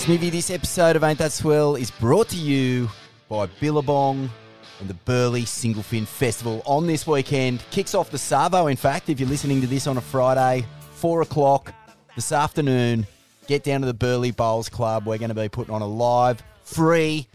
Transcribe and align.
Smithy, 0.00 0.30
this 0.30 0.48
episode 0.48 0.96
of 0.96 1.04
Ain't 1.04 1.18
That 1.18 1.30
Swell 1.30 1.76
is 1.76 1.90
brought 1.90 2.30
to 2.30 2.36
you 2.36 2.88
by 3.28 3.44
Billabong 3.60 4.30
and 4.80 4.88
the 4.88 4.94
Burleigh 4.94 5.44
Single 5.44 5.82
Fin 5.82 6.06
Festival 6.06 6.62
on 6.64 6.86
this 6.86 7.06
weekend. 7.06 7.62
Kicks 7.70 7.94
off 7.94 8.10
the 8.10 8.16
Savo, 8.16 8.68
in 8.68 8.78
fact, 8.78 9.10
if 9.10 9.20
you're 9.20 9.28
listening 9.28 9.60
to 9.60 9.66
this 9.66 9.86
on 9.86 9.98
a 9.98 10.00
Friday, 10.00 10.64
4 10.92 11.20
o'clock 11.20 11.74
this 12.16 12.32
afternoon. 12.32 13.06
Get 13.46 13.62
down 13.62 13.82
to 13.82 13.86
the 13.86 13.92
Burleigh 13.92 14.30
Bowls 14.30 14.70
Club. 14.70 15.06
We're 15.06 15.18
going 15.18 15.28
to 15.28 15.34
be 15.34 15.50
putting 15.50 15.74
on 15.74 15.82
a 15.82 15.86
live, 15.86 16.42
free, 16.64 17.26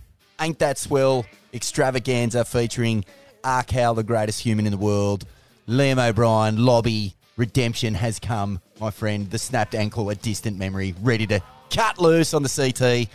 Ain't 0.42 0.58
That 0.58 0.80
Swell 0.80 1.24
extravaganza 1.54 2.46
featuring 2.46 3.06
Arkell, 3.44 3.94
the 3.94 4.04
greatest 4.04 4.42
human 4.42 4.66
in 4.66 4.72
the 4.72 4.80
world, 4.80 5.26
Liam 5.68 6.04
O'Brien, 6.04 6.66
Lobby, 6.66 7.14
Redemption 7.38 7.94
has 7.94 8.18
come, 8.18 8.60
my 8.80 8.90
friend. 8.90 9.30
The 9.30 9.38
snapped 9.38 9.76
ankle, 9.76 10.10
a 10.10 10.16
distant 10.16 10.58
memory, 10.58 10.96
ready 11.02 11.28
to 11.28 11.42
cut 11.70 12.00
loose 12.00 12.34
on 12.34 12.44
the 12.44 12.50
CT. 12.50 13.10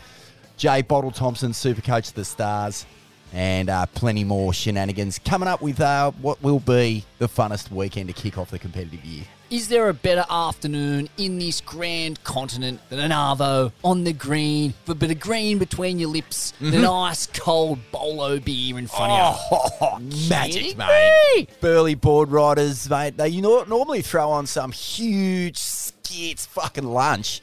Jay 0.56 0.82
Bottle 0.82 1.10
Thompson, 1.10 1.54
super 1.54 1.80
coach 1.80 2.08
of 2.08 2.14
the 2.14 2.24
Stars, 2.24 2.84
and 3.32 3.70
uh, 3.70 3.86
plenty 3.94 4.24
more 4.24 4.52
shenanigans 4.52 5.18
coming 5.18 5.48
up 5.48 5.62
with 5.62 5.80
uh, 5.80 6.10
what 6.20 6.42
will 6.42 6.60
be 6.60 7.04
the 7.18 7.28
funnest 7.28 7.70
weekend 7.70 8.08
to 8.08 8.12
kick 8.12 8.36
off 8.36 8.50
the 8.50 8.58
competitive 8.58 9.02
year. 9.04 9.24
Is 9.50 9.66
there 9.66 9.88
a 9.88 9.94
better 9.94 10.24
afternoon 10.30 11.08
in 11.16 11.40
this 11.40 11.60
grand 11.60 12.22
continent 12.22 12.80
than 12.88 13.00
an 13.00 13.10
Arvo 13.10 13.72
on 13.82 14.04
the 14.04 14.12
green, 14.12 14.74
with 14.86 14.96
a 14.96 15.00
bit 15.00 15.10
of 15.10 15.18
green 15.18 15.58
between 15.58 15.98
your 15.98 16.10
lips, 16.10 16.52
an 16.60 16.84
ice 16.84 17.26
cold 17.26 17.80
bolo 17.90 18.38
beer 18.38 18.78
in 18.78 18.86
front 18.86 19.10
of 19.10 19.40
you? 19.50 19.58
Oh, 19.80 19.98
magic, 20.28 20.76
mate. 20.76 21.46
me? 21.48 21.48
Burleigh 21.60 21.96
board 21.96 22.30
riders, 22.30 22.88
mate. 22.88 23.16
They 23.16 23.30
you 23.30 23.42
know, 23.42 23.64
normally 23.64 24.02
throw 24.02 24.30
on 24.30 24.46
some 24.46 24.70
huge 24.70 25.56
skits 25.58 26.46
fucking 26.46 26.84
lunch. 26.84 27.40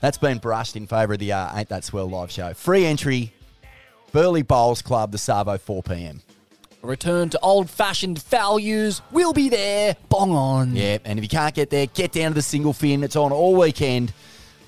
That's 0.00 0.18
been 0.18 0.38
brushed 0.38 0.76
in 0.76 0.86
favour 0.86 1.14
of 1.14 1.18
the 1.18 1.32
uh, 1.32 1.56
Ain't 1.56 1.68
That 1.68 1.84
Swell 1.84 2.08
live 2.08 2.30
show. 2.30 2.54
Free 2.54 2.86
entry, 2.86 3.32
Burleigh 4.12 4.44
Bowls 4.44 4.80
Club, 4.80 5.10
the 5.10 5.18
Savo, 5.18 5.58
4 5.58 5.82
p.m. 5.82 6.20
A 6.82 6.86
return 6.86 7.28
to 7.30 7.40
old 7.40 7.68
fashioned 7.68 8.22
values. 8.22 9.02
We'll 9.10 9.32
be 9.32 9.48
there. 9.48 9.96
Bong 10.08 10.30
on. 10.30 10.76
Yeah, 10.76 10.98
and 11.04 11.18
if 11.18 11.24
you 11.24 11.28
can't 11.28 11.54
get 11.54 11.70
there, 11.70 11.86
get 11.86 12.12
down 12.12 12.30
to 12.30 12.34
the 12.34 12.42
single 12.42 12.72
fin. 12.72 13.02
It's 13.02 13.16
on 13.16 13.32
all 13.32 13.56
weekend. 13.56 14.12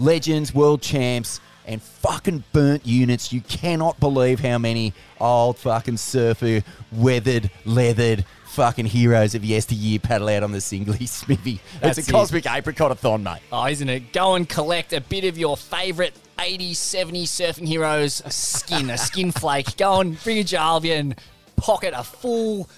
Legends, 0.01 0.53
world 0.53 0.83
champs, 0.83 1.41
and 1.67 1.81
fucking 1.81 2.43
burnt 2.53 2.85
units. 2.85 3.33
You 3.33 3.43
cannot 3.43 4.01
believe 4.01 4.41
how 4.41 4.59
many 4.59 4.93
old 5.21 5.59
fucking 5.59 5.99
surfer, 5.99 6.63
weathered, 6.91 7.51
leathered 7.65 8.25
fucking 8.51 8.87
heroes 8.87 9.35
of 9.35 9.45
yesteryear 9.45 9.99
paddle 10.01 10.29
out 10.29 10.43
on 10.43 10.53
the 10.53 10.61
singly, 10.61 11.07
Smithy. 11.07 11.61
That's 11.81 11.99
it's 11.99 12.09
it. 12.09 12.11
a 12.11 12.15
cosmic 12.15 12.47
apricot-a-thon, 12.51 13.23
mate. 13.23 13.41
Oh, 13.53 13.67
isn't 13.67 13.89
it? 13.89 14.13
Go 14.13 14.35
and 14.35 14.49
collect 14.49 14.93
a 14.93 15.01
bit 15.01 15.25
of 15.25 15.39
your 15.39 15.57
favourite 15.57 16.15
80s, 16.39 16.73
70s 16.73 17.23
surfing 17.25 17.67
heroes 17.67 18.23
skin, 18.35 18.91
a 18.91 18.99
skin 18.99 19.31
flake. 19.41 19.77
Go 19.77 20.01
and 20.01 20.23
bring 20.23 20.39
a 20.39 20.45
jar 20.45 20.77
with 20.77 20.85
you 20.87 20.95
and 20.95 21.15
pocket 21.57 21.95
a 21.97 22.03
full 22.03 22.69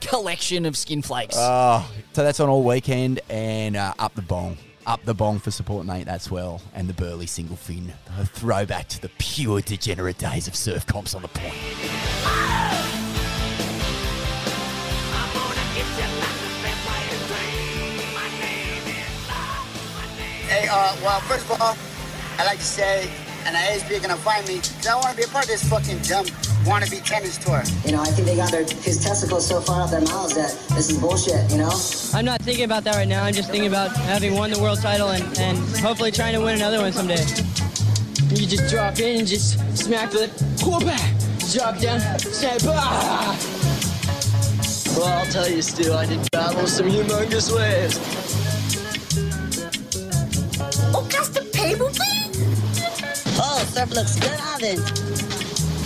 collection 0.00 0.66
of 0.66 0.76
skin 0.76 1.00
flakes. 1.02 1.36
Oh, 1.38 1.90
so 2.12 2.22
that's 2.22 2.40
on 2.40 2.48
all 2.48 2.62
weekend 2.62 3.20
and 3.30 3.76
uh, 3.76 3.94
up 3.98 4.14
the 4.14 4.22
bong. 4.22 4.58
Up 4.86 5.02
the 5.04 5.14
bong 5.14 5.38
for 5.38 5.50
support 5.50 5.88
Ain't 5.88 6.04
that's 6.04 6.30
well, 6.30 6.60
and 6.74 6.86
the 6.86 6.92
Burleigh 6.92 7.26
single 7.26 7.56
fin. 7.56 7.90
A 8.18 8.26
throwback 8.26 8.86
to 8.88 9.00
the 9.00 9.08
pure 9.16 9.62
degenerate 9.62 10.18
days 10.18 10.46
of 10.46 10.54
surf 10.54 10.84
comps 10.86 11.14
on 11.14 11.22
the 11.22 11.28
point. 11.28 11.54
Hey, 20.54 20.68
uh, 20.70 20.96
well, 21.02 21.18
first 21.22 21.50
of 21.50 21.60
all, 21.60 21.76
I'd 22.38 22.46
like 22.46 22.58
to 22.58 22.64
say, 22.64 23.10
and 23.44 23.56
I 23.56 23.74
ASP 23.74 23.90
are 23.90 23.98
gonna 23.98 24.14
find 24.14 24.46
me, 24.46 24.58
because 24.62 24.86
I 24.86 24.94
want 24.94 25.10
to 25.10 25.16
be 25.16 25.24
a 25.24 25.26
part 25.26 25.46
of 25.46 25.50
this 25.50 25.68
fucking 25.68 25.98
dumb 26.06 26.26
wannabe 26.62 27.02
tennis 27.02 27.38
tour. 27.38 27.64
You 27.84 27.90
know, 27.90 28.00
I 28.00 28.06
think 28.14 28.28
they 28.28 28.36
got 28.36 28.52
their 28.52 28.62
his 28.62 29.02
testicles 29.02 29.48
so 29.48 29.60
far 29.60 29.82
up 29.82 29.90
their 29.90 30.02
mouths 30.02 30.36
that 30.36 30.54
this 30.76 30.90
is 30.90 30.98
bullshit. 30.98 31.50
You 31.50 31.58
know. 31.58 31.74
I'm 32.14 32.24
not 32.24 32.40
thinking 32.42 32.62
about 32.62 32.84
that 32.84 32.94
right 32.94 33.08
now. 33.08 33.24
I'm 33.24 33.34
just 33.34 33.50
thinking 33.50 33.66
about 33.66 33.96
having 34.06 34.34
won 34.34 34.52
the 34.52 34.60
world 34.60 34.78
title 34.78 35.08
and, 35.08 35.24
and 35.40 35.58
hopefully 35.78 36.12
trying 36.12 36.34
to 36.34 36.40
win 36.40 36.54
another 36.54 36.78
one 36.78 36.92
someday. 36.92 37.26
You 38.30 38.46
just 38.46 38.70
drop 38.70 39.00
in 39.00 39.18
and 39.18 39.26
just 39.26 39.58
smack 39.76 40.12
the 40.12 40.28
whoop, 40.62 40.86
drop 41.50 41.80
down, 41.80 41.98
say 42.20 42.56
bah. 42.62 43.36
Well, 44.94 45.18
I'll 45.18 45.26
tell 45.32 45.50
you, 45.50 45.62
Stu, 45.62 45.92
I 45.92 46.06
did 46.06 46.30
battle 46.30 46.68
some 46.68 46.86
humongous 46.86 47.50
waves. 47.50 47.98
Just 51.08 51.36
a 51.36 51.44
paper 51.44 51.90
Oh, 53.36 53.64
surf 53.72 53.90
looks 53.94 54.18
good, 54.18 54.38
Ivan. 54.40 54.78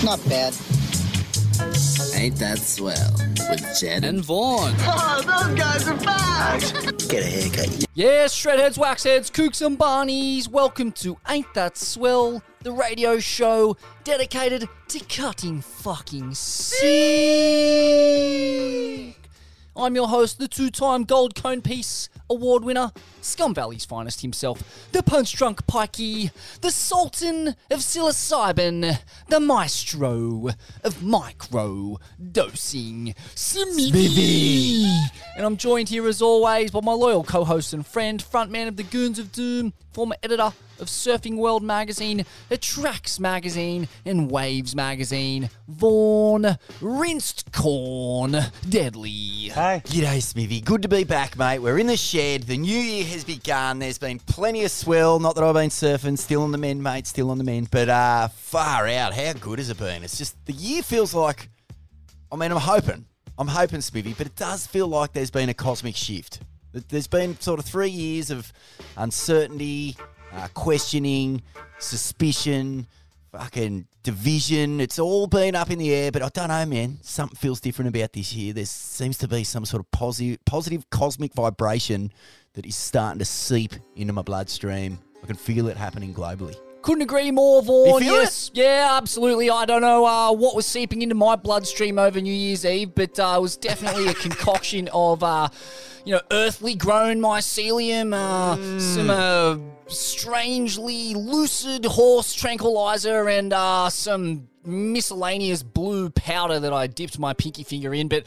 Not 0.05 0.21
bad. 0.29 0.55
Ain't 2.15 2.37
that 2.37 2.59
swell 2.59 3.12
with 3.51 3.79
Jed 3.81 4.05
and 4.05 4.25
Vaughan. 4.25 4.75
Oh, 4.81 5.21
those 5.23 5.59
guys 5.59 5.89
are 5.89 5.97
back. 5.97 6.61
Get 7.09 7.23
a 7.23 7.27
haircut. 7.27 7.84
Yes, 7.95 8.34
shredheads, 8.34 8.79
waxheads, 8.79 9.31
kooks 9.33 9.65
and 9.65 9.79
barnies. 9.79 10.49
Welcome 10.49 10.93
to 10.93 11.19
Ain't 11.29 11.53
That 11.55 11.77
Swell, 11.77 12.43
the 12.62 12.73
radio 12.73 13.19
show 13.19 13.77
dedicated 14.05 14.69
to 14.89 15.00
cutting 15.06 15.61
fucking 15.62 16.35
sick. 16.35 16.89
I'm 19.77 19.95
your 19.95 20.09
host, 20.09 20.39
the 20.39 20.49
two-time 20.49 21.05
Gold 21.05 21.35
Cone 21.35 21.62
Piece 21.62 22.09
award 22.31 22.65
winner, 22.65 22.93
Scum 23.21 23.55
Valley's 23.55 23.84
finest 23.84 24.21
himself, 24.21 24.89
the 24.93 25.03
punch 25.03 25.34
drunk 25.34 25.66
pikey, 25.66 26.31
the 26.61 26.71
sultan 26.71 27.49
of 27.71 27.81
psilocybin, 27.81 28.99
the 29.28 29.41
maestro 29.41 30.50
of 30.84 31.03
micro 31.03 31.99
dosing, 32.33 33.15
Smithy. 33.34 34.84
And 35.37 35.47
I'm 35.47 35.56
joined 35.56 35.88
here 35.88 36.06
as 36.09 36.22
always 36.22 36.71
by 36.71 36.81
my 36.81 36.93
loyal 36.93 37.25
co-host 37.25 37.72
and 37.72 37.87
friend, 37.87 38.22
frontman 38.22 38.69
of 38.69 38.77
the 38.77 38.83
Goons 38.83 39.19
of 39.19 39.33
Doom, 39.33 39.72
former 39.93 40.17
editor 40.22 40.53
of 40.81 40.89
Surfing 40.89 41.37
World 41.37 41.62
magazine, 41.62 42.25
Attracts 42.50 43.21
magazine, 43.21 43.89
and 44.05 44.31
Waves 44.31 44.75
magazine, 44.75 45.50
Vaughan, 45.69 46.56
Rinsed 46.81 47.53
Corn 47.53 48.37
Deadly. 48.69 49.50
Hey. 49.50 49.83
G'day, 49.84 50.22
Smithy. 50.22 50.61
Good 50.61 50.83
to 50.83 50.88
be 50.88 51.05
back, 51.05 51.37
mate. 51.37 51.59
We're 51.59 51.78
in 51.78 51.87
the 51.87 51.97
shed. 51.97 52.44
The 52.44 52.56
new 52.56 52.78
year 52.78 53.05
has 53.06 53.25
begun. 53.25 53.78
There's 53.78 53.99
been 53.99 54.19
plenty 54.19 54.65
of 54.65 54.71
swell. 54.71 55.19
Not 55.19 55.34
that 55.34 55.44
I've 55.44 55.55
been 55.55 55.71
surfing. 55.71 56.19
Still 56.19 56.43
on 56.43 56.53
the 56.53 56.59
mend, 56.59 56.83
mate. 56.83 57.06
Still 57.06 57.31
on 57.31 57.38
the 57.38 57.44
mend. 57.44 57.71
But 57.71 57.88
uh, 57.88 58.28
far 58.28 58.87
out. 58.87 59.15
How 59.15 59.33
good 59.34 59.59
has 59.59 59.71
it 59.71 59.78
been? 59.78 60.03
It's 60.03 60.19
just 60.19 60.37
the 60.47 60.53
year 60.53 60.83
feels 60.83 61.15
like. 61.15 61.49
I 62.31 62.37
mean, 62.37 62.50
I'm 62.50 62.59
hoping. 62.59 63.06
I'm 63.38 63.49
hoping, 63.49 63.81
Smithy, 63.81 64.15
but 64.19 64.27
it 64.27 64.34
does 64.34 64.67
feel 64.67 64.88
like 64.88 65.12
there's 65.12 65.31
been 65.31 65.49
a 65.49 65.55
cosmic 65.55 65.94
shift. 65.94 66.41
There's 66.72 67.06
been 67.06 67.38
sort 67.41 67.61
of 67.61 67.65
three 67.65 67.88
years 67.88 68.31
of 68.31 68.53
uncertainty, 68.97 69.97
uh, 70.33 70.49
questioning, 70.55 71.43
suspicion, 71.78 72.87
fucking 73.33 73.87
division. 74.03 74.81
It's 74.81 74.99
all 74.99 75.27
been 75.27 75.55
up 75.55 75.71
in 75.71 75.78
the 75.78 75.93
air, 75.93 76.11
but 76.11 76.22
I 76.22 76.28
don't 76.28 76.49
know, 76.49 76.66
man. 76.66 76.99
Something 77.03 77.37
feels 77.37 77.61
different 77.61 77.94
about 77.94 78.12
this 78.12 78.33
year. 78.33 78.53
There 78.53 78.65
seems 78.65 79.19
to 79.19 79.28
be 79.28 79.44
some 79.44 79.65
sort 79.65 79.81
of 79.81 79.91
positive, 79.91 80.44
positive 80.44 80.88
cosmic 80.91 81.34
vibration 81.34 82.12
that 82.55 82.67
is 82.67 82.77
starting 82.77 83.19
to 83.19 83.25
seep 83.25 83.75
into 83.97 84.12
my 84.12 84.22
bloodstream. 84.22 84.99
I 85.22 85.27
can 85.27 85.37
feel 85.37 85.69
it 85.69 85.77
happening 85.77 86.15
globally. 86.15 86.56
Couldn't 86.88 87.03
agree 87.03 87.31
more, 87.31 87.62
feel 87.62 88.00
yes, 88.00 88.50
yeah, 88.54 88.88
absolutely. 88.93 89.50
I 89.50 89.66
don't 89.66 89.82
know 89.82 90.06
uh, 90.06 90.32
what 90.32 90.56
was 90.56 90.65
seeping 90.65 91.03
into 91.03 91.15
my 91.15 91.37
bloodstream 91.37 91.99
over 91.99 92.19
New 92.19 92.32
Year's 92.32 92.65
Eve, 92.65 92.94
but 92.94 93.21
uh, 93.21 93.34
it 93.37 93.43
was 93.43 93.59
definitely 93.59 94.09
a 94.09 94.15
concoction 94.25 94.88
of, 94.94 95.22
uh, 95.22 95.50
you 96.06 96.15
know, 96.15 96.22
earthly 96.31 96.75
grown 96.75 97.19
mycelium, 97.19 98.15
uh, 98.15 98.56
some 98.81 99.10
uh, 99.10 99.59
strangely 99.88 101.12
lucid 101.12 101.85
horse 101.85 102.32
tranquilizer, 102.32 103.29
and 103.29 103.52
uh, 103.52 103.91
some 103.91 104.49
miscellaneous 104.64 105.62
blue 105.62 106.08
powder 106.08 106.58
that 106.58 106.73
I 106.73 106.87
dipped 106.87 107.19
my 107.19 107.34
pinky 107.34 107.64
finger 107.64 107.93
in. 107.93 108.08
But 108.08 108.25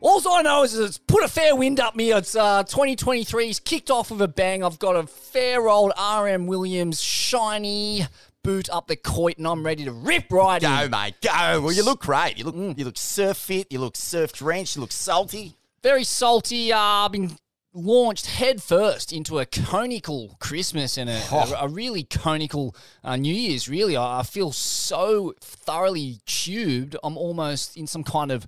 all 0.00 0.34
I 0.34 0.42
know 0.42 0.62
is 0.62 0.78
it's 0.78 0.98
put 0.98 1.24
a 1.24 1.28
fair 1.28 1.54
wind 1.54 1.80
up 1.80 1.94
me. 1.94 2.12
It's 2.12 2.34
uh, 2.34 2.64
2023's 2.64 3.60
kicked 3.60 3.90
off 3.90 4.10
with 4.10 4.22
a 4.22 4.28
bang. 4.28 4.64
I've 4.64 4.78
got 4.78 4.96
a 4.96 5.06
fair 5.06 5.68
old 5.68 5.92
RM 5.98 6.46
Williams 6.46 7.00
shiny 7.02 8.06
boot 8.42 8.70
up 8.70 8.86
the 8.86 8.96
coit, 8.96 9.38
and 9.38 9.46
I'm 9.46 9.64
ready 9.64 9.84
to 9.84 9.92
rip 9.92 10.32
right 10.32 10.60
Go, 10.60 10.68
in. 10.68 10.90
Go, 10.90 10.98
mate, 10.98 11.14
go. 11.22 11.60
Well, 11.60 11.72
you 11.72 11.84
look 11.84 12.00
great. 12.02 12.38
You 12.38 12.44
look, 12.44 12.78
you 12.78 12.84
look 12.84 12.96
surf 12.96 13.36
fit. 13.36 13.66
You 13.70 13.80
look 13.80 13.96
surf 13.96 14.32
drenched. 14.32 14.76
You 14.76 14.82
look 14.82 14.92
salty. 14.92 15.56
Very 15.82 16.04
salty. 16.04 16.72
Uh, 16.72 17.08
been 17.08 17.36
launched 17.72 18.26
head 18.26 18.60
first 18.62 19.12
into 19.12 19.38
a 19.38 19.46
conical 19.46 20.36
Christmas 20.40 20.98
and 20.98 21.08
a, 21.08 21.22
a, 21.32 21.64
a 21.66 21.68
really 21.68 22.02
conical 22.02 22.74
uh, 23.04 23.16
New 23.16 23.34
Year's. 23.34 23.68
Really, 23.68 23.96
I, 23.96 24.20
I 24.20 24.22
feel 24.22 24.52
so 24.52 25.34
thoroughly 25.40 26.20
tubed. 26.26 26.96
I'm 27.04 27.16
almost 27.16 27.76
in 27.76 27.86
some 27.86 28.04
kind 28.04 28.32
of 28.32 28.46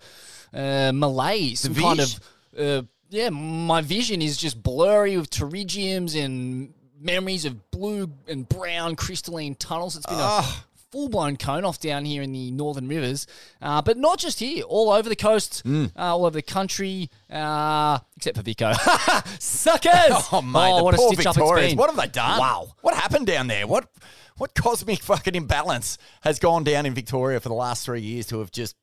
uh, 0.55 0.93
malaise, 0.95 1.61
some 1.61 1.75
kind 1.75 2.01
of 2.01 2.21
uh, 2.59 2.83
yeah. 3.11 3.31
My 3.31 3.81
vision 3.81 4.21
is 4.23 4.37
just 4.37 4.63
blurry 4.63 5.17
with 5.17 5.31
pterygiums 5.31 6.15
and 6.23 6.73
memories 7.01 7.45
of 7.45 7.71
blue 7.71 8.11
and 8.29 8.49
brown 8.49 8.97
crystalline 8.97 9.55
tunnels. 9.57 9.97
It's 9.97 10.07
been 10.07 10.17
Ah. 10.19 10.65
a 10.69 10.83
full 10.93 11.09
blown 11.09 11.37
cone 11.37 11.65
off 11.65 11.81
down 11.81 12.05
here 12.05 12.23
in 12.23 12.33
the 12.33 12.51
northern 12.51 12.87
rivers, 12.87 13.27
uh, 13.63 13.81
but 13.83 13.97
not 13.97 14.19
just 14.19 14.39
here, 14.41 14.63
all 14.65 14.91
over 14.91 15.09
the 15.09 15.17
coast, 15.17 15.63
Mm. 15.65 15.87
uh, 15.97 16.01
all 16.15 16.27
over 16.27 16.35
the 16.37 16.43
country, 16.43 17.09
uh, 17.31 17.99
except 18.17 18.37
for 18.37 18.43
Vico. 18.43 18.73
Suckers! 19.39 19.93
Oh, 20.33 20.43
mate, 20.43 20.77
the 20.77 20.85
what 20.85 20.95
a 20.95 20.97
poor 20.97 21.13
stitch 21.15 21.27
up 21.27 21.35
Victorians. 21.35 21.73
been. 21.73 21.79
What 21.79 21.91
have 21.91 21.97
they 21.99 22.09
done? 22.09 22.39
Wow. 22.39 22.75
What 22.83 22.95
happened 22.95 23.27
down 23.27 23.47
there? 23.47 23.67
What 23.67 23.89
what 24.39 24.55
cosmic 24.55 25.03
fucking 25.03 25.35
imbalance 25.35 25.99
has 26.23 26.39
gone 26.39 26.65
down 26.65 26.87
in 26.87 26.95
Victoria 26.95 27.39
for 27.41 27.49
the 27.49 27.55
last 27.55 27.85
three 27.85 28.01
years 28.01 28.27
to 28.29 28.39
have 28.41 28.51
just, 28.51 28.75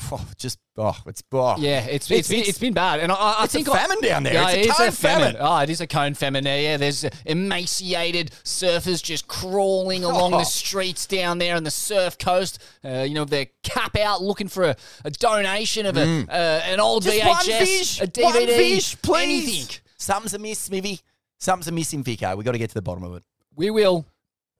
oh, 0.12 0.24
just, 0.36 0.58
oh, 0.76 0.96
it's, 1.06 1.22
oh. 1.32 1.56
Yeah, 1.58 1.80
it's 1.84 2.10
it's, 2.10 2.28
been, 2.28 2.40
it's 2.44 2.58
been 2.58 2.72
bad, 2.74 3.00
and 3.00 3.10
I, 3.10 3.14
I 3.14 3.44
it's 3.44 3.54
a 3.54 3.58
think 3.58 3.68
I- 3.70 3.78
famine 3.78 4.00
down 4.00 4.22
there. 4.22 4.34
Yeah, 4.34 4.48
It's 4.50 4.54
a 4.56 4.60
it 4.60 4.66
is 4.66 4.72
cone 4.76 4.90
famine. 4.92 5.32
famine. 5.32 5.36
Oh, 5.40 5.58
it 5.58 5.70
is 5.70 5.80
a 5.80 5.86
cone 5.86 6.14
famine. 6.14 6.44
Yeah, 6.44 6.56
yeah. 6.58 6.76
There's 6.76 7.04
emaciated 7.26 8.30
surfers 8.44 9.02
just 9.02 9.26
crawling 9.28 10.04
along 10.04 10.34
Oh. 10.34 10.38
the 10.38 10.44
streets 10.62 11.06
down 11.06 11.38
there 11.38 11.56
on 11.56 11.64
the 11.64 11.70
surf 11.70 12.18
coast. 12.18 12.62
Uh, 12.84 13.04
you 13.08 13.14
know, 13.14 13.24
their 13.24 13.46
cap 13.62 13.96
out, 13.96 14.22
looking 14.22 14.48
for 14.48 14.64
a, 14.64 14.76
a 15.04 15.10
donation 15.10 15.86
of 15.86 15.96
a 15.96 16.02
uh, 16.28 16.32
an 16.64 16.80
old 16.80 17.04
Mm. 17.04 17.06
Just 17.22 17.48
VHS, 17.48 17.58
fish, 17.58 18.00
a 18.02 18.06
DVD, 18.06 18.46
fish, 18.46 19.02
please. 19.02 19.48
anything. 19.48 19.76
Something's 19.98 20.34
amiss, 20.34 20.58
Smithy. 20.58 21.00
Something's 21.38 21.68
amiss 21.68 21.92
in 21.92 22.02
Vico. 22.02 22.36
we 22.36 22.44
got 22.44 22.52
to 22.52 22.58
get 22.58 22.68
to 22.70 22.74
the 22.74 22.82
bottom 22.82 23.04
of 23.04 23.14
it. 23.16 23.22
We 23.54 23.70
will. 23.70 24.04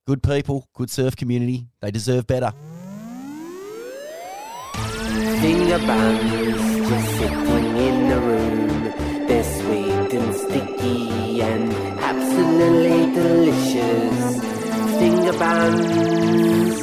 Good 0.06 0.22
people, 0.22 0.66
good 0.74 0.88
surf 0.90 1.14
community. 1.16 1.66
They 1.80 1.90
deserve 1.90 2.26
better. 2.26 2.52
Finger 5.18 5.78
buns 5.78 6.88
just 6.88 7.08
sitting 7.18 7.76
in 7.76 8.08
the 8.08 8.20
room. 8.20 9.26
They're 9.26 9.44
sweet 9.44 10.14
and 10.14 10.34
sticky 10.34 11.42
and 11.42 11.72
absolutely 12.00 13.12
delicious. 13.14 14.40
Finger 14.98 15.32
buns, 15.38 16.80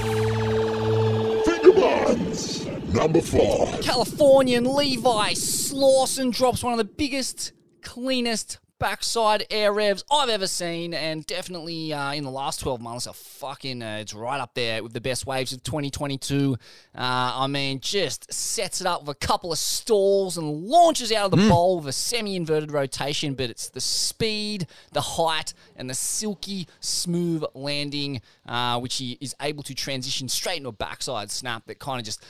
Finger 1.44 1.72
buns. 1.72 2.66
Number 2.94 3.20
four. 3.20 3.66
Californian 3.82 4.64
Levi 4.74 5.34
Slawson 5.34 6.30
drops 6.30 6.64
one 6.64 6.72
of 6.72 6.78
the 6.78 6.84
biggest, 6.84 7.52
cleanest 7.82 8.58
backside 8.78 9.44
air 9.50 9.72
revs 9.72 10.04
I've 10.10 10.28
ever 10.28 10.46
seen, 10.46 10.94
and 10.94 11.26
definitely 11.26 11.92
uh, 11.92 12.12
in 12.12 12.24
the 12.24 12.30
last 12.30 12.60
12 12.60 12.80
months, 12.80 13.06
a 13.06 13.12
fucking, 13.12 13.82
uh, 13.82 13.98
it's 14.00 14.14
right 14.14 14.40
up 14.40 14.54
there 14.54 14.82
with 14.82 14.92
the 14.92 15.00
best 15.00 15.26
waves 15.26 15.52
of 15.52 15.62
2022. 15.62 16.56
Uh, 16.94 16.98
I 16.98 17.46
mean, 17.46 17.80
just 17.80 18.32
sets 18.32 18.80
it 18.80 18.86
up 18.86 19.02
with 19.02 19.16
a 19.16 19.26
couple 19.26 19.52
of 19.52 19.58
stalls 19.58 20.38
and 20.38 20.64
launches 20.64 21.12
out 21.12 21.32
of 21.32 21.38
the 21.38 21.48
bowl 21.48 21.78
with 21.78 21.88
a 21.88 21.92
semi 21.92 22.36
inverted 22.36 22.72
rotation, 22.72 23.34
but 23.34 23.50
it's 23.50 23.68
the 23.68 23.80
speed, 23.80 24.66
the 24.92 25.00
height, 25.00 25.54
and 25.76 25.88
the 25.88 25.94
silky, 25.94 26.68
smooth 26.80 27.44
landing, 27.54 28.20
uh, 28.46 28.78
which 28.78 28.96
he 28.96 29.18
is 29.20 29.34
able 29.40 29.62
to 29.62 29.74
transition 29.74 30.28
straight 30.28 30.58
into 30.58 30.68
a 30.68 30.72
backside 30.72 31.30
snap 31.30 31.66
that 31.66 31.78
kind 31.78 31.98
of 31.98 32.04
just 32.04 32.24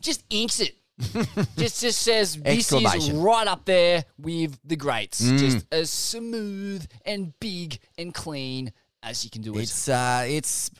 just 0.00 0.24
inks 0.30 0.60
it. 0.60 0.76
just 1.56 1.80
just 1.80 2.02
says 2.02 2.36
this 2.36 2.72
is 2.72 3.10
right 3.12 3.46
up 3.46 3.64
there 3.64 4.04
with 4.18 4.58
the 4.64 4.76
greats. 4.76 5.22
Mm. 5.22 5.38
Just 5.38 5.66
as 5.70 5.90
smooth 5.90 6.86
and 7.04 7.32
big 7.38 7.78
and 7.96 8.12
clean 8.12 8.72
as 9.02 9.24
you 9.24 9.30
can 9.30 9.42
do 9.42 9.56
it. 9.56 9.62
It's 9.62 9.88
uh, 9.88 10.24
it's 10.26 10.70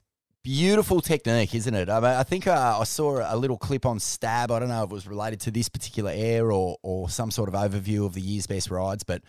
beautiful 0.43 1.01
technique, 1.01 1.55
isn't 1.55 1.75
it? 1.75 1.89
I, 1.89 2.01
mean, 2.01 2.11
I 2.11 2.23
think 2.23 2.47
uh, 2.47 2.79
I 2.81 2.85
saw 2.85 3.21
a 3.33 3.37
little 3.37 3.59
clip 3.59 3.87
on 3.87 4.01
Stab. 4.01 4.51
I 4.51 4.59
don't 4.59 4.69
know 4.69 4.83
if 4.83 4.91
it 4.91 4.95
was 4.95 5.07
related 5.07 5.41
to 5.41 5.51
this 5.51 5.69
particular 5.69 6.11
air 6.13 6.51
or 6.51 6.79
or 6.83 7.09
some 7.09 7.31
sort 7.31 7.49
of 7.49 7.55
overview 7.55 8.05
of 8.05 8.15
the 8.15 8.21
year's 8.21 8.47
best 8.47 8.71
rides, 8.71 9.05
but 9.05 9.23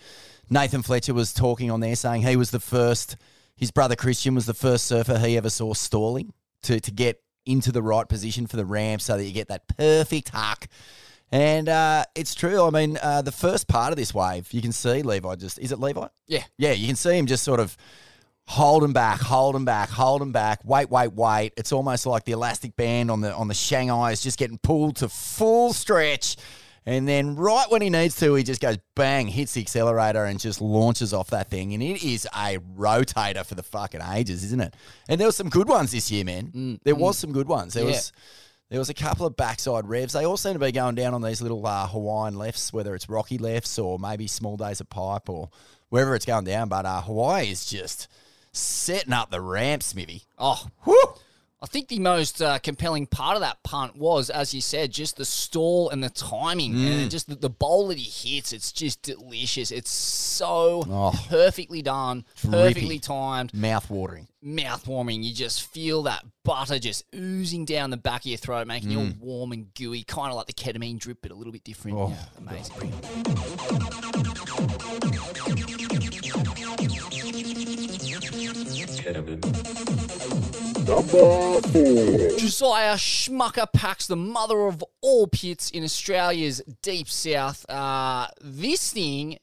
Nathan 0.49 0.81
Fletcher 0.81 1.13
was 1.13 1.33
talking 1.33 1.69
on 1.69 1.81
there 1.81 1.95
saying 1.95 2.23
he 2.23 2.35
was 2.35 2.51
the 2.51 2.59
first. 2.59 3.15
His 3.55 3.71
brother 3.71 3.97
Christian 3.97 4.35
was 4.35 4.45
the 4.45 4.53
first 4.53 4.85
surfer 4.85 5.19
he 5.19 5.35
ever 5.35 5.49
saw 5.49 5.73
stalling 5.73 6.33
to 6.63 6.79
to 6.79 6.91
get 6.91 7.21
into 7.45 7.71
the 7.71 7.81
right 7.81 8.07
position 8.07 8.47
for 8.47 8.57
the 8.57 8.65
ramp 8.65 9.01
so 9.01 9.17
that 9.17 9.23
you 9.23 9.33
get 9.33 9.47
that 9.47 9.67
perfect 9.67 10.29
huck. 10.29 10.67
And 11.31 11.69
uh, 11.69 12.05
it's 12.15 12.33
true. 12.33 12.63
I 12.63 12.71
mean, 12.71 12.97
uh, 13.01 13.21
the 13.21 13.31
first 13.31 13.67
part 13.67 13.91
of 13.91 13.97
this 13.97 14.13
wave, 14.13 14.51
you 14.51 14.61
can 14.61 14.71
see 14.71 15.03
Levi 15.03 15.35
just. 15.35 15.59
Is 15.59 15.71
it 15.71 15.79
Levi? 15.79 16.07
yeah. 16.27 16.43
Yeah, 16.57 16.71
you 16.71 16.87
can 16.87 16.95
see 16.95 17.17
him 17.17 17.27
just 17.27 17.43
sort 17.43 17.59
of 17.59 17.77
hold 18.47 18.83
him 18.83 18.93
back, 18.93 19.21
hold 19.21 19.55
him 19.55 19.63
back, 19.63 19.89
hold 19.89 20.23
him 20.23 20.31
back, 20.31 20.59
wait, 20.63 20.89
wait, 20.89 21.13
wait. 21.13 21.53
It's 21.55 21.71
almost 21.71 22.07
like 22.07 22.25
the 22.25 22.31
elastic 22.31 22.75
band 22.75 23.11
on 23.11 23.21
the 23.21 23.31
on 23.33 23.47
the 23.47 23.53
Shanghai 23.53 24.11
is 24.11 24.21
just 24.21 24.39
getting 24.39 24.57
pulled 24.57 24.95
to 24.97 25.09
full 25.09 25.71
stretch. 25.71 26.35
And 26.89 27.07
then 27.07 27.35
right 27.35 27.69
when 27.69 27.83
he 27.83 27.91
needs 27.91 28.15
to, 28.15 28.33
he 28.33 28.41
just 28.43 28.61
goes 28.61 28.77
bang, 28.95 29.27
hits 29.27 29.53
the 29.53 29.61
accelerator 29.61 30.25
and 30.25 30.39
just 30.39 30.59
launches 30.59 31.13
off 31.13 31.29
that 31.29 31.47
thing. 31.51 31.75
And 31.75 31.83
it 31.83 32.03
is 32.03 32.25
a 32.35 32.57
rotator 32.75 33.45
for 33.45 33.53
the 33.53 33.61
fucking 33.61 34.01
ages, 34.01 34.43
isn't 34.45 34.59
it? 34.59 34.73
And 35.07 35.19
there 35.21 35.27
were 35.27 35.31
some 35.31 35.49
good 35.49 35.67
ones 35.69 35.91
this 35.91 36.09
year, 36.09 36.25
man. 36.25 36.79
there 36.83 36.95
was 36.95 37.15
some 37.15 37.31
good 37.31 37.47
ones. 37.47 37.75
There 37.75 37.83
Yeah. 37.83 37.91
was 37.91 38.11
there 38.69 38.79
was 38.79 38.89
a 38.89 38.93
couple 38.95 39.25
of 39.27 39.35
backside 39.35 39.87
revs. 39.87 40.13
They 40.13 40.25
all 40.25 40.37
seem 40.37 40.53
to 40.53 40.59
be 40.59 40.71
going 40.71 40.95
down 40.95 41.13
on 41.13 41.21
these 41.21 41.41
little 41.43 41.65
uh, 41.65 41.85
Hawaiian 41.87 42.35
lefts, 42.37 42.73
whether 42.73 42.95
it's 42.95 43.07
rocky 43.09 43.37
lefts 43.37 43.77
or 43.77 43.99
maybe 43.99 44.25
small 44.27 44.57
days 44.57 44.79
of 44.81 44.89
pipe 44.89 45.29
or 45.29 45.49
wherever 45.89 46.15
it's 46.15 46.25
going 46.25 46.45
down. 46.45 46.69
But 46.69 46.85
uh, 46.87 47.01
Hawaii 47.01 47.49
is 47.51 47.65
just 47.65 48.07
setting 48.51 49.13
up 49.13 49.29
the 49.31 49.41
ramp, 49.41 49.83
Smithy. 49.83 50.23
Oh, 50.39 50.67
Whew. 50.85 51.03
I 51.61 51.65
think 51.65 51.89
the 51.89 51.99
most 51.99 52.41
uh, 52.41 52.57
compelling 52.59 53.05
part 53.05 53.35
of 53.35 53.41
that 53.41 53.61
punt 53.63 53.97
was, 53.97 54.29
as 54.29 54.53
you 54.53 54.61
said, 54.61 54.91
just 54.93 55.17
the 55.17 55.25
stall 55.25 55.89
and 55.89 56.01
the 56.01 56.09
timing, 56.09 56.73
Mm. 56.73 57.01
and 57.01 57.11
just 57.11 57.27
the, 57.27 57.35
the 57.35 57.49
bowl 57.49 57.89
that 57.89 57.97
he 57.97 58.09
hits. 58.35 58.53
It's 58.53 58.71
just 58.71 59.01
delicious. 59.01 59.69
It's 59.69 59.91
so 59.91 60.83
Oh. 60.89 61.11
perfectly 61.27 61.81
done, 61.81 62.23
perfectly 62.49 62.97
timed. 62.99 63.53
Mouth 63.53 63.89
watering. 63.89 64.27
mouth 64.41 64.87
warming. 64.87 65.21
You 65.21 65.33
just 65.33 65.63
feel 65.63 66.03
that 66.03 66.23
butter 66.45 66.79
just 66.79 67.03
oozing 67.13 67.65
down 67.65 67.89
the 67.89 67.97
back 67.97 68.21
of 68.21 68.27
your 68.27 68.37
throat, 68.37 68.65
making 68.67 68.91
you 68.91 68.99
all 68.99 69.05
Mm. 69.07 69.19
warm 69.19 69.51
and 69.51 69.73
gooey, 69.73 70.03
kind 70.03 70.29
of 70.29 70.37
like 70.37 70.47
the 70.47 70.53
ketamine 70.53 70.97
drip, 70.97 71.17
but 71.21 71.31
a 71.31 71.35
little 71.35 71.51
bit 71.51 71.65
different. 71.65 71.97
Oh. 71.97 72.07
Yeah, 72.07 72.25
amazing. 72.37 72.93
Josiah 82.39 82.95
Schmucker 82.95 83.71
packs 83.71 84.07
the 84.07 84.15
mother 84.15 84.65
of 84.65 84.83
all 85.01 85.27
pits 85.27 85.69
in 85.69 85.83
Australia's 85.83 86.63
deep 86.81 87.07
south. 87.07 87.63
Uh, 87.69 88.27
this 88.41 88.91
thing 88.91 89.37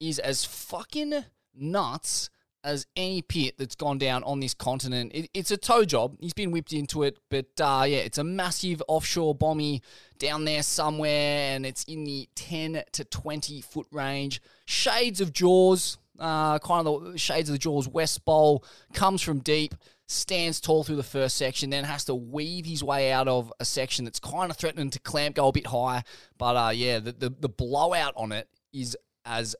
is 0.00 0.18
as 0.18 0.44
fucking 0.44 1.24
nuts 1.54 2.30
as 2.64 2.84
any 2.96 3.22
pit 3.22 3.54
that's 3.58 3.76
gone 3.76 3.98
down 3.98 4.24
on 4.24 4.40
this 4.40 4.54
continent. 4.54 5.12
It, 5.14 5.30
it's 5.34 5.52
a 5.52 5.56
tow 5.56 5.84
job. 5.84 6.16
He's 6.18 6.32
been 6.32 6.50
whipped 6.50 6.72
into 6.72 7.04
it, 7.04 7.16
but 7.30 7.46
uh, 7.60 7.84
yeah, 7.86 7.98
it's 7.98 8.18
a 8.18 8.24
massive 8.24 8.82
offshore 8.88 9.36
bommy 9.36 9.82
down 10.18 10.44
there 10.46 10.64
somewhere, 10.64 11.54
and 11.54 11.64
it's 11.64 11.84
in 11.84 12.02
the 12.02 12.28
10 12.34 12.82
to 12.92 13.04
20 13.04 13.60
foot 13.60 13.86
range. 13.92 14.42
Shades 14.66 15.20
of 15.20 15.32
Jaws, 15.32 15.96
uh, 16.18 16.58
kind 16.58 16.88
of 16.88 17.12
the 17.12 17.18
shades 17.18 17.48
of 17.48 17.52
the 17.52 17.58
Jaws 17.60 17.86
West 17.86 18.24
Bowl, 18.24 18.64
comes 18.92 19.22
from 19.22 19.38
deep 19.38 19.76
stands 20.08 20.58
tall 20.60 20.82
through 20.82 20.96
the 20.96 21.02
first 21.02 21.36
section, 21.36 21.70
then 21.70 21.84
has 21.84 22.04
to 22.06 22.14
weave 22.14 22.64
his 22.64 22.82
way 22.82 23.12
out 23.12 23.28
of 23.28 23.52
a 23.60 23.64
section 23.64 24.04
that's 24.04 24.18
kind 24.18 24.50
of 24.50 24.56
threatening 24.56 24.90
to 24.90 24.98
clamp, 25.00 25.36
go 25.36 25.48
a 25.48 25.52
bit 25.52 25.66
higher. 25.66 26.02
But 26.36 26.56
uh, 26.56 26.70
yeah, 26.70 26.98
the, 26.98 27.12
the, 27.12 27.30
the 27.30 27.48
blowout 27.48 28.14
on 28.16 28.32
it 28.32 28.48
is 28.72 28.96
as 29.24 29.54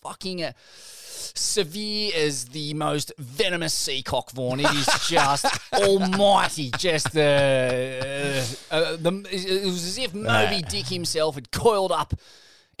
fucking 0.00 0.42
uh, 0.44 0.52
severe 0.64 2.12
as 2.16 2.46
the 2.46 2.72
most 2.74 3.12
venomous 3.18 3.74
seacock, 3.74 4.30
Vaughan. 4.30 4.60
It 4.60 4.70
is 4.72 4.88
just 5.08 5.46
almighty. 5.72 6.70
Just 6.78 7.12
the, 7.12 8.56
uh, 8.70 8.74
uh, 8.74 8.96
the. 8.96 9.26
It 9.30 9.66
was 9.66 9.84
as 9.84 9.98
if 9.98 10.14
Moby 10.14 10.62
Dick 10.62 10.86
himself 10.86 11.34
had 11.34 11.50
coiled 11.50 11.92
up 11.92 12.14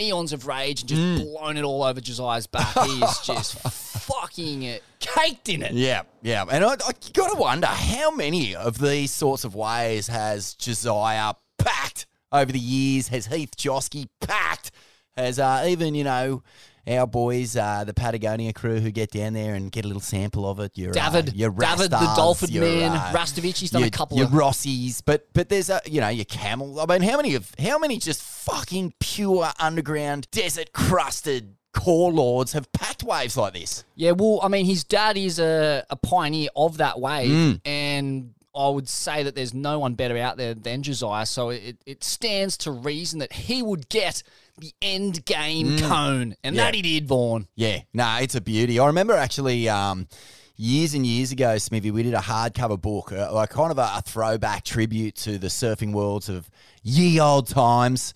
eons 0.00 0.32
of 0.32 0.46
rage 0.46 0.82
and 0.82 0.88
just 0.88 1.24
blown 1.24 1.56
it 1.56 1.64
all 1.64 1.82
over 1.82 2.00
Josiah's 2.00 2.46
back. 2.46 2.72
He 2.86 3.02
is 3.02 3.18
just 3.18 3.58
fucking 4.00 4.66
uh, 4.66 4.78
caked 4.98 5.48
in 5.48 5.62
it. 5.62 5.72
Yeah, 5.72 6.02
yeah. 6.22 6.44
And 6.50 6.64
I, 6.64 6.72
I 6.72 6.92
got 7.12 7.32
to 7.32 7.36
wonder 7.38 7.66
how 7.66 8.10
many 8.10 8.54
of 8.54 8.78
these 8.78 9.12
sorts 9.12 9.44
of 9.44 9.54
ways 9.54 10.08
has 10.08 10.54
Josiah 10.54 11.34
packed 11.58 12.06
over 12.32 12.50
the 12.50 12.58
years? 12.58 13.08
Has 13.08 13.26
Heath 13.26 13.56
Joske 13.56 14.08
packed? 14.20 14.70
Has 15.16 15.38
uh, 15.38 15.64
even, 15.66 15.94
you 15.94 16.04
know, 16.04 16.42
our 16.88 17.06
boys, 17.06 17.56
uh, 17.56 17.84
the 17.84 17.94
Patagonia 17.94 18.52
crew 18.52 18.80
who 18.80 18.90
get 18.90 19.10
down 19.10 19.32
there 19.32 19.54
and 19.54 19.70
get 19.70 19.84
a 19.84 19.88
little 19.88 20.00
sample 20.00 20.48
of 20.48 20.60
it. 20.60 20.76
Your, 20.76 20.92
David, 20.92 21.30
uh, 21.30 21.32
your 21.34 21.50
David 21.50 21.90
the 21.90 22.12
Dolphin 22.16 22.50
your, 22.50 22.64
Man, 22.64 22.92
uh, 22.92 23.12
Rastovich, 23.12 23.58
he's 23.58 23.70
done 23.70 23.82
your, 23.82 23.88
a 23.88 23.90
couple 23.90 24.16
of. 24.16 24.32
your 24.32 24.42
of 24.42 24.54
Rossies, 24.54 25.02
but 25.04 25.28
but 25.32 25.48
there's 25.48 25.70
a 25.70 25.80
you 25.86 26.00
know 26.00 26.08
your 26.08 26.24
camels. 26.24 26.78
I 26.78 26.86
mean, 26.86 27.08
how 27.08 27.16
many 27.16 27.34
of 27.34 27.52
how 27.58 27.78
many 27.78 27.98
just 27.98 28.22
fucking 28.22 28.94
pure 28.98 29.50
underground 29.58 30.28
desert 30.30 30.72
crusted 30.72 31.56
core 31.72 32.12
lords 32.12 32.52
have 32.52 32.70
packed 32.72 33.02
waves 33.02 33.36
like 33.36 33.52
this? 33.54 33.84
Yeah, 33.96 34.12
well, 34.12 34.40
I 34.42 34.48
mean, 34.48 34.66
his 34.66 34.84
dad 34.84 35.16
is 35.16 35.38
a, 35.38 35.84
a 35.90 35.96
pioneer 35.96 36.48
of 36.56 36.78
that 36.78 37.00
wave, 37.00 37.30
Mm. 37.30 37.60
and 37.64 38.34
I 38.54 38.68
would 38.68 38.88
say 38.88 39.22
that 39.22 39.34
there's 39.36 39.54
no 39.54 39.78
one 39.78 39.94
better 39.94 40.18
out 40.18 40.36
there 40.36 40.54
than 40.54 40.82
Josiah. 40.82 41.24
So 41.26 41.50
it, 41.50 41.76
it 41.86 42.02
stands 42.02 42.56
to 42.58 42.72
reason 42.72 43.20
that 43.20 43.32
he 43.32 43.62
would 43.62 43.88
get 43.88 44.24
the 44.58 44.72
end 44.82 45.24
game 45.24 45.78
cone, 45.78 46.34
and 46.42 46.54
Mm. 46.54 46.58
Yeah. 46.58 46.64
that 46.64 46.74
he 46.74 46.82
did, 46.82 47.06
Vaughn. 47.06 47.46
Yeah, 47.54 47.78
no, 47.94 48.18
it's 48.20 48.34
a 48.34 48.40
beauty. 48.40 48.78
I 48.80 48.86
remember 48.86 49.14
actually 49.14 49.68
um, 49.68 50.08
years 50.56 50.94
and 50.94 51.06
years 51.06 51.30
ago, 51.32 51.56
Smithy, 51.58 51.90
we 51.92 52.02
did 52.02 52.12
a 52.14 52.18
hardcover 52.18 52.78
book, 52.78 53.12
uh, 53.12 53.32
like 53.32 53.50
kind 53.50 53.70
of 53.70 53.78
a, 53.78 53.88
a 53.96 54.02
throwback 54.04 54.64
tribute 54.64 55.14
to 55.16 55.38
the 55.38 55.46
surfing 55.46 55.92
worlds 55.92 56.28
of 56.28 56.50
ye 56.82 57.20
old 57.20 57.46
times. 57.46 58.12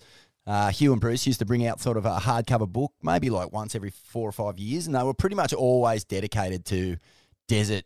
Uh, 0.47 0.69
Hugh 0.69 0.91
and 0.91 1.01
Bruce 1.01 1.25
used 1.25 1.39
to 1.39 1.45
bring 1.45 1.65
out 1.65 1.81
sort 1.81 1.97
of 1.97 2.05
a 2.05 2.17
hardcover 2.17 2.67
book, 2.67 2.93
maybe 3.01 3.29
like 3.29 3.51
once 3.51 3.73
every 3.73 3.89
four 3.89 4.29
or 4.29 4.31
five 4.31 4.59
years, 4.59 4.85
and 4.85 4.95
they 4.95 5.01
were 5.01 5.13
pretty 5.13 5.35
much 5.35 5.53
always 5.53 6.03
dedicated 6.03 6.65
to 6.65 6.97
desert 7.47 7.83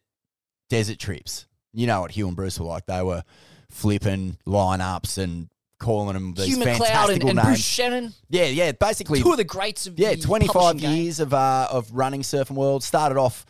desert 0.70 1.00
trips. 1.00 1.48
You 1.74 1.88
know 1.88 2.02
what 2.02 2.12
Hugh 2.12 2.28
and 2.28 2.36
Bruce 2.36 2.60
were 2.60 2.66
like; 2.66 2.86
they 2.86 3.02
were 3.02 3.24
flipping 3.70 4.38
lineups 4.46 5.18
and 5.18 5.48
calling 5.80 6.14
them 6.14 6.34
these 6.34 6.48
Hugh 6.48 6.58
McLeod 6.58 7.14
and, 7.14 7.24
and 7.24 7.36
names. 7.36 7.48
Bruce 7.48 7.78
Channon, 7.78 8.14
yeah, 8.30 8.46
yeah, 8.46 8.74
basically 8.74 9.22
two 9.22 9.32
of 9.32 9.38
the 9.38 9.46
greats 9.46 9.88
of 9.88 9.98
yeah, 9.98 10.16
the 10.16 10.22
25 10.22 10.54
publishing 10.54 10.90
game. 10.90 11.02
years 11.02 11.22
of 11.22 11.34
uh, 11.34 11.68
of 11.72 11.90
running 11.94 12.22
surfing 12.22 12.56
world. 12.56 12.84
Started 12.84 13.18
off. 13.18 13.46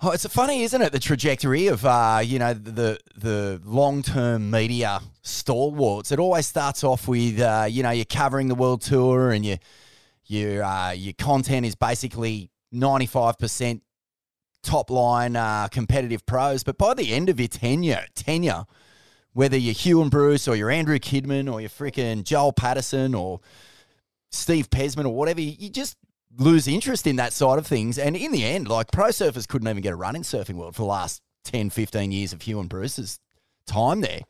Oh, 0.00 0.12
it's 0.12 0.24
funny, 0.26 0.62
isn't 0.62 0.80
it? 0.80 0.92
The 0.92 1.00
trajectory 1.00 1.66
of 1.66 1.84
uh, 1.84 2.20
you 2.22 2.38
know 2.38 2.54
the 2.54 3.00
the 3.16 3.60
long 3.64 4.02
term 4.02 4.48
media 4.48 5.00
stalwarts. 5.22 6.12
It 6.12 6.20
always 6.20 6.46
starts 6.46 6.84
off 6.84 7.08
with 7.08 7.40
uh, 7.40 7.66
you 7.68 7.82
know 7.82 7.90
you're 7.90 8.04
covering 8.04 8.46
the 8.46 8.54
world 8.54 8.80
tour 8.80 9.32
and 9.32 9.44
you 9.44 9.56
your 10.26 10.62
uh, 10.62 10.92
your 10.92 11.14
content 11.14 11.66
is 11.66 11.74
basically 11.74 12.48
95 12.70 13.38
percent 13.38 13.82
top 14.62 14.88
line 14.88 15.34
uh, 15.34 15.66
competitive 15.66 16.24
pros. 16.24 16.62
But 16.62 16.78
by 16.78 16.94
the 16.94 17.12
end 17.12 17.28
of 17.28 17.40
your 17.40 17.48
tenure, 17.48 18.06
tenure, 18.14 18.66
whether 19.32 19.56
you're 19.56 19.74
Hugh 19.74 20.00
and 20.00 20.12
Bruce 20.12 20.46
or 20.46 20.54
you're 20.54 20.70
Andrew 20.70 21.00
Kidman 21.00 21.52
or 21.52 21.60
you're 21.60 21.70
freaking 21.70 22.22
Joel 22.22 22.52
Patterson 22.52 23.16
or 23.16 23.40
Steve 24.30 24.70
Pezman 24.70 25.06
or 25.06 25.14
whatever, 25.16 25.40
you 25.40 25.70
just 25.70 25.96
lose 26.38 26.68
interest 26.68 27.06
in 27.06 27.16
that 27.16 27.32
side 27.32 27.58
of 27.58 27.66
things. 27.66 27.98
And 27.98 28.16
in 28.16 28.32
the 28.32 28.44
end, 28.44 28.68
like 28.68 28.90
pro 28.92 29.08
surfers 29.08 29.46
couldn't 29.46 29.68
even 29.68 29.82
get 29.82 29.92
a 29.92 29.96
run 29.96 30.16
in 30.16 30.22
surfing 30.22 30.54
world 30.54 30.74
for 30.74 30.82
the 30.82 30.86
last 30.86 31.20
10, 31.44 31.70
15 31.70 32.12
years 32.12 32.32
of 32.32 32.42
Hugh 32.42 32.60
and 32.60 32.68
Bruce's 32.68 33.18
time 33.66 34.00
there. 34.00 34.20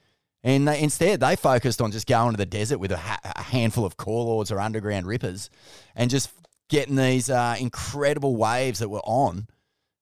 And 0.42 0.66
they, 0.66 0.80
instead, 0.80 1.20
they 1.20 1.36
focused 1.36 1.80
on 1.82 1.90
just 1.92 2.06
going 2.06 2.32
to 2.32 2.36
the 2.36 2.46
desert 2.46 2.78
with 2.78 2.92
a, 2.92 2.96
ha- 2.96 3.20
a 3.24 3.42
handful 3.42 3.84
of 3.84 3.96
core 3.96 4.24
lords 4.24 4.50
or 4.50 4.58
underground 4.58 5.06
rippers 5.06 5.50
and 5.94 6.10
just 6.10 6.30
getting 6.68 6.96
these 6.96 7.28
uh, 7.28 7.56
incredible 7.58 8.36
waves 8.36 8.78
that 8.78 8.88
were 8.88 9.00
on, 9.04 9.48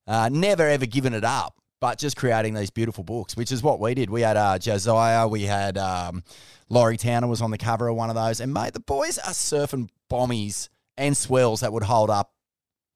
uh, 0.06 0.28
never 0.30 0.68
ever 0.68 0.86
giving 0.86 1.14
it 1.14 1.24
up, 1.24 1.56
but 1.80 1.98
just 1.98 2.16
creating 2.16 2.54
these 2.54 2.70
beautiful 2.70 3.02
books, 3.02 3.36
which 3.36 3.50
is 3.50 3.62
what 3.62 3.80
we 3.80 3.94
did. 3.94 4.10
We 4.10 4.20
had 4.20 4.36
uh, 4.36 4.58
Josiah, 4.58 5.26
we 5.26 5.42
had 5.42 5.78
um, 5.78 6.22
Laurie 6.68 6.98
Towner 6.98 7.26
was 7.26 7.40
on 7.40 7.50
the 7.50 7.58
cover 7.58 7.88
of 7.88 7.96
one 7.96 8.10
of 8.10 8.16
those. 8.16 8.40
And, 8.40 8.52
mate, 8.52 8.74
the 8.74 8.80
boys 8.80 9.18
are 9.18 9.32
surfing 9.32 9.88
bombies 10.10 10.68
and 10.96 11.16
swells 11.16 11.60
that 11.60 11.72
would 11.72 11.82
hold 11.82 12.10
up 12.10 12.32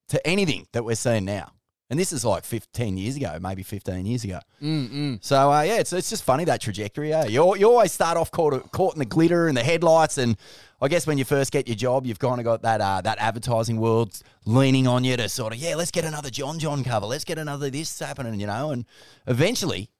to 0.08 0.26
anything 0.26 0.66
that 0.72 0.84
we're 0.84 0.94
seeing 0.94 1.24
now. 1.24 1.52
And 1.90 1.98
this 1.98 2.12
is 2.12 2.24
like 2.24 2.44
15 2.44 2.96
years 2.96 3.16
ago, 3.16 3.36
maybe 3.40 3.64
15 3.64 4.06
years 4.06 4.22
ago. 4.22 4.38
Mm-mm. 4.62 5.22
So 5.24 5.50
uh, 5.50 5.62
yeah, 5.62 5.78
it's 5.78 5.92
it's 5.92 6.08
just 6.08 6.22
funny 6.22 6.44
that 6.44 6.60
trajectory. 6.60 7.08
Yeah, 7.10 7.24
you 7.24 7.56
you 7.56 7.68
always 7.68 7.90
start 7.90 8.16
off 8.16 8.30
caught 8.30 8.70
caught 8.70 8.94
in 8.94 9.00
the 9.00 9.04
glitter 9.04 9.48
and 9.48 9.56
the 9.56 9.64
headlights, 9.64 10.16
and 10.16 10.36
I 10.80 10.86
guess 10.86 11.04
when 11.04 11.18
you 11.18 11.24
first 11.24 11.50
get 11.50 11.66
your 11.66 11.74
job, 11.74 12.06
you've 12.06 12.20
kind 12.20 12.38
of 12.38 12.44
got 12.44 12.62
that 12.62 12.80
uh, 12.80 13.00
that 13.00 13.18
advertising 13.18 13.80
world 13.80 14.22
leaning 14.46 14.86
on 14.86 15.02
you 15.02 15.16
to 15.16 15.28
sort 15.28 15.52
of 15.52 15.58
yeah, 15.58 15.74
let's 15.74 15.90
get 15.90 16.04
another 16.04 16.30
John 16.30 16.60
John 16.60 16.84
cover, 16.84 17.06
let's 17.06 17.24
get 17.24 17.38
another 17.38 17.70
this 17.70 17.98
happening, 17.98 18.38
you 18.38 18.46
know, 18.46 18.70
and 18.70 18.86
eventually, 19.26 19.90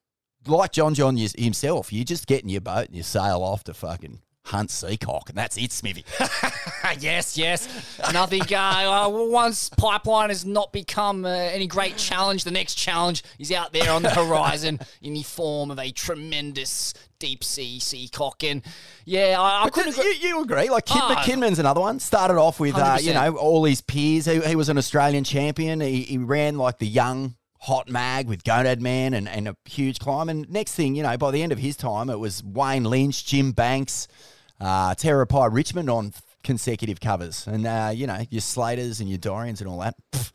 like 0.47 0.71
John 0.71 0.93
John 0.93 1.17
himself, 1.17 1.91
you 1.91 2.05
just 2.05 2.25
get 2.25 2.41
in 2.41 2.47
your 2.47 2.61
boat 2.61 2.87
and 2.87 2.95
you 2.95 3.03
sail 3.03 3.43
off 3.43 3.65
to 3.65 3.73
fucking 3.73 4.21
hunt 4.45 4.71
seacock, 4.71 5.29
and 5.29 5.37
that's 5.37 5.57
it, 5.57 5.71
Smithy. 5.71 6.03
yes, 6.99 7.37
yes. 7.37 7.67
Nothing. 8.11 8.41
Uh, 8.53 9.07
once 9.09 9.69
pipeline 9.69 10.29
has 10.29 10.45
not 10.45 10.73
become 10.73 11.25
uh, 11.25 11.29
any 11.29 11.67
great 11.67 11.97
challenge, 11.97 12.43
the 12.43 12.51
next 12.51 12.75
challenge 12.75 13.23
is 13.39 13.51
out 13.51 13.73
there 13.73 13.91
on 13.91 14.03
the 14.03 14.09
horizon 14.13 14.79
in 15.01 15.13
the 15.13 15.23
form 15.23 15.71
of 15.71 15.79
a 15.79 15.91
tremendous 15.91 16.93
deep 17.19 17.43
sea 17.43 17.79
seacock. 17.79 18.43
And 18.43 18.63
yeah, 19.05 19.37
I, 19.39 19.65
I 19.65 19.69
couldn't 19.69 19.95
you, 19.95 20.01
agree. 20.01 20.27
you 20.27 20.41
agree? 20.41 20.69
Like 20.69 20.85
Kid, 20.85 21.01
Ah. 21.01 21.15
McKinmon's 21.15 21.59
another 21.59 21.81
one. 21.81 21.99
Started 21.99 22.37
off 22.37 22.59
with 22.59 22.75
uh, 22.75 22.97
you 22.99 23.13
know 23.13 23.37
all 23.37 23.63
his 23.63 23.81
peers. 23.81 24.25
He, 24.25 24.39
he 24.41 24.55
was 24.55 24.69
an 24.69 24.77
Australian 24.77 25.23
champion. 25.23 25.81
He, 25.81 26.01
he 26.01 26.17
ran 26.17 26.57
like 26.57 26.79
the 26.79 26.87
young 26.87 27.35
hot 27.59 27.87
mag 27.87 28.27
with 28.27 28.43
Gonad 28.43 28.79
Man 28.79 29.13
and, 29.13 29.29
and 29.29 29.47
a 29.47 29.55
huge 29.65 29.99
climb. 29.99 30.29
And 30.29 30.49
next 30.49 30.73
thing 30.73 30.95
you 30.95 31.03
know, 31.03 31.15
by 31.17 31.29
the 31.29 31.43
end 31.43 31.51
of 31.51 31.59
his 31.59 31.77
time, 31.77 32.09
it 32.09 32.19
was 32.19 32.43
Wayne 32.43 32.85
Lynch, 32.85 33.23
Jim 33.23 33.51
Banks, 33.51 34.07
uh, 34.61 34.95
Terra 34.95 35.27
Pie 35.27 35.47
Richmond 35.47 35.89
on 35.89 36.13
consecutive 36.43 36.99
covers, 37.01 37.47
and 37.47 37.65
uh, 37.65 37.91
you 37.93 38.07
know 38.07 38.19
your 38.29 38.41
Slaters 38.41 38.99
and 39.01 39.09
your 39.09 39.19
Dorians 39.19 39.59
and 39.59 39.69
all 39.69 39.79
that. 39.79 39.95
Pff, 40.11 40.31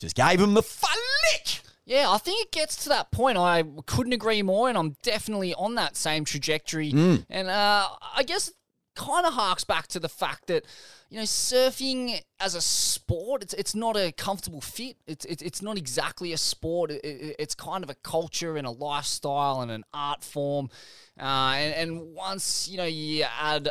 just 0.00 0.14
gave 0.14 0.40
him 0.40 0.54
the 0.54 0.62
flick. 0.62 1.60
Yeah, 1.86 2.08
I 2.08 2.18
think 2.18 2.46
it 2.46 2.52
gets 2.52 2.84
to 2.84 2.90
that 2.90 3.10
point. 3.10 3.36
I 3.36 3.64
couldn't 3.86 4.12
agree 4.12 4.42
more, 4.42 4.68
and 4.68 4.78
I'm 4.78 4.94
definitely 5.02 5.54
on 5.54 5.74
that 5.74 5.96
same 5.96 6.24
trajectory. 6.24 6.90
And 7.28 7.48
uh, 7.48 7.88
I 8.14 8.22
guess 8.22 8.52
kind 8.94 9.26
of 9.26 9.32
harks 9.34 9.64
back 9.64 9.86
to 9.88 10.00
the 10.00 10.08
fact 10.08 10.46
that 10.48 10.64
you 11.08 11.18
know 11.18 11.24
surfing 11.24 12.20
as 12.38 12.54
a 12.54 12.60
sport, 12.60 13.42
it's 13.42 13.54
it's 13.54 13.74
not 13.74 13.96
a 13.96 14.12
comfortable 14.12 14.60
fit. 14.60 14.96
It's 15.06 15.24
it's, 15.24 15.62
not 15.62 15.76
exactly 15.78 16.32
a 16.32 16.38
sport. 16.38 16.90
It, 16.90 17.04
it- 17.04 17.36
it's 17.38 17.54
kind 17.54 17.82
of 17.84 17.90
a 17.90 17.94
culture 17.94 18.56
and 18.56 18.66
a 18.66 18.70
lifestyle 18.70 19.60
and 19.60 19.70
an 19.70 19.84
art 19.94 20.22
form. 20.24 20.70
Uh, 21.18 21.54
and, 21.56 21.74
and 21.74 22.14
once 22.14 22.68
you 22.68 22.76
know 22.76 22.84
you 22.84 23.24
add 23.40 23.68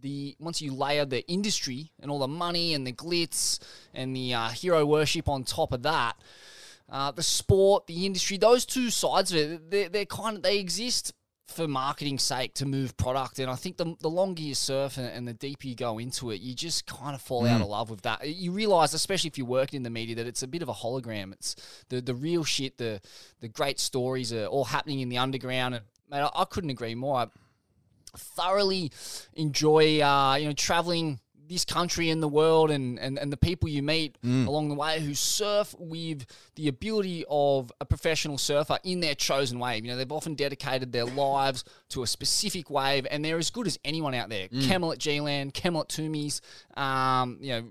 the 0.00 0.36
once 0.38 0.60
you 0.60 0.72
layer 0.74 1.04
the 1.04 1.26
industry 1.30 1.92
and 2.00 2.10
all 2.10 2.18
the 2.18 2.28
money 2.28 2.74
and 2.74 2.86
the 2.86 2.92
glitz 2.92 3.58
and 3.94 4.14
the 4.14 4.34
uh, 4.34 4.48
hero 4.48 4.84
worship 4.84 5.28
on 5.28 5.44
top 5.44 5.72
of 5.72 5.82
that, 5.82 6.16
uh, 6.90 7.10
the 7.10 7.22
sport, 7.22 7.86
the 7.86 8.04
industry, 8.06 8.36
those 8.36 8.66
two 8.66 8.90
sides 8.90 9.32
of 9.32 9.38
it, 9.38 9.70
they're, 9.70 9.88
they're 9.88 10.04
kind 10.06 10.36
of 10.36 10.42
they 10.42 10.58
exist 10.58 11.12
for 11.54 11.68
marketing 11.68 12.18
sake 12.18 12.54
to 12.54 12.66
move 12.66 12.96
product. 12.96 13.38
And 13.38 13.50
I 13.50 13.54
think 13.54 13.76
the, 13.76 13.94
the 14.00 14.10
longer 14.10 14.42
you 14.42 14.54
surf 14.54 14.98
and, 14.98 15.06
and 15.06 15.26
the 15.26 15.32
deeper 15.32 15.66
you 15.66 15.74
go 15.74 15.98
into 15.98 16.30
it, 16.30 16.40
you 16.40 16.54
just 16.54 16.86
kind 16.86 17.14
of 17.14 17.22
fall 17.22 17.46
out 17.46 17.60
of 17.60 17.68
love 17.68 17.90
with 17.90 18.02
that. 18.02 18.28
You 18.28 18.52
realize, 18.52 18.94
especially 18.94 19.28
if 19.28 19.38
you're 19.38 19.46
working 19.46 19.78
in 19.78 19.82
the 19.82 19.90
media, 19.90 20.16
that 20.16 20.26
it's 20.26 20.42
a 20.42 20.48
bit 20.48 20.62
of 20.62 20.68
a 20.68 20.72
hologram. 20.72 21.32
It's 21.32 21.56
the 21.88 22.00
the 22.00 22.14
real 22.14 22.44
shit, 22.44 22.78
the 22.78 23.00
the 23.40 23.48
great 23.48 23.80
stories 23.80 24.32
are 24.32 24.46
all 24.46 24.64
happening 24.64 25.00
in 25.00 25.08
the 25.08 25.18
underground. 25.18 25.74
And 25.74 25.84
mate, 26.10 26.20
I, 26.20 26.30
I 26.34 26.44
couldn't 26.44 26.70
agree 26.70 26.94
more. 26.94 27.16
I, 27.16 27.26
thoroughly 28.16 28.92
enjoy 29.34 30.00
uh, 30.00 30.36
you 30.36 30.46
know 30.46 30.52
traveling 30.52 31.18
this 31.54 31.64
country 31.64 32.10
and 32.10 32.22
the 32.22 32.28
world 32.28 32.70
and, 32.70 32.98
and, 32.98 33.18
and 33.18 33.32
the 33.32 33.36
people 33.36 33.68
you 33.68 33.82
meet 33.82 34.16
along 34.24 34.68
the 34.68 34.74
way 34.74 35.00
who 35.00 35.14
surf 35.14 35.74
with 35.78 36.26
the 36.56 36.68
ability 36.68 37.24
of 37.30 37.72
a 37.80 37.84
professional 37.84 38.36
surfer 38.38 38.78
in 38.84 39.00
their 39.00 39.14
chosen 39.14 39.58
wave. 39.58 39.84
You 39.84 39.90
know, 39.92 39.96
they've 39.96 40.12
often 40.12 40.34
dedicated 40.34 40.92
their 40.92 41.04
lives 41.06 41.64
to 41.90 42.02
a 42.02 42.06
specific 42.06 42.68
wave 42.70 43.06
and 43.10 43.24
they're 43.24 43.38
as 43.38 43.50
good 43.50 43.66
as 43.66 43.78
anyone 43.84 44.14
out 44.14 44.28
there. 44.28 44.48
Kemmel 44.48 44.92
at 44.92 44.98
G-Land, 44.98 45.54
Kemmel 45.54 45.82
at 45.82 45.88
Toomey's, 45.88 46.40
um, 46.76 47.38
you 47.40 47.52
know, 47.52 47.64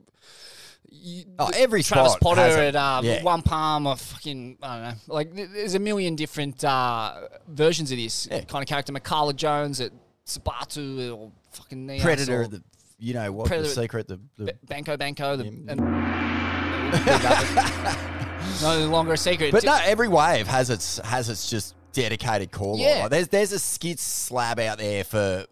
you, 0.89 1.23
Oh, 1.39 1.49
every 1.55 1.81
Travis 1.83 2.15
Potter 2.21 2.41
at 2.41 2.75
uh, 2.75 3.01
yeah. 3.03 3.23
One 3.23 3.41
Palm 3.41 3.87
or 3.87 3.95
fucking 3.95 4.57
I 4.61 4.75
don't 4.75 4.83
know. 4.83 4.93
Like 5.07 5.33
there's 5.33 5.75
a 5.75 5.79
million 5.79 6.15
different 6.15 6.63
uh, 6.63 7.27
versions 7.47 7.91
of 7.91 7.97
this 7.97 8.27
kind 8.27 8.61
of 8.61 8.67
character. 8.67 8.93
Mikala 8.93 9.35
Jones 9.35 9.81
at 9.81 9.91
Sabatu 10.25 11.15
or 11.17 11.31
fucking 11.51 11.85
Neas 11.85 12.01
Predator, 12.01 12.41
or 12.43 12.47
the 12.47 12.63
you 13.03 13.13
know 13.13 13.31
what 13.31 13.47
Predator- 13.47 13.67
the 13.69 13.73
secret, 13.81 14.07
the, 14.07 14.19
the 14.37 14.55
Banco 14.63 14.95
Banco. 14.97 15.35
The, 15.35 15.43
and, 15.67 15.79
no 18.61 18.87
longer 18.89 19.13
a 19.13 19.17
secret. 19.17 19.51
But 19.51 19.63
no, 19.63 19.77
every 19.83 20.07
wave 20.07 20.47
has 20.47 20.69
its 20.69 20.97
has 20.99 21.29
its 21.29 21.49
just 21.49 21.75
dedicated 21.91 22.51
call. 22.51 22.77
Yeah. 22.77 23.01
Like, 23.03 23.11
there's 23.11 23.27
there's 23.29 23.51
a 23.51 23.59
skid 23.59 23.99
slab 23.99 24.59
out 24.59 24.77
there 24.77 25.03
for 25.03 25.45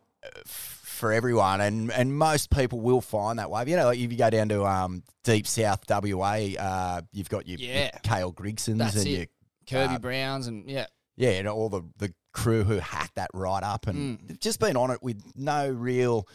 for 0.46 1.12
everyone, 1.12 1.62
and 1.62 1.92
and 1.92 2.16
most 2.16 2.50
people 2.52 2.80
will 2.80 3.02
find 3.02 3.40
that 3.40 3.50
wave. 3.50 3.68
You 3.68 3.76
know, 3.76 3.86
like 3.86 4.00
if 4.00 4.12
you 4.12 4.18
go 4.18 4.30
down 4.30 4.50
to 4.50 4.64
um 4.66 5.04
deep 5.24 5.48
south 5.48 5.84
WA, 5.90 6.34
uh, 6.60 7.02
you've 7.12 7.30
got 7.30 7.48
your, 7.48 7.58
your 7.60 7.74
Yeah. 7.74 7.92
Kale 8.04 8.32
Grigsons 8.32 8.78
That's 8.80 8.96
and 8.98 9.08
it. 9.08 9.10
your 9.10 9.26
Kirby 9.68 9.96
uh, 9.96 10.00
Browns 10.00 10.48
and 10.48 10.70
yeah. 10.70 10.86
yeah, 11.16 11.32
and 11.32 11.48
all 11.48 11.70
the 11.70 11.82
the 11.98 12.14
crew 12.34 12.64
who 12.64 12.78
hacked 12.80 13.16
that 13.16 13.30
right 13.34 13.64
up, 13.64 13.88
and 13.88 14.20
Mm. 14.20 14.40
just 14.40 14.60
been 14.60 14.78
on 14.78 14.92
it 14.92 15.02
with 15.04 15.22
no 15.36 15.70
real 15.70 16.28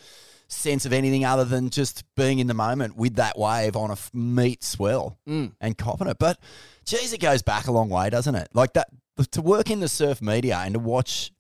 sense 0.48 0.86
of 0.86 0.92
anything 0.92 1.24
other 1.24 1.44
than 1.44 1.70
just 1.70 2.04
being 2.14 2.38
in 2.38 2.46
the 2.46 2.54
moment 2.54 2.96
with 2.96 3.16
that 3.16 3.36
wave 3.38 3.76
on 3.76 3.90
a 3.90 3.94
f- 3.94 4.10
meat 4.14 4.62
swell 4.62 5.18
Mm. 5.28 5.52
and 5.60 5.76
copping 5.76 6.06
it. 6.08 6.18
But 6.18 6.38
geez, 6.84 7.12
it 7.12 7.20
goes 7.20 7.42
back 7.42 7.66
a 7.66 7.72
long 7.72 7.88
way, 7.88 8.10
doesn't 8.10 8.34
it? 8.34 8.48
Like 8.54 8.72
that 8.74 8.88
to 9.32 9.42
work 9.42 9.70
in 9.70 9.80
the 9.80 9.88
surf 9.88 10.20
media 10.22 10.58
and 10.58 10.74
to 10.74 10.78
watch 10.80 11.32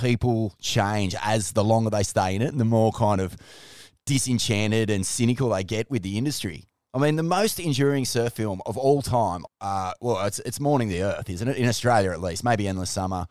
people 0.00 0.54
change 0.60 1.14
as 1.22 1.52
the 1.52 1.62
longer 1.64 1.90
they 1.90 2.02
stay 2.02 2.34
in 2.34 2.42
it 2.42 2.48
and 2.52 2.60
the 2.60 2.64
more 2.64 2.90
kind 2.92 3.20
of 3.20 3.36
disenchanted 4.06 4.90
and 4.90 5.06
cynical 5.06 5.48
they 5.50 5.64
get 5.64 5.90
with 5.90 6.02
the 6.02 6.18
industry. 6.18 6.64
I 6.92 6.98
mean, 6.98 7.16
the 7.16 7.22
most 7.24 7.58
enduring 7.58 8.04
surf 8.04 8.34
film 8.34 8.60
of 8.66 8.76
all 8.78 9.02
time. 9.02 9.44
Uh, 9.60 9.92
well, 10.00 10.24
it's 10.26 10.38
it's 10.40 10.60
Morning 10.60 10.88
the 10.88 11.02
Earth, 11.02 11.28
isn't 11.28 11.48
it? 11.48 11.56
In 11.56 11.68
Australia, 11.68 12.12
at 12.12 12.20
least, 12.20 12.44
maybe 12.44 12.68
Endless 12.68 12.90
Summer 12.90 13.26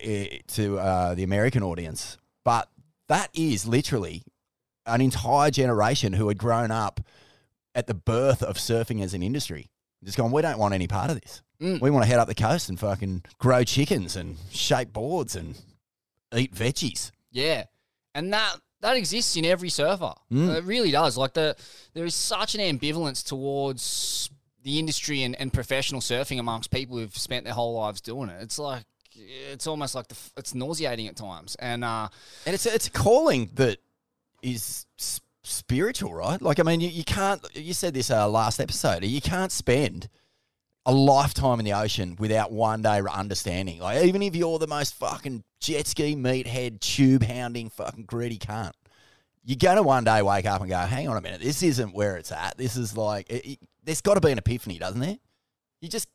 eh, 0.00 0.38
to 0.48 0.78
uh, 0.78 1.14
the 1.14 1.22
American 1.22 1.62
audience, 1.62 2.18
but 2.44 2.68
that 3.08 3.30
is 3.34 3.66
literally 3.66 4.22
an 4.86 5.00
entire 5.00 5.50
generation 5.50 6.12
who 6.12 6.28
had 6.28 6.38
grown 6.38 6.70
up 6.70 7.00
at 7.74 7.86
the 7.86 7.94
birth 7.94 8.42
of 8.42 8.56
surfing 8.56 9.02
as 9.02 9.14
an 9.14 9.22
industry. 9.22 9.70
Just 10.04 10.16
going, 10.16 10.32
we 10.32 10.42
don't 10.42 10.58
want 10.58 10.74
any 10.74 10.86
part 10.86 11.10
of 11.10 11.20
this. 11.20 11.42
Mm. 11.60 11.80
We 11.80 11.90
want 11.90 12.04
to 12.04 12.08
head 12.08 12.20
up 12.20 12.28
the 12.28 12.34
coast 12.34 12.68
and 12.68 12.78
fucking 12.78 13.24
grow 13.38 13.64
chickens 13.64 14.16
and 14.16 14.36
shape 14.50 14.92
boards 14.92 15.34
and 15.34 15.60
eat 16.34 16.54
veggies. 16.54 17.10
Yeah, 17.32 17.64
and 18.14 18.32
that 18.32 18.56
that 18.80 18.96
exists 18.96 19.36
in 19.36 19.44
every 19.44 19.68
surfer. 19.68 20.12
Mm. 20.32 20.56
It 20.56 20.64
really 20.64 20.92
does. 20.92 21.16
Like 21.16 21.34
the 21.34 21.56
there 21.94 22.04
is 22.04 22.14
such 22.14 22.54
an 22.54 22.60
ambivalence 22.60 23.24
towards 23.24 24.30
the 24.62 24.78
industry 24.78 25.22
and, 25.22 25.34
and 25.40 25.52
professional 25.52 26.00
surfing 26.00 26.38
amongst 26.38 26.70
people 26.70 26.96
who've 26.96 27.16
spent 27.16 27.44
their 27.44 27.54
whole 27.54 27.74
lives 27.74 28.00
doing 28.00 28.28
it. 28.28 28.40
It's 28.40 28.58
like 28.58 28.84
it's 29.52 29.66
almost 29.66 29.94
like 29.94 30.08
the, 30.08 30.16
it's 30.36 30.54
nauseating 30.54 31.06
at 31.08 31.16
times. 31.16 31.56
And 31.58 31.84
uh, 31.84 32.08
And 32.46 32.54
it's 32.54 32.66
a, 32.66 32.74
it's 32.74 32.86
a 32.86 32.90
calling 32.90 33.50
that 33.54 33.78
is 34.42 34.86
spiritual, 35.42 36.14
right? 36.14 36.40
Like, 36.40 36.60
I 36.60 36.62
mean, 36.62 36.80
you, 36.80 36.88
you 36.88 37.04
can't, 37.04 37.44
you 37.54 37.74
said 37.74 37.94
this 37.94 38.10
uh, 38.10 38.28
last 38.28 38.60
episode, 38.60 39.04
you 39.04 39.20
can't 39.20 39.52
spend 39.52 40.08
a 40.86 40.92
lifetime 40.92 41.58
in 41.58 41.64
the 41.64 41.72
ocean 41.74 42.16
without 42.18 42.50
one 42.52 42.82
day 42.82 43.00
understanding. 43.12 43.78
Like, 43.80 44.04
even 44.04 44.22
if 44.22 44.34
you're 44.36 44.58
the 44.58 44.66
most 44.66 44.94
fucking 44.94 45.44
jet 45.60 45.86
ski 45.86 46.16
meathead, 46.16 46.80
tube 46.80 47.22
hounding, 47.22 47.68
fucking 47.70 48.04
greedy 48.04 48.38
cunt, 48.38 48.72
you're 49.44 49.74
to 49.74 49.82
one 49.82 50.04
day 50.04 50.20
wake 50.22 50.46
up 50.46 50.60
and 50.60 50.68
go, 50.68 50.76
hang 50.78 51.08
on 51.08 51.16
a 51.16 51.20
minute, 51.20 51.40
this 51.40 51.62
isn't 51.62 51.94
where 51.94 52.16
it's 52.16 52.32
at. 52.32 52.56
This 52.58 52.76
is 52.76 52.96
like, 52.96 53.30
it, 53.30 53.46
it- 53.52 53.58
there's 53.84 54.02
got 54.02 54.14
to 54.14 54.20
be 54.20 54.30
an 54.30 54.36
epiphany, 54.36 54.78
doesn't 54.78 55.00
there? 55.00 55.16
You 55.80 55.88
just, 55.88 56.08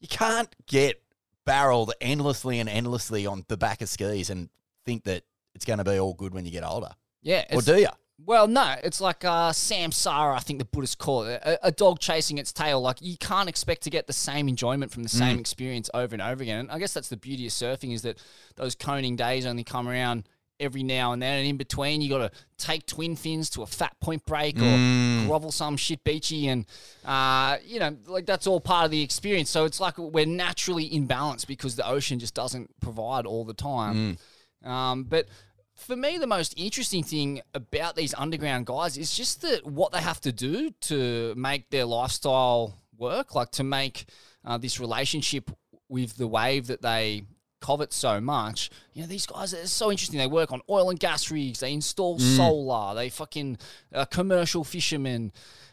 you 0.00 0.08
can't 0.08 0.54
get 0.66 1.00
barreled 1.46 1.92
endlessly 2.02 2.60
and 2.60 2.68
endlessly 2.68 3.26
on 3.26 3.44
the 3.48 3.56
back 3.56 3.80
of 3.80 3.88
skis 3.88 4.28
and 4.28 4.50
think 4.84 5.04
that 5.04 5.22
it's 5.54 5.64
going 5.64 5.78
to 5.78 5.84
be 5.84 5.98
all 5.98 6.12
good 6.12 6.34
when 6.34 6.44
you 6.44 6.50
get 6.50 6.62
older. 6.64 6.90
yeah, 7.22 7.44
Or 7.54 7.62
do 7.62 7.80
you? 7.80 7.88
Well, 8.24 8.48
no, 8.48 8.74
it's 8.82 9.00
like 9.00 9.26
uh, 9.26 9.50
Samsara, 9.52 10.34
I 10.36 10.38
think 10.40 10.58
the 10.58 10.64
Buddhists 10.64 10.94
call 10.96 11.24
it. 11.24 11.40
A, 11.44 11.66
a 11.66 11.70
dog 11.72 11.98
chasing 11.98 12.38
its 12.38 12.50
tail. 12.50 12.80
Like, 12.80 12.96
you 13.02 13.18
can't 13.18 13.46
expect 13.48 13.82
to 13.82 13.90
get 13.90 14.06
the 14.06 14.14
same 14.14 14.48
enjoyment 14.48 14.90
from 14.90 15.02
the 15.02 15.08
same 15.10 15.36
Mm. 15.36 15.40
experience 15.40 15.90
over 15.92 16.14
and 16.14 16.22
over 16.22 16.42
again. 16.42 16.60
And 16.60 16.70
I 16.72 16.78
guess 16.78 16.94
that's 16.94 17.08
the 17.08 17.18
beauty 17.18 17.46
of 17.46 17.52
surfing 17.52 17.92
is 17.92 18.02
that 18.02 18.18
those 18.56 18.74
coning 18.74 19.16
days 19.16 19.44
only 19.44 19.64
come 19.64 19.86
around 19.86 20.26
every 20.58 20.82
now 20.82 21.12
and 21.12 21.20
then. 21.22 21.38
And 21.38 21.46
in 21.48 21.56
between, 21.56 22.00
you 22.00 22.08
got 22.08 22.18
to 22.18 22.30
take 22.56 22.86
twin 22.86 23.16
fins 23.16 23.50
to 23.50 23.62
a 23.62 23.66
fat 23.66 23.94
point 24.00 24.24
break 24.24 24.56
or 24.58 24.76
Mm. 24.76 25.26
grovel 25.26 25.52
some 25.52 25.76
shit 25.76 26.02
beachy. 26.04 26.48
And, 26.48 26.64
uh, 27.04 27.58
you 27.64 27.78
know, 27.78 27.96
like 28.06 28.26
that's 28.26 28.46
all 28.46 28.60
part 28.60 28.84
of 28.86 28.90
the 28.90 29.02
experience. 29.02 29.50
So 29.50 29.64
it's 29.64 29.80
like 29.80 29.98
we're 29.98 30.26
naturally 30.26 30.84
in 30.84 31.06
balance 31.06 31.44
because 31.44 31.76
the 31.76 31.86
ocean 31.86 32.18
just 32.18 32.34
doesn't 32.34 32.80
provide 32.80 33.26
all 33.26 33.44
the 33.44 33.54
time. 33.54 34.18
Um, 34.64 35.04
but 35.04 35.26
for 35.74 35.94
me, 35.94 36.16
the 36.16 36.26
most 36.26 36.54
interesting 36.56 37.02
thing 37.04 37.42
about 37.54 37.96
these 37.96 38.14
underground 38.16 38.64
guys 38.66 38.96
is 38.96 39.14
just 39.14 39.42
that 39.42 39.66
what 39.66 39.92
they 39.92 40.00
have 40.00 40.20
to 40.22 40.32
do 40.32 40.70
to 40.82 41.34
make 41.36 41.68
their 41.70 41.84
lifestyle 41.84 42.74
work, 42.96 43.34
like 43.34 43.50
to 43.52 43.62
make 43.64 44.06
uh, 44.44 44.56
this 44.56 44.80
relationship 44.80 45.50
with 45.88 46.16
the 46.16 46.26
wave 46.26 46.66
that 46.68 46.80
they 46.82 47.22
covet 47.66 47.92
so 47.92 48.20
much. 48.20 48.70
You 48.94 49.02
know, 49.02 49.08
these 49.08 49.26
guys 49.26 49.52
are 49.54 49.66
so 49.66 49.90
interesting. 49.90 50.18
They 50.18 50.26
work 50.40 50.52
on 50.52 50.60
oil 50.68 50.90
and 50.90 50.98
gas 51.00 51.30
rigs. 51.30 51.58
They 51.60 51.72
install 51.72 52.18
Mm. 52.18 52.36
solar. 52.36 52.94
They 52.94 53.08
fucking 53.10 53.58
uh, 53.92 54.04
commercial 54.06 54.62
fishermen. 54.64 55.32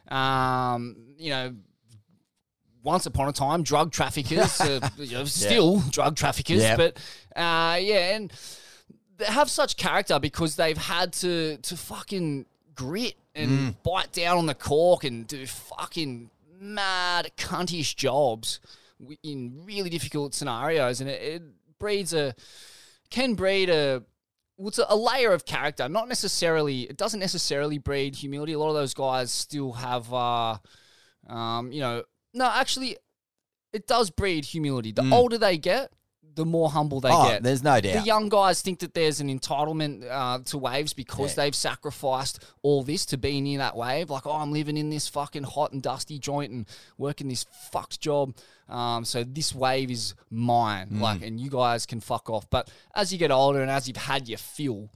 Um, 0.10 0.96
you 1.18 1.30
know, 1.30 1.56
once 2.84 3.06
upon 3.06 3.30
a 3.30 3.32
time, 3.34 3.64
drug 3.64 3.92
traffickers, 3.92 4.60
uh, 4.60 4.90
you 4.98 5.14
know, 5.18 5.26
still 5.26 5.80
drug 5.90 6.16
traffickers, 6.16 6.62
Yeah. 6.62 6.76
but 6.76 6.98
uh, 7.36 7.78
yeah, 7.80 8.16
and 8.16 8.32
they 9.18 9.26
have 9.26 9.50
such 9.50 9.78
character 9.78 10.20
because 10.20 10.56
they've 10.56 10.78
had 10.78 11.14
to 11.24 11.58
to 11.58 11.78
fucking 11.78 12.46
grit 12.76 13.16
and 13.36 13.50
Mm. 13.52 13.76
bite 13.84 14.12
down 14.12 14.38
on 14.38 14.46
the 14.48 14.56
cork 14.56 15.04
and 15.04 15.26
do 15.28 15.46
fucking 15.48 16.30
mad 16.60 17.32
cuntish 17.38 17.96
jobs 17.96 18.60
in 19.22 19.64
really 19.66 19.90
difficult 19.90 20.34
scenarios, 20.34 21.02
and 21.02 21.10
it, 21.10 21.22
it 21.22 21.42
breeds 21.80 22.14
a 22.14 22.36
can 23.10 23.36
breed 23.36 23.70
a 23.70 24.04
it's 24.60 24.80
a, 24.80 24.86
a 24.90 24.96
layer 24.96 25.32
of 25.32 25.46
character. 25.46 25.90
Not 25.90 26.08
necessarily, 26.08 26.84
it 26.84 26.98
doesn't 26.98 27.20
necessarily 27.20 27.78
breed 27.78 28.16
humility. 28.16 28.54
A 28.54 28.60
lot 28.60 28.70
of 28.70 28.76
those 28.76 28.94
guys 28.94 29.32
still 29.32 29.74
have, 29.74 30.14
uh, 30.14 30.58
um, 31.28 31.72
you 31.72 31.82
know, 31.82 32.04
no, 32.34 32.46
actually, 32.46 32.98
it 33.72 33.88
does 33.88 34.10
breed 34.10 34.46
humility. 34.46 34.92
The 34.92 35.10
older 35.12 35.38
they 35.38 35.58
get, 35.58 35.92
the 36.36 36.46
more 36.46 36.70
humble 36.70 37.00
they. 37.00 37.10
Oh, 37.12 37.30
get. 37.30 37.44
there's 37.44 37.64
no 37.64 37.80
doubt. 37.80 37.94
The 37.94 38.02
young 38.06 38.30
guys 38.30 38.62
think 38.62 38.80
that 38.80 38.94
there's 38.94 39.20
an 39.20 39.28
entitlement 39.28 40.10
uh, 40.10 40.40
to 40.46 40.58
waves 40.58 40.94
because 40.94 41.32
Yeah. 41.38 41.44
they've 41.46 41.56
sacrificed 41.56 42.44
all 42.62 42.84
this 42.84 43.06
to 43.08 43.18
be 43.18 43.40
near 43.42 43.60
that 43.60 43.76
wave. 43.76 44.10
Like, 44.10 44.26
oh, 44.26 44.32
I'm 44.32 44.52
living 44.52 44.78
in 44.78 44.90
this 44.90 45.08
fucking 45.08 45.44
hot 45.44 45.72
and 45.74 45.82
dusty 45.82 46.18
joint 46.20 46.52
and 46.52 46.66
working 46.98 47.28
this 47.28 47.46
fucked 47.72 48.00
job. 48.02 48.36
Um, 48.70 49.06
so 49.06 49.24
this 49.24 49.54
wave 49.54 49.92
is 49.92 50.16
mine. 50.30 50.90
Mm. 50.94 51.02
Like, 51.02 51.22
and 51.22 51.40
you 51.40 51.50
guys 51.50 51.86
can 51.86 52.00
fuck 52.00 52.30
off. 52.30 52.50
But 52.50 52.70
as 52.96 53.12
you 53.12 53.20
get 53.20 53.32
older 53.32 53.62
and 53.62 53.70
as 53.70 53.88
you've 53.88 53.98
had 53.98 54.28
your 54.28 54.38
fill, 54.40 54.90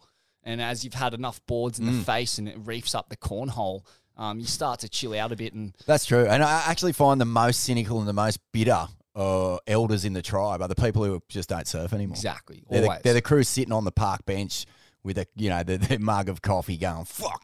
and 0.43 0.62
as 0.62 0.84
you've 0.86 0.93
had 0.93 1.13
enough 1.13 1.45
boards 1.45 1.78
in 1.78 1.86
Mm. 1.86 2.00
the 2.00 2.04
face 2.06 2.38
and 2.38 2.47
it 2.47 2.56
reefs 2.63 2.95
up 2.95 3.10
the 3.10 3.17
cornhole, 3.17 3.82
um, 4.15 4.39
you 4.39 4.45
start 4.47 4.80
to 4.80 4.89
chill 4.89 5.13
out 5.13 5.32
a 5.32 5.36
bit 5.36 5.54
and 5.54 5.76
That's 5.86 6.06
true. 6.06 6.26
And 6.26 6.41
I 6.41 6.63
actually 6.67 6.93
find 6.93 7.19
the 7.21 7.26
most 7.26 7.60
cynical 7.60 8.00
and 8.00 8.08
the 8.08 8.13
most 8.13 8.39
bitter 8.54 8.88
uh, 9.17 9.58
elders 9.65 10.06
in 10.06 10.13
the 10.13 10.21
tribe 10.21 10.62
are 10.62 10.67
the 10.67 10.75
people 10.75 11.03
who 11.03 11.21
just 11.27 11.49
don't 11.49 11.67
surf 11.67 11.91
anymore. 11.91 12.15
Exactly. 12.15 12.63
They're 12.69 12.82
the, 12.82 12.99
they're 13.03 13.13
the 13.15 13.21
crew 13.21 13.43
sitting 13.43 13.73
on 13.73 13.84
the 13.84 13.91
park 13.91 14.25
bench 14.25 14.65
with 15.03 15.17
a 15.17 15.25
you 15.36 15.49
know 15.49 15.63
the, 15.63 15.97
mug 15.99 16.30
of 16.30 16.41
coffee 16.41 16.77
going 16.77 17.06
fuck 17.06 17.43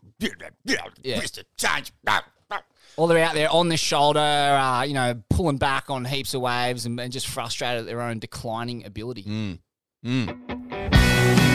yeah. 1.04 1.20
Change. 1.58 1.92
Or 2.96 3.08
they're 3.08 3.24
out 3.24 3.34
there 3.34 3.50
on 3.50 3.70
the 3.70 3.78
shoulder, 3.78 4.20
uh, 4.20 4.84
you 4.84 4.94
know, 4.94 5.20
pulling 5.32 5.58
back 5.58 5.90
on 5.90 6.06
heaps 6.06 6.36
of 6.36 6.42
waves 6.42 6.86
and, 6.86 7.00
and 7.00 7.12
just 7.12 7.28
frustrated 7.28 7.82
at 7.82 7.86
their 7.88 8.02
own 8.02 8.20
declining 8.20 8.86
ability. 8.86 9.24
Mm. 9.24 9.60
Mm. 10.06 11.53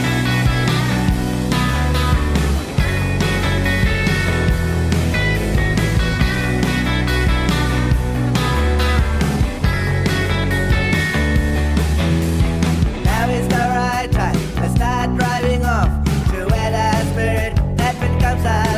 Right 14.61 14.75
start 14.75 15.15
driving 15.17 15.65
off 15.65 15.89
to 16.31 16.45
where 16.51 16.71
the 16.71 17.11
spirit 17.11 17.55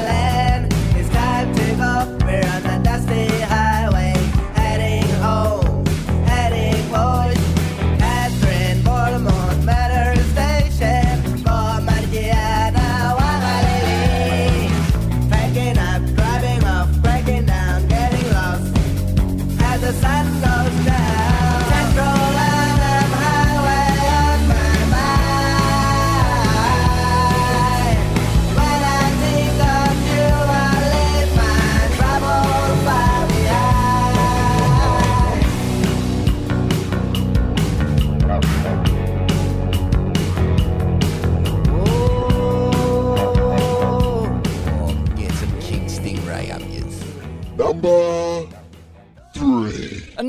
land. 0.07 0.73
It's 0.95 1.09
time 1.09 1.53
to 1.55 1.65
go. 1.81 2.25
We're 2.25 2.47
on 2.55 2.63
the 2.63 2.79
dusty 2.83 3.27
highway, 3.41 4.13
heading 4.53 5.09
home, 5.21 5.85
heading 6.25 6.89
Catherine, 7.99 8.83
Baltimore. 8.83 9.31
Packing 15.29 15.77
up, 15.77 16.01
driving 16.15 16.63
off, 16.65 16.89
breaking 17.01 17.45
down, 17.45 17.87
getting 17.87 18.27
lost 18.33 18.73
the 19.81 19.93
sun 19.93 20.25
goes 20.41 20.85
down. 20.85 20.90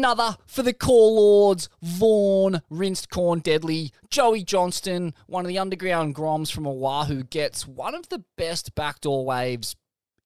Another 0.02 0.36
for 0.48 0.64
the 0.64 0.72
Core 0.72 1.12
Lords, 1.12 1.68
Vaughan, 1.80 2.60
Rinsed 2.68 3.08
Corn 3.08 3.38
Deadly, 3.38 3.92
Joey 4.10 4.42
Johnston, 4.42 5.14
one 5.28 5.44
of 5.44 5.48
the 5.48 5.60
underground 5.60 6.16
Groms 6.16 6.50
from 6.50 6.66
Oahu, 6.66 7.22
gets 7.22 7.68
one 7.68 7.94
of 7.94 8.08
the 8.08 8.24
best 8.36 8.74
backdoor 8.74 9.24
waves 9.24 9.76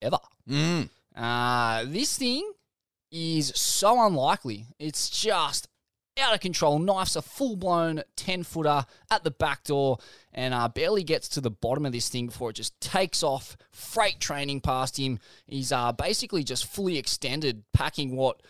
ever. 0.00 0.16
Mm. 0.48 0.88
Uh, 1.14 1.84
this 1.88 2.16
thing 2.16 2.50
is 3.12 3.52
so 3.54 4.02
unlikely. 4.06 4.64
It's 4.78 5.10
just 5.10 5.68
out 6.18 6.32
of 6.32 6.40
control, 6.40 6.78
knifes 6.78 7.14
a 7.14 7.20
full 7.20 7.54
blown 7.54 8.02
10 8.16 8.44
footer 8.44 8.86
at 9.10 9.24
the 9.24 9.30
back 9.30 9.64
door 9.64 9.98
and 10.32 10.54
uh, 10.54 10.68
barely 10.68 11.04
gets 11.04 11.28
to 11.28 11.42
the 11.42 11.50
bottom 11.50 11.84
of 11.84 11.92
this 11.92 12.08
thing 12.08 12.28
before 12.28 12.48
it 12.48 12.56
just 12.56 12.80
takes 12.80 13.22
off, 13.22 13.58
freight 13.72 14.20
training 14.20 14.62
past 14.62 14.96
him. 14.98 15.18
He's 15.46 15.70
uh, 15.70 15.92
basically 15.92 16.44
just 16.44 16.64
fully 16.64 16.96
extended, 16.96 17.62
packing 17.74 18.16
what 18.16 18.40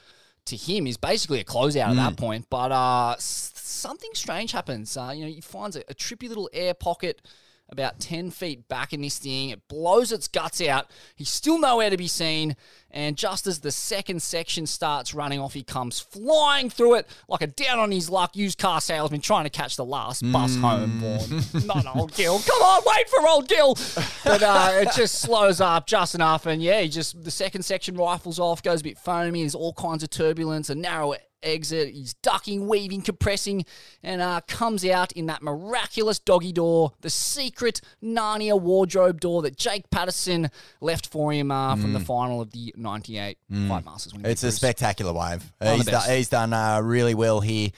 to 0.46 0.56
him 0.56 0.86
is 0.86 0.96
basically 0.96 1.40
a 1.40 1.44
closeout 1.44 1.90
at 1.90 1.96
that 1.96 2.16
point. 2.16 2.46
But 2.50 2.72
uh, 2.72 3.16
something 3.18 4.10
strange 4.14 4.52
happens. 4.52 4.96
Uh, 4.96 5.12
you 5.14 5.24
know, 5.24 5.30
he 5.30 5.40
finds 5.40 5.76
a, 5.76 5.80
a 5.88 5.94
trippy 5.94 6.28
little 6.28 6.48
air 6.52 6.74
pocket 6.74 7.22
about 7.68 7.98
10 7.98 8.30
feet 8.30 8.68
back 8.68 8.92
in 8.92 9.00
this 9.00 9.18
thing. 9.18 9.50
It 9.50 9.66
blows 9.68 10.12
its 10.12 10.28
guts 10.28 10.60
out. 10.60 10.90
He's 11.16 11.28
still 11.28 11.58
nowhere 11.58 11.90
to 11.90 11.96
be 11.96 12.06
seen. 12.06 12.56
And 12.90 13.16
just 13.16 13.46
as 13.46 13.58
the 13.60 13.72
second 13.72 14.22
section 14.22 14.66
starts 14.66 15.12
running 15.12 15.38
off, 15.40 15.52
he 15.52 15.62
comes 15.62 16.00
flying 16.00 16.70
through 16.70 16.94
it 16.94 17.08
like 17.28 17.42
a 17.42 17.46
down 17.46 17.78
on 17.78 17.90
his 17.90 18.08
luck 18.08 18.36
used 18.36 18.58
car 18.58 18.80
salesman 18.80 19.20
trying 19.20 19.44
to 19.44 19.50
catch 19.50 19.76
the 19.76 19.84
last 19.84 20.22
bus 20.32 20.56
home. 20.56 21.00
Born. 21.00 21.66
Not 21.66 21.94
old 21.94 22.14
Gil. 22.14 22.38
Come 22.38 22.62
on, 22.62 22.82
wait 22.86 23.08
for 23.08 23.28
old 23.28 23.48
Gil. 23.48 23.76
But 24.24 24.42
uh, 24.42 24.70
it 24.72 24.88
just 24.96 25.16
slows 25.20 25.60
up 25.60 25.86
just 25.86 26.14
enough. 26.14 26.46
And 26.46 26.62
yeah, 26.62 26.80
he 26.80 26.88
just 26.88 27.22
the 27.22 27.30
second 27.30 27.62
section 27.64 27.96
rifles 27.96 28.38
off, 28.38 28.62
goes 28.62 28.80
a 28.80 28.84
bit 28.84 28.98
foamy. 28.98 29.42
There's 29.42 29.54
all 29.54 29.72
kinds 29.74 30.02
of 30.02 30.10
turbulence, 30.10 30.70
a 30.70 30.74
narrow 30.74 31.14
exit. 31.42 31.92
He's 31.94 32.14
ducking, 32.14 32.66
weaving, 32.68 33.02
compressing, 33.02 33.64
and 34.02 34.20
uh, 34.20 34.40
comes 34.48 34.84
out 34.84 35.12
in 35.12 35.26
that 35.26 35.42
miraculous 35.42 36.18
doggy 36.18 36.52
door, 36.52 36.92
the 37.00 37.10
secret 37.10 37.80
Narnia 38.02 38.60
wardrobe 38.60 39.20
door 39.20 39.42
that 39.42 39.56
Jake 39.56 39.90
Paterson 39.90 40.50
left 40.80 41.06
for 41.06 41.32
him 41.32 41.50
uh, 41.50 41.76
from 41.76 41.92
the 41.92 42.00
final 42.00 42.40
of 42.40 42.50
the 42.50 42.74
98 42.76 43.38
Pipe 43.68 43.84
Masters. 43.84 44.12
when 44.12 44.22
Mm. 44.22 44.26
It's 44.28 44.42
a 44.42 44.46
Bruce. 44.46 44.56
spectacular 44.56 45.12
wave. 45.12 45.52
He's, 45.62 45.84
done, 45.86 46.10
he's 46.10 46.28
done 46.28 46.52
uh, 46.52 46.80
really 46.80 47.14
well 47.14 47.40
here. 47.40 47.70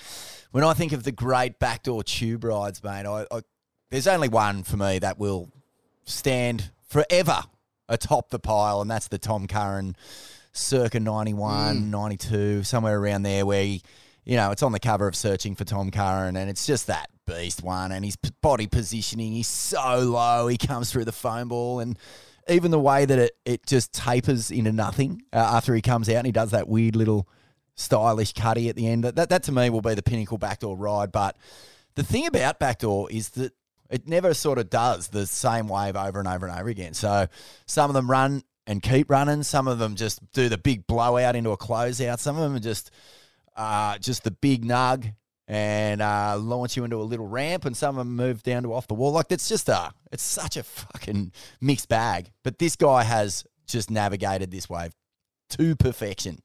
When 0.51 0.65
I 0.65 0.73
think 0.73 0.93
of 0.93 1.03
the 1.03 1.13
great 1.13 1.59
backdoor 1.59 2.03
tube 2.05 2.45
rides, 2.45 2.83
mate, 2.83 3.07
I, 3.07 3.27
I, 3.31 3.41
there's 3.91 4.07
only 4.07 4.29
one 4.29 4.63
for 4.63 4.77
me 4.77 4.99
that 4.99 5.19
will 5.19 5.51
stand 6.05 6.71
forever 6.89 7.43
atop 7.89 8.31
the 8.31 8.39
pile, 8.39 8.81
and 8.81 8.91
that's 8.91 9.09
the 9.09 9.19
Tom 9.19 9.47
Curren 9.47 9.97
circa 10.59 11.01
91, 11.01 11.77
Mm. 11.85 11.91
92, 11.91 12.63
somewhere 12.65 12.99
around 12.99 13.23
there 13.23 13.47
where 13.47 13.63
he, 13.63 13.83
you 14.25 14.37
know, 14.37 14.51
it's 14.51 14.63
on 14.63 14.73
the 14.73 14.81
cover 14.81 15.09
of 15.09 15.15
Searching 15.17 15.55
for 15.55 15.65
Tom 15.65 15.91
Curren, 15.91 16.37
and 16.37 16.51
it's 16.51 16.67
just 16.67 16.87
that 16.89 17.09
beast 17.27 17.63
one, 17.63 17.93
and 17.93 18.05
his 18.05 18.17
p- 18.17 18.31
body 18.43 18.67
positioning, 18.67 19.33
he's 19.33 19.49
so 19.49 20.01
low, 20.01 20.47
he 20.49 20.57
comes 20.59 20.91
through 20.91 21.05
the 21.05 21.13
foam 21.13 21.49
ball, 21.49 21.81
and 21.81 21.99
even 22.49 22.71
the 22.71 22.79
way 22.79 23.05
that 23.05 23.19
it, 23.19 23.33
it 23.45 23.67
just 23.67 23.93
tapers 23.93 24.51
into 24.51 24.73
nothing 24.73 25.23
uh, 25.33 25.37
after 25.37 25.75
he 25.75 25.83
comes 25.83 26.09
out 26.09 26.17
and 26.17 26.27
he 26.27 26.33
does 26.33 26.53
that 26.53 26.67
weird 26.67 26.97
little 26.97 27.29
stylish 27.75 28.33
cutty 28.33 28.69
at 28.71 28.77
the 28.77 28.87
end. 28.89 29.05
That, 29.05 29.17
that, 29.17 29.29
that 29.29 29.43
to 29.45 29.53
me 29.53 29.69
will 29.71 29.83
be 29.83 29.95
the 29.95 30.03
pinnacle 30.03 30.39
backdoor 30.39 30.75
ride. 30.75 31.13
But 31.13 31.37
the 31.95 32.03
thing 32.03 32.27
about 32.27 32.59
backdoor 32.59 33.11
is 33.11 33.29
that 33.31 33.53
it 33.91 34.09
never 34.09 34.33
sort 34.33 34.59
of 34.59 34.71
does 34.71 35.09
the 35.09 35.27
same 35.27 35.69
wave 35.69 35.95
over 35.95 36.19
and 36.19 36.27
over 36.27 36.47
and 36.47 36.59
over 36.59 36.71
again. 36.71 36.95
So 36.95 37.27
some 37.67 37.91
of 37.91 37.95
them 37.95 38.11
run 38.11 38.43
and 38.69 38.83
keep 38.83 39.11
running. 39.11 39.43
Some 39.43 39.67
of 39.67 39.81
them 39.81 39.97
just 39.97 40.21
do 40.33 40.49
the 40.49 40.59
big 40.59 40.87
blowout 40.87 41.35
into 41.35 41.51
a 41.51 41.57
closeout. 41.57 42.21
Some 42.21 42.37
of 42.37 42.43
them 42.43 42.55
are 42.55 42.61
just 42.61 42.93
uh, 43.57 43.99
just 43.99 44.23
the 44.23 44.31
big 44.31 44.65
nug 44.65 45.13
and 45.49 46.03
uh, 46.03 46.37
launch 46.39 46.77
you 46.77 46.85
into 46.85 47.01
a 47.01 47.03
little 47.03 47.27
ramp, 47.27 47.65
and 47.65 47.75
some 47.75 47.97
of 47.97 48.07
them 48.07 48.15
move 48.15 48.43
down 48.43 48.63
to 48.63 48.75
off 48.75 48.87
the 48.87 48.95
wall. 48.95 49.13
Like 49.13 49.33
it's 49.33 49.49
just 49.49 49.69
a, 49.71 49.91
it's 50.13 50.23
such 50.23 50.59
a 50.59 50.63
fucking 50.63 51.33
mixed 51.61 51.89
bag. 51.89 52.31
But 52.45 52.59
this 52.59 52.77
guy 52.77 53.03
has 53.03 53.45
just 53.67 53.91
navigated 53.91 54.51
this 54.51 54.69
wave 54.69 54.93
to 55.51 55.75
perfection. 55.75 56.43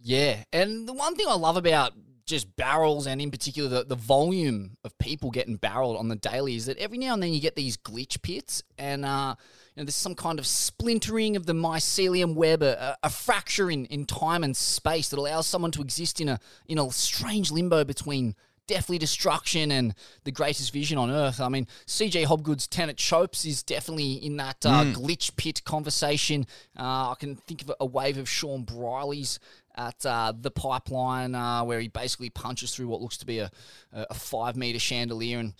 Yeah, 0.00 0.44
and 0.52 0.88
the 0.88 0.94
one 0.94 1.14
thing 1.14 1.26
I 1.28 1.34
love 1.34 1.58
about 1.58 1.92
just 2.24 2.56
barrels 2.56 3.06
and 3.06 3.20
in 3.20 3.30
particular 3.30 3.68
the, 3.68 3.84
the 3.84 3.94
volume 3.94 4.76
of 4.82 4.98
people 4.98 5.30
getting 5.30 5.54
barreled 5.54 5.96
on 5.96 6.08
the 6.08 6.16
daily 6.16 6.56
is 6.56 6.66
that 6.66 6.76
every 6.76 6.98
now 6.98 7.14
and 7.14 7.22
then 7.22 7.32
you 7.32 7.40
get 7.40 7.54
these 7.54 7.76
glitch 7.76 8.20
pits 8.20 8.64
and 8.78 9.04
uh, 9.04 9.36
know, 9.76 9.84
there's 9.84 9.96
some 9.96 10.14
kind 10.14 10.38
of 10.38 10.46
splintering 10.46 11.36
of 11.36 11.46
the 11.46 11.52
mycelium 11.52 12.34
web, 12.34 12.62
a, 12.62 12.96
a 13.02 13.10
fracture 13.10 13.70
in, 13.70 13.86
in 13.86 14.06
time 14.06 14.42
and 14.42 14.56
space 14.56 15.08
that 15.10 15.18
allows 15.18 15.46
someone 15.46 15.70
to 15.72 15.82
exist 15.82 16.20
in 16.20 16.28
a 16.28 16.40
in 16.66 16.78
a 16.78 16.90
strange 16.90 17.50
limbo 17.50 17.84
between 17.84 18.34
deathly 18.66 18.98
destruction 18.98 19.70
and 19.70 19.94
the 20.24 20.32
greatest 20.32 20.72
vision 20.72 20.98
on 20.98 21.10
earth. 21.10 21.40
I 21.40 21.48
mean, 21.48 21.66
CJ 21.86 22.24
Hobgood's 22.24 22.66
Tenet 22.66 22.96
Chopes 22.96 23.44
is 23.44 23.62
definitely 23.62 24.14
in 24.14 24.36
that 24.38 24.66
uh, 24.66 24.84
glitch 24.86 25.36
pit 25.36 25.62
conversation. 25.64 26.46
Uh, 26.78 27.10
I 27.10 27.14
can 27.18 27.36
think 27.36 27.62
of 27.62 27.72
a 27.78 27.86
wave 27.86 28.18
of 28.18 28.28
Sean 28.28 28.64
Briley's 28.64 29.38
at 29.76 30.06
uh, 30.06 30.32
the 30.38 30.50
pipeline 30.50 31.34
uh, 31.34 31.62
where 31.64 31.80
he 31.80 31.88
basically 31.88 32.30
punches 32.30 32.74
through 32.74 32.88
what 32.88 33.00
looks 33.00 33.16
to 33.18 33.26
be 33.26 33.38
a, 33.38 33.50
a 33.92 34.14
five 34.14 34.56
meter 34.56 34.78
chandelier 34.78 35.38
and 35.38 35.54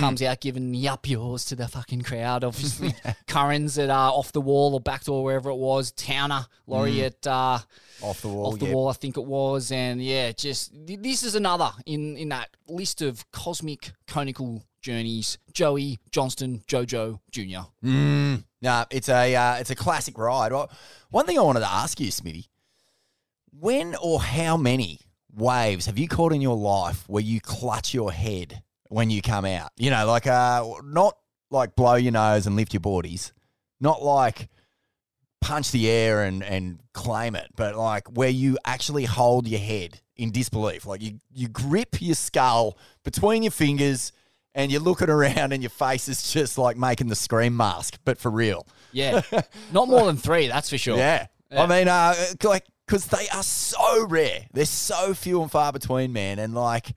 comes 0.00 0.22
out 0.22 0.40
giving 0.40 0.74
yup 0.74 1.08
yours 1.08 1.44
to 1.46 1.56
the 1.56 1.68
fucking 1.68 2.02
crowd. 2.02 2.44
Obviously, 2.44 2.94
Curren's 3.26 3.78
at 3.78 3.90
uh, 3.90 4.12
off 4.12 4.32
the 4.32 4.40
wall 4.40 4.74
or 4.74 4.80
back 4.80 5.04
door, 5.04 5.24
wherever 5.24 5.50
it 5.50 5.56
was. 5.56 5.92
Towner, 5.92 6.46
Laurie 6.66 7.04
at 7.04 7.26
uh, 7.26 7.58
Off 8.02 8.22
the 8.22 8.28
wall, 8.28 8.52
off 8.52 8.58
the 8.58 8.66
yeah. 8.66 8.72
wall, 8.72 8.88
I 8.88 8.92
think 8.94 9.16
it 9.16 9.24
was, 9.24 9.70
and 9.72 10.02
yeah, 10.02 10.32
just 10.32 10.72
th- 10.86 11.00
this 11.00 11.22
is 11.22 11.34
another 11.34 11.70
in 11.86 12.16
in 12.16 12.30
that 12.30 12.48
list 12.66 13.02
of 13.02 13.30
cosmic 13.30 13.92
conical 14.06 14.62
journeys. 14.80 15.38
Joey 15.52 16.00
Johnston, 16.10 16.62
JoJo 16.66 17.20
Junior. 17.30 17.64
Mm, 17.84 18.44
no, 18.62 18.84
it's 18.90 19.08
a 19.08 19.34
uh, 19.34 19.54
it's 19.56 19.70
a 19.70 19.74
classic 19.74 20.16
ride. 20.16 20.52
Well, 20.52 20.70
one 21.10 21.26
thing 21.26 21.38
I 21.38 21.42
wanted 21.42 21.60
to 21.60 21.70
ask 21.70 22.00
you, 22.00 22.08
Smitty, 22.08 22.48
when 23.58 23.94
or 24.02 24.20
how 24.20 24.56
many 24.56 25.00
waves 25.34 25.86
have 25.86 25.98
you 25.98 26.08
caught 26.08 26.32
in 26.32 26.40
your 26.40 26.56
life 26.56 27.04
where 27.08 27.22
you 27.22 27.40
clutch 27.40 27.94
your 27.94 28.12
head 28.12 28.62
when 28.88 29.10
you 29.10 29.22
come 29.22 29.44
out? 29.44 29.70
You 29.76 29.90
know, 29.90 30.06
like 30.06 30.26
uh, 30.26 30.64
not 30.84 31.16
like 31.50 31.74
blow 31.74 31.94
your 31.94 32.12
nose 32.12 32.46
and 32.46 32.56
lift 32.56 32.72
your 32.72 32.80
boardies, 32.80 33.32
not 33.80 34.02
like 34.02 34.48
punch 35.40 35.70
the 35.70 35.88
air 35.88 36.22
and 36.24 36.42
and 36.42 36.80
claim 36.92 37.34
it, 37.34 37.48
but 37.56 37.76
like 37.76 38.08
where 38.16 38.28
you 38.28 38.58
actually 38.64 39.04
hold 39.04 39.46
your 39.48 39.60
head 39.60 40.00
in 40.16 40.30
disbelief, 40.30 40.86
like 40.86 41.02
you 41.02 41.20
you 41.32 41.48
grip 41.48 42.00
your 42.00 42.14
skull 42.14 42.78
between 43.04 43.42
your 43.42 43.52
fingers. 43.52 44.12
And 44.52 44.72
you're 44.72 44.80
looking 44.80 45.08
around, 45.08 45.52
and 45.52 45.62
your 45.62 45.70
face 45.70 46.08
is 46.08 46.32
just 46.32 46.58
like 46.58 46.76
making 46.76 47.06
the 47.06 47.14
scream 47.14 47.56
mask, 47.56 48.00
but 48.04 48.18
for 48.18 48.32
real. 48.32 48.66
Yeah, 48.90 49.22
not 49.72 49.86
more 49.86 50.06
than 50.06 50.16
three, 50.16 50.48
that's 50.48 50.68
for 50.68 50.76
sure. 50.76 50.96
Yeah. 50.98 51.28
Yeah. 51.52 51.62
I 51.62 51.66
mean, 51.66 51.86
uh, 51.86 52.14
like, 52.42 52.64
because 52.90 53.06
they 53.06 53.28
are 53.28 53.44
so 53.44 54.04
rare. 54.06 54.46
They're 54.52 54.64
so 54.64 55.14
few 55.14 55.42
and 55.42 55.50
far 55.50 55.72
between, 55.72 56.12
man. 56.12 56.40
And 56.40 56.54
like, 56.54 56.96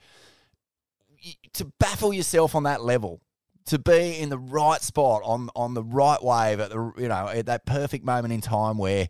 to 1.54 1.72
baffle 1.80 2.12
yourself 2.12 2.56
on 2.56 2.64
that 2.64 2.84
level, 2.84 3.22
to 3.68 3.78
be 3.78 4.18
in 4.18 4.30
the 4.30 4.40
right 4.40 4.82
spot 4.82 5.22
on 5.24 5.50
on 5.56 5.76
the 5.76 5.84
right 5.84 6.22
wave 6.22 6.60
at 6.60 6.72
the 6.72 6.92
you 6.98 7.08
know 7.08 7.28
at 7.28 7.46
that 7.46 7.66
perfect 7.66 8.04
moment 8.04 8.34
in 8.34 8.42
time 8.42 8.78
where 8.80 9.08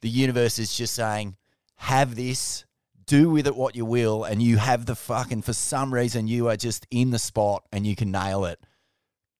the 0.00 0.08
universe 0.08 0.58
is 0.58 0.76
just 0.76 0.94
saying, 0.94 1.36
"Have 1.76 2.16
this." 2.16 2.64
Do 3.06 3.28
with 3.28 3.46
it 3.46 3.54
what 3.54 3.76
you 3.76 3.84
will, 3.84 4.24
and 4.24 4.42
you 4.42 4.56
have 4.56 4.86
the 4.86 4.94
fucking. 4.94 5.42
For 5.42 5.52
some 5.52 5.92
reason, 5.92 6.26
you 6.26 6.48
are 6.48 6.56
just 6.56 6.86
in 6.90 7.10
the 7.10 7.18
spot, 7.18 7.62
and 7.70 7.86
you 7.86 7.94
can 7.94 8.10
nail 8.10 8.46
it. 8.46 8.58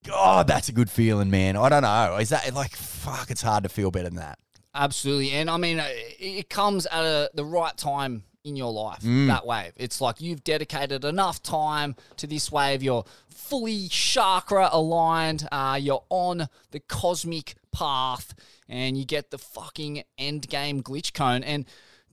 God, 0.06 0.46
that's 0.46 0.68
a 0.68 0.72
good 0.72 0.90
feeling, 0.90 1.30
man. 1.30 1.56
I 1.56 1.70
don't 1.70 1.80
know. 1.80 2.18
Is 2.18 2.28
that 2.28 2.52
like 2.54 2.76
fuck? 2.76 3.30
It's 3.30 3.40
hard 3.40 3.62
to 3.62 3.70
feel 3.70 3.90
better 3.90 4.10
than 4.10 4.16
that. 4.16 4.38
Absolutely. 4.74 5.30
And 5.32 5.48
I 5.48 5.56
mean, 5.56 5.78
uh, 5.80 5.86
it 5.88 6.50
comes 6.50 6.86
at 6.86 7.02
a, 7.04 7.30
the 7.34 7.44
right 7.44 7.76
time 7.76 8.24
in 8.44 8.56
your 8.56 8.72
life, 8.72 9.00
Mm. 9.02 9.28
that 9.28 9.46
wave. 9.46 9.72
It's 9.76 10.00
like 10.00 10.20
you've 10.20 10.44
dedicated 10.44 11.04
enough 11.04 11.42
time 11.42 11.96
to 12.18 12.26
this 12.26 12.52
wave. 12.52 12.82
You're 12.82 13.04
fully 13.30 13.88
chakra 13.88 14.68
aligned. 14.72 15.48
Uh, 15.50 15.78
you're 15.80 16.04
on 16.10 16.48
the 16.72 16.80
cosmic 16.80 17.54
path 17.72 18.34
and 18.68 18.98
you 18.98 19.04
get 19.06 19.30
the 19.30 19.38
fucking 19.38 20.02
end 20.18 20.48
game 20.48 20.82
glitch 20.82 21.14
cone. 21.14 21.42
And 21.42 21.64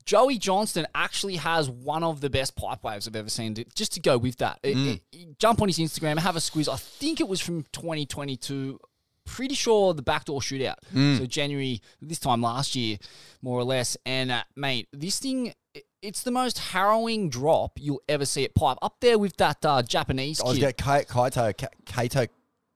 Joey 0.06 0.38
Johnston 0.38 0.88
actually 0.95 1.36
has 1.36 1.69
one 1.69 2.04
of 2.04 2.21
the 2.21 2.30
best 2.30 2.56
pipe 2.56 2.84
waves 2.84 3.08
I've 3.08 3.15
ever 3.15 3.30
seen. 3.30 3.56
Just 3.76 3.93
to 3.93 4.00
go 4.00 4.17
with 4.17 4.38
that, 4.38 4.60
It- 4.63 4.76
Mm. 4.78 5.02
it- 5.12 5.38
jump 5.39 5.62
on 5.62 5.67
his 5.67 5.80
Instagram, 5.80 6.17
have 6.19 6.36
a 6.38 6.41
squeeze. 6.41 6.67
I 6.69 6.78
think 6.78 7.19
it 7.19 7.28
was 7.28 7.41
from 7.41 7.65
2022. 7.74 8.80
Pretty 9.25 9.55
sure 9.55 9.93
the 9.93 10.01
backdoor 10.01 10.41
shootout. 10.41 10.75
Mm. 10.93 11.17
So 11.19 11.25
January 11.25 11.81
this 12.01 12.19
time 12.19 12.41
last 12.41 12.75
year, 12.75 12.97
more 13.41 13.60
or 13.60 13.63
less. 13.63 13.95
And 14.05 14.31
uh, 14.31 14.43
mate, 14.55 14.88
this 14.93 15.19
thing. 15.19 15.53
It's 16.01 16.23
the 16.23 16.31
most 16.31 16.57
harrowing 16.57 17.29
drop 17.29 17.73
you'll 17.79 18.01
ever 18.10 18.25
see 18.25 18.43
at 18.43 18.55
pipe. 18.55 18.77
Up 18.81 18.95
there 19.01 19.19
with 19.19 19.38
that 19.38 19.63
uh, 19.63 19.84
Japanese 19.84 20.41
I 20.41 20.47
was 20.47 20.57
kid. 20.57 20.75
Kaito, 20.75 21.53
Kaito, 21.86 22.27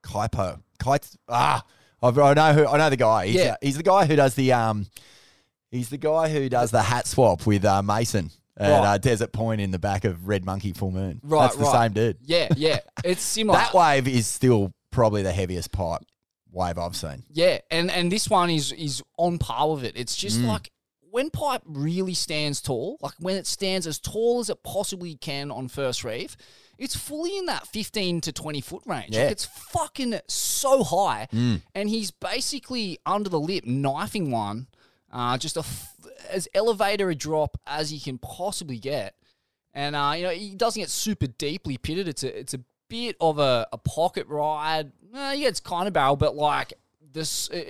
Kaipo, 0.04 0.62
Kaito. 0.80 1.16
Ah, 1.28 1.64
I've, 2.04 2.18
I 2.20 2.34
know 2.36 2.54
who. 2.54 2.68
I 2.68 2.78
know 2.78 2.90
the 2.92 2.98
guy. 2.98 3.26
He's, 3.26 3.36
Yeah. 3.36 3.54
uh, 3.54 3.56
he's 3.64 3.78
the 3.78 3.84
guy 3.84 4.06
who 4.06 4.16
does 4.16 4.36
the 4.36 4.54
um. 4.54 4.86
He's 5.72 5.90
the 5.90 5.98
guy 5.98 6.30
who 6.30 6.48
does 6.50 6.70
the 6.72 6.84
hat 6.84 7.08
swap 7.08 7.46
with 7.48 7.66
uh, 7.66 7.82
Mason 7.82 8.30
at 8.58 8.70
Right. 8.70 8.94
uh, 8.94 8.98
Desert 9.00 9.34
Point 9.34 9.60
in 9.60 9.72
the 9.72 9.80
back 9.80 10.06
of 10.06 10.28
Red 10.28 10.46
Monkey 10.46 10.72
Full 10.74 10.92
Moon. 10.92 11.20
Right, 11.24 11.42
that's 11.42 11.56
the 11.56 11.64
right. 11.64 11.86
same 11.88 11.94
dude. 11.94 12.18
Yeah, 12.22 12.50
yeah. 12.56 12.80
It's 13.04 13.22
similar. 13.24 13.58
That 13.58 13.74
wave 13.74 14.08
is 14.08 14.28
still 14.28 14.72
probably 14.92 15.24
the 15.24 15.34
heaviest 15.34 15.72
pipe 15.72 16.02
wave 16.56 16.78
I've 16.78 16.96
seen. 16.96 17.24
Yeah, 17.32 17.60
and 17.70 17.92
and 17.92 18.12
this 18.12 18.30
one 18.30 18.50
is 18.50 18.72
is 18.72 19.04
on 19.18 19.38
par 19.38 19.72
with 19.74 19.84
it. 19.84 19.96
It's 19.98 20.16
just 20.16 20.40
Mm. 20.40 20.48
like 20.48 20.72
when 21.12 21.30
pipe 21.30 21.62
really 21.66 22.14
stands 22.14 22.62
tall, 22.62 22.98
like 23.02 23.14
when 23.20 23.36
it 23.38 23.48
stands 23.48 23.86
as 23.88 24.00
tall 24.00 24.40
as 24.40 24.50
it 24.50 24.64
possibly 24.64 25.16
can 25.16 25.50
on 25.52 25.68
first 25.70 26.04
reef, 26.04 26.36
it's 26.78 26.96
fully 26.96 27.38
in 27.38 27.46
that 27.46 27.66
15 27.68 28.20
to 28.22 28.34
20 28.34 28.60
foot 28.62 28.84
range. 28.86 29.16
Yeah. 29.16 29.24
Like 29.24 29.32
it's 29.32 29.46
fucking 29.46 30.20
so 30.28 30.84
high. 30.84 31.28
Mm. 31.32 31.62
And 31.74 31.90
he's 31.90 32.12
basically 32.12 33.00
under 33.06 33.30
the 33.30 33.40
lip 33.40 33.64
knifing 33.66 34.30
one, 34.30 34.68
uh, 35.12 35.38
just 35.38 35.56
a 35.56 35.62
f- 35.62 35.96
as 36.30 36.50
elevator 36.54 37.10
a 37.10 37.16
drop 37.16 37.58
as 37.66 37.92
he 37.92 38.00
can 38.00 38.18
possibly 38.18 38.78
get. 38.78 39.16
And 39.74 39.96
uh, 39.96 40.14
you 40.18 40.24
know 40.24 40.30
he 40.32 40.56
doesn't 40.56 40.82
get 40.82 40.90
super 40.90 41.28
deeply 41.28 41.78
pitted. 41.78 42.08
It's 42.10 42.24
a 42.24 42.40
it's 42.40 42.54
a 42.54 42.60
bit 42.90 43.16
of 43.22 43.40
a, 43.40 43.68
a 43.72 43.78
pocket 43.78 44.28
ride. 44.28 44.92
Uh, 45.16 45.32
he 45.32 45.42
gets 45.42 45.60
kind 45.60 45.88
of 45.88 45.94
barrel, 45.94 46.16
but 46.16 46.36
like 46.36 46.74
this, 47.14 47.50
uh, 47.50 47.62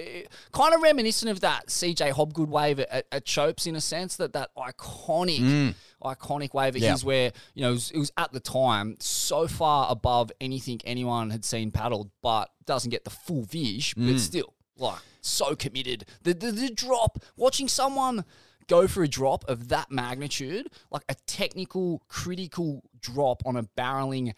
kind 0.52 0.74
of 0.74 0.82
reminiscent 0.82 1.30
of 1.30 1.42
that 1.42 1.68
CJ 1.68 2.12
Hobgood 2.14 2.48
wave 2.48 2.80
at, 2.80 2.90
at, 2.90 3.06
at 3.12 3.26
Chopes 3.26 3.68
in 3.68 3.76
a 3.76 3.82
sense 3.82 4.16
that 4.16 4.34
that 4.34 4.50
iconic, 4.58 5.40
Mm. 5.40 5.76
iconic 6.04 6.54
wave 6.56 6.76
of 6.76 6.82
Yeah. 6.82 6.94
his 6.94 7.06
where 7.06 7.32
you 7.54 7.62
know 7.62 7.70
it 7.70 7.74
was, 7.74 7.92
it 7.92 8.00
was 8.00 8.12
at 8.18 8.32
the 8.34 8.40
time 8.40 8.98
so 9.00 9.48
far 9.48 9.92
above 9.92 10.32
anything 10.42 10.82
anyone 10.86 11.30
had 11.30 11.46
seen 11.46 11.70
paddled, 11.72 12.10
but 12.24 12.50
doesn't 12.66 12.90
get 12.90 13.04
the 13.04 13.10
full 13.12 13.44
vish, 13.44 13.94
Mm. 13.94 14.12
but 14.14 14.20
still 14.20 14.54
like 14.78 15.00
so 15.22 15.56
committed. 15.56 16.06
The, 16.24 16.34
the 16.34 16.52
the 16.52 16.70
drop, 16.72 17.24
watching 17.38 17.68
someone 17.68 18.26
go 18.68 18.88
for 18.88 19.04
a 19.04 19.08
drop 19.08 19.44
of 19.48 19.68
that 19.68 19.92
magnitude, 19.92 20.72
like 20.90 21.04
a 21.08 21.14
technical, 21.28 22.02
critical 22.08 22.82
drop 23.00 23.44
on 23.46 23.56
a 23.56 23.62
barreling 23.64 24.34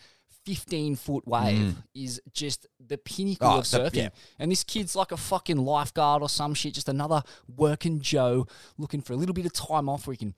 15 0.55 0.95
foot 0.95 1.27
wave, 1.27 1.75
is 1.93 2.21
just 2.33 2.67
the 2.85 2.97
pinnacle 2.97 3.47
Oh, 3.47 3.57
of 3.59 3.69
the- 3.69 3.77
surfing. 3.79 3.95
yeah. 3.95 4.09
And 4.39 4.51
this 4.51 4.63
kid's 4.63 4.95
like 4.95 5.11
a 5.11 5.17
fucking 5.17 5.57
lifeguard 5.57 6.21
or 6.21 6.29
some 6.29 6.53
shit, 6.53 6.73
just 6.73 6.89
another 6.89 7.23
working 7.55 7.99
Joe 7.99 8.47
looking 8.77 9.01
for 9.01 9.13
a 9.13 9.15
little 9.15 9.33
bit 9.33 9.45
of 9.45 9.53
time 9.53 9.89
off 9.89 10.07
where 10.07 10.13
he 10.13 10.17
can 10.17 10.33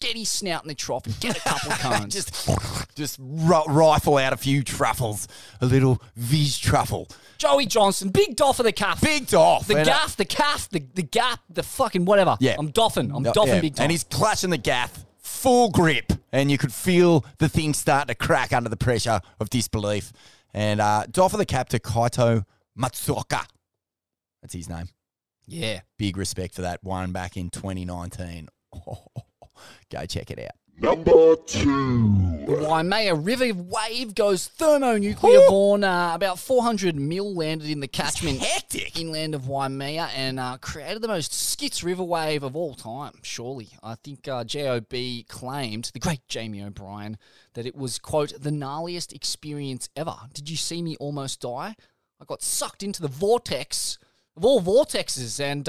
get 0.00 0.16
his 0.16 0.30
snout 0.30 0.62
in 0.62 0.68
the 0.68 0.74
trough 0.74 1.04
and 1.04 1.18
get 1.20 1.36
a 1.36 1.40
couple 1.40 1.72
of 1.72 1.78
cones. 1.80 2.14
just 2.14 2.48
just 2.94 3.18
ri- 3.20 3.64
rifle 3.68 4.16
out 4.16 4.32
a 4.32 4.36
few 4.36 4.62
truffles, 4.62 5.28
a 5.60 5.66
little 5.66 6.00
Viz 6.16 6.56
truffle. 6.58 7.06
Joey 7.38 7.66
Johnson, 7.66 8.08
big 8.10 8.36
doff 8.36 8.58
of 8.60 8.64
the 8.64 8.72
calf. 8.72 9.00
Big 9.00 9.26
doff. 9.26 9.66
The 9.66 9.80
uh, 9.80 9.84
gaff, 9.84 10.16
the 10.16 10.24
calf, 10.24 10.68
the, 10.70 10.82
the 10.94 11.02
gap, 11.02 11.40
the 11.50 11.62
fucking 11.62 12.04
whatever. 12.04 12.36
Yeah. 12.40 12.56
I'm 12.58 12.70
doffing. 12.70 13.10
I'm 13.14 13.22
No, 13.22 13.32
doffing 13.32 13.54
yeah. 13.56 13.60
big 13.60 13.74
time. 13.76 13.84
And 13.84 13.90
he's 13.92 14.04
clutching 14.04 14.50
the 14.50 14.58
gaff, 14.58 15.04
full 15.40 15.70
grip, 15.70 16.12
and 16.32 16.50
you 16.50 16.58
could 16.58 16.72
feel 16.72 17.24
the 17.38 17.48
thing 17.48 17.72
starting 17.72 18.08
to 18.08 18.14
crack 18.14 18.52
under 18.52 18.68
the 18.68 18.76
pressure 18.76 19.20
of 19.40 19.48
disbelief. 19.48 20.12
And 20.52 20.80
uh, 20.80 21.06
doff 21.10 21.32
of 21.32 21.38
the 21.38 21.46
cap 21.46 21.70
to 21.70 21.78
Kaito 21.78 22.44
Matsuoka. 22.78 23.46
That's 24.42 24.54
his 24.54 24.68
name. 24.68 24.88
yeah. 25.46 25.80
Big 25.98 26.16
respect 26.18 26.54
for 26.54 26.62
that 26.62 26.84
one 26.84 27.12
back 27.12 27.36
in 27.38 27.48
2019. 27.48 28.48
go 29.90 30.06
check 30.06 30.30
it 30.30 30.38
out. 30.40 30.52
Number 30.80 31.36
two. 31.36 32.46
The 32.46 32.66
Waimea 32.66 33.14
River 33.14 33.52
wave 33.52 34.14
goes 34.14 34.46
thermonuclear 34.48 35.40
Vaughan. 35.46 35.84
Uh, 35.84 36.12
about 36.14 36.38
400 36.38 36.96
mil 36.96 37.34
landed 37.34 37.68
in 37.68 37.80
the 37.80 37.86
catchment 37.86 38.38
hectic. 38.38 38.98
inland 38.98 39.34
of 39.34 39.46
Waimea 39.46 40.08
and 40.16 40.40
uh, 40.40 40.56
created 40.58 41.02
the 41.02 41.08
most 41.08 41.34
skits 41.34 41.84
river 41.84 42.02
wave 42.02 42.42
of 42.42 42.56
all 42.56 42.74
time, 42.74 43.12
surely. 43.20 43.68
I 43.82 43.96
think 43.96 44.26
uh, 44.26 44.42
JOB 44.44 44.94
claimed, 45.28 45.90
the 45.92 46.00
great 46.00 46.26
Jamie 46.28 46.62
O'Brien, 46.62 47.18
that 47.52 47.66
it 47.66 47.76
was, 47.76 47.98
quote, 47.98 48.32
the 48.40 48.50
gnarliest 48.50 49.12
experience 49.12 49.90
ever. 49.94 50.16
Did 50.32 50.48
you 50.48 50.56
see 50.56 50.80
me 50.80 50.96
almost 50.96 51.42
die? 51.42 51.76
I 52.18 52.24
got 52.24 52.42
sucked 52.42 52.82
into 52.82 53.02
the 53.02 53.08
vortex 53.08 53.98
of 54.34 54.46
all 54.46 54.62
vortexes 54.62 55.40
and... 55.40 55.68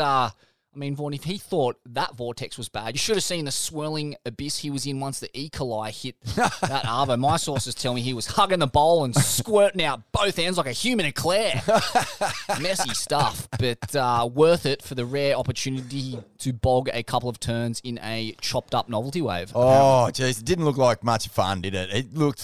I 0.73 0.77
mean, 0.77 0.95
Vaughan, 0.95 1.13
if 1.13 1.25
he 1.25 1.37
thought 1.37 1.77
that 1.85 2.15
vortex 2.15 2.57
was 2.57 2.69
bad, 2.69 2.95
you 2.95 2.99
should 2.99 3.17
have 3.17 3.23
seen 3.25 3.43
the 3.43 3.51
swirling 3.51 4.15
abyss 4.25 4.59
he 4.59 4.69
was 4.69 4.85
in 4.85 5.01
once 5.01 5.19
the 5.19 5.29
E. 5.37 5.49
coli 5.49 5.89
hit 5.91 6.15
that 6.35 6.51
Arvo. 6.85 7.19
My 7.19 7.35
sources 7.35 7.75
tell 7.75 7.93
me 7.93 8.01
he 8.01 8.13
was 8.13 8.25
hugging 8.25 8.59
the 8.59 8.67
bowl 8.67 9.03
and 9.03 9.13
squirting 9.13 9.83
out 9.83 10.01
both 10.13 10.39
ends 10.39 10.57
like 10.57 10.67
a 10.67 10.71
human 10.71 11.05
eclair. 11.05 11.61
Messy 12.61 12.93
stuff, 12.93 13.49
but 13.59 13.93
uh, 13.95 14.29
worth 14.33 14.65
it 14.65 14.81
for 14.81 14.95
the 14.95 15.05
rare 15.05 15.35
opportunity 15.35 16.17
to 16.39 16.53
bog 16.53 16.89
a 16.93 17.03
couple 17.03 17.27
of 17.27 17.37
turns 17.39 17.81
in 17.83 17.99
a 18.01 18.33
chopped 18.39 18.73
up 18.73 18.87
novelty 18.87 19.21
wave. 19.21 19.51
Oh, 19.53 20.09
jeez. 20.13 20.39
It 20.39 20.45
didn't 20.45 20.63
look 20.63 20.77
like 20.77 21.03
much 21.03 21.27
fun, 21.27 21.61
did 21.61 21.75
it? 21.75 21.93
It 21.93 22.13
looked 22.13 22.41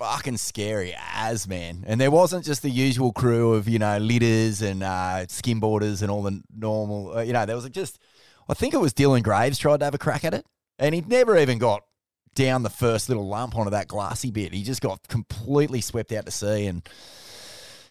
fucking 0.00 0.38
scary 0.38 0.96
as, 1.14 1.46
man. 1.46 1.84
And 1.86 2.00
there 2.00 2.10
wasn't 2.10 2.44
just 2.44 2.62
the 2.62 2.70
usual 2.70 3.12
crew 3.12 3.52
of, 3.52 3.68
you 3.68 3.78
know, 3.78 3.98
litters 3.98 4.62
and 4.62 4.82
uh, 4.82 5.26
skimboarders 5.26 6.00
and 6.00 6.10
all 6.10 6.22
the 6.22 6.42
normal, 6.56 7.18
uh, 7.18 7.20
you 7.20 7.34
know, 7.34 7.44
there 7.44 7.54
was 7.54 7.68
just, 7.68 7.98
I 8.48 8.54
think 8.54 8.72
it 8.72 8.78
was 8.78 8.94
Dylan 8.94 9.22
Graves 9.22 9.58
tried 9.58 9.80
to 9.80 9.84
have 9.84 9.94
a 9.94 9.98
crack 9.98 10.24
at 10.24 10.32
it. 10.32 10.46
And 10.78 10.94
he'd 10.94 11.08
never 11.08 11.36
even 11.36 11.58
got 11.58 11.82
down 12.34 12.62
the 12.62 12.70
first 12.70 13.10
little 13.10 13.28
lump 13.28 13.56
onto 13.56 13.70
that 13.70 13.88
glassy 13.88 14.30
bit. 14.30 14.54
He 14.54 14.62
just 14.62 14.80
got 14.80 15.06
completely 15.08 15.82
swept 15.82 16.12
out 16.12 16.24
to 16.24 16.32
sea. 16.32 16.66
And 16.66 16.88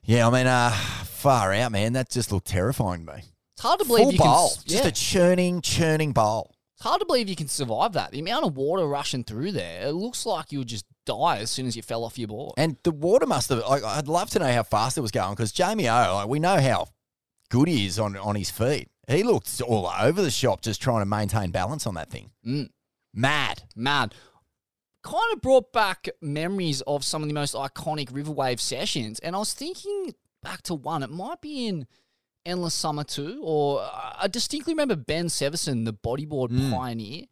yeah, 0.04 0.28
I 0.28 0.32
mean, 0.32 0.48
uh, 0.48 0.72
far 0.72 1.54
out, 1.54 1.72
man. 1.72 1.94
That 1.94 2.10
just 2.10 2.32
looked 2.32 2.48
terrifying 2.48 3.06
to 3.06 3.14
me. 3.14 3.22
It's 3.54 3.62
hard 3.62 3.80
to 3.82 3.86
believe 3.86 4.06
Full 4.06 4.14
you 4.14 4.18
bowl. 4.18 4.50
can. 4.56 4.64
Just 4.66 4.86
a 4.86 4.92
churning, 4.92 5.62
churning 5.62 6.14
bowl. 6.14 6.56
It's 6.80 6.88
hard 6.88 7.02
to 7.02 7.06
believe 7.06 7.28
you 7.28 7.36
can 7.36 7.50
survive 7.50 7.92
that. 7.94 8.12
The 8.12 8.22
amount 8.22 8.46
of 8.46 8.56
water 8.56 8.88
rushing 8.88 9.26
through 9.26 9.52
there, 9.52 9.88
it 9.88 9.92
looks 9.92 10.26
like 10.26 10.54
you 10.54 10.60
would 10.60 10.70
just 10.70 10.86
die 11.06 11.40
as 11.40 11.52
soon 11.52 11.68
as 11.68 11.76
you 11.76 11.82
fell 11.82 12.06
off 12.06 12.18
your 12.18 12.30
board. 12.30 12.54
And 12.56 12.78
the 12.84 12.92
water 12.92 13.26
must 13.26 13.50
have. 13.50 13.60
Like, 13.68 13.84
I'd 13.84 14.08
love 14.08 14.30
to 14.30 14.40
know 14.40 14.50
how 14.50 14.64
fast 14.64 14.98
it 14.98 15.02
was 15.02 15.12
going 15.12 15.32
because 15.32 15.52
Jamie 15.52 15.90
O, 15.90 16.16
like, 16.16 16.30
we 16.30 16.40
know 16.40 16.58
how 16.58 16.88
good 17.50 17.68
he 17.68 17.86
is 17.86 18.00
on 18.00 18.16
on 18.16 18.38
his 18.38 18.50
feet. 18.50 18.88
He 19.10 19.24
looked 19.24 19.60
all 19.60 19.92
over 20.00 20.22
the 20.22 20.32
shop 20.32 20.62
just 20.62 20.82
trying 20.82 21.02
to 21.02 21.06
maintain 21.06 21.52
balance 21.52 21.86
on 21.86 21.96
that 21.96 22.10
thing. 22.10 22.32
Mm. 22.48 22.70
Mad. 23.14 23.64
Mad. 23.76 24.16
Kind 25.04 25.34
of 25.34 25.42
brought 25.42 25.74
back 25.74 26.08
memories 26.22 26.80
of 26.88 27.04
some 27.04 27.22
of 27.22 27.28
the 27.28 27.34
most 27.34 27.56
iconic 27.56 28.10
Riverwave 28.10 28.62
sessions. 28.62 29.20
And 29.20 29.36
I 29.36 29.40
was 29.40 29.54
thinking 29.54 30.14
back 30.42 30.62
to 30.62 30.76
one. 30.76 31.04
It 31.04 31.10
might 31.10 31.42
be 31.42 31.68
in 31.68 31.88
Endless 32.46 32.74
Summer 32.74 33.04
2, 33.04 33.42
or 33.44 33.82
uh, 33.82 34.14
I 34.22 34.28
distinctly 34.28 34.74
remember 34.74 34.96
Ben 34.96 35.28
Severson, 35.28 35.86
the 35.86 35.94
bodyboard 35.94 36.50
Mm. 36.50 36.72
pioneer, 36.72 37.26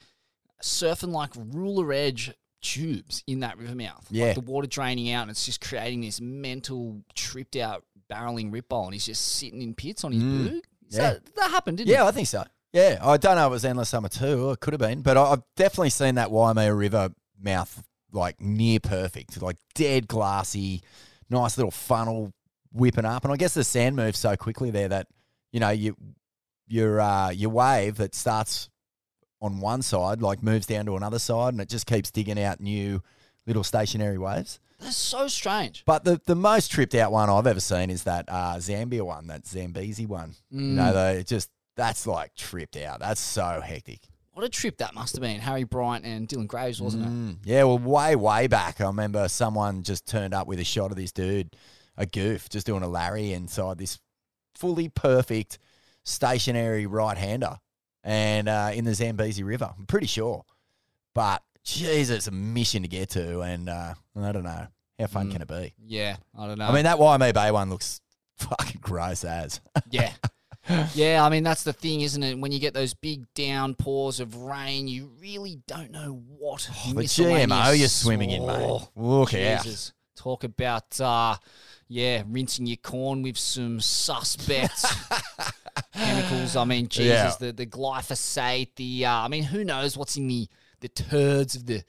surfing 0.62 1.12
like 1.12 1.32
ruler 1.36 1.94
edge 1.94 2.32
tubes 2.62 3.24
in 3.28 3.40
that 3.42 3.58
river 3.58 3.76
mouth. 3.76 4.06
Yeah. 4.10 4.26
Like 4.28 4.36
the 4.36 4.42
water 4.42 4.68
draining 4.68 5.12
out, 5.12 5.24
and 5.24 5.32
it's 5.32 5.46
just 5.46 5.62
creating 5.62 6.02
this 6.02 6.20
mental, 6.20 7.02
tripped 7.16 7.56
out, 7.56 7.84
barreling 8.12 8.52
rip 8.52 8.70
bowl, 8.70 8.86
and 8.86 8.94
he's 8.94 9.06
just 9.06 9.22
sitting 9.26 9.62
in 9.62 9.74
pits 9.74 10.04
on 10.04 10.12
his 10.12 10.24
Mm. 10.24 10.44
boot. 10.44 10.66
So 10.90 11.02
Yeah. 11.02 11.10
that, 11.14 11.36
that 11.36 11.52
happened, 11.52 11.78
didn't 11.78 11.90
Yeah, 11.90 12.06
it? 12.06 12.08
I 12.08 12.12
think 12.12 12.28
so. 12.28 12.44
Yeah, 12.74 13.00
I 13.02 13.18
don't 13.18 13.36
know 13.36 13.46
if 13.46 13.50
it 13.50 13.52
was 13.52 13.66
Endless 13.66 13.90
Summer 13.90 14.10
2, 14.10 14.46
or 14.48 14.54
it 14.54 14.60
could 14.60 14.74
have 14.74 14.80
been, 14.80 15.02
but 15.02 15.18
I've 15.18 15.44
definitely 15.56 15.90
seen 15.90 16.16
that 16.16 16.32
Waimea 16.32 16.74
River 16.74 17.10
mouth 17.40 17.84
like 18.12 18.40
near 18.42 18.80
perfect, 18.80 19.42
like 19.42 19.58
dead 19.76 20.08
glassy, 20.08 20.82
nice 21.30 21.58
little 21.58 21.72
funnel 21.72 22.34
whipping 22.78 23.06
up. 23.06 23.24
And 23.24 23.34
I 23.34 23.38
guess 23.38 23.54
the 23.54 23.64
sand 23.64 23.96
moves 23.96 24.20
so 24.20 24.36
quickly 24.36 24.72
there 24.72 24.88
that, 24.90 25.08
you 25.52 25.60
know, 25.60 25.70
you 25.70 25.96
your 26.68 27.00
uh, 27.00 27.30
your 27.32 27.50
wave 27.50 27.98
that 27.98 28.14
starts 28.16 28.70
on 29.42 29.60
one 29.60 29.82
side 29.82 30.22
like 30.22 30.42
moves 30.42 30.66
down 30.66 30.86
to 30.86 30.96
another 30.96 31.20
side 31.20 31.54
and 31.54 31.62
it 31.62 31.70
just 31.70 31.86
keeps 31.86 32.10
digging 32.12 32.42
out 32.42 32.60
new 32.60 33.02
little 33.46 33.64
stationary 33.64 34.18
waves. 34.18 34.60
That's 34.80 34.96
so 34.96 35.28
strange. 35.28 35.84
But 35.86 36.04
the, 36.04 36.22
the 36.26 36.36
most 36.36 36.70
tripped 36.72 36.94
out 36.96 37.12
one 37.12 37.30
I've 37.30 37.48
ever 37.48 37.60
seen 37.60 37.90
is 37.90 38.04
that 38.04 38.26
uh, 38.28 38.56
Zambia 38.58 39.02
one, 39.02 39.28
that 39.28 39.48
Zambezi 39.48 40.06
one. 40.06 40.36
You 40.52 40.60
Mm. 40.62 40.74
know, 40.74 40.94
the, 40.94 41.20
it 41.20 41.28
just 41.28 41.50
that's 41.76 42.06
like 42.08 42.34
tripped 42.36 42.78
out. 42.78 43.00
That's 43.00 43.22
so 43.22 43.62
hectic. 43.64 44.02
What 44.34 44.44
a 44.46 44.50
trip 44.50 44.78
that 44.78 44.94
must 44.94 45.16
have 45.16 45.22
been. 45.22 45.40
Harry 45.40 45.64
Bryant 45.64 46.06
and 46.06 46.28
Dylan 46.28 46.46
Graves, 46.48 46.80
wasn't 46.80 47.06
it? 47.06 47.10
Mm, 47.10 47.38
yeah, 47.44 47.64
well, 47.64 47.80
way 47.80 48.16
way 48.16 48.46
back, 48.48 48.80
I 48.82 48.86
remember 48.86 49.28
someone 49.30 49.82
just 49.82 50.06
turned 50.06 50.34
up 50.36 50.46
with 50.48 50.60
a 50.60 50.64
shot 50.64 50.92
of 50.92 50.98
this 50.98 51.12
dude, 51.12 51.56
a 51.98 52.06
goof, 52.06 52.50
just 52.50 52.66
doing 52.66 52.84
a 52.84 52.88
Larry 52.88 53.34
inside 53.34 53.78
this 53.78 54.00
fully 54.56 54.90
perfect 54.90 55.60
stationary 56.04 56.86
right 56.86 57.18
hander, 57.18 57.58
and 58.04 58.48
uh, 58.48 58.72
in 58.74 58.86
the 58.86 58.94
Zambezi 58.94 59.44
River. 59.44 59.74
I'm 59.78 59.86
pretty 59.86 60.08
sure, 60.08 60.46
but 61.14 61.44
Jesus, 61.64 62.18
it's 62.18 62.28
a 62.28 62.32
mission 62.32 62.82
to 62.84 62.88
get 62.88 63.10
to, 63.12 63.42
and 63.42 63.70
uh, 63.70 63.94
I 64.16 64.32
don't 64.32 64.44
know 64.44 64.68
how 65.00 65.08
fun 65.08 65.28
Mm. 65.30 65.32
can 65.34 65.42
it 65.42 65.48
be. 65.48 65.74
Yeah, 65.86 66.18
I 66.38 66.48
don't 66.48 66.58
know. 66.58 66.68
I 66.68 66.74
mean, 66.74 66.84
that 66.86 66.98
Waimea 67.00 67.34
Bay 67.34 67.52
one 67.52 67.70
looks 67.70 68.02
fucking 68.38 68.80
gross 68.82 69.24
as. 69.24 69.60
yeah. 69.90 70.12
Yeah, 70.96 71.24
I 71.24 71.30
mean 71.30 71.44
that's 71.46 71.64
the 71.64 71.72
thing, 71.72 72.02
isn't 72.02 72.22
it? 72.22 72.38
When 72.38 72.52
you 72.52 72.60
get 72.60 72.74
those 72.74 72.94
big 72.94 73.24
downpours 73.36 74.20
of 74.20 74.36
rain, 74.36 74.90
you 74.90 75.10
really 75.18 75.60
don't 75.66 75.92
know 75.92 76.22
what 76.28 76.70
Oh, 76.88 76.92
the 76.92 77.04
GMO 77.04 77.80
you're 77.80 77.88
swimming 77.88 78.32
in, 78.32 78.46
mate. 78.46 78.58
Oh, 78.70 78.90
Look 78.98 79.34
out. 79.34 79.64
Jesus. 79.64 79.94
Talk 80.18 80.44
about 80.44 81.00
uh 81.00 81.38
yeah, 81.88 82.24
rinsing 82.28 82.66
your 82.68 82.78
corn 82.78 83.22
with 83.22 83.38
some 83.38 83.80
suspect 83.80 84.84
chemicals. 85.94 86.56
I 86.56 86.64
mean, 86.66 86.88
Jesus, 86.88 87.08
Yeah. 87.10 87.34
the, 87.40 87.54
the 87.54 87.66
glyphosate, 87.66 88.76
the 88.76 89.06
uh, 89.06 89.12
I 89.12 89.28
mean, 89.28 89.44
who 89.44 89.64
knows 89.64 89.98
what's 89.98 90.18
in 90.18 90.28
the 90.28 90.48
the 90.82 90.90
turds 90.90 91.56
of 91.56 91.66
the 91.66 91.84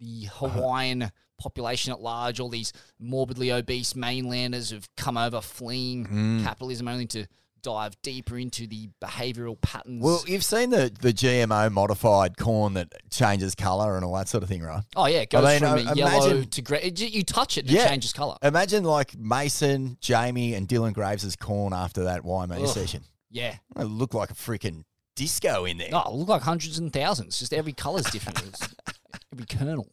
the 0.00 0.28
Hawaiian 0.34 1.10
population 1.38 1.92
at 1.92 2.00
large, 2.00 2.40
all 2.40 2.48
these 2.48 2.72
morbidly 3.00 3.50
obese 3.52 3.94
mainlanders 3.96 4.70
who've 4.70 4.88
come 4.96 5.16
over 5.16 5.40
fleeing 5.40 6.06
Mm. 6.06 6.44
capitalism 6.44 6.88
only 6.88 7.06
to 7.06 7.26
dive 7.62 8.00
deeper 8.02 8.38
into 8.38 8.66
the 8.66 8.88
behavioural 9.02 9.60
patterns. 9.60 10.02
Well, 10.02 10.22
you've 10.26 10.44
seen 10.44 10.70
the, 10.70 10.90
the 11.00 11.12
GMO 11.12 11.70
modified 11.72 12.36
corn 12.36 12.74
that 12.74 12.92
changes 13.10 13.54
colour 13.54 13.96
and 13.96 14.04
all 14.04 14.14
that 14.14 14.28
sort 14.28 14.42
of 14.42 14.48
thing, 14.48 14.62
right? 14.62 14.82
oh 14.96 15.06
yeah, 15.06 15.18
it 15.20 15.30
goes 15.30 15.44
I 15.44 15.58
mean, 15.58 15.86
from 15.86 15.96
yellow 15.96 16.26
imagine- 16.30 16.50
to 16.50 16.62
grey. 16.62 16.92
You 16.96 17.22
touch 17.22 17.58
it 17.58 17.66
and 17.66 17.70
Yeah. 17.70 17.84
it 17.86 17.88
changes 17.88 18.12
colour. 18.12 18.36
Imagine 18.42 18.84
like 18.84 19.16
Mason, 19.18 19.96
Jamie, 20.00 20.54
and 20.54 20.68
Dylan 20.68 20.92
Graves' 20.92 21.36
corn 21.36 21.72
after 21.72 22.04
that 22.04 22.24
Waimea 22.24 22.60
Ugh. 22.62 22.68
session. 22.68 23.04
Yeah. 23.30 23.56
It 23.76 23.84
looked 23.84 24.14
like 24.14 24.30
a 24.30 24.34
freaking 24.34 24.84
disco 25.16 25.64
in 25.64 25.78
there. 25.78 25.90
Oh, 25.92 26.10
it 26.10 26.14
look 26.14 26.28
like 26.28 26.42
hundreds 26.42 26.78
and 26.78 26.92
thousands. 26.92 27.38
Just 27.38 27.52
every 27.52 27.72
colour's 27.72 28.06
different. 28.10 28.38
Every 29.32 29.46
kernel. 29.46 29.86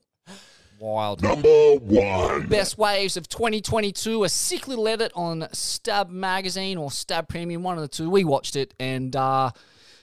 Wild. 0.80 1.22
Number 1.22 1.76
one. 1.76 2.48
Best 2.48 2.78
waves 2.78 3.18
of 3.18 3.28
2022. 3.30 4.24
A 4.24 4.30
sick 4.30 4.68
little 4.68 4.88
edit 4.88 5.12
on 5.16 5.48
Stab 5.54 6.10
Magazine 6.10 6.78
or 6.78 6.92
Stab 6.92 7.28
Premium, 7.28 7.64
one 7.64 7.76
of 7.78 7.82
the 7.82 7.88
two. 7.88 8.10
We 8.10 8.24
watched 8.24 8.56
it, 8.56 8.74
and 8.80 9.16
uh, 9.16 9.52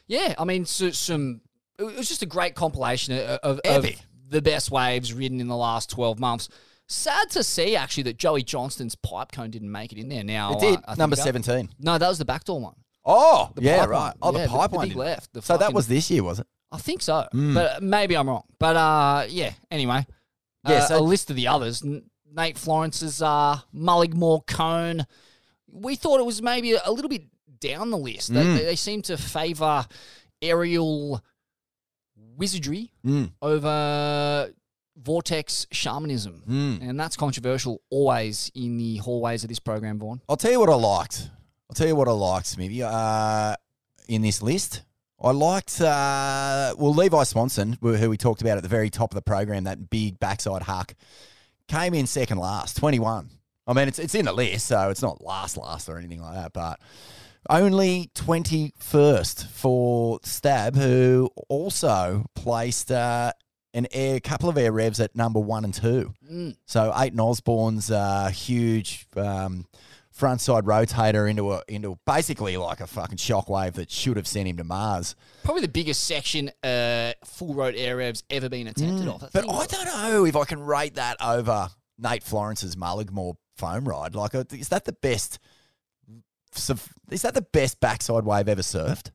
yeah, 0.06 0.35
I 0.38 0.44
mean, 0.44 0.64
so, 0.64 0.90
some. 0.90 1.40
It 1.78 1.85
was 1.96 2.08
just 2.08 2.22
a 2.22 2.26
great 2.26 2.54
compilation 2.54 3.14
of, 3.14 3.38
of, 3.42 3.61
of 3.64 3.87
the 4.28 4.40
best 4.42 4.70
waves 4.70 5.12
ridden 5.12 5.40
in 5.40 5.48
the 5.48 5.56
last 5.56 5.90
12 5.90 6.18
months. 6.18 6.48
Sad 6.87 7.30
to 7.30 7.42
see, 7.42 7.74
actually, 7.76 8.04
that 8.04 8.18
Joey 8.18 8.42
Johnston's 8.42 8.94
pipe 8.94 9.32
cone 9.32 9.50
didn't 9.50 9.72
make 9.72 9.92
it 9.92 9.98
in 9.98 10.08
there. 10.08 10.22
Now, 10.24 10.54
It 10.54 10.61
did. 10.61 10.78
uh, 10.87 10.94
Number 10.96 11.16
17. 11.16 11.70
No, 11.80 11.96
that 11.98 12.08
was 12.08 12.18
the 12.18 12.24
backdoor 12.24 12.61
one. 12.61 12.74
Oh, 13.04 13.50
The 13.54 13.62
yeah, 13.62 13.85
right. 13.87 13.88
one. 13.90 14.12
Oh, 14.22 14.32
the 14.32 14.40
Yeah, 14.40 14.46
pipe 14.48 14.70
the 14.70 14.76
one. 14.76 14.85
big 14.87 14.90
didn't- 14.92 15.06
left. 15.06 15.32
The 15.32 15.42
so 15.42 15.56
that 15.56 15.72
was 15.72 15.88
this 15.88 16.11
year, 16.11 16.22
was 16.22 16.38
it? 16.40 16.46
I 16.70 16.78
think 16.78 17.02
so, 17.02 17.26
Mm. 17.35 17.54
but 17.54 17.82
maybe 17.82 18.16
I'm 18.16 18.28
wrong. 18.28 18.44
But 18.58 18.76
uh, 18.76 19.26
yeah. 19.28 19.52
Anyway, 19.70 20.06
Yeah, 20.66 20.77
uh, 20.77 20.87
so- 20.87 20.98
a 20.98 21.01
list 21.01 21.31
of 21.31 21.37
the 21.37 21.48
others: 21.48 21.83
Nate 22.31 22.57
Florence's 22.59 23.20
uh, 23.22 23.59
Mullaghmore 23.75 24.46
Cone. 24.46 25.07
We 25.70 25.96
thought 25.96 26.20
it 26.20 26.27
was 26.27 26.42
maybe 26.42 26.72
a 26.75 26.90
little 26.92 27.09
bit 27.09 27.25
down 27.61 27.90
the 27.90 27.98
list. 27.98 28.33
They, 28.33 28.42
Mm. 28.44 28.57
they, 28.59 28.64
they 28.64 28.77
seem 28.77 29.03
to 29.03 29.16
favour 29.16 29.87
aerial 30.42 31.22
wizardry 32.37 32.92
Mm. 33.05 33.33
over 33.40 34.53
vortex 34.96 35.66
shamanism, 35.72 36.42
Mm. 36.48 36.88
and 36.88 37.01
that's 37.01 37.16
controversial 37.16 37.81
always 37.90 38.51
in 38.55 38.77
the 38.77 38.96
hallways 38.98 39.42
of 39.44 39.48
this 39.48 39.59
program, 39.59 39.98
Vaughn. 39.98 40.20
I'll 40.29 40.37
tell 40.37 40.51
you 40.53 40.61
what 40.61 40.68
I 40.68 40.75
liked. 40.75 41.31
I'll 41.70 41.75
tell 41.75 41.87
you 41.87 41.96
what 41.96 42.09
I 42.09 42.12
liked, 42.12 42.46
Smithy, 42.46 42.83
uh, 42.83 43.55
in 44.09 44.22
this 44.22 44.42
list. 44.42 44.83
I 45.22 45.30
liked, 45.30 45.80
uh, 45.80 46.74
well, 46.76 46.92
Levi 46.92 47.22
Swanson, 47.22 47.78
who 47.80 47.94
who 47.94 48.11
we 48.11 48.16
talked 48.16 48.40
about 48.40 48.56
at 48.56 48.62
the 48.62 48.68
very 48.68 48.90
top 48.90 49.12
of 49.12 49.14
the 49.14 49.22
program, 49.22 49.64
that 49.64 49.88
big 49.88 50.18
backside 50.18 50.62
huck, 50.62 50.94
came 51.68 51.94
in 51.94 52.06
second 52.06 52.38
last, 52.38 52.76
21. 52.76 53.30
I 53.66 53.72
mean, 53.72 53.87
it's, 53.87 54.00
it's 54.00 54.16
in 54.16 54.24
the 54.24 54.32
list, 54.32 54.66
so 54.66 54.90
it's 54.90 55.02
not 55.02 55.22
last, 55.22 55.56
last 55.56 55.88
or 55.88 55.96
anything 55.96 56.20
like 56.20 56.35
that, 56.35 56.52
but 56.52 56.80
only 57.48 58.11
21st 58.14 59.46
for 59.48 60.18
Stab, 60.24 60.74
who 60.74 61.30
also 61.48 62.26
placed 62.35 62.90
uh, 62.90 63.32
an 63.74 63.87
air, 63.92 64.18
couple 64.20 64.48
of 64.48 64.58
air 64.58 64.72
revs 64.72 65.00
at 65.00 65.14
number 65.14 65.38
one 65.38 65.64
and 65.64 65.74
two. 65.74 66.12
Mm. 66.30 66.56
So 66.66 66.92
Aiton 66.92 67.20
Osborne's 67.20 67.90
uh, 67.90 68.28
huge 68.28 69.06
um, 69.16 69.66
front 70.22 70.40
side 70.40 70.64
rotator 70.66 71.28
into 71.28 71.50
a 71.50 71.64
into 71.66 71.98
basically 72.06 72.56
like 72.56 72.78
a 72.78 72.87
fucking 72.87 73.18
shockwave 73.18 73.72
that 73.72 73.90
should 73.90 74.16
have 74.16 74.28
sent 74.28 74.46
him 74.46 74.56
to 74.56 74.62
Mars. 74.62 75.16
Probably 75.42 75.62
the 75.62 75.66
biggest 75.66 76.04
section 76.04 76.48
uh, 76.62 77.11
full 77.24 77.54
road 77.54 77.74
air 77.76 77.96
revs 77.96 78.22
ever 78.30 78.48
been 78.48 78.68
attempted 78.68 79.08
off. 79.08 79.24
But 79.32 79.50
I 79.50 79.66
don't 79.66 79.85
know 79.85 80.24
if 80.24 80.37
I 80.37 80.44
can 80.44 80.61
rate 80.61 80.94
that 80.94 81.16
over 81.20 81.70
Nate 81.98 82.22
Florence's 82.22 82.76
Mullaghmore 82.76 83.35
foam 83.56 83.85
ride. 83.85 84.14
Like, 84.14 84.37
uh, 84.37 84.44
is 84.52 84.68
that 84.68 84.85
the 84.85 84.92
best? 84.92 85.40
Is 87.11 87.22
that 87.22 87.35
the 87.35 87.46
best 87.52 87.80
backside 87.80 88.24
wave 88.24 88.48
ever 88.48 88.62
surfed? 88.62 89.11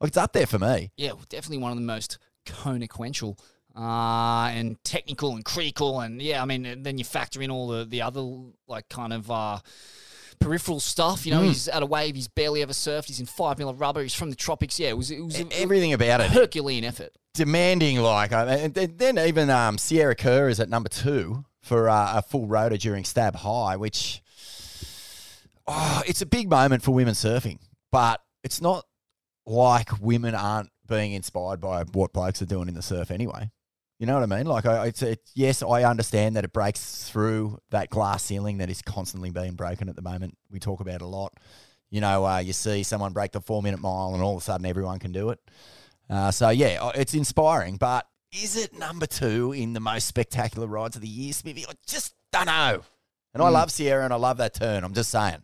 Like, 0.00 0.10
it's 0.10 0.16
up 0.16 0.32
there 0.32 0.46
for 0.46 0.60
me. 0.60 0.92
yeah, 0.96 1.10
definitely 1.28 1.58
one 1.58 1.72
of 1.72 1.76
the 1.76 1.82
most 1.82 2.18
consequential 2.46 3.36
uh, 3.76 4.48
and 4.52 4.76
technical 4.84 5.34
and 5.34 5.44
critical. 5.44 5.98
And 5.98 6.22
yeah, 6.22 6.40
I 6.40 6.44
mean, 6.44 6.84
then 6.84 6.98
you 6.98 7.04
factor 7.04 7.42
in 7.42 7.50
all 7.50 7.66
the, 7.66 7.84
the 7.84 8.02
other 8.02 8.24
like 8.68 8.88
kind 8.88 9.12
of 9.12 9.28
uh, 9.28 9.58
peripheral 10.40 10.80
stuff. 10.80 11.26
You 11.26 11.32
know, 11.34 11.42
Mm. 11.42 11.48
he's 11.48 11.68
at 11.68 11.82
a 11.82 11.86
wave, 11.86 12.14
he's 12.16 12.28
barely 12.28 12.62
ever 12.62 12.72
surfed, 12.72 13.06
he's 13.06 13.20
in 13.20 13.26
five 13.26 13.58
mil 13.58 13.68
of 13.68 13.80
rubber, 13.80 14.02
he's 14.02 14.14
from 14.14 14.30
the 14.30 14.36
tropics. 14.36 14.78
Yeah, 14.80 14.88
it 14.88 14.96
was 14.96 15.10
it 15.10 15.20
was 15.20 15.38
a, 15.38 15.46
Everything 15.52 15.92
about 15.92 16.20
it 16.20 16.30
Herculean 16.30 16.84
effort. 16.84 17.12
demanding 17.34 17.98
like 18.00 18.32
and 18.32 18.74
then- 18.74 18.94
then 18.96 19.18
even 19.18 19.50
um, 19.50 19.78
Sierra 19.78 20.14
Kerr 20.16 20.48
is 20.48 20.58
at 20.60 20.68
number 20.68 20.88
two 20.88 21.44
for 21.62 21.88
uh, 21.88 22.18
a 22.18 22.22
full 22.22 22.46
rotor 22.46 22.76
during 22.78 23.04
Stab 23.04 23.36
High, 23.36 23.76
which 23.76 24.22
oh, 25.66 26.02
it's 26.06 26.22
a 26.22 26.26
big 26.26 26.48
moment 26.50 26.82
for 26.82 26.92
women 26.92 27.14
surfing, 27.14 27.58
but 27.92 28.20
it's 28.42 28.60
not 28.60 28.84
like 29.46 30.00
women 30.00 30.34
aren't 30.34 30.70
being 30.88 31.12
inspired 31.12 31.60
by 31.60 31.84
what 31.84 32.12
blokes 32.12 32.40
are 32.42 32.46
doing 32.46 32.68
in 32.68 32.74
the 32.74 32.82
surf 32.82 33.10
anyway. 33.10 33.50
You 34.00 34.06
know 34.06 34.14
what 34.18 34.22
I 34.32 34.34
mean? 34.38 34.46
Like, 34.46 34.64
I, 34.64 34.86
it's 34.86 35.02
it, 35.02 35.20
yes, 35.34 35.62
I 35.62 35.84
understand 35.84 36.36
that 36.36 36.44
it 36.44 36.54
breaks 36.54 37.04
through 37.10 37.58
that 37.68 37.90
glass 37.90 38.24
ceiling 38.24 38.56
that 38.58 38.70
is 38.70 38.80
constantly 38.80 39.30
being 39.30 39.52
broken 39.52 39.90
at 39.90 39.94
the 39.94 40.00
moment. 40.00 40.38
We 40.50 40.58
talk 40.58 40.80
about 40.80 40.94
it 40.96 41.02
a 41.02 41.06
lot. 41.06 41.34
You 41.90 42.00
know, 42.00 42.24
uh, 42.24 42.38
you 42.38 42.54
see 42.54 42.82
someone 42.82 43.12
break 43.12 43.32
the 43.32 43.42
four 43.42 43.62
minute 43.62 43.78
mile, 43.78 44.14
and 44.14 44.22
all 44.22 44.36
of 44.36 44.40
a 44.40 44.44
sudden 44.44 44.64
everyone 44.64 45.00
can 45.00 45.12
do 45.12 45.28
it. 45.30 45.38
Uh, 46.08 46.30
so 46.30 46.48
yeah, 46.48 46.90
it's 46.94 47.12
inspiring, 47.12 47.76
but 47.76 48.06
is 48.32 48.56
it 48.56 48.72
number 48.78 49.04
two 49.06 49.52
in 49.52 49.74
the 49.74 49.80
most 49.80 50.06
spectacular 50.06 50.66
rides 50.66 50.96
of 50.96 51.02
the 51.02 51.08
year, 51.08 51.34
Smithy? 51.34 51.66
I 51.68 51.72
just 51.86 52.14
don't 52.32 52.46
know. 52.46 52.80
And 53.34 53.42
I 53.42 53.48
Mm. 53.48 53.52
love 53.52 53.70
Sierra 53.70 54.04
and 54.04 54.14
I 54.14 54.16
love 54.16 54.38
that 54.38 54.54
turn. 54.54 54.82
I'm 54.82 54.94
just 54.94 55.10
saying, 55.10 55.42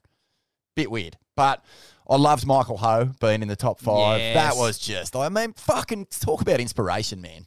bit 0.74 0.90
weird, 0.90 1.18
but 1.36 1.62
I 2.08 2.16
loved 2.16 2.46
Michael 2.46 2.78
Ho 2.78 3.10
being 3.20 3.42
in 3.42 3.48
the 3.48 3.54
top 3.56 3.80
five. 3.80 4.18
Yes. 4.20 4.34
That 4.34 4.56
was 4.58 4.78
just, 4.78 5.14
I 5.14 5.28
mean, 5.28 5.52
fucking 5.52 6.06
talk 6.20 6.40
about 6.40 6.58
inspiration, 6.58 7.20
man. 7.20 7.46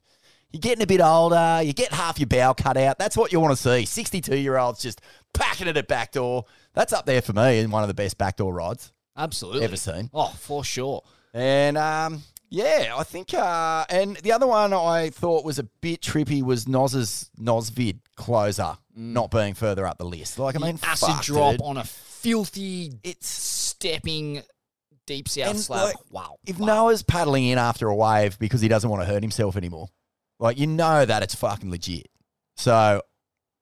You're 0.52 0.62
getting 0.62 0.82
a 0.84 0.88
bit 0.88 1.02
older. 1.02 1.62
You 1.64 1.74
get 1.74 1.92
half 1.94 2.20
your 2.20 2.28
bow 2.28 2.54
cut 2.54 2.76
out. 2.78 2.98
That's 2.98 3.16
what 3.16 3.32
you 3.32 3.40
want 3.40 3.56
to 3.56 3.62
see. 3.62 3.86
62 3.86 4.36
year 4.38 4.58
olds 4.58 4.82
just 4.82 5.02
packing 5.34 5.68
it 5.68 5.78
at 5.78 5.88
backdoor. 5.88 6.46
That's 6.74 6.92
up 6.94 7.06
there 7.06 7.22
for 7.22 7.34
me 7.34 7.60
in 7.60 7.70
one 7.72 7.84
of 7.84 7.88
the 7.88 7.94
best 7.94 8.18
backdoor 8.18 8.54
rides 8.54 8.92
Absolutely. 9.16 9.64
ever 9.64 9.76
seen. 9.76 10.10
Oh, 10.14 10.34
for 10.40 10.64
sure. 10.64 11.04
And 11.36 11.78
um, 11.78 12.24
yeah, 12.50 12.96
I 12.98 13.04
think. 13.04 13.34
Uh, 13.34 13.86
and 13.92 14.16
the 14.18 14.32
other 14.32 14.48
one 14.48 14.74
I 14.74 15.12
thought 15.12 15.46
was 15.46 15.60
a 15.60 15.64
bit 15.64 16.02
trippy 16.02 16.42
was 16.42 16.66
Noz's 16.66 17.30
Nozvid 17.40 18.00
closer 18.16 18.78
not 18.96 19.30
being 19.32 19.54
further 19.54 19.86
up 19.86 19.98
the 20.00 20.06
list. 20.06 20.40
Like, 20.40 20.56
I 20.56 20.60
Mm. 20.60 20.62
Mean, 20.64 20.80
acid 20.84 21.10
fuck, 21.10 21.24
drop 21.24 21.52
dude. 21.54 21.62
on 21.62 21.78
a 21.78 21.84
filthy, 21.84 22.94
it's 23.04 23.28
stepping 23.30 24.42
deep 25.06 25.30
south 25.30 25.58
slab. 25.60 25.86
like, 25.86 25.96
wow. 26.12 26.36
If 26.46 26.60
wow. 26.60 26.68
Noah's 26.68 27.04
paddling 27.04 27.46
in 27.46 27.58
after 27.58 27.88
a 27.88 27.96
wave 27.96 28.38
because 28.40 28.62
he 28.62 28.68
doesn't 28.68 28.90
want 28.90 29.02
to 29.04 29.06
hurt 29.06 29.24
himself 29.24 29.56
anymore, 29.56 29.88
like 30.40 30.58
you 30.58 30.68
know 30.68 31.06
that 31.06 31.24
it's 31.24 31.36
fucking 31.36 31.70
legit. 31.70 32.08
So 32.58 33.02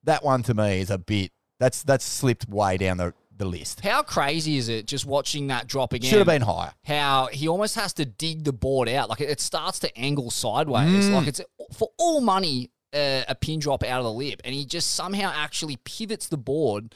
that 0.04 0.24
one 0.24 0.44
to 0.44 0.54
me 0.54 0.80
is 0.80 0.90
a 0.90 0.98
bit. 0.98 1.32
That's 1.60 1.84
that's 1.84 2.06
slipped 2.06 2.48
way 2.48 2.78
down 2.78 2.98
the, 2.98 3.14
the 3.36 3.46
list. 3.46 3.82
How 3.82 4.04
crazy 4.04 4.58
is 4.58 4.70
it 4.70 4.86
just 4.86 5.06
watching 5.06 5.48
that 5.48 5.68
drop 5.68 5.94
again? 5.94 6.10
Should 6.10 6.20
have 6.20 6.28
been 6.28 6.42
higher. 6.42 6.74
How 6.86 7.28
he 7.32 7.48
almost 7.48 7.76
has 7.76 7.94
to 7.94 8.06
dig 8.06 8.44
the 8.44 8.54
board 8.54 8.90
out. 8.90 9.10
Like 9.10 9.22
it, 9.22 9.30
it 9.30 9.40
starts 9.40 9.80
to 9.80 9.98
angle 9.98 10.30
sideways. 10.30 11.06
Mm. 11.06 11.14
Like 11.14 11.28
it's 11.28 11.42
for 11.74 11.90
all 11.98 12.22
money 12.22 12.72
uh, 12.94 13.24
a 13.28 13.36
pin 13.36 13.60
drop 13.60 13.84
out 13.84 14.00
of 14.00 14.06
the 14.06 14.14
lip, 14.14 14.42
and 14.44 14.54
he 14.54 14.66
just 14.66 14.94
somehow 14.94 15.32
actually 15.34 15.78
pivots 15.78 16.28
the 16.28 16.38
board 16.38 16.94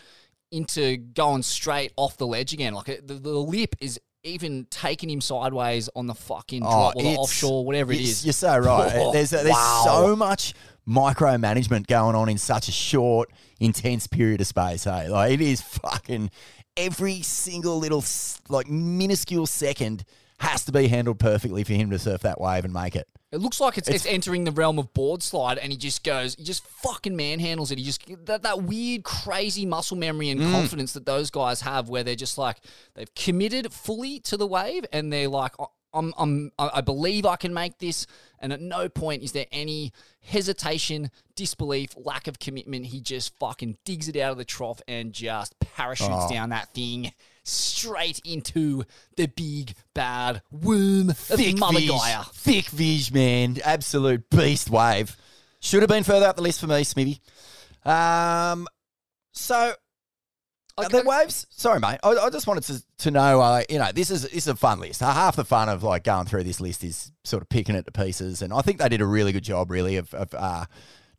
into 0.52 0.98
going 0.98 1.44
straight 1.44 1.94
off 1.96 2.18
the 2.18 2.28
ledge 2.28 2.54
again. 2.54 2.74
Like 2.74 2.90
it, 2.90 3.08
the, 3.08 3.16
the 3.16 3.30
lip 3.30 3.76
is 3.80 4.00
even 4.24 4.68
taking 4.70 5.10
him 5.10 5.22
sideways 5.22 5.90
on 5.96 6.08
the 6.08 6.14
fucking 6.16 6.64
oh, 6.64 6.70
drop 6.70 6.96
or 6.96 7.04
the 7.04 7.16
Oh, 7.16 7.22
offshore, 7.22 7.66
whatever 7.66 7.92
it's- 7.94 8.24
You're 8.24 8.34
so 8.34 8.58
right. 8.58 8.92
Oh, 8.96 9.12
there's 9.14 9.32
there's 9.32 9.50
wow. 9.50 9.84
so 9.86 10.16
much 10.16 10.54
micromanagement 10.88 11.88
going 11.88 12.16
on 12.16 12.30
in 12.30 12.38
such 12.38 12.68
a 12.68 12.72
short, 12.72 13.32
intense 13.60 14.08
period 14.08 14.42
of 14.42 14.48
space. 14.48 14.84
Hey, 14.84 15.08
like 15.10 15.32
it 15.34 15.42
is 15.42 15.62
fucking 15.62 16.30
every 16.78 17.22
single 17.22 17.78
little 17.80 18.04
like 18.50 18.70
minuscule 18.70 19.46
second 19.48 20.04
has 20.40 20.66
to 20.66 20.72
be 20.72 20.88
handled 20.88 21.20
perfectly 21.20 21.64
for 21.64 21.74
him 21.74 21.90
to 21.92 22.00
surf 22.00 22.22
that 22.22 22.40
wave 22.40 22.66
and 22.66 22.74
make 22.74 22.96
it. 22.96 23.08
It 23.32 23.40
looks 23.40 23.62
like 23.62 23.78
it's, 23.78 23.88
it's, 23.88 24.04
It's- 24.06 24.14
entering 24.14 24.44
the 24.44 24.52
realm 24.52 24.78
of 24.78 24.94
board 24.94 25.24
slide, 25.24 25.58
and 25.58 25.72
he 25.72 25.78
just 25.78 26.04
goes, 26.04 26.36
he 26.36 26.44
just 26.44 26.66
fucking 26.66 27.16
manhandles 27.18 27.72
it. 27.72 27.78
He 27.78 27.84
just 27.86 28.04
that 28.26 28.42
that 28.44 28.64
weird, 28.64 29.04
crazy 29.04 29.66
muscle 29.66 29.96
memory 29.98 30.30
and 30.30 30.42
Mm. 30.42 30.52
confidence 30.52 30.92
that 30.94 31.06
those 31.06 31.30
guys 31.32 31.62
have, 31.62 31.88
where 31.88 32.04
they're 32.04 32.16
just 32.16 32.38
like 32.38 32.58
they've 32.94 33.14
committed 33.16 33.72
fully 33.74 34.20
to 34.22 34.36
the 34.36 34.46
wave, 34.48 34.86
and 34.92 35.14
they're 35.14 35.30
like, 35.30 35.54
"I- 35.60 35.66
I'm, 35.94 36.14
I'm, 36.18 36.52
I 36.60 36.70
I 36.76 36.82
believe 36.82 37.26
I 37.26 37.36
can 37.38 37.54
make 37.54 37.78
this, 37.80 38.06
and 38.40 38.52
at 38.54 38.62
no 38.62 38.88
point 38.90 39.24
is 39.24 39.32
there 39.34 39.48
any 39.52 39.92
hesitation, 40.22 41.12
disbelief, 41.36 41.92
lack 41.98 42.28
of 42.28 42.40
commitment. 42.40 42.88
He 42.88 43.02
just 43.02 43.38
fucking 43.40 43.78
digs 43.86 44.08
it 44.08 44.16
out 44.16 44.32
of 44.32 44.38
the 44.38 44.46
trough 44.46 44.82
and 44.88 45.14
just 45.14 45.58
parachutes 45.60 46.26
Oh. 46.26 46.30
down 46.30 46.50
that 46.50 46.74
thing 46.74 47.12
straight 47.44 48.20
into 48.26 48.84
the 49.16 49.28
big 49.28 49.74
bad 49.94 50.42
womb 50.52 51.10
of 51.10 51.58
Mother 51.58 51.80
Vish. 51.80 51.90
Gaia. 51.90 52.24
thick 52.34 52.66
Vish, 52.68 53.12
man, 53.12 53.58
absolute 53.64 54.30
beast 54.30 54.70
wave. 54.70 55.16
Should 55.60 55.82
have 55.82 55.90
been 55.90 56.04
further 56.04 56.28
up 56.28 56.36
the 56.36 56.42
list 56.42 56.60
for 56.60 56.68
me, 56.68 56.84
Smithy. 56.84 57.22
Um, 57.86 58.68
so 59.32 59.74
Are 60.78 60.90
there 60.90 61.04
waves? 61.04 61.48
Sorry, 61.50 61.80
mate. 61.80 62.00
I, 62.04 62.10
I 62.12 62.30
just 62.30 62.48
wanted 62.48 62.64
to, 62.64 62.84
to 63.00 63.12
know. 63.12 63.42
Uh, 63.42 63.64
you 63.70 63.78
know, 63.80 63.92
this 63.92 64.10
is 64.12 64.24
this 64.24 64.34
is 64.34 64.48
a 64.48 64.56
fun 64.56 64.80
list. 64.80 65.02
Uh, 65.04 65.12
half 65.14 65.36
the 65.36 65.46
fun 65.46 65.70
of 65.70 65.84
like 65.84 66.04
going 66.04 66.26
through 66.26 66.44
this 66.44 66.60
list 66.60 66.84
is 66.84 67.12
sort 67.24 67.44
of 67.44 67.50
picking 67.50 67.76
it 67.76 67.86
to 67.86 67.92
pieces, 67.92 68.42
and 68.42 68.54
I 68.54 68.62
think 68.62 68.80
they 68.80 68.90
did 68.90 69.02
a 69.02 69.06
really 69.06 69.32
good 69.32 69.44
job, 69.44 69.70
really, 69.72 69.98
of, 69.98 70.14
of 70.14 70.34
uh, 70.34 70.66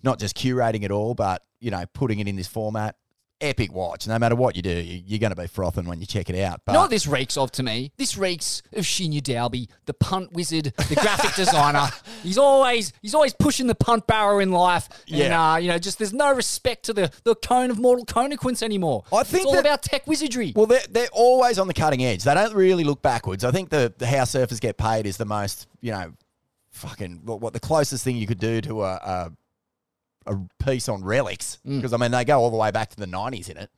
not 0.02 0.18
just 0.18 0.36
curating 0.36 0.82
it 0.82 0.90
all, 0.90 1.14
but 1.14 1.42
you 1.60 1.70
know, 1.70 1.84
putting 1.94 2.18
it 2.18 2.26
in 2.28 2.36
this 2.36 2.48
format. 2.48 2.96
Epic 3.42 3.72
watch. 3.72 4.06
No 4.06 4.18
matter 4.18 4.36
what 4.36 4.56
you 4.56 4.62
do, 4.62 4.70
you, 4.70 5.02
you're 5.06 5.18
going 5.18 5.34
to 5.34 5.40
be 5.40 5.46
frothing 5.48 5.84
when 5.84 6.00
you 6.00 6.06
check 6.06 6.30
it 6.30 6.40
out. 6.42 6.62
But 6.64 6.72
You 6.72 6.76
know 6.76 6.80
what 6.82 6.90
this 6.90 7.06
reeks 7.06 7.36
of 7.36 7.50
to 7.52 7.62
me? 7.62 7.92
This 7.96 8.16
reeks 8.16 8.62
of 8.72 8.84
Shinya 8.84 9.22
Dalby, 9.22 9.68
the 9.86 9.94
punt 9.94 10.32
wizard, 10.32 10.72
the 10.88 10.94
graphic 10.94 11.34
designer. 11.34 11.88
He's 12.22 12.38
always 12.38 12.92
he's 13.02 13.14
always 13.14 13.32
pushing 13.34 13.66
the 13.66 13.74
punt 13.74 14.06
barrow 14.06 14.38
in 14.38 14.52
life. 14.52 14.88
And, 15.08 15.18
Yeah. 15.18 15.52
uh, 15.52 15.56
you 15.56 15.68
know, 15.68 15.78
just 15.78 15.98
there's 15.98 16.12
no 16.12 16.32
respect 16.32 16.84
to 16.84 16.92
the, 16.92 17.10
the 17.24 17.34
cone 17.34 17.70
of 17.70 17.78
mortal 17.78 18.04
conequence 18.06 18.62
anymore. 18.62 19.02
I 19.12 19.24
think 19.24 19.38
it's 19.42 19.46
all 19.46 19.52
that- 19.54 19.60
about 19.60 19.82
tech 19.82 20.06
wizardry. 20.06 20.52
Well, 20.54 20.66
they're, 20.66 20.80
they're 20.88 21.08
always 21.12 21.58
on 21.58 21.66
the 21.66 21.74
cutting 21.74 22.04
edge. 22.04 22.22
They 22.22 22.34
don't 22.34 22.54
really 22.54 22.84
look 22.84 23.02
backwards. 23.02 23.42
I 23.44 23.50
think 23.50 23.70
the, 23.70 23.92
the 23.98 24.06
how 24.06 24.22
surfers 24.22 24.60
get 24.60 24.76
paid 24.78 25.06
is 25.06 25.16
the 25.16 25.24
most, 25.24 25.66
you 25.80 25.90
know, 25.90 26.12
fucking 26.70 27.22
what, 27.24 27.40
what 27.40 27.52
the 27.52 27.60
closest 27.60 28.04
thing 28.04 28.16
you 28.16 28.26
could 28.26 28.38
do 28.40 28.60
to 28.62 28.82
a 28.84 28.92
a, 28.94 29.32
a 30.26 30.36
piece 30.64 30.88
on 30.88 31.04
relics 31.04 31.58
because 31.64 31.92
I 31.92 31.96
mean 31.96 32.10
they 32.10 32.24
go 32.24 32.40
all 32.40 32.50
the 32.50 32.56
way 32.56 32.70
back 32.70 32.90
to 32.90 32.96
the 32.96 33.06
nineties 33.06 33.48
in 33.48 33.56
it. 33.56 33.70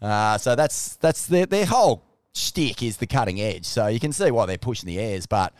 Uh, 0.00 0.38
so 0.38 0.54
that's 0.54 0.96
that's 0.96 1.26
their 1.26 1.46
their 1.46 1.66
whole 1.66 2.04
shtick 2.34 2.82
is 2.82 2.98
the 2.98 3.06
cutting 3.06 3.40
edge. 3.40 3.64
So 3.64 3.86
you 3.88 4.00
can 4.00 4.12
see 4.12 4.30
why 4.30 4.46
they're 4.46 4.58
pushing 4.58 4.86
the 4.86 4.98
airs, 4.98 5.26
but 5.26 5.52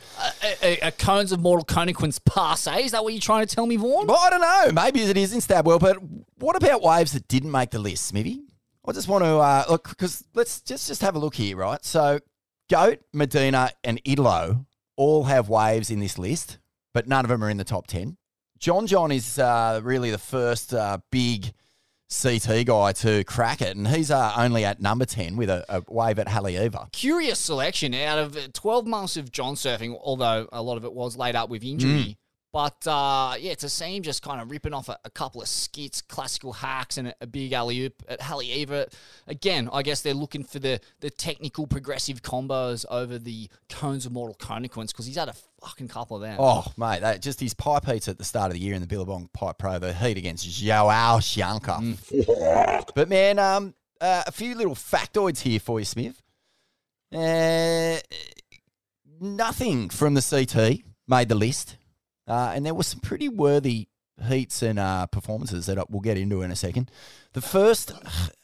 a 0.63 0.93
cones 0.93 1.33
of 1.33 1.41
mortal 1.41 1.65
conequence 1.65 2.19
passe. 2.19 2.85
Is 2.85 2.93
that 2.93 3.03
what 3.03 3.13
you're 3.13 3.21
trying 3.21 3.47
to 3.47 3.55
tell 3.55 3.67
me, 3.67 3.77
Vaughan? 3.77 4.07
well, 4.07 4.19
I 4.21 4.31
don't 4.31 4.41
know. 4.41 4.83
Maybe 4.83 5.03
it 5.03 5.17
is 5.17 5.33
in 5.33 5.41
Stabwell, 5.41 5.79
but 5.81 5.97
what 6.37 6.57
about 6.57 6.83
waves 6.83 7.13
that 7.13 7.27
didn't 7.29 7.51
make 7.51 7.71
the 7.71 7.79
list, 7.79 8.07
Smithy? 8.07 8.43
I 8.87 8.93
just 8.93 9.09
want 9.09 9.25
to 9.25 9.37
uh, 9.37 9.65
look 9.69 9.89
because 9.91 10.25
let's 10.35 10.61
just 10.63 10.87
just 10.89 11.03
have 11.03 11.15
a 11.15 11.19
look 11.19 11.35
here, 11.35 11.57
right? 11.57 11.85
So, 11.85 12.21
Goat, 12.71 13.01
Medina, 13.13 13.71
and 13.85 14.01
Italo 14.05 14.65
all 14.97 15.25
have 15.25 15.49
waves 15.49 15.91
in 15.91 16.01
this 16.01 16.19
list, 16.19 16.59
but 16.95 17.07
none 17.07 17.25
of 17.25 17.29
them 17.29 17.45
are 17.45 17.51
in 17.51 17.57
the 17.57 17.65
top 17.65 17.87
ten. 17.87 18.17
John 18.61 18.87
John 18.87 19.11
is 19.11 19.39
uh, 19.39 19.81
really 19.83 20.11
the 20.11 20.19
first 20.19 20.75
uh, 20.75 20.99
big 21.11 21.55
CT 22.11 22.67
guy 22.67 22.93
to 22.93 23.25
crack 23.25 23.63
it, 23.63 23.75
and 23.75 23.89
he's 23.89 24.11
uh, 24.11 24.35
only 24.37 24.67
at 24.67 24.83
number 24.83 25.07
ten 25.07 25.37
with 25.39 25.49
a, 25.49 25.65
a 25.71 25.83
wave 25.89 26.19
at 26.19 26.27
Haleiwa. 26.27 26.93
Curious 26.93 27.39
selection 27.39 27.95
out 27.95 28.19
of 28.19 28.53
12 28.53 28.87
months 28.87 29.17
of 29.17 29.33
John 29.33 29.55
surfing, 29.55 29.99
although 30.03 30.47
a 30.53 30.61
lot 30.61 30.77
of 30.77 30.85
it 30.85 30.93
was 30.93 31.17
laid 31.17 31.37
up 31.37 31.49
with 31.49 31.65
injury. 31.65 32.19
But 32.53 32.85
uh, 32.87 33.35
yeah, 33.39 33.55
to 33.55 33.69
see 33.69 33.97
him 33.97 34.03
just 34.03 34.23
kind 34.23 34.41
of 34.41 34.51
ripping 34.51 34.75
off 34.75 34.89
a, 34.89 34.99
a 35.05 35.11
couple 35.11 35.41
of 35.41 35.49
skits, 35.49 36.03
classical 36.03 36.53
hacks, 36.53 36.99
and 36.99 37.09
a, 37.09 37.15
a 37.21 37.27
big 37.27 37.53
alley 37.53 37.83
oop 37.83 38.03
at 38.09 38.21
Haleiwa. 38.21 38.93
Again, 39.29 39.69
I 39.73 39.83
guess 39.83 40.03
they're 40.03 40.15
looking 40.15 40.43
for 40.43 40.59
the 40.59 40.81
the 40.99 41.11
technical 41.11 41.67
progressive 41.69 42.23
combos 42.23 42.85
over 42.91 43.19
the 43.19 43.49
cones 43.69 44.05
of 44.05 44.13
mortal 44.13 44.35
conequence 44.35 44.93
because 44.93 45.07
he's 45.07 45.17
had 45.17 45.29
a 45.29 45.35
fucking 45.61 45.89
couple 45.89 46.17
of 46.17 46.23
them. 46.23 46.37
Oh, 46.41 46.65
mate, 46.77 47.01
that, 47.01 47.23
just 47.23 47.39
his 47.39 47.55
pipe 47.55 47.85
heats 47.85 48.09
at 48.09 48.19
the 48.19 48.25
start 48.25 48.51
of 48.51 48.55
the 48.55 48.61
year 48.61 48.75
in 48.75 48.81
the 48.81 48.87
Billabong 48.87 49.29
Pipe 49.33 49.59
Pro, 49.59 49.79
the 49.79 49.93
heat 49.93 50.17
against 50.17 50.49
Joao 50.49 51.21
Chianca. 51.21 51.81
but, 52.95 53.09
man, 53.09 53.39
um, 53.39 53.75
uh, 54.01 54.25
a 54.27 54.33
few 54.33 54.55
little 54.55 54.75
factoids 54.75 55.41
here 55.41 55.61
for 55.61 55.79
you, 55.79 55.85
Smith. 55.85 56.21
Uh, 57.15 57.99
nothing 59.21 59.89
from 59.91 60.15
the 60.15 60.23
CT 60.23 60.83
made 61.07 61.29
the 61.29 61.35
list. 61.35 61.77
Uh, 62.31 62.53
and 62.55 62.65
there 62.65 62.73
were 62.75 62.83
some 62.85 63.01
pretty 63.01 63.29
worthy 63.29 63.89
heats 64.29 64.63
and 64.63 64.79
uh, 64.79 65.07
performances 65.07 65.67
that 65.67 65.91
we'll 65.91 66.01
get 66.01 66.17
into 66.17 66.43
in 66.43 66.51
a 66.51 66.57
second. 66.57 66.91
The 67.33 67.41
first 67.43 67.93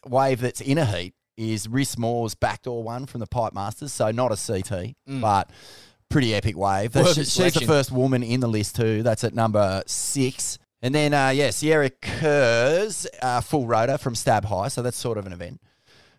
wave 0.07 0.41
that's 0.41 0.61
in 0.61 0.76
a 0.78 0.84
heat 0.84 1.14
is 1.37 1.68
Rhys 1.68 1.97
Moore's 1.99 2.34
backdoor 2.34 2.82
one 2.82 3.07
from 3.07 3.20
the 3.20 3.26
Pipe 3.26 3.53
Masters, 3.53 3.93
so 3.93 4.11
not 4.11 4.32
a 4.32 4.37
CT, 4.37 4.95
but 5.20 5.51
pretty 6.09 6.34
epic 6.34 6.57
wave. 6.57 6.93
That- 6.93 7.05
Worthy 7.05 7.24
she- 7.24 7.30
she's 7.30 7.37
the 7.55 7.61
first 7.66 7.93
woman 7.93 8.22
in 8.22 8.41
the 8.41 8.49
list 8.49 8.76
too. 8.76 9.03
That's 9.03 9.22
at 9.24 9.34
number 9.34 9.82
six. 9.87 10.59
And 10.82 10.95
then, 10.95 11.14
uh, 11.14 11.28
yeah, 11.30 11.51
Sierra 11.51 11.91
Kerrs, 11.91 13.07
uh, 13.22 13.41
full 13.41 13.66
rotor 13.66 13.99
from 13.99 14.14
Stab 14.14 14.45
High, 14.47 14.68
so 14.68 14.82
that's 14.82 14.97
sort 14.97 15.18
of 15.18 15.26
an 15.26 15.32
event. 15.32 15.61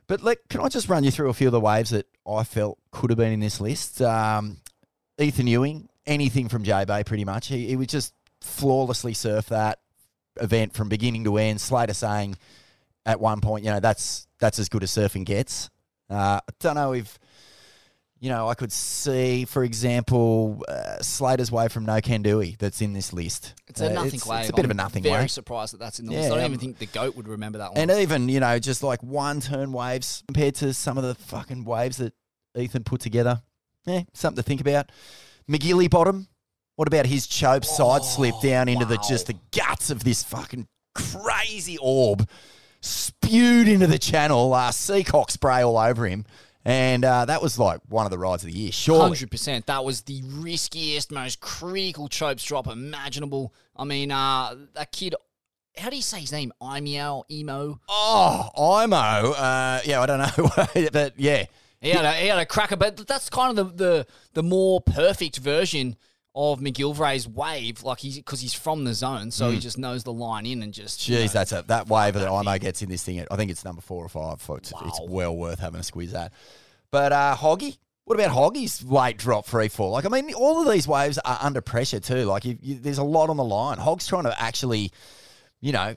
But 0.07 0.21
like, 0.23 0.39
can 0.49 0.61
I 0.61 0.69
just 0.69 0.87
run 0.89 1.03
you 1.03 1.11
through 1.11 1.29
a 1.29 1.33
few 1.33 1.47
of 1.47 1.51
the 1.51 1.59
waves 1.59 1.89
that 1.91 2.05
I 2.27 2.43
felt 2.43 2.77
could 2.91 3.09
have 3.09 3.17
been 3.17 3.31
in 3.33 3.39
this 3.39 3.59
list? 3.59 4.01
Um, 4.01 4.57
Ethan 5.19 5.47
Ewing, 5.47 5.89
anything 6.07 6.49
from 6.49 6.63
J 6.63 6.85
Bay, 6.85 7.03
pretty 7.03 7.25
much. 7.25 7.47
He, 7.47 7.67
he 7.67 7.75
would 7.75 7.89
just 7.89 8.13
flawlessly 8.41 9.13
surf 9.13 9.47
that 9.47 9.79
event 10.41 10.73
from 10.73 10.89
beginning 10.89 11.23
to 11.25 11.37
end. 11.37 11.61
Slater 11.61 11.93
saying 11.93 12.37
at 13.05 13.19
one 13.19 13.41
point, 13.41 13.63
you 13.63 13.71
know, 13.71 13.79
that's 13.79 14.27
that's 14.39 14.59
as 14.59 14.69
good 14.69 14.83
as 14.83 14.91
surfing 14.91 15.25
gets. 15.25 15.69
Uh, 16.09 16.39
I 16.47 16.51
don't 16.59 16.75
know 16.75 16.93
if 16.93 17.19
you 18.19 18.29
know 18.29 18.47
I 18.47 18.53
could 18.53 18.71
see, 18.71 19.45
for 19.45 19.63
example, 19.63 20.63
uh, 20.67 21.01
Slater's 21.01 21.51
wave 21.51 21.71
from 21.71 21.85
No 21.85 21.99
Can 22.01 22.23
that's 22.57 22.81
in 22.81 22.93
this 22.93 23.13
list. 23.13 23.53
It's 23.67 23.81
a 23.81 23.89
Uh, 23.89 23.93
nothing 23.93 24.15
it's, 24.15 24.25
wave. 24.25 24.39
It's 24.41 24.49
a 24.49 24.53
bit 24.53 24.65
of 24.65 24.71
a 24.71 24.73
I'm 24.73 24.77
nothing 24.77 25.03
very 25.03 25.13
wave. 25.13 25.19
Very 25.19 25.29
surprised 25.29 25.73
that 25.73 25.79
that's 25.79 25.99
in 25.99 26.05
the 26.05 26.13
Yeah, 26.13 26.19
list. 26.19 26.31
I 26.31 26.35
don't 26.35 26.45
um, 26.45 26.51
even 26.53 26.59
think 26.59 26.79
the 26.79 26.85
goat 26.87 27.15
would 27.15 27.27
remember 27.27 27.59
that 27.59 27.73
one. 27.73 27.77
And 27.77 27.91
even, 27.91 28.29
you 28.29 28.39
know, 28.39 28.57
just 28.59 28.83
like 28.83 29.03
one 29.03 29.41
turn 29.41 29.71
waves 29.71 30.23
compared 30.27 30.55
to 30.55 30.73
some 30.73 30.97
of 30.97 31.03
the 31.03 31.15
fucking 31.15 31.65
waves 31.65 31.97
that 31.97 32.13
Ethan 32.55 32.83
put 32.83 33.01
together. 33.01 33.41
Yeah, 33.85 34.01
something 34.13 34.41
to 34.41 34.47
think 34.47 34.61
about. 34.61 34.91
McGilly 35.49 35.89
bottom. 35.89 36.27
What 36.75 36.87
about 36.87 37.07
his 37.07 37.25
chope 37.25 37.65
side 37.65 38.03
slip 38.03 38.35
down 38.41 38.69
into 38.69 38.85
the 38.85 38.97
just 38.97 39.27
the 39.27 39.35
guts 39.51 39.89
of 39.89 40.03
this 40.03 40.23
fucking 40.23 40.67
crazy 40.93 41.77
orb, 41.81 42.27
spewed 42.81 43.67
into 43.67 43.87
the 43.87 43.97
channel, 43.97 44.53
uh, 44.53 44.71
seacock 44.71 45.31
spray 45.31 45.63
all 45.63 45.77
over 45.77 46.05
him. 46.05 46.25
And 46.65 47.05
uh, 47.05 47.25
that 47.25 47.41
was 47.41 47.57
like 47.57 47.79
one 47.87 48.05
of 48.05 48.11
the 48.11 48.17
rides 48.17 48.43
of 48.43 48.51
the 48.51 48.57
year, 48.57 48.71
sure. 48.73 49.01
Hundred 49.01 49.31
percent. 49.31 49.67
That 49.67 49.85
was 49.85 50.01
the 50.01 50.21
riskiest, 50.25 51.11
most 51.11 51.39
critical 51.39 52.09
chopes 52.09 52.43
drop 52.43 52.67
imaginable. 52.67 53.53
I 53.75 53.85
mean, 53.85 54.11
uh, 54.11 54.53
that 54.73 54.91
kid. 54.91 55.15
How 55.77 55.89
do 55.89 55.95
you 55.95 56.01
say 56.01 56.19
his 56.19 56.31
name? 56.31 56.51
Imeo, 56.61 57.23
emo. 57.31 57.79
Oh, 57.87 58.81
IMO. 58.83 59.31
Uh, 59.31 59.79
yeah, 59.85 60.01
I 60.01 60.05
don't 60.07 60.19
know. 60.19 60.89
but 60.91 61.13
yeah. 61.17 61.45
He 61.81 61.89
had 61.91 62.05
a, 62.05 62.11
he 62.13 62.27
had 62.27 62.39
a 62.39 62.45
cracker, 62.45 62.75
but 62.75 62.97
that's 63.07 63.29
kind 63.29 63.57
of 63.59 63.77
the 63.77 63.83
the, 63.83 64.07
the 64.33 64.43
more 64.43 64.81
perfect 64.81 65.37
version 65.37 65.95
of 66.35 66.59
McGilvray's 66.59 67.27
wave. 67.27 67.83
Like 67.83 67.99
he's 67.99 68.17
because 68.17 68.41
he's 68.41 68.53
from 68.53 68.83
the 68.83 68.93
zone, 68.93 69.31
so 69.31 69.49
he 69.49 69.57
Mm. 69.57 69.61
just 69.61 69.77
knows 69.77 70.03
the 70.03 70.13
line 70.13 70.45
in 70.45 70.61
and 70.63 70.73
just. 70.73 71.07
you 71.07 71.17
Jeez, 71.17 71.21
know. 71.27 71.27
that's 71.33 71.51
a 71.51 71.63
that 71.67 71.87
wave 71.87 72.13
that 72.15 72.27
IMO 72.31 72.57
gets 72.59 72.81
in 72.81 72.89
this 72.89 73.03
thing. 73.03 73.25
I 73.29 73.35
think 73.35 73.51
it's 73.51 73.63
number 73.65 73.81
four 73.81 74.03
or 74.05 74.09
five. 74.09 74.41
So 74.41 74.55
It's, 74.55 74.71
it's 74.85 74.99
well 75.07 75.35
worth 75.35 75.59
having 75.59 75.79
a 75.79 75.83
squeeze 75.83 76.13
at. 76.13 76.31
But 76.91 77.11
uh, 77.11 77.35
Hoggy, 77.37 77.77
what 78.05 78.19
about 78.19 78.31
Hoggy's 78.35 78.83
late 78.83 79.17
drop 79.17 79.45
free 79.45 79.67
fall? 79.67 79.91
Like, 79.91 80.05
I 80.05 80.09
mean, 80.09 80.33
all 80.33 80.61
of 80.65 80.71
these 80.71 80.87
waves 80.87 81.17
are 81.19 81.37
under 81.41 81.59
pressure 81.61 81.99
too. 81.99 82.23
Like, 82.25 82.45
you, 82.45 82.57
you, 82.61 82.75
there's 82.79 82.97
a 82.99 83.03
lot 83.03 83.29
on 83.29 83.37
the 83.37 83.43
line. 83.43 83.77
Hog's 83.77 84.07
trying 84.07 84.23
to 84.23 84.41
actually, 84.41 84.91
you 85.59 85.71
know, 85.73 85.95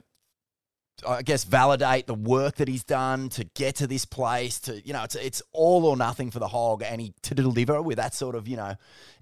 I 1.07 1.21
guess 1.21 1.43
validate 1.43 2.07
the 2.07 2.13
work 2.13 2.55
that 2.57 2.67
he's 2.67 2.83
done 2.83 3.29
to 3.29 3.43
get 3.55 3.75
to 3.77 3.87
this 3.87 4.05
place. 4.05 4.59
To 4.61 4.79
you 4.85 4.93
know, 4.93 5.03
it's 5.03 5.15
it's 5.15 5.41
all 5.51 5.85
or 5.85 5.97
nothing 5.97 6.31
for 6.31 6.39
the 6.39 6.47
hog, 6.47 6.83
and 6.83 7.01
he 7.01 7.13
to 7.23 7.35
deliver 7.35 7.81
with 7.81 7.97
that 7.97 8.13
sort 8.13 8.35
of 8.35 8.47
you 8.47 8.57
know 8.57 8.75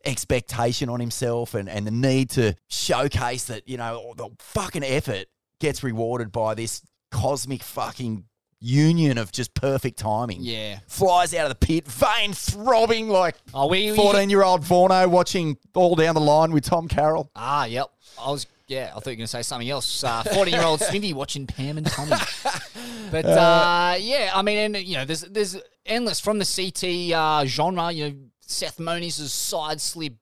expectation 0.06 0.90
on 0.90 1.00
himself, 1.00 1.54
and 1.54 1.70
and 1.70 1.86
the 1.86 1.92
need 1.92 2.30
to 2.32 2.56
showcase 2.68 3.46
that 3.46 3.68
you 3.68 3.78
know 3.78 4.14
the 4.18 4.30
fucking 4.40 4.84
effort 4.84 5.26
gets 5.60 5.84
rewarded 5.84 6.32
by 6.32 6.54
this 6.56 6.82
cosmic 7.12 7.62
fucking 7.64 8.24
union 8.62 9.18
of 9.18 9.32
just 9.32 9.54
perfect 9.54 9.98
timing. 9.98 10.40
Yeah. 10.42 10.80
flies 10.88 11.34
out 11.34 11.50
of 11.50 11.50
the 11.60 11.66
pit, 11.66 11.88
vein 11.88 12.34
throbbing 12.34 13.08
like 13.10 13.36
Oh, 13.54 13.68
we- 13.68 13.92
we- 13.92 13.96
fourteen 13.98 14.30
year 14.30 14.44
old 14.44 14.64
Vorno 14.64 15.08
watching 15.08 15.58
all 15.76 15.96
down 15.96 16.16
the 16.16 16.22
line 16.22 16.52
with 16.52 16.66
Tom 16.66 16.88
Carroll. 16.88 17.30
Ah, 17.36 17.66
yep. 17.66 17.88
I 18.20 18.32
was. 18.32 18.48
Yeah, 18.70 18.92
I 18.96 19.00
thought 19.00 19.08
you 19.08 19.12
were 19.12 19.16
going 19.16 19.20
to 19.26 19.28
say 19.28 19.42
something 19.42 19.70
else. 19.70 20.04
Uh, 20.04 20.24
Fourteen-year-old 20.34 20.80
Smithy 20.80 21.14
watching 21.14 21.46
Pam 21.48 21.78
and 21.78 21.86
Tommy. 21.88 22.14
But 23.12 23.26
uh, 23.26 23.96
yeah, 24.00 24.32
I 24.36 24.44
mean, 24.44 24.76
and 24.76 24.86
you 24.88 24.96
know, 24.98 25.04
there's 25.04 25.22
there's 25.22 25.58
endless 25.84 26.20
from 26.20 26.38
the 26.38 26.46
CT 26.46 27.12
uh, 27.18 27.44
genre. 27.46 27.92
You 27.92 28.10
know, 28.10 28.16
Seth 28.42 28.80
Moniz' 28.80 29.34
side 29.34 29.82
slip, 29.82 30.14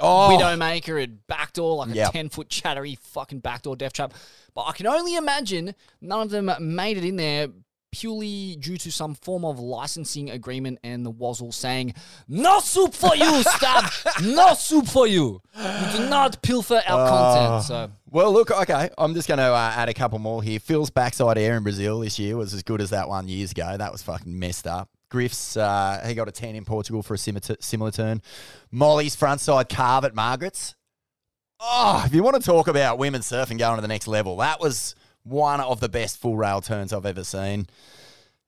Oh. 0.00 0.30
Widowmaker 0.32 1.02
at 1.02 1.26
backdoor, 1.26 1.76
like 1.76 1.94
a 1.94 2.10
ten 2.10 2.30
foot 2.30 2.48
chattery 2.48 2.96
fucking 3.02 3.40
backdoor 3.40 3.76
death 3.76 3.92
trap. 3.92 4.14
But 4.54 4.62
I 4.62 4.72
can 4.72 4.86
only 4.86 5.14
imagine 5.16 5.74
none 6.00 6.22
of 6.22 6.30
them 6.30 6.50
made 6.74 6.96
it 6.96 7.04
in 7.04 7.16
there 7.16 7.48
purely 7.92 8.56
due 8.56 8.76
to 8.78 8.90
some 8.90 9.14
form 9.14 9.44
of 9.44 9.60
licensing 9.60 10.30
agreement 10.30 10.78
and 10.82 11.06
the 11.06 11.10
Wazzle 11.10 11.52
saying, 11.52 11.94
"No 12.26 12.58
soup 12.58 12.94
for 12.94 13.14
you, 13.14 13.42
Stab. 13.42 13.84
no 14.22 14.54
soup 14.54 14.86
for 14.88 15.06
you. 15.06 15.40
You 15.56 15.98
do 15.98 16.08
not 16.08 16.42
pilfer 16.42 16.82
our 16.86 17.08
content." 17.08 17.64
So. 17.64 17.90
Well, 18.10 18.32
look, 18.32 18.50
okay, 18.50 18.90
I'm 18.98 19.14
just 19.14 19.28
going 19.28 19.38
to 19.38 19.44
uh, 19.44 19.72
add 19.74 19.88
a 19.88 19.94
couple 19.94 20.18
more 20.18 20.42
here. 20.42 20.58
Phil's 20.58 20.90
backside 20.90 21.38
air 21.38 21.56
in 21.56 21.62
Brazil 21.62 22.00
this 22.00 22.18
year 22.18 22.36
was 22.36 22.52
as 22.52 22.62
good 22.62 22.80
as 22.80 22.90
that 22.90 23.08
one 23.08 23.28
years 23.28 23.52
ago. 23.52 23.76
That 23.76 23.92
was 23.92 24.02
fucking 24.02 24.38
messed 24.38 24.66
up. 24.66 24.90
Griff's, 25.08 25.56
uh, 25.58 26.02
he 26.06 26.14
got 26.14 26.26
a 26.26 26.32
10 26.32 26.54
in 26.54 26.64
Portugal 26.64 27.02
for 27.02 27.14
a 27.14 27.18
similar, 27.18 27.56
similar 27.60 27.90
turn. 27.90 28.22
Molly's 28.70 29.14
frontside 29.14 29.68
carve 29.68 30.04
at 30.06 30.14
Margaret's. 30.14 30.74
Oh, 31.60 32.02
if 32.04 32.14
you 32.14 32.22
want 32.22 32.36
to 32.36 32.42
talk 32.42 32.66
about 32.66 32.98
women 32.98 33.20
surfing 33.20 33.58
going 33.58 33.76
to 33.76 33.82
the 33.82 33.88
next 33.88 34.08
level, 34.08 34.38
that 34.38 34.58
was 34.58 34.94
one 35.24 35.60
of 35.60 35.80
the 35.80 35.88
best 35.88 36.18
full 36.18 36.36
rail 36.36 36.60
turns 36.60 36.92
I've 36.92 37.06
ever 37.06 37.24
seen. 37.24 37.66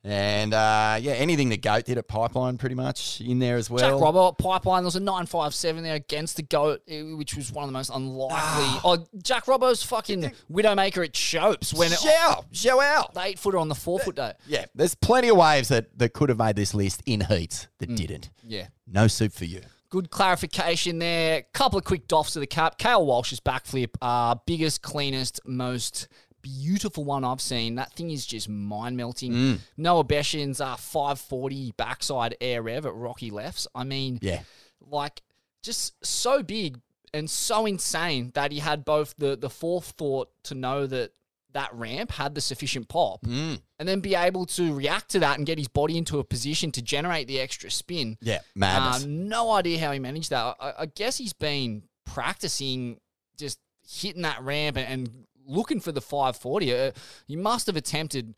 And 0.07 0.53
uh, 0.53 0.99
yeah, 1.01 1.13
anything 1.13 1.49
the 1.49 1.57
goat 1.57 1.87
did 1.87 1.97
at 1.97 2.07
Pipeline, 2.07 2.59
pretty 2.59 2.75
much 2.75 3.23
in 3.23 3.39
there 3.39 3.57
as 3.57 3.71
well. 3.71 3.99
Jack 3.99 4.07
Robbo 4.07 4.37
Pipeline, 4.37 4.83
there 4.83 4.89
was 4.89 4.97
a 4.97 5.01
957 5.01 5.83
there 5.83 5.95
against 5.95 6.37
the 6.37 6.43
GOAT, 6.43 6.83
eh, 6.87 7.01
which 7.15 7.35
was 7.35 7.51
one 7.51 7.65
of 7.65 7.69
the 7.69 7.73
most 7.73 7.89
unlikely. 7.89 8.81
oh, 8.85 9.07
Jack 9.23 9.47
Robbo's 9.47 9.83
fucking 9.83 10.31
Widowmaker 10.53 11.03
at 11.07 11.15
Chopes 11.15 11.73
when 11.73 11.91
it, 11.91 11.99
Show, 11.99 12.45
show 12.53 12.83
out. 12.83 13.15
the 13.15 13.23
eight 13.23 13.39
footer 13.39 13.57
on 13.57 13.69
the 13.71 13.75
four 13.75 13.99
foot 13.99 14.17
day. 14.17 14.35
Yeah, 14.47 14.67
there's 14.75 14.95
plenty 14.95 15.29
of 15.31 15.39
waves 15.39 15.69
that, 15.69 15.99
that 15.99 16.13
could 16.13 16.29
have 16.29 16.39
made 16.39 16.57
this 16.57 16.75
list 16.75 17.03
in 17.07 17.23
heats 17.23 17.69
that 17.79 17.97
didn't. 17.97 18.29
Yeah. 18.43 18.67
No 18.87 19.07
soup 19.07 19.33
for 19.33 19.47
you. 19.47 19.63
Good 19.89 20.11
clarification 20.11 20.99
there. 20.99 21.45
Couple 21.55 21.79
of 21.79 21.85
quick 21.85 22.09
doffs 22.09 22.33
to 22.33 22.41
the 22.41 22.47
cap. 22.47 22.79
Kael 22.79 23.07
Walsh's 23.07 23.41
backflip, 23.41 23.91
uh, 24.03 24.35
biggest, 24.45 24.83
cleanest, 24.83 25.41
most 25.47 26.09
beautiful 26.45 27.05
one 27.05 27.25
I've 27.25 27.41
seen. 27.41 27.75
That 27.77 27.93
thing 27.95 28.11
is 28.11 28.25
just 28.27 28.49
mind 28.49 28.97
melting. 28.97 29.33
Mm. 29.33 29.59
Noah 29.77 30.05
Beschen's 30.05 30.61
uh, 30.61 30.77
540 30.77 31.73
backside 31.77 32.37
air 32.41 32.63
rev 32.63 32.87
at 32.87 32.95
Rocky 32.95 33.31
Lefts. 33.31 33.67
I 33.75 33.83
mean, 33.85 34.19
Yeah. 34.23 34.43
like 34.81 35.23
just 35.63 35.95
so 36.05 36.43
big 36.43 36.79
and 37.15 37.29
so 37.31 37.65
insane 37.67 38.31
that 38.35 38.53
he 38.53 38.59
had 38.59 38.85
both 38.85 39.15
the 39.19 39.37
the 39.37 39.49
forethought 39.51 40.29
to 40.45 40.55
know 40.55 40.87
that 40.87 41.13
that 41.53 41.73
ramp 41.73 42.11
had 42.11 42.35
the 42.35 42.41
sufficient 42.41 42.89
pop 42.89 43.23
Mm. 43.23 43.61
and 43.79 43.89
then 43.89 44.01
be 44.01 44.15
able 44.17 44.45
to 44.47 44.75
react 44.75 45.11
to 45.13 45.21
that 45.21 45.39
and 45.39 45.47
get 45.47 45.57
his 45.57 45.69
body 45.69 45.97
into 45.97 46.19
a 46.19 46.25
position 46.25 46.73
to 46.73 46.83
generate 46.83 47.29
the 47.29 47.39
extra 47.41 47.71
spin. 47.71 48.19
Yeah, 48.21 48.41
madness. 48.57 49.05
Uh, 49.05 49.07
no 49.09 49.53
idea 49.53 49.79
how 49.79 49.93
he 49.93 50.01
managed 50.01 50.31
that. 50.31 50.57
I, 50.61 50.73
I 50.81 50.87
guess 50.87 51.17
he's 51.17 51.33
been 51.33 51.85
practicing 52.05 52.99
just 53.39 53.59
hitting 53.89 54.23
that 54.23 54.43
ramp 54.43 54.77
and, 54.77 54.87
and 54.89 55.27
looking 55.47 55.81
for 55.81 55.93
the 55.93 56.01
540. 56.01 56.75
Uh, 56.75 56.91
he 57.27 57.37
must 57.37 57.67
have 57.67 57.77
attempted 57.77 58.35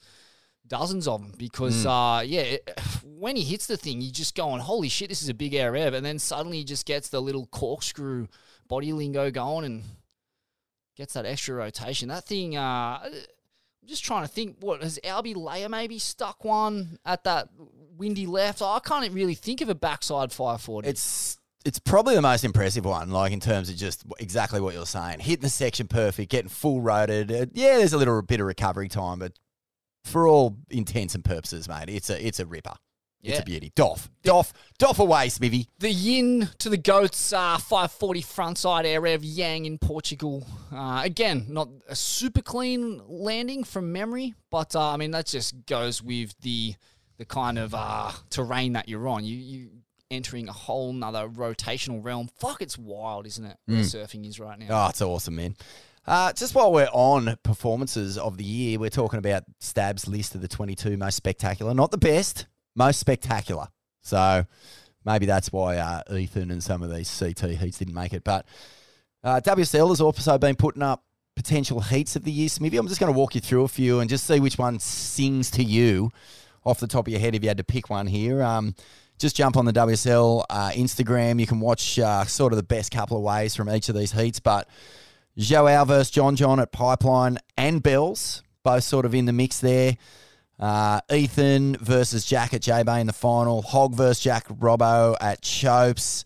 dozens 0.67 1.07
of 1.07 1.23
them 1.23 1.33
because, 1.39 1.85
Mm. 1.85 2.19
uh, 2.19 2.21
yeah, 2.23 2.41
it- 2.41 2.79
when 3.05 3.37
he 3.37 3.45
hits 3.45 3.67
the 3.67 3.77
thing, 3.77 4.01
you 4.01 4.11
just 4.11 4.35
going, 4.35 4.61
holy 4.61 4.89
shit, 4.89 5.09
this 5.09 5.23
is 5.23 5.29
a 5.29 5.35
big 5.35 5.55
air 5.55 5.73
rev. 5.73 5.95
And 5.95 6.05
then 6.05 6.19
suddenly 6.19 6.59
he 6.59 6.65
just 6.65 6.87
gets 6.87 7.09
the 7.09 7.21
little 7.23 7.47
corkscrew 7.47 8.27
body 8.69 8.93
lingo 8.93 9.31
going 9.31 9.65
and 9.65 9.83
gets 10.97 11.15
that 11.15 11.27
extra 11.27 11.55
rotation. 11.55 12.09
That 12.09 12.25
thing, 12.25 12.57
uh, 12.57 12.99
I'm 13.03 13.13
just 13.87 14.05
trying 14.05 14.23
to 14.23 14.29
think, 14.29 14.57
what 14.61 14.83
has 14.83 14.99
Albee 15.05 15.35
Layer 15.35 15.69
maybe 15.69 15.99
stuck 15.99 16.45
one 16.45 16.99
at 17.05 17.23
that 17.25 17.49
windy 17.97 18.27
left? 18.27 18.61
I 18.63 18.81
can't 18.81 19.13
really 19.13 19.35
think 19.35 19.61
of 19.61 19.69
a 19.69 19.75
backside 19.75 20.33
540. 20.33 20.89
It's 20.89 21.39
it's 21.67 21.79
probably 21.81 22.15
the 22.15 22.23
most 22.23 22.45
impressive 22.45 22.85
one, 22.85 23.11
like 23.11 23.33
in 23.33 23.41
terms 23.41 23.69
of 23.69 23.77
just 23.77 24.05
exactly 24.21 24.61
what 24.61 24.75
you're 24.75 24.87
saying. 24.87 25.19
Hitting 25.19 25.43
the 25.43 25.49
section 25.49 25.89
perfect, 25.89 26.31
getting 26.31 26.49
full 26.49 26.81
roaded. 26.81 27.31
Uh, 27.31 27.47
yeah, 27.53 27.79
there's 27.79 27.93
a 27.93 27.99
little 27.99 28.23
bit 28.23 28.41
of 28.41 28.47
recovery 28.47 28.89
time, 28.89 29.19
but 29.19 29.33
for 30.05 30.29
all 30.29 30.57
intents 30.71 31.15
and 31.15 31.25
purposes, 31.25 31.69
mate, 31.69 31.89
it's 31.89 32.09
a 32.09 32.25
it's 32.25 32.41
a 32.41 32.47
ripper. 32.47 32.75
It's 33.23 33.41
a 33.41 33.43
beauty. 33.43 33.73
Doff. 33.75 34.09
Doff. 34.23 34.53
Doff 34.79 35.01
away, 35.01 35.29
Smithy. 35.29 35.69
The 35.81 35.91
yin 35.91 36.49
to 36.59 36.69
the 36.69 36.77
goats, 36.77 37.33
uh, 37.33 37.59
540 37.59 38.23
frontside 38.23 38.85
air 38.85 39.05
of 39.07 39.25
Yang 39.25 39.67
in 39.67 39.79
Portugal. 39.79 40.47
Uh, 40.73 41.01
again, 41.05 41.47
not 41.49 41.69
a 41.89 41.97
super 41.97 42.41
clean 42.41 43.03
landing 43.09 43.65
from 43.65 43.93
memory, 43.93 44.35
but 44.51 44.77
uh, 44.77 44.93
I 44.93 44.97
mean 44.97 45.11
that 45.11 45.27
just 45.27 45.67
goes 45.67 46.01
with 46.01 46.39
the 46.41 46.75
the 47.19 47.25
kind 47.25 47.59
of 47.59 47.75
uh, 47.75 48.13
terrain 48.31 48.75
that 48.75 48.89
you're 48.89 49.09
on. 49.09 49.25
You 49.25 49.37
you 49.37 49.71
entering 50.11 50.49
a 50.49 50.53
whole 50.53 50.93
nother 50.93 51.29
rotational 51.29 52.05
realm. 52.05 52.29
Fuck, 52.39 52.63
it's 52.63 52.79
wild, 52.79 53.27
isn't 53.27 53.45
it? 53.45 53.57
Where 53.67 53.79
Mm. 53.79 53.83
surfing 53.85 54.27
is 54.29 54.39
right 54.39 54.59
now. 54.59 54.67
Oh, 54.71 54.89
it's 54.89 55.03
awesome, 55.03 55.37
man. 55.37 55.57
Uh, 56.07 56.33
just 56.33 56.55
while 56.55 56.73
we're 56.73 56.89
on 56.93 57.37
performances 57.43 58.17
of 58.17 58.37
the 58.37 58.45
year, 58.45 58.79
we're 58.79 58.91
talking 58.91 59.19
about 59.19 59.43
Stab's 59.59 60.07
list 60.07 60.35
of 60.37 60.41
the 60.41 60.49
22 60.49 60.97
most 60.97 61.17
spectacular. 61.17 61.75
Not 61.75 61.91
the 61.91 61.99
best, 61.99 62.47
most 62.77 63.01
spectacular. 63.01 63.67
So 64.03 64.47
maybe 65.05 65.27
that's 65.27 65.51
why 65.53 65.79
uh, 65.79 66.03
Ethan 66.15 66.53
and 66.53 66.63
some 66.63 66.83
of 66.83 66.95
these 66.95 67.11
CT 67.19 67.57
heats 67.57 67.79
didn't 67.79 67.95
make 67.95 68.13
it. 68.13 68.23
But 68.23 68.47
uh, 69.25 69.41
WSL 69.45 69.89
has 69.89 70.01
also 70.01 70.39
been 70.39 70.55
putting 70.55 70.83
up 70.83 71.03
potential 71.35 71.81
heats 71.81 72.15
of 72.15 72.23
the 72.23 72.31
year, 72.31 72.49
Smithy. 72.49 72.77
I'm 72.77 72.87
just 72.87 73.01
going 73.01 73.13
to 73.13 73.19
walk 73.19 73.35
you 73.35 73.41
through 73.41 73.65
a 73.65 73.69
few 73.69 73.99
and 73.99 74.09
just 74.09 74.27
see 74.27 74.39
which 74.39 74.59
one 74.59 74.79
sings 74.79 75.51
to 75.53 75.65
you 75.65 76.13
off 76.65 76.79
the 76.79 76.87
top 76.87 77.09
of 77.09 77.11
your 77.11 77.21
head 77.21 77.35
if 77.35 77.43
you 77.43 77.49
had 77.49 77.59
to 77.59 77.65
pick 77.65 77.91
one 77.91 78.07
here. 78.07 78.43
Um, 78.45 78.77
just 79.19 79.37
jump 79.37 79.57
on 79.57 79.65
the 79.65 79.73
WSL 79.73 80.45
uh, 80.49 80.71
Instagram. 80.71 81.41
You 81.41 81.47
can 81.47 81.61
watch 81.61 81.99
uh, 81.99 82.25
sort 82.25 82.53
of 82.53 82.57
the 82.57 82.63
best 82.63 82.93
couple 82.93 83.17
of 83.17 83.23
ways 83.23 83.55
from 83.55 83.71
each 83.71 83.89
of 83.89 83.97
these 83.97 84.13
heats. 84.13 84.41
But 84.41 84.69
Joao 85.37 85.85
versus 85.85 86.11
John 86.11 86.37
John 86.37 86.61
at 86.61 86.73
Pipeline 86.73 87.39
and 87.57 87.83
Bells, 87.83 88.43
both 88.63 88.85
sort 88.85 89.05
of 89.05 89.15
in 89.15 89.27
the 89.27 89.33
mix 89.33 89.61
there. 89.61 89.97
Uh, 90.59 91.01
Ethan 91.13 91.77
versus 91.77 92.25
Jack 92.25 92.55
at 92.55 92.63
J 92.63 92.83
Bay 92.83 93.01
in 93.01 93.07
the 93.07 93.13
final. 93.13 93.63
Hog 93.63 93.95
versus 93.95 94.23
Jack 94.23 94.49
Robbo 94.49 95.17
at 95.21 95.43
Chopes. 95.43 96.25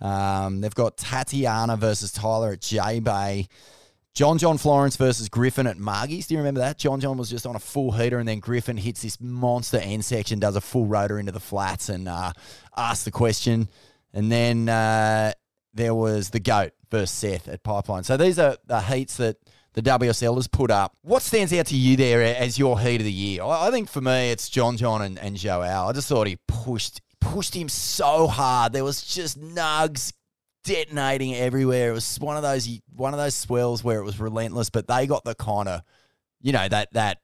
Um, 0.00 0.60
they've 0.60 0.74
got 0.74 0.96
Tatiana 0.96 1.76
versus 1.76 2.12
Tyler 2.12 2.52
at 2.52 2.60
J 2.60 3.00
Bay. 3.00 3.48
John 4.18 4.36
John 4.36 4.58
Florence 4.58 4.96
versus 4.96 5.28
Griffin 5.28 5.68
at 5.68 5.78
Margie's. 5.78 6.26
Do 6.26 6.34
you 6.34 6.38
remember 6.38 6.58
that? 6.58 6.76
John 6.76 6.98
John 6.98 7.18
was 7.18 7.30
just 7.30 7.46
on 7.46 7.54
a 7.54 7.60
full 7.60 7.92
heater, 7.92 8.18
and 8.18 8.28
then 8.28 8.40
Griffin 8.40 8.76
hits 8.76 9.02
this 9.02 9.20
monster 9.20 9.76
end 9.76 10.04
section, 10.04 10.40
does 10.40 10.56
a 10.56 10.60
full 10.60 10.86
rotor 10.86 11.20
into 11.20 11.30
the 11.30 11.38
flats, 11.38 11.88
and 11.88 12.08
uh, 12.08 12.32
asks 12.76 13.04
the 13.04 13.12
question. 13.12 13.68
And 14.12 14.32
then 14.32 14.68
uh, 14.68 15.34
there 15.72 15.94
was 15.94 16.30
the 16.30 16.40
GOAT 16.40 16.72
versus 16.90 17.12
Seth 17.12 17.46
at 17.46 17.62
Pipeline. 17.62 18.02
So 18.02 18.16
these 18.16 18.40
are 18.40 18.56
the 18.66 18.80
heats 18.80 19.18
that 19.18 19.36
the 19.74 19.82
WSL 19.82 20.34
has 20.34 20.48
put 20.48 20.72
up. 20.72 20.96
What 21.02 21.22
stands 21.22 21.52
out 21.52 21.66
to 21.66 21.76
you 21.76 21.96
there 21.96 22.20
as 22.20 22.58
your 22.58 22.80
heat 22.80 22.96
of 22.96 23.04
the 23.04 23.12
year? 23.12 23.44
I 23.44 23.70
think 23.70 23.88
for 23.88 24.00
me, 24.00 24.32
it's 24.32 24.48
John 24.48 24.76
John 24.76 25.00
and, 25.00 25.16
and 25.20 25.36
Joao. 25.36 25.86
I 25.86 25.92
just 25.92 26.08
thought 26.08 26.26
he 26.26 26.38
pushed 26.48 27.02
pushed 27.20 27.54
him 27.54 27.68
so 27.68 28.26
hard. 28.26 28.72
There 28.72 28.84
was 28.84 29.02
just 29.02 29.40
nugs 29.40 30.12
detonating 30.68 31.34
everywhere. 31.34 31.90
It 31.90 31.94
was 31.94 32.18
one 32.20 32.36
of 32.36 32.42
those 32.42 32.68
one 32.94 33.14
of 33.14 33.18
those 33.20 33.34
swells 33.34 33.82
where 33.82 33.98
it 34.00 34.04
was 34.04 34.20
relentless, 34.20 34.70
but 34.70 34.86
they 34.86 35.06
got 35.06 35.24
the 35.24 35.34
kind 35.34 35.68
of 35.68 35.82
you 36.40 36.52
know 36.52 36.68
that 36.68 36.92
that 36.92 37.18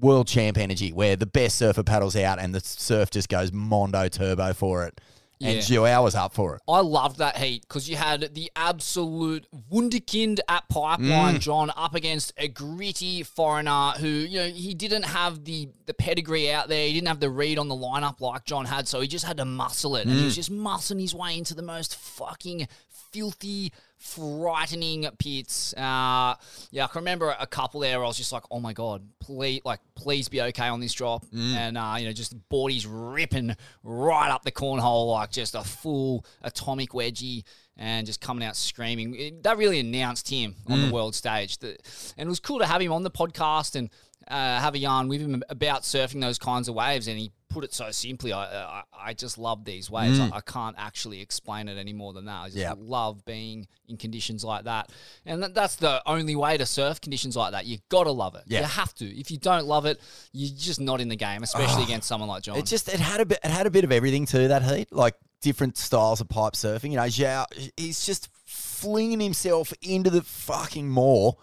world 0.00 0.26
champ 0.28 0.58
energy 0.58 0.92
where 0.92 1.16
the 1.16 1.26
best 1.26 1.56
surfer 1.56 1.82
paddles 1.82 2.14
out 2.14 2.38
and 2.38 2.54
the 2.54 2.60
surf 2.60 3.10
just 3.10 3.28
goes 3.28 3.50
mondo 3.52 4.06
turbo 4.08 4.52
for 4.52 4.84
it. 4.86 5.00
And 5.40 5.54
Yeah. 5.56 5.60
Joao 5.60 6.02
was 6.02 6.16
up 6.16 6.34
for 6.34 6.56
it. 6.56 6.62
I 6.68 6.80
loved 6.80 7.18
that 7.18 7.36
heat 7.36 7.62
because 7.62 7.88
you 7.88 7.94
had 7.94 8.34
the 8.34 8.50
absolute 8.56 9.46
wunderkind 9.70 10.40
at 10.48 10.68
Pipeline, 10.68 11.36
Mm. 11.36 11.40
John, 11.40 11.70
up 11.76 11.94
against 11.94 12.32
a 12.36 12.48
gritty 12.48 13.22
foreigner 13.22 13.92
who, 13.98 14.08
you 14.08 14.38
know, 14.40 14.48
he 14.48 14.74
didn't 14.74 15.04
have 15.04 15.44
the, 15.44 15.68
the 15.86 15.94
pedigree 15.94 16.50
out 16.50 16.68
there. 16.68 16.88
He 16.88 16.92
didn't 16.94 17.06
have 17.06 17.20
the 17.20 17.30
read 17.30 17.56
on 17.56 17.68
the 17.68 17.76
lineup 17.76 18.20
like 18.20 18.46
John 18.46 18.64
had, 18.64 18.88
so 18.88 19.00
he 19.00 19.06
just 19.06 19.24
had 19.24 19.36
to 19.36 19.44
muscle 19.44 19.94
it. 19.94 20.06
And 20.06 20.16
he 20.16 20.22
Mm. 20.22 20.24
was 20.24 20.34
just 20.34 20.50
muscling 20.50 21.00
his 21.00 21.14
way 21.14 21.38
into 21.38 21.54
the 21.54 21.62
most 21.62 21.94
fucking 21.94 22.66
filthy, 23.12 23.72
frightening 23.96 25.06
pits. 25.18 25.72
Uh, 25.74 26.34
yeah, 26.70 26.84
I 26.84 26.86
can 26.88 27.00
remember 27.00 27.34
a 27.38 27.46
couple 27.46 27.80
there 27.80 27.98
where 27.98 28.04
I 28.04 28.08
was 28.08 28.16
just 28.16 28.32
like, 28.32 28.44
oh 28.50 28.60
my 28.60 28.72
God, 28.72 29.02
please, 29.20 29.60
like, 29.64 29.80
please 29.94 30.28
be 30.28 30.40
okay 30.42 30.68
on 30.68 30.80
this 30.80 30.92
drop. 30.92 31.24
Mm. 31.26 31.54
And, 31.54 31.78
uh, 31.78 31.96
you 31.98 32.06
know, 32.06 32.12
just 32.12 32.34
bodies 32.48 32.86
ripping 32.86 33.56
right 33.82 34.30
up 34.30 34.44
the 34.44 34.52
cornhole 34.52 35.12
like 35.12 35.30
just 35.30 35.54
a 35.54 35.62
full 35.64 36.24
atomic 36.42 36.90
wedgie 36.90 37.44
and 37.76 38.06
just 38.06 38.20
coming 38.20 38.44
out 38.44 38.56
screaming. 38.56 39.14
It- 39.14 39.42
that 39.44 39.56
really 39.56 39.78
announced 39.80 40.28
him 40.28 40.56
on 40.68 40.78
Mm. 40.78 40.88
the 40.88 40.94
world 40.94 41.14
stage. 41.14 41.58
The- 41.58 41.78
and 42.16 42.26
it 42.26 42.30
was 42.30 42.40
cool 42.40 42.58
to 42.58 42.66
have 42.66 42.80
him 42.80 42.92
on 42.92 43.02
the 43.02 43.10
podcast 43.10 43.74
and 43.76 43.90
uh, 44.26 44.60
have 44.60 44.74
a 44.74 44.78
yarn 44.78 45.08
with 45.08 45.20
him 45.22 45.42
about 45.48 45.82
surfing 45.84 46.20
those 46.20 46.38
kinds 46.38 46.68
of 46.68 46.74
waves. 46.74 47.08
And 47.08 47.18
he 47.18 47.32
put 47.58 47.64
it 47.64 47.74
so 47.74 47.90
simply. 47.90 48.32
I 48.32 48.44
I, 48.44 48.82
I 49.10 49.14
just 49.14 49.36
love 49.38 49.64
these 49.64 49.90
waves. 49.90 50.18
Mm. 50.18 50.32
I, 50.32 50.36
I 50.36 50.40
can't 50.40 50.76
actually 50.78 51.20
explain 51.20 51.68
it 51.68 51.76
any 51.78 51.92
more 51.92 52.12
than 52.12 52.26
that. 52.26 52.40
I 52.42 52.46
just 52.46 52.56
Yeah. 52.58 52.74
love 52.78 53.24
being 53.24 53.66
in 53.88 53.96
conditions 53.96 54.44
like 54.44 54.64
that. 54.64 54.90
And 55.26 55.42
that, 55.42 55.54
that's 55.54 55.76
the 55.76 56.02
only 56.06 56.36
way 56.36 56.56
to 56.56 56.66
surf 56.66 57.00
conditions 57.00 57.36
like 57.36 57.52
that. 57.52 57.66
You 57.66 57.78
got 57.88 58.04
to 58.04 58.12
love 58.12 58.34
it. 58.36 58.42
Yeah. 58.46 58.60
You 58.60 58.66
have 58.66 58.94
to. 58.96 59.06
If 59.18 59.30
you 59.30 59.38
don't 59.38 59.66
love 59.66 59.86
it, 59.86 60.00
you're 60.32 60.54
just 60.56 60.80
not 60.80 61.00
in 61.00 61.08
the 61.08 61.16
game, 61.16 61.42
especially 61.42 61.82
Oh. 61.82 61.86
against 61.86 62.06
someone 62.08 62.28
like 62.28 62.42
John. 62.44 62.56
It 62.58 62.66
just 62.66 62.88
it 62.88 63.00
had 63.00 63.20
a 63.20 63.26
bit 63.26 63.38
it 63.42 63.50
had 63.50 63.66
a 63.66 63.70
bit 63.70 63.84
of 63.84 63.90
everything 63.92 64.26
to 64.26 64.48
that 64.48 64.62
heat, 64.62 64.92
like 64.92 65.14
different 65.40 65.76
styles 65.76 66.20
of 66.20 66.28
pipe 66.28 66.52
surfing. 66.54 66.90
You 66.90 66.96
know, 66.96 67.08
Joao, 67.08 67.46
he's 67.76 68.04
just 68.06 68.28
flinging 68.44 69.20
himself 69.20 69.72
into 69.82 70.10
the 70.10 70.22
fucking 70.22 70.88
moor 70.88 71.36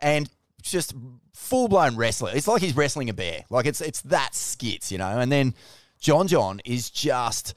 and 0.00 0.28
just 0.60 0.94
full 1.34 1.68
blown 1.68 1.96
wrestler. 1.96 2.32
It's 2.34 2.48
like 2.48 2.62
he's 2.62 2.76
wrestling 2.76 3.10
a 3.10 3.14
bear. 3.14 3.44
Like 3.50 3.66
it's 3.66 3.80
it's 3.80 4.02
that 4.02 4.34
skits, 4.34 4.90
you 4.90 4.98
know. 4.98 5.18
And 5.18 5.30
then 5.30 5.54
John 6.00 6.26
John 6.26 6.60
is 6.64 6.90
just 6.90 7.54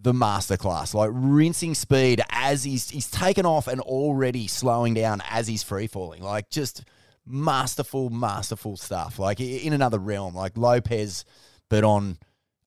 the 0.00 0.12
masterclass, 0.12 0.94
like 0.94 1.10
rinsing 1.12 1.74
speed 1.74 2.22
as 2.30 2.64
he's 2.64 2.90
he's 2.90 3.10
taken 3.10 3.46
off 3.46 3.68
and 3.68 3.80
already 3.80 4.46
slowing 4.46 4.94
down 4.94 5.22
as 5.28 5.46
he's 5.46 5.62
free 5.62 5.86
falling. 5.86 6.22
Like 6.22 6.50
just 6.50 6.84
masterful, 7.26 8.10
masterful 8.10 8.76
stuff. 8.76 9.18
Like 9.18 9.40
in 9.40 9.72
another 9.72 9.98
realm, 9.98 10.34
like 10.34 10.56
Lopez, 10.56 11.24
but 11.68 11.84
on 11.84 12.18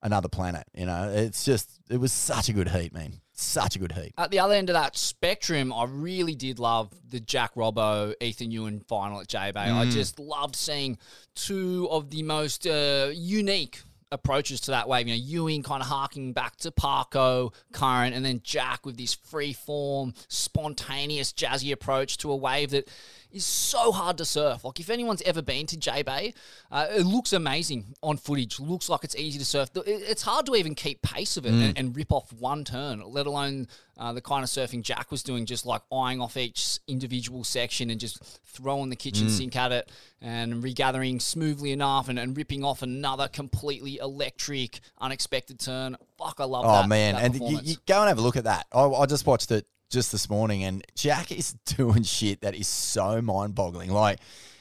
another 0.01 0.29
planet. 0.29 0.67
You 0.73 0.85
know, 0.85 1.11
it's 1.13 1.45
just 1.45 1.69
it 1.89 1.97
was 1.97 2.11
such 2.11 2.49
a 2.49 2.53
good 2.53 2.69
heat, 2.69 2.93
man. 2.93 3.21
Such 3.41 3.75
a 3.75 3.79
good 3.79 3.91
heat. 3.93 4.13
At 4.17 4.29
the 4.31 4.39
other 4.39 4.53
end 4.53 4.69
of 4.69 4.75
that 4.75 4.95
spectrum, 4.95 5.73
I 5.73 5.85
really 5.85 6.35
did 6.35 6.59
love 6.59 6.91
the 7.09 7.19
Jack 7.19 7.55
Robbo, 7.55 8.13
Ethan 8.21 8.51
Ewing 8.51 8.81
final 8.81 9.19
at 9.21 9.27
J 9.27 9.51
Bay. 9.51 9.61
I 9.61 9.85
Mm. 9.85 9.91
just 9.91 10.19
loved 10.19 10.55
seeing 10.55 10.97
two 11.33 11.87
of 11.89 12.09
the 12.11 12.21
most 12.23 12.67
uh, 12.67 13.09
unique 13.13 13.81
approaches 14.11 14.59
to 14.61 14.71
that 14.71 14.87
wave. 14.87 15.07
You 15.07 15.15
know, 15.15 15.23
Ewing 15.23 15.63
kind 15.63 15.81
of 15.81 15.87
harking 15.87 16.33
back 16.33 16.57
to 16.57 16.69
Parko, 16.71 17.53
Curren, 17.73 18.13
and 18.13 18.23
then 18.23 18.41
Jack 18.43 18.85
with 18.85 18.97
this 18.97 19.13
free 19.13 19.53
form, 19.53 20.13
spontaneous, 20.27 21.33
jazzy 21.33 21.71
approach 21.71 22.17
to 22.17 22.31
a 22.31 22.35
wave 22.35 22.71
that 22.71 22.89
is 23.31 23.45
so 23.45 23.91
hard 23.91 24.17
to 24.17 24.25
surf. 24.25 24.63
Like 24.63 24.79
if 24.79 24.89
anyone's 24.89 25.21
ever 25.23 25.41
been 25.41 25.65
to 25.67 25.77
J 25.77 26.01
Bay, 26.03 26.33
uh, 26.71 26.87
it 26.91 27.05
looks 27.05 27.33
amazing 27.33 27.93
on 28.03 28.17
footage. 28.17 28.59
Looks 28.59 28.89
like 28.89 29.03
it's 29.03 29.15
easy 29.15 29.39
to 29.39 29.45
surf. 29.45 29.69
It's 29.85 30.21
hard 30.23 30.45
to 30.47 30.55
even 30.55 30.75
keep 30.75 31.01
pace 31.01 31.37
of 31.37 31.45
it 31.45 31.51
Mm. 31.53 31.63
and, 31.69 31.77
and 31.77 31.95
rip 31.95 32.11
off 32.11 32.31
one 32.33 32.63
turn, 32.63 33.01
let 33.05 33.25
alone 33.27 33.67
uh, 33.97 34.13
the 34.13 34.21
kind 34.21 34.43
of 34.43 34.49
surfing 34.49 34.81
Jack 34.81 35.11
was 35.11 35.21
doing, 35.21 35.45
just 35.45 35.65
like 35.65 35.81
eyeing 35.93 36.19
off 36.21 36.35
each 36.37 36.79
individual 36.87 37.43
section 37.43 37.89
and 37.89 37.99
just 37.99 38.21
throwing 38.45 38.89
the 38.89 38.95
kitchen 38.95 39.27
Mm. 39.27 39.29
sink 39.37 39.55
at 39.55 39.71
it 39.71 39.91
and 40.21 40.63
regathering 40.63 41.19
smoothly 41.19 41.71
enough 41.71 42.09
and, 42.09 42.17
and 42.17 42.35
ripping 42.35 42.63
off 42.63 42.81
another 42.81 43.27
completely 43.27 43.97
electric, 43.97 44.79
unexpected 44.99 45.59
turn. 45.59 45.97
Fuck, 46.17 46.35
I 46.39 46.45
love 46.45 46.65
Oh 46.65 46.71
that. 46.81 46.87
man, 46.89 47.15
that 47.15 47.23
and 47.23 47.35
you, 47.35 47.59
you 47.63 47.75
go 47.85 47.99
and 47.99 48.07
have 48.09 48.17
a 48.17 48.21
look 48.21 48.37
at 48.37 48.45
that. 48.45 48.65
I, 48.71 48.83
I 48.85 49.05
just 49.05 49.25
watched 49.25 49.51
it 49.51 49.65
just 49.91 50.11
this 50.11 50.29
morning, 50.29 50.63
and 50.63 50.83
Jack 50.95 51.31
is 51.31 51.53
doing 51.65 52.03
shit 52.03 52.41
that 52.41 52.55
is 52.55 52.67
so 52.67 53.21
mind-boggling. 53.21 53.91
Like 53.91 54.19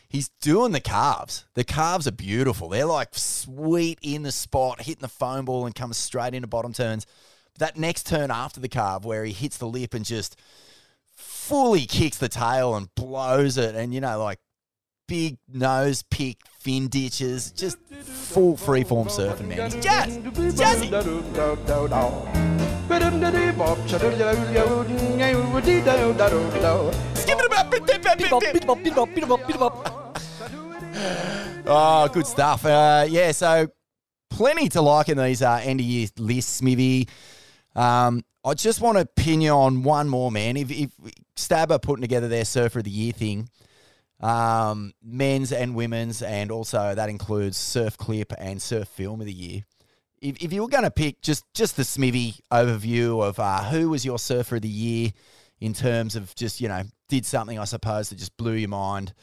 he's 0.08 0.28
doing 0.40 0.72
the 0.72 0.80
calves. 0.80 1.46
The 1.54 1.64
calves 1.64 2.06
are 2.06 2.12
beautiful. 2.12 2.68
They're 2.68 2.84
like 2.84 3.10
sweet 3.12 3.98
in 4.02 4.24
the 4.24 4.32
spot, 4.32 4.82
hitting 4.82 5.02
the 5.02 5.08
foam 5.08 5.44
ball 5.46 5.66
and 5.66 5.74
comes 5.74 5.96
straight 5.96 6.34
into 6.34 6.48
bottom 6.48 6.72
turns. 6.72 7.06
That 7.58 7.76
next 7.76 8.06
turn 8.06 8.30
after 8.30 8.60
the 8.60 8.68
carve, 8.68 9.04
where 9.04 9.24
he 9.24 9.32
hits 9.32 9.58
the 9.58 9.68
lip 9.68 9.94
and 9.94 10.04
just 10.04 10.36
fully 11.14 11.86
kicks 11.86 12.18
the 12.18 12.28
tail 12.28 12.74
and 12.74 12.94
blows 12.94 13.56
it, 13.56 13.74
and 13.74 13.94
you 13.94 14.00
know, 14.00 14.22
like 14.22 14.38
big 15.06 15.38
nose 15.52 16.02
pick, 16.02 16.38
fin 16.60 16.88
ditches, 16.88 17.50
just 17.52 17.78
full 18.02 18.56
freeform 18.56 19.08
surfing, 19.08 19.48
man. 19.48 19.70
He's 19.70 19.84
jazz. 19.84 20.16
Jazzy. 20.56 20.90
Oh, 31.66 32.08
good 32.12 32.26
stuff. 32.26 32.64
Uh, 32.64 33.06
yeah, 33.08 33.32
so 33.32 33.68
plenty 34.28 34.68
to 34.70 34.80
like 34.80 35.08
in 35.08 35.18
these 35.18 35.42
uh, 35.42 35.60
end 35.62 35.80
of 35.80 35.86
year 35.86 36.08
lists, 36.18 36.56
Smithy. 36.56 37.08
Um, 37.76 38.24
I 38.44 38.54
just 38.54 38.80
want 38.80 38.98
to 38.98 39.06
pin 39.06 39.40
you 39.40 39.50
on 39.50 39.82
one 39.82 40.08
more, 40.08 40.32
man. 40.32 40.56
If, 40.56 40.70
if 40.70 40.90
Stabber 41.36 41.78
putting 41.78 42.02
together 42.02 42.28
their 42.28 42.44
Surfer 42.44 42.78
of 42.78 42.86
the 42.86 42.90
Year 42.90 43.12
thing, 43.12 43.48
um, 44.20 44.92
men's 45.02 45.52
and 45.52 45.74
women's, 45.74 46.22
and 46.22 46.50
also 46.50 46.94
that 46.94 47.08
includes 47.08 47.56
Surf 47.56 47.96
Clip 47.96 48.32
and 48.38 48.60
Surf 48.60 48.88
Film 48.88 49.20
of 49.20 49.26
the 49.26 49.32
Year. 49.32 49.64
If, 50.20 50.42
if 50.42 50.52
you 50.52 50.62
were 50.62 50.68
going 50.68 50.84
to 50.84 50.90
pick 50.90 51.22
just 51.22 51.44
just 51.54 51.76
the 51.76 51.84
Smithy 51.84 52.34
overview 52.52 53.22
of 53.26 53.38
uh, 53.38 53.64
who 53.64 53.88
was 53.90 54.04
your 54.04 54.18
Surfer 54.18 54.56
of 54.56 54.62
the 54.62 54.68
Year 54.68 55.10
in 55.60 55.72
terms 55.72 56.16
of 56.16 56.34
just 56.34 56.60
you 56.60 56.68
know 56.68 56.82
did 57.08 57.24
something 57.26 57.58
I 57.58 57.64
suppose 57.64 58.10
that 58.10 58.16
just 58.18 58.36
blew 58.36 58.52
your 58.54 58.68
mind, 58.68 59.14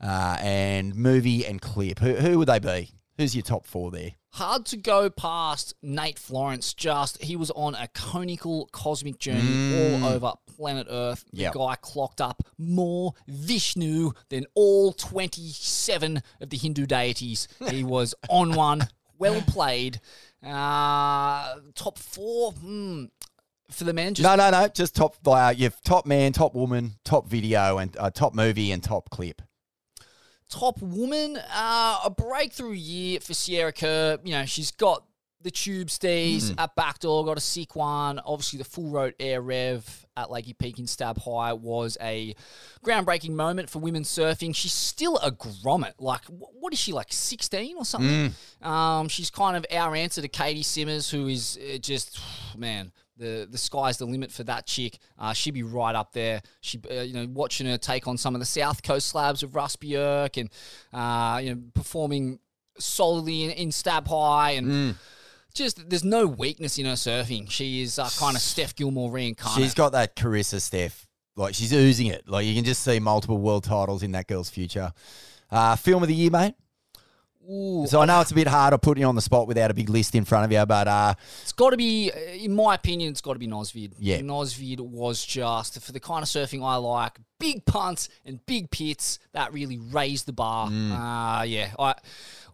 uh, 0.00 0.36
and 0.40 0.94
movie 0.94 1.46
and 1.46 1.60
clip, 1.60 1.98
who 2.00 2.14
who 2.14 2.38
would 2.38 2.48
they 2.48 2.58
be? 2.58 2.90
Who's 3.18 3.34
your 3.34 3.42
top 3.42 3.66
four 3.66 3.90
there? 3.90 4.12
Hard 4.30 4.64
to 4.66 4.78
go 4.78 5.10
past 5.10 5.74
Nate 5.82 6.18
Florence. 6.18 6.72
Just 6.72 7.22
he 7.22 7.36
was 7.36 7.50
on 7.50 7.74
a 7.74 7.86
conical 7.88 8.68
cosmic 8.72 9.18
journey 9.18 9.40
Mm. 9.42 10.02
all 10.02 10.08
over 10.08 10.32
planet 10.56 10.86
Earth. 10.90 11.24
Yep. 11.32 11.52
The 11.52 11.58
guy 11.58 11.76
clocked 11.82 12.20
up 12.22 12.42
more 12.58 13.12
Vishnu 13.28 14.12
than 14.30 14.46
all 14.54 14.92
twenty-seven 14.92 16.22
of 16.40 16.50
the 16.50 16.56
Hindu 16.56 16.86
deities. 16.86 17.48
He 17.70 17.84
was 17.84 18.14
on 18.28 18.52
one. 18.54 18.88
Well 19.18 19.42
played. 19.42 20.00
Uh, 20.44 21.56
top 21.74 21.98
four 21.98 22.52
hmm, 22.52 23.04
for 23.70 23.84
the 23.84 23.92
men. 23.92 24.14
Just 24.14 24.24
no, 24.24 24.34
no, 24.34 24.50
no. 24.50 24.68
Just 24.68 24.96
top. 24.96 25.16
Uh, 25.26 25.54
you've 25.56 25.80
top 25.82 26.06
man, 26.06 26.32
top 26.32 26.54
woman, 26.54 26.92
top 27.04 27.28
video, 27.28 27.78
and 27.78 27.96
uh, 27.98 28.10
top 28.10 28.34
movie 28.34 28.72
and 28.72 28.82
top 28.82 29.10
clip. 29.10 29.42
top 30.48 30.80
woman, 30.80 31.36
uh, 31.36 32.00
a 32.04 32.10
breakthrough 32.10 32.72
year 32.72 33.20
for 33.20 33.34
Sierra 33.34 33.72
Kerr. 33.72 34.18
You 34.24 34.32
know, 34.32 34.46
she's 34.46 34.70
got 34.70 35.04
the 35.42 35.50
tube 35.50 35.90
stays 35.90 36.50
Mm. 36.50 36.60
at 36.62 36.74
backdoor, 36.76 37.24
got 37.24 37.36
a 37.36 37.40
sick 37.40 37.74
one. 37.76 38.18
Obviously, 38.20 38.58
the 38.58 38.64
full 38.64 38.90
road 38.90 39.14
air 39.20 39.40
rev 39.42 40.06
at 40.16 40.28
Lakey 40.28 40.56
Peak 40.56 40.78
in 40.78 40.86
Stab 40.86 41.18
High 41.18 41.52
was 41.54 41.96
a 42.00 42.34
groundbreaking 42.84 43.30
moment 43.30 43.70
for 43.70 43.78
women 43.78 44.02
surfing. 44.02 44.54
She's 44.54 44.72
still 44.74 45.16
a 45.18 45.30
grommet. 45.32 45.94
Like, 45.98 46.24
what 46.26 46.72
is 46.72 46.78
she, 46.78 46.92
like 46.92 47.12
16 47.12 47.76
or 47.76 47.84
something? 47.84 48.34
Um, 48.60 49.08
she's 49.08 49.30
kind 49.30 49.56
of 49.56 49.64
our 49.72 49.94
answer 49.96 50.20
to 50.22 50.28
Caity 50.28 50.64
Simmers, 50.64 51.10
who 51.10 51.28
is 51.28 51.58
uh, 51.58 51.78
just, 51.78 52.20
man, 52.56 52.92
the 53.16 53.46
the 53.50 53.58
sky's 53.58 53.98
the 53.98 54.04
limit 54.06 54.32
for 54.32 54.42
that 54.44 54.66
chick. 54.66 54.98
Uh, 55.18 55.32
she'd 55.32 55.52
be 55.54 55.62
right 55.62 55.94
up 55.94 56.12
there. 56.12 56.42
She, 56.60 56.80
uh, 56.90 57.00
you 57.02 57.14
know, 57.14 57.26
watching 57.32 57.66
her 57.66 57.78
take 57.78 58.06
on 58.08 58.16
some 58.18 58.34
of 58.34 58.40
the 58.40 58.46
South 58.46 58.82
Coast 58.82 59.06
slabs 59.08 59.42
of 59.42 59.54
Russ 59.54 59.76
Bierke 59.76 60.38
and, 60.38 60.50
uh, 60.92 61.38
you 61.38 61.54
know, 61.54 61.60
performing 61.74 62.38
solidly 62.78 63.44
in, 63.44 63.50
in 63.50 63.72
Stab 63.72 64.06
High 64.08 64.52
and. 64.52 64.96
Just 65.54 65.88
there's 65.88 66.04
no 66.04 66.26
weakness 66.26 66.78
in 66.78 66.86
her 66.86 66.92
surfing. 66.92 67.50
She 67.50 67.82
is 67.82 67.98
uh, 67.98 68.08
kind 68.18 68.36
of 68.36 68.42
Steph 68.42 68.74
Gilmore 68.74 69.10
reincarnate. 69.10 69.62
She's 69.62 69.74
got 69.74 69.92
that 69.92 70.16
Carissa 70.16 70.60
Steph. 70.60 71.06
Like 71.36 71.54
she's 71.54 71.72
oozing 71.72 72.08
it. 72.08 72.28
Like 72.28 72.46
you 72.46 72.54
can 72.54 72.64
just 72.64 72.82
see 72.82 72.98
multiple 73.00 73.38
world 73.38 73.64
titles 73.64 74.02
in 74.02 74.12
that 74.12 74.26
girl's 74.26 74.50
future. 74.50 74.92
Uh, 75.50 75.76
film 75.76 76.02
of 76.02 76.08
the 76.08 76.14
year, 76.14 76.30
mate. 76.30 76.54
Ooh, 77.50 77.86
So 77.88 78.00
I 78.00 78.04
know 78.04 78.20
it's 78.20 78.30
a 78.30 78.34
bit 78.34 78.46
hard 78.46 78.72
to 78.72 78.78
put 78.78 78.98
you 78.98 79.04
on 79.04 79.16
the 79.16 79.20
spot 79.20 79.48
without 79.48 79.70
a 79.70 79.74
big 79.74 79.88
list 79.88 80.14
in 80.14 80.24
front 80.24 80.44
of 80.44 80.52
you, 80.52 80.64
but 80.64 80.86
uh, 80.86 81.14
It's 81.42 81.52
got 81.52 81.70
to 81.70 81.76
be, 81.76 82.10
uh, 82.12 82.16
in 82.34 82.54
my 82.54 82.76
opinion, 82.76 83.10
it's 83.10 83.20
got 83.20 83.32
to 83.32 83.38
be 83.38 83.48
Nosvid. 83.48 83.94
Yeah. 83.98 84.20
Nosvid 84.20 84.78
was 84.80 85.24
just 85.24 85.80
for 85.80 85.90
the 85.90 85.98
kind 85.98 86.22
of 86.22 86.28
surfing 86.28 86.64
I 86.64 86.76
like. 86.76 87.18
Big 87.40 87.64
punts 87.64 88.08
and 88.24 88.44
big 88.46 88.70
pits 88.70 89.18
that 89.32 89.52
really 89.52 89.78
raised 89.78 90.26
the 90.26 90.32
bar. 90.32 90.68
Mm. 90.70 90.92
Uh, 90.92 91.42
yeah, 91.42 91.70
I, 91.78 91.94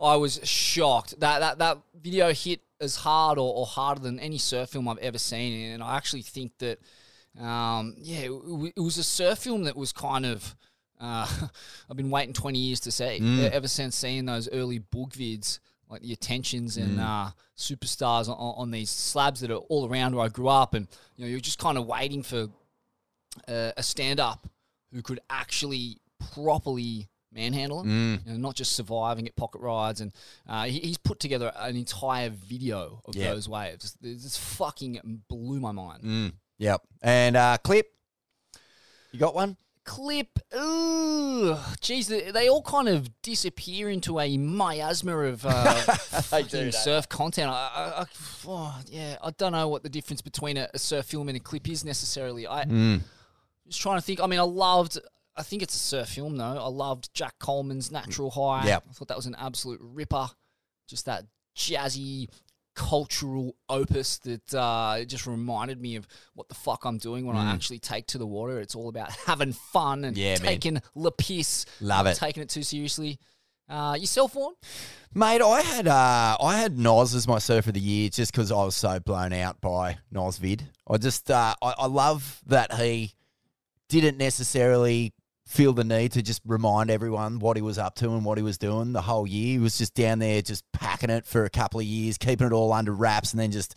I 0.01 0.16
was 0.16 0.40
shocked 0.44 1.20
that 1.20 1.40
that 1.40 1.59
that 1.59 1.78
video 2.01 2.32
hit 2.32 2.61
as 2.80 2.96
hard 2.96 3.38
or, 3.38 3.54
or 3.54 3.66
harder 3.66 4.00
than 4.00 4.18
any 4.20 4.38
surf 4.38 4.70
film 4.70 4.88
I've 4.88 4.98
ever 4.98 5.18
seen, 5.18 5.70
and 5.72 5.82
I 5.82 5.96
actually 5.96 6.22
think 6.22 6.52
that, 6.58 6.78
um, 7.40 7.94
yeah, 7.98 8.18
it, 8.20 8.28
w- 8.28 8.72
it 8.76 8.80
was 8.80 8.98
a 8.98 9.02
surf 9.04 9.38
film 9.40 9.64
that 9.64 9.76
was 9.76 9.92
kind 9.92 10.24
of. 10.26 10.54
Uh, 11.00 11.26
I've 11.90 11.96
been 11.96 12.10
waiting 12.10 12.32
20 12.34 12.58
years 12.58 12.80
to 12.80 12.90
see. 12.90 13.20
Mm. 13.22 13.50
Ever 13.50 13.68
since 13.68 13.94
seeing 13.96 14.24
those 14.26 14.48
early 14.50 14.78
book 14.80 15.10
vids, 15.10 15.60
like 15.88 16.02
the 16.02 16.12
attentions 16.12 16.76
and 16.76 16.98
Mm. 16.98 17.02
uh, 17.28 17.30
superstars 17.56 18.28
on, 18.28 18.34
on 18.36 18.70
these 18.72 18.90
slabs 18.90 19.40
that 19.40 19.50
are 19.50 19.62
all 19.68 19.88
around 19.88 20.14
where 20.16 20.24
I 20.24 20.28
grew 20.28 20.48
up, 20.48 20.74
and 20.74 20.88
you 21.16 21.24
know, 21.24 21.30
you're 21.30 21.40
just 21.40 21.58
kind 21.58 21.78
of 21.78 21.86
waiting 21.86 22.22
for 22.22 22.48
uh, 23.46 23.70
a 23.76 23.82
stand 23.82 24.18
up 24.20 24.48
who 24.92 25.02
could 25.02 25.20
actually 25.30 25.98
properly 26.34 27.08
manhandle 27.32 27.84
Mm. 27.84 28.24
you 28.26 28.32
know, 28.32 28.38
not 28.38 28.54
just 28.54 28.72
survive 28.72 29.18
and 29.18 29.26
get 29.26 29.36
pocket 29.36 29.60
rides. 29.60 30.00
And 30.00 30.12
uh, 30.48 30.64
he, 30.64 30.78
he's 30.80 30.98
put 30.98 31.20
together 31.20 31.52
an 31.56 31.76
entire 31.76 32.30
video 32.30 33.02
of 33.04 33.14
Yeah. 33.16 33.32
those 33.34 33.48
waves. 33.48 33.96
This 34.00 34.16
this 34.22 34.36
fucking 34.36 35.22
blew 35.28 35.60
my 35.60 35.72
mind. 35.72 36.02
mm, 36.02 36.32
yep. 36.58 36.80
And 37.02 37.36
uh, 37.36 37.58
clip. 37.62 37.86
You 39.12 39.18
got 39.18 39.34
one? 39.34 39.56
clip. 39.84 40.38
Ooh, 40.54 41.56
geez, 41.80 42.08
they, 42.08 42.30
they 42.30 42.50
all 42.50 42.60
kind 42.60 42.90
of 42.90 43.08
disappear 43.22 43.88
into 43.88 44.20
a 44.20 44.36
miasma 44.36 45.16
of 45.16 45.46
uh, 45.46 45.72
fucking 46.24 46.72
surf 46.72 47.08
content. 47.08 47.48
I, 47.50 47.54
I, 47.54 48.00
I, 48.02 48.04
oh, 48.46 48.78
yeah, 48.86 49.16
I 49.24 49.30
don't 49.30 49.52
know 49.52 49.66
what 49.68 49.82
the 49.82 49.88
difference 49.88 50.20
between 50.20 50.58
a, 50.58 50.68
a 50.74 50.78
surf 50.78 51.06
film 51.06 51.28
and 51.28 51.38
a 51.38 51.40
clip 51.40 51.66
is 51.70 51.86
necessarily. 51.86 52.46
I 52.46 52.64
Mm. 52.66 53.00
just 53.66 53.80
trying 53.80 53.96
to 53.96 54.02
think. 54.02 54.20
I 54.20 54.26
mean, 54.26 54.38
I 54.40 54.42
loved. 54.42 54.98
I 55.39 55.43
think 55.43 55.62
it's 55.62 55.74
a 55.74 55.78
surf 55.78 56.09
film 56.09 56.36
though. 56.36 56.45
I 56.45 56.68
loved 56.68 57.14
Jack 57.14 57.34
Coleman's 57.39 57.91
Natural 57.93 58.30
High. 58.30 58.66
Yep. 58.66 58.84
I 58.91 58.93
thought 58.93 59.09
that 59.09 59.16
was 59.16 59.26
an 59.26 59.36
absolute 59.39 59.80
ripper. 59.82 60.28
Just 60.89 61.07
that 61.07 61.24
jazzy 61.57 62.28
cultural 62.74 63.57
opus 63.68 64.18
that 64.20 64.55
uh, 64.55 65.05
just 65.05 65.26
reminded 65.26 65.80
me 65.80 65.97
of 65.97 66.07
what 66.34 66.49
the 66.49 66.55
fuck 66.55 66.84
I'm 66.84 66.99
doing 66.99 67.26
when 67.26 67.36
I 67.36 67.45
Mm. 67.51 67.55
actually 67.55 67.78
take 67.80 68.07
to 68.09 68.18
the 68.18 68.26
water. 68.26 68.61
It's 68.61 68.74
all 68.74 68.89
about 68.89 69.11
having 69.26 69.53
fun 69.53 70.05
and 70.05 70.16
Yeah, 70.16 70.34
man. 70.34 70.41
taking 70.43 70.82
la 70.95 71.11
piss. 71.11 71.66
Love 71.80 72.07
it. 72.07 72.16
Taking 72.16 72.43
it 72.45 72.49
too 72.49 72.62
seriously. 72.62 73.18
Uh, 73.68 73.97
yourself, 74.01 74.32
Vaughn? 74.32 74.55
Mate, 75.12 75.43
I 75.43 75.61
had 75.61 75.86
uh, 75.89 76.36
I 76.41 76.57
had 76.57 76.78
Nos 76.78 77.14
as 77.14 77.26
my 77.28 77.39
surfer 77.39 77.70
of 77.70 77.74
the 77.74 77.80
year 77.80 78.09
just 78.09 78.32
because 78.32 78.51
I 78.51 78.64
was 78.64 78.76
so 78.76 78.99
blown 79.01 79.32
out 79.32 79.61
by 79.61 79.99
Nos 80.11 80.39
vid. 80.39 80.64
I 80.89 80.97
just 80.97 81.30
uh, 81.30 81.55
I, 81.61 81.74
I 81.78 81.86
love 81.86 82.41
that 82.47 82.72
he 82.74 83.12
didn't 83.89 84.16
necessarily 84.18 85.12
feel 85.49 85.72
the 85.72 85.82
need 85.82 86.12
to 86.12 86.20
just 86.20 86.42
remind 86.46 86.90
everyone 86.90 87.38
what 87.38 87.57
he 87.57 87.62
was 87.62 87.78
up 87.78 87.94
to 87.94 88.11
and 88.11 88.22
what 88.22 88.36
he 88.36 88.44
was 88.44 88.59
doing 88.59 88.92
the 88.92 89.01
whole 89.01 89.26
year. 89.26 89.53
He 89.53 89.59
was 89.59 89.78
just 89.78 89.94
down 89.94 90.18
there 90.18 90.42
just 90.42 90.62
packing 90.72 91.09
it 91.09 91.24
for 91.24 91.46
a 91.46 91.51
couple 91.51 91.80
of 91.80 91.86
years, 91.86 92.18
keeping 92.18 92.46
it 92.46 92.53
all 92.53 92.70
under 92.70 92.92
wraps, 92.92 93.32
and 93.32 93.40
then 93.40 93.51
just 93.51 93.74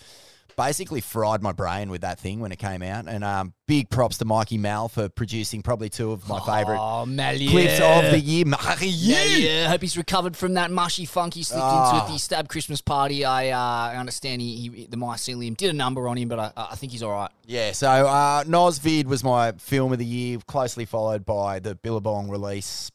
basically 0.66 1.01
fried 1.01 1.41
my 1.41 1.51
brain 1.51 1.89
with 1.89 2.01
that 2.01 2.20
thing 2.20 2.39
when 2.39 2.51
it 2.51 2.59
came 2.59 2.82
out. 2.84 3.07
And 3.07 3.24
um, 3.24 3.53
big 3.68 3.89
props 3.89 4.18
to 4.20 4.26
Mikey 4.26 4.57
Mal 4.57 4.88
for 4.89 5.09
producing 5.09 5.62
probably 5.64 5.89
two 5.89 6.12
of 6.12 6.28
my 6.30 6.39
favourite 6.39 6.78
Oh, 6.80 7.05
clips 7.05 7.80
of 7.80 8.12
the 8.12 8.20
year. 8.20 8.45
Yeah. 8.45 9.68
Hope 9.70 9.82
he's 9.82 9.97
recovered 9.97 10.38
from 10.38 10.53
that 10.55 10.70
mushy 10.72 11.05
funk 11.05 11.34
he 11.34 11.43
slipped 11.43 11.64
Ah. 11.64 11.93
into 11.93 12.05
at 12.05 12.12
the 12.14 12.20
Stab 12.20 12.47
Christmas 12.49 12.82
party. 12.82 13.26
I 13.26 13.49
uh, 13.49 13.57
I 13.93 13.95
understand 13.95 14.41
he, 14.41 14.70
he 14.76 14.86
the 14.88 14.97
mycelium 14.97 15.57
did 15.57 15.70
a 15.70 15.74
number 15.74 16.07
on 16.07 16.18
him, 16.18 16.28
but 16.30 16.39
I, 16.39 16.51
I 16.55 16.76
think 16.76 16.91
he's 16.91 17.03
all 17.03 17.12
right. 17.12 17.32
Yeah, 17.45 17.72
so 17.72 17.89
uh, 17.89 18.43
Nosvid 18.43 19.05
was 19.05 19.24
my 19.24 19.53
film 19.53 19.91
of 19.91 19.99
the 19.99 20.05
year, 20.05 20.38
closely 20.47 20.86
followed 20.86 21.26
by 21.26 21.59
the 21.59 21.76
Billabong 21.76 22.30
release. 22.30 22.91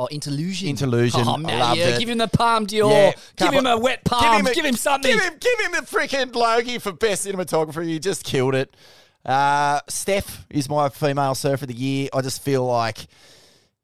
Oh, 0.00 0.08
Interlusion. 0.10 0.68
Interlusion. 0.70 1.26
Oh, 1.26 1.34
I 1.34 1.36
man, 1.36 1.58
loved 1.58 1.78
yeah. 1.78 1.88
it. 1.88 1.98
Give 1.98 2.08
him 2.08 2.16
the 2.16 2.26
Palme 2.26 2.64
d'Or. 2.64 2.90
Yeah, 2.90 3.12
give 3.36 3.52
him 3.52 3.66
a 3.66 3.76
wet 3.76 4.02
palm. 4.02 4.46
Give 4.46 4.64
him, 4.64 4.74
a- 4.74 4.78
something. 4.78 5.12
Give 5.12 5.22
him, 5.22 5.34
give 5.38 5.60
him 5.60 5.72
the 5.72 5.82
freaking 5.82 6.34
Logie 6.34 6.78
for 6.78 6.90
best 6.90 7.26
cinematography. 7.26 7.86
You 7.86 7.98
just 7.98 8.24
killed 8.24 8.54
it. 8.54 8.74
Uh, 9.26 9.80
Steph 9.88 10.46
is 10.48 10.70
my 10.70 10.88
female 10.88 11.34
surfer 11.34 11.64
of 11.64 11.68
the 11.68 11.74
year. 11.74 12.08
I 12.14 12.22
just 12.22 12.42
feel 12.42 12.64
like, 12.64 13.08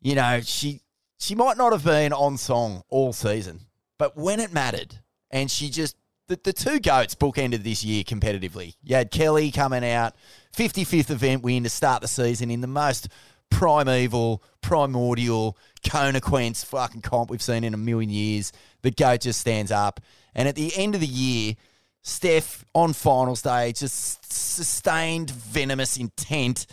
you 0.01 0.15
know, 0.15 0.41
she 0.41 0.81
she 1.19 1.35
might 1.35 1.59
not 1.59 1.73
have 1.73 1.85
been 1.85 2.15
on 2.15 2.39
song 2.39 2.83
all 2.89 3.13
season, 3.13 3.61
but 3.99 4.17
when 4.17 4.41
it 4.41 4.55
mattered, 4.55 4.99
and 5.31 5.51
she 5.51 5.69
just 5.69 5.97
the, 6.29 6.41
the 6.43 6.55
two 6.55 6.81
goats 6.81 7.15
bookended 7.15 7.63
this 7.63 7.85
year 7.85 8.05
competitively. 8.05 8.75
You 8.83 8.97
had 8.97 9.11
Kelly 9.11 9.51
coming 9.51 9.85
out, 9.85 10.15
55th 10.57 11.11
event 11.11 11.43
win 11.43 11.65
to 11.65 11.69
start 11.69 12.01
the 12.01 12.09
season 12.09 12.51
in 12.51 12.63
the 12.63 12.67
most 12.67 13.09
primeval, 13.51 14.43
primordial, 14.61 15.57
Conaquence 15.85 16.65
fucking 16.65 17.03
comp 17.03 17.31
we've 17.31 17.43
seen 17.43 17.65
in 17.65 17.75
a 17.75 17.79
million 17.79 18.11
years. 18.11 18.53
The 18.83 18.91
goat 18.91 19.23
just 19.23 19.41
stands 19.41 19.71
up. 19.71 20.01
And 20.35 20.49
at 20.49 20.55
the 20.55 20.73
end 20.77 20.95
of 20.95 21.01
the 21.01 21.07
year, 21.07 21.55
Steph 22.03 22.65
on 22.75 22.93
finals 22.93 23.43
day 23.43 23.73
just 23.73 24.33
sustained 24.33 25.31
venomous 25.31 25.97
intent 25.97 26.67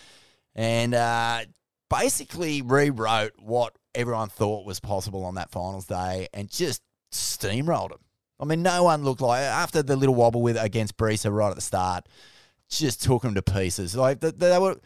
and 0.53 0.93
uh, 0.93 1.41
basically 1.89 2.61
rewrote 2.61 3.33
what 3.39 3.75
everyone 3.95 4.29
thought 4.29 4.65
was 4.65 4.79
possible 4.79 5.25
on 5.25 5.35
that 5.35 5.49
finals 5.49 5.85
day 5.85 6.27
and 6.33 6.49
just 6.49 6.81
steamrolled 7.11 7.89
them. 7.89 7.99
I 8.39 8.45
mean, 8.45 8.61
no 8.61 8.83
one 8.83 9.03
looked 9.03 9.21
like 9.21 9.41
after 9.41 9.81
the 9.81 9.95
little 9.95 10.15
wobble 10.15 10.41
with 10.41 10.57
against 10.57 10.97
Brisa 10.97 11.33
right 11.33 11.49
at 11.49 11.55
the 11.55 11.61
start, 11.61 12.07
just 12.69 13.01
took 13.03 13.21
them 13.21 13.35
to 13.35 13.41
pieces. 13.41 13.95
Like 13.95 14.19
they, 14.19 14.31
they 14.31 14.59
were, 14.59 14.79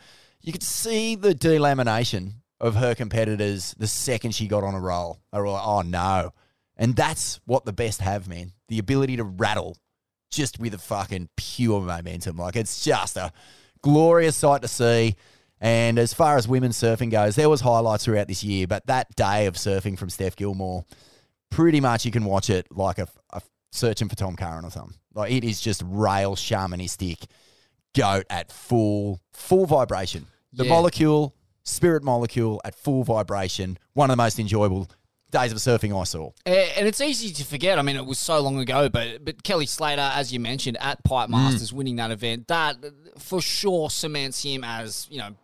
you 0.48 0.54
could 0.54 0.64
see 0.64 1.16
the 1.16 1.36
delamination 1.36 2.36
of 2.62 2.76
her 2.76 2.96
competitors 2.96 3.76
the 3.78 3.86
second 3.86 4.34
she 4.34 4.48
got 4.48 4.64
on 4.64 4.74
a 4.74 4.80
roll. 4.80 5.20
They 5.34 5.40
were 5.40 5.50
like, 5.50 5.68
oh 5.68 5.82
no, 5.82 6.32
and 6.78 6.96
that's 6.96 7.42
what 7.46 7.66
the 7.66 7.74
best 7.74 8.00
have, 8.00 8.30
man. 8.30 8.54
The 8.70 8.80
ability 8.80 9.18
to 9.18 9.26
rattle 9.26 9.76
just 10.32 10.58
with 10.58 10.74
a 10.74 10.78
fucking 10.78 11.28
pure 11.36 11.82
momentum. 11.82 12.38
Like 12.38 12.56
it's 12.56 12.82
just 12.82 13.18
a 13.18 13.34
glorious 13.82 14.38
sight 14.38 14.62
to 14.62 14.70
see. 14.70 15.18
And 15.60 16.00
as 16.00 16.14
far 16.14 16.38
as 16.38 16.48
women's 16.48 16.80
surfing 16.80 17.12
goes, 17.12 17.36
there 17.36 17.50
was 17.50 17.60
highlights 17.60 18.06
throughout 18.06 18.30
this 18.30 18.42
year, 18.42 18.68
but 18.68 18.88
that 18.88 19.14
day 19.18 19.48
of 19.48 19.56
surfing 19.56 20.00
from 20.00 20.10
Steph 20.10 20.38
Gilmore, 20.38 20.86
pretty 21.52 21.82
much 21.82 22.06
you 22.06 22.12
can 22.12 22.24
watch 22.24 22.50
it 22.50 22.68
like 22.72 23.00
a, 23.00 23.08
a 23.34 23.42
searching 23.74 24.08
for 24.08 24.16
Tom 24.16 24.38
Curren 24.38 24.64
or 24.64 24.72
something. 24.72 24.96
Like 25.14 25.30
it 25.30 25.44
is 25.44 25.60
just 25.60 25.84
rail 25.86 26.38
shamanistic 26.38 27.26
goat 27.94 28.26
at 28.30 28.50
full 28.50 29.20
full 29.34 29.66
vibration. 29.66 30.26
The 30.54 30.64
Yeah. 30.66 30.70
molecule, 30.70 31.36
spirit 31.64 32.04
molecule 32.04 32.62
at 32.64 32.76
full 32.76 33.04
vibration. 33.04 33.78
One 33.94 34.10
of 34.10 34.18
the 34.18 34.22
most 34.24 34.40
enjoyable 34.40 34.88
days 35.30 35.52
of 35.52 35.58
surfing 35.58 36.00
I 36.00 36.04
saw. 36.06 36.32
And 36.46 36.88
it's 36.88 37.02
easy 37.02 37.34
to 37.34 37.44
forget. 37.44 37.78
I 37.78 37.82
mean, 37.82 37.98
it 37.98 38.06
was 38.06 38.18
so 38.20 38.40
long 38.40 38.60
ago, 38.60 38.88
but 38.90 39.26
but 39.26 39.44
Kelly 39.44 39.66
Slater, 39.66 40.10
as 40.14 40.32
you 40.32 40.40
mentioned, 40.40 40.78
at 40.80 41.04
Pipe 41.04 41.30
Masters, 41.30 41.74
winning 41.74 41.98
that 41.98 42.12
event, 42.12 42.48
that 42.48 42.78
for 43.18 43.42
sure 43.42 43.90
cements 43.90 44.44
him 44.44 44.64
as 44.64 45.08
you 45.10 45.18
know, 45.18 45.36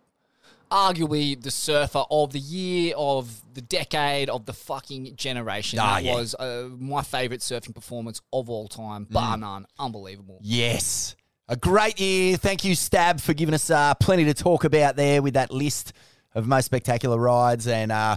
arguably 0.70 1.40
the 1.40 1.50
surfer 1.50 2.04
of 2.10 2.32
the 2.32 2.38
year, 2.40 2.94
of 2.96 3.42
the 3.52 3.60
decade, 3.60 4.30
of 4.30 4.46
the 4.46 4.52
fucking 4.52 5.14
generation. 5.16 5.78
Ah, 5.78 5.96
that 5.96 6.04
yeah. 6.04 6.14
was 6.14 6.34
uh, 6.34 6.68
my 6.78 7.02
favorite 7.02 7.40
surfing 7.40 7.74
performance 7.74 8.20
of 8.32 8.48
all 8.48 8.68
time, 8.68 9.04
bar 9.10 9.36
none. 9.36 9.66
Unbelievable. 9.78 10.38
Yes. 10.42 11.14
A 11.46 11.56
great 11.56 12.00
year. 12.00 12.38
Thank 12.38 12.64
you, 12.64 12.74
Stab, 12.74 13.20
for 13.20 13.34
giving 13.34 13.54
us 13.54 13.68
uh, 13.70 13.92
plenty 13.94 14.24
to 14.24 14.34
talk 14.34 14.64
about 14.64 14.96
there 14.96 15.20
with 15.20 15.34
that 15.34 15.50
list 15.50 15.92
of 16.34 16.46
most 16.46 16.64
spectacular 16.64 17.18
rides. 17.18 17.66
And 17.66 17.92
uh, 17.92 18.16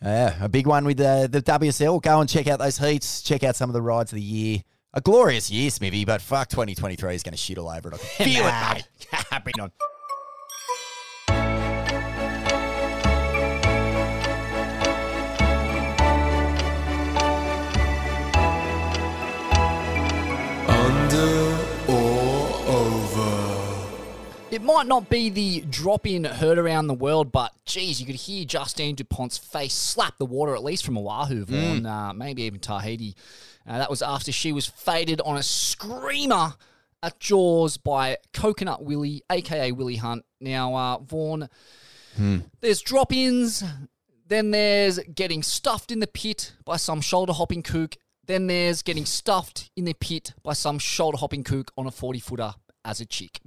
yeah, 0.00 0.36
a 0.40 0.48
big 0.48 0.68
one 0.68 0.84
with 0.84 0.98
the, 0.98 1.28
the 1.30 1.42
WSL. 1.42 2.00
Go 2.00 2.20
and 2.20 2.30
check 2.30 2.46
out 2.46 2.60
those 2.60 2.78
heats. 2.78 3.20
Check 3.22 3.42
out 3.42 3.56
some 3.56 3.68
of 3.68 3.74
the 3.74 3.82
rides 3.82 4.12
of 4.12 4.16
the 4.16 4.22
year. 4.22 4.58
A 4.94 5.00
glorious 5.00 5.50
year, 5.50 5.70
Smithy, 5.70 6.04
but 6.04 6.20
fuck, 6.20 6.48
2023 6.50 7.14
is 7.14 7.22
going 7.22 7.32
to 7.32 7.38
shit 7.38 7.58
all 7.58 7.68
over 7.68 7.88
it. 7.88 7.94
I 7.94 7.98
can 7.98 8.26
feel 8.26 8.46
it, 8.46 8.84
mate. 9.32 9.42
Bring 9.42 9.54
it 9.56 9.60
on. 9.60 9.72
It 24.52 24.62
might 24.62 24.86
not 24.86 25.08
be 25.08 25.30
the 25.30 25.62
drop 25.62 26.06
in 26.06 26.24
heard 26.24 26.58
around 26.58 26.86
the 26.86 26.92
world, 26.92 27.32
but 27.32 27.54
geez, 27.64 28.02
you 28.02 28.06
could 28.06 28.16
hear 28.16 28.44
Justine 28.44 28.94
Dupont's 28.94 29.38
face 29.38 29.72
slap 29.72 30.18
the 30.18 30.26
water, 30.26 30.54
at 30.54 30.62
least 30.62 30.84
from 30.84 30.98
Oahu, 30.98 31.46
Vaughn, 31.46 31.86
uh, 31.86 32.12
maybe 32.12 32.42
even 32.42 32.60
Tahiti. 32.60 33.16
Uh, 33.66 33.78
that 33.78 33.88
was 33.88 34.02
after 34.02 34.30
she 34.30 34.52
was 34.52 34.66
faded 34.66 35.22
on 35.22 35.38
a 35.38 35.42
screamer 35.42 36.52
at 37.02 37.18
Jaws 37.18 37.78
by 37.78 38.18
Coconut 38.34 38.84
Willie, 38.84 39.22
aka 39.32 39.72
Willie 39.72 39.96
Hunt. 39.96 40.22
Now, 40.38 40.74
uh, 40.74 40.98
Vaughn, 40.98 41.48
there's 42.60 42.82
drop 42.82 43.10
ins, 43.10 43.64
then 44.28 44.50
there's 44.50 44.98
getting 45.14 45.42
stuffed 45.42 45.90
in 45.90 46.00
the 46.00 46.06
pit 46.06 46.52
by 46.66 46.76
some 46.76 47.00
shoulder 47.00 47.32
hopping 47.32 47.62
kook, 47.62 47.96
then 48.26 48.48
there's 48.48 48.82
getting 48.82 49.06
stuffed 49.06 49.70
in 49.76 49.86
the 49.86 49.94
pit 49.94 50.34
by 50.42 50.52
some 50.52 50.78
shoulder 50.78 51.16
hopping 51.16 51.42
kook 51.42 51.72
on 51.78 51.86
a 51.86 51.90
40 51.90 52.20
footer 52.20 52.54
as 52.84 53.00
a 53.00 53.06
chick. 53.06 53.40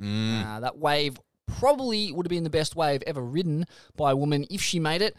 Uh, 0.46 0.60
that 0.60 0.78
wave 0.78 1.20
probably 1.48 2.12
would 2.12 2.26
have 2.26 2.30
been 2.30 2.44
the 2.44 2.50
best 2.50 2.76
wave 2.76 3.04
ever 3.06 3.22
ridden 3.22 3.66
by 3.96 4.12
a 4.12 4.16
woman 4.16 4.46
if 4.50 4.62
she 4.62 4.80
made 4.80 5.02
it. 5.02 5.16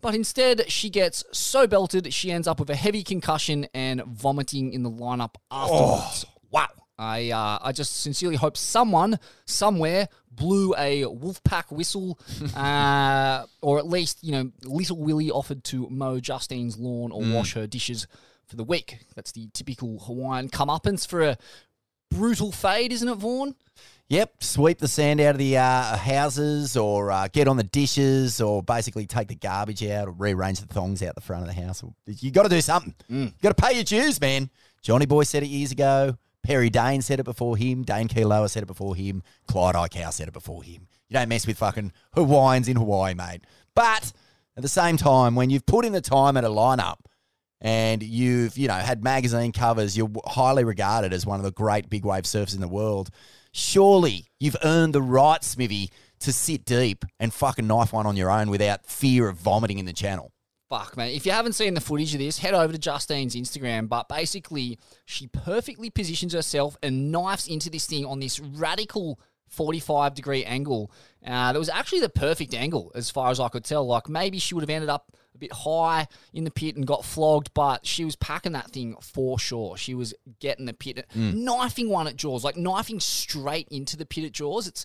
But 0.00 0.14
instead, 0.14 0.70
she 0.70 0.90
gets 0.90 1.24
so 1.32 1.66
belted, 1.66 2.12
she 2.12 2.30
ends 2.30 2.46
up 2.46 2.60
with 2.60 2.70
a 2.70 2.76
heavy 2.76 3.02
concussion 3.02 3.66
and 3.74 4.04
vomiting 4.04 4.72
in 4.72 4.82
the 4.82 4.90
lineup 4.90 5.34
afterwards. 5.50 6.26
Wow. 6.50 6.68
I, 6.98 7.30
uh, 7.30 7.58
I 7.60 7.72
just 7.72 8.00
sincerely 8.00 8.36
hope 8.36 8.56
someone 8.56 9.18
somewhere 9.44 10.08
blew 10.30 10.74
a 10.76 11.02
Wolfpack 11.02 11.70
whistle, 11.70 12.18
uh, 12.56 13.44
or 13.60 13.78
at 13.78 13.86
least, 13.86 14.22
you 14.22 14.32
know, 14.32 14.50
Little 14.64 14.98
Willie 14.98 15.30
offered 15.30 15.64
to 15.64 15.88
mow 15.90 16.20
Justine's 16.20 16.78
lawn 16.78 17.12
or 17.12 17.22
wash 17.22 17.54
her 17.54 17.66
dishes 17.66 18.06
for 18.46 18.56
the 18.56 18.64
week. 18.64 18.98
That's 19.14 19.32
the 19.32 19.48
typical 19.52 19.98
Hawaiian 20.00 20.48
comeuppance 20.48 21.06
for 21.06 21.22
a 21.22 21.38
brutal 22.10 22.52
fade, 22.52 22.92
isn't 22.92 23.08
it, 23.08 23.14
Vaughn? 23.14 23.54
Yep, 24.08 24.44
sweep 24.44 24.78
the 24.78 24.86
sand 24.86 25.20
out 25.20 25.32
of 25.32 25.38
the 25.38 25.58
uh, 25.58 25.96
houses 25.96 26.76
or 26.76 27.10
uh, 27.10 27.26
get 27.32 27.48
on 27.48 27.56
the 27.56 27.64
dishes 27.64 28.40
or 28.40 28.62
basically 28.62 29.04
take 29.04 29.26
the 29.26 29.34
garbage 29.34 29.84
out 29.84 30.06
or 30.06 30.12
rearrange 30.12 30.60
the 30.60 30.66
thongs 30.66 31.02
out 31.02 31.16
the 31.16 31.20
front 31.20 31.42
of 31.42 31.48
the 31.52 31.60
house. 31.60 31.82
You 32.06 32.30
got 32.30 32.44
to 32.44 32.48
do 32.48 32.60
something. 32.60 32.94
You 33.08 33.32
got 33.42 33.56
to 33.56 33.60
pay 33.62 33.74
your 33.74 33.82
dues, 33.82 34.20
man. 34.20 34.48
Johnny 34.80 35.06
Boy 35.06 35.24
said 35.24 35.42
it 35.42 35.48
years 35.48 35.72
ago. 35.72 36.16
Perry 36.44 36.70
Dane 36.70 37.02
said 37.02 37.18
it 37.18 37.24
before 37.24 37.56
him. 37.56 37.82
Dane 37.82 38.06
Kealoha 38.06 38.48
said 38.48 38.62
it 38.62 38.66
before 38.66 38.94
him. 38.94 39.24
Clyde 39.48 39.74
Aikau 39.74 40.12
said 40.12 40.28
it 40.28 40.32
before 40.32 40.62
him. 40.62 40.86
You 41.08 41.14
don't 41.14 41.28
mess 41.28 41.44
with 41.44 41.58
fucking 41.58 41.92
Hawaiians 42.14 42.68
in 42.68 42.76
Hawaii, 42.76 43.14
mate. 43.14 43.40
But 43.74 44.12
at 44.56 44.62
the 44.62 44.68
same 44.68 44.96
time, 44.96 45.34
when 45.34 45.50
you've 45.50 45.66
put 45.66 45.84
in 45.84 45.92
the 45.92 46.00
time 46.00 46.36
at 46.36 46.44
a 46.44 46.48
lineup 46.48 46.98
and 47.60 48.02
you've, 48.02 48.56
you 48.58 48.68
know, 48.68 48.74
had 48.74 49.02
magazine 49.02 49.52
covers, 49.52 49.96
you're 49.96 50.10
highly 50.26 50.64
regarded 50.64 51.12
as 51.12 51.24
one 51.24 51.40
of 51.40 51.44
the 51.44 51.52
great 51.52 51.88
big 51.88 52.04
wave 52.04 52.24
surfers 52.24 52.54
in 52.54 52.60
the 52.60 52.68
world. 52.68 53.10
Surely 53.52 54.26
you've 54.38 54.56
earned 54.62 54.94
the 54.94 55.02
right, 55.02 55.42
Smithy, 55.42 55.90
to 56.20 56.32
sit 56.32 56.64
deep 56.64 57.04
and 57.18 57.32
fucking 57.32 57.66
knife 57.66 57.92
one 57.92 58.06
on 58.06 58.16
your 58.16 58.30
own 58.30 58.50
without 58.50 58.86
fear 58.86 59.28
of 59.28 59.36
vomiting 59.36 59.78
in 59.78 59.86
the 59.86 59.92
channel. 59.92 60.32
Fuck, 60.68 60.96
man. 60.96 61.10
If 61.10 61.24
you 61.24 61.32
haven't 61.32 61.52
seen 61.52 61.74
the 61.74 61.80
footage 61.80 62.12
of 62.14 62.18
this, 62.18 62.38
head 62.38 62.52
over 62.52 62.72
to 62.72 62.78
Justine's 62.78 63.36
Instagram. 63.36 63.88
But 63.88 64.08
basically, 64.08 64.78
she 65.04 65.28
perfectly 65.28 65.90
positions 65.90 66.32
herself 66.32 66.76
and 66.82 67.12
knifes 67.12 67.46
into 67.46 67.70
this 67.70 67.86
thing 67.86 68.04
on 68.04 68.18
this 68.18 68.40
radical 68.40 69.20
45 69.48 70.14
degree 70.14 70.44
angle. 70.44 70.90
Uh, 71.24 71.52
that 71.52 71.58
was 71.58 71.68
actually 71.68 72.00
the 72.00 72.08
perfect 72.08 72.52
angle, 72.52 72.90
as 72.96 73.10
far 73.10 73.30
as 73.30 73.38
I 73.38 73.48
could 73.48 73.64
tell. 73.64 73.86
Like, 73.86 74.08
maybe 74.08 74.38
she 74.38 74.54
would 74.54 74.62
have 74.62 74.70
ended 74.70 74.90
up 74.90 75.12
a 75.36 75.38
bit 75.38 75.52
high 75.52 76.08
in 76.32 76.44
the 76.44 76.50
pit 76.50 76.76
and 76.76 76.86
got 76.86 77.04
flogged, 77.04 77.52
but 77.54 77.86
she 77.86 78.04
was 78.04 78.16
packing 78.16 78.52
that 78.52 78.70
thing 78.70 78.96
for 79.00 79.38
sure. 79.38 79.76
She 79.76 79.94
was 79.94 80.12
getting 80.40 80.66
the 80.66 80.74
pit, 80.74 81.06
knifing 81.14 81.88
one 81.88 82.06
at 82.08 82.16
Jaws, 82.16 82.42
like 82.44 82.56
knifing 82.56 83.00
straight 83.00 83.68
into 83.70 83.96
the 83.96 84.06
pit 84.06 84.24
at 84.24 84.32
Jaws. 84.32 84.66
It's, 84.66 84.84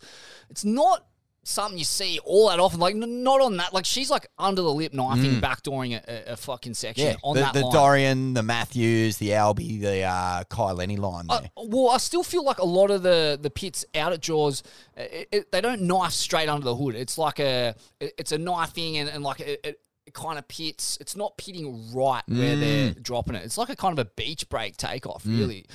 it's 0.49 0.63
not 0.65 1.05
something 1.43 1.79
you 1.79 1.83
see 1.83 2.19
all 2.23 2.49
that 2.49 2.59
often. 2.59 2.79
Like 2.79 2.93
n- 2.93 3.23
not 3.23 3.41
on 3.41 3.57
that. 3.57 3.73
Like 3.73 3.83
she's 3.83 4.11
like 4.11 4.27
under 4.37 4.61
the 4.61 4.71
lip 4.71 4.93
knifing, 4.93 5.37
Mm. 5.37 5.41
backdooring 5.41 5.95
a, 5.95 6.29
a, 6.29 6.33
a 6.33 6.37
fucking 6.37 6.75
section 6.75 7.07
Yeah, 7.07 7.15
on 7.23 7.35
the, 7.35 7.41
that 7.41 7.53
the 7.55 7.61
line. 7.61 7.73
Dorian, 7.73 8.33
the 8.35 8.43
Matthews, 8.43 9.17
the 9.17 9.29
Albie, 9.29 9.81
the 9.81 10.03
uh, 10.03 10.43
Kai 10.49 10.71
Lenny 10.73 10.97
line. 10.97 11.25
I- 11.31 11.49
well, 11.57 11.89
I 11.89 11.97
still 11.97 12.21
feel 12.21 12.43
like 12.45 12.59
a 12.59 12.65
lot 12.65 12.91
of 12.91 13.01
the 13.01 13.39
the 13.41 13.49
pits 13.49 13.83
out 13.95 14.13
at 14.13 14.21
Jaws, 14.21 14.61
uh, 14.95 15.01
it, 15.01 15.27
it, 15.31 15.51
they 15.51 15.61
don't 15.61 15.81
knife 15.81 16.11
straight 16.11 16.47
under 16.47 16.63
the 16.65 16.75
hood. 16.75 16.93
It's 16.93 17.17
like 17.17 17.39
a 17.39 17.73
it- 17.99 18.13
it's 18.19 18.31
a 18.31 18.37
knifing 18.37 18.97
and, 18.97 19.09
and 19.09 19.23
like 19.23 19.39
it, 19.39 19.79
it, 20.11 20.19
kind 20.19 20.37
of 20.37 20.47
pits. 20.47 20.97
It's 21.01 21.15
not 21.15 21.37
pitting 21.37 21.93
right 21.93 22.23
where 22.27 22.55
they're 22.55 22.91
dropping 22.93 23.35
it. 23.35 23.43
It's 23.43 23.57
like 23.57 23.69
a 23.69 23.75
kind 23.75 23.97
of 23.97 24.05
a 24.05 24.09
beach 24.15 24.47
break 24.49 24.77
takeoff, 24.77 25.23
Mm. 25.23 25.39
really. 25.39 25.65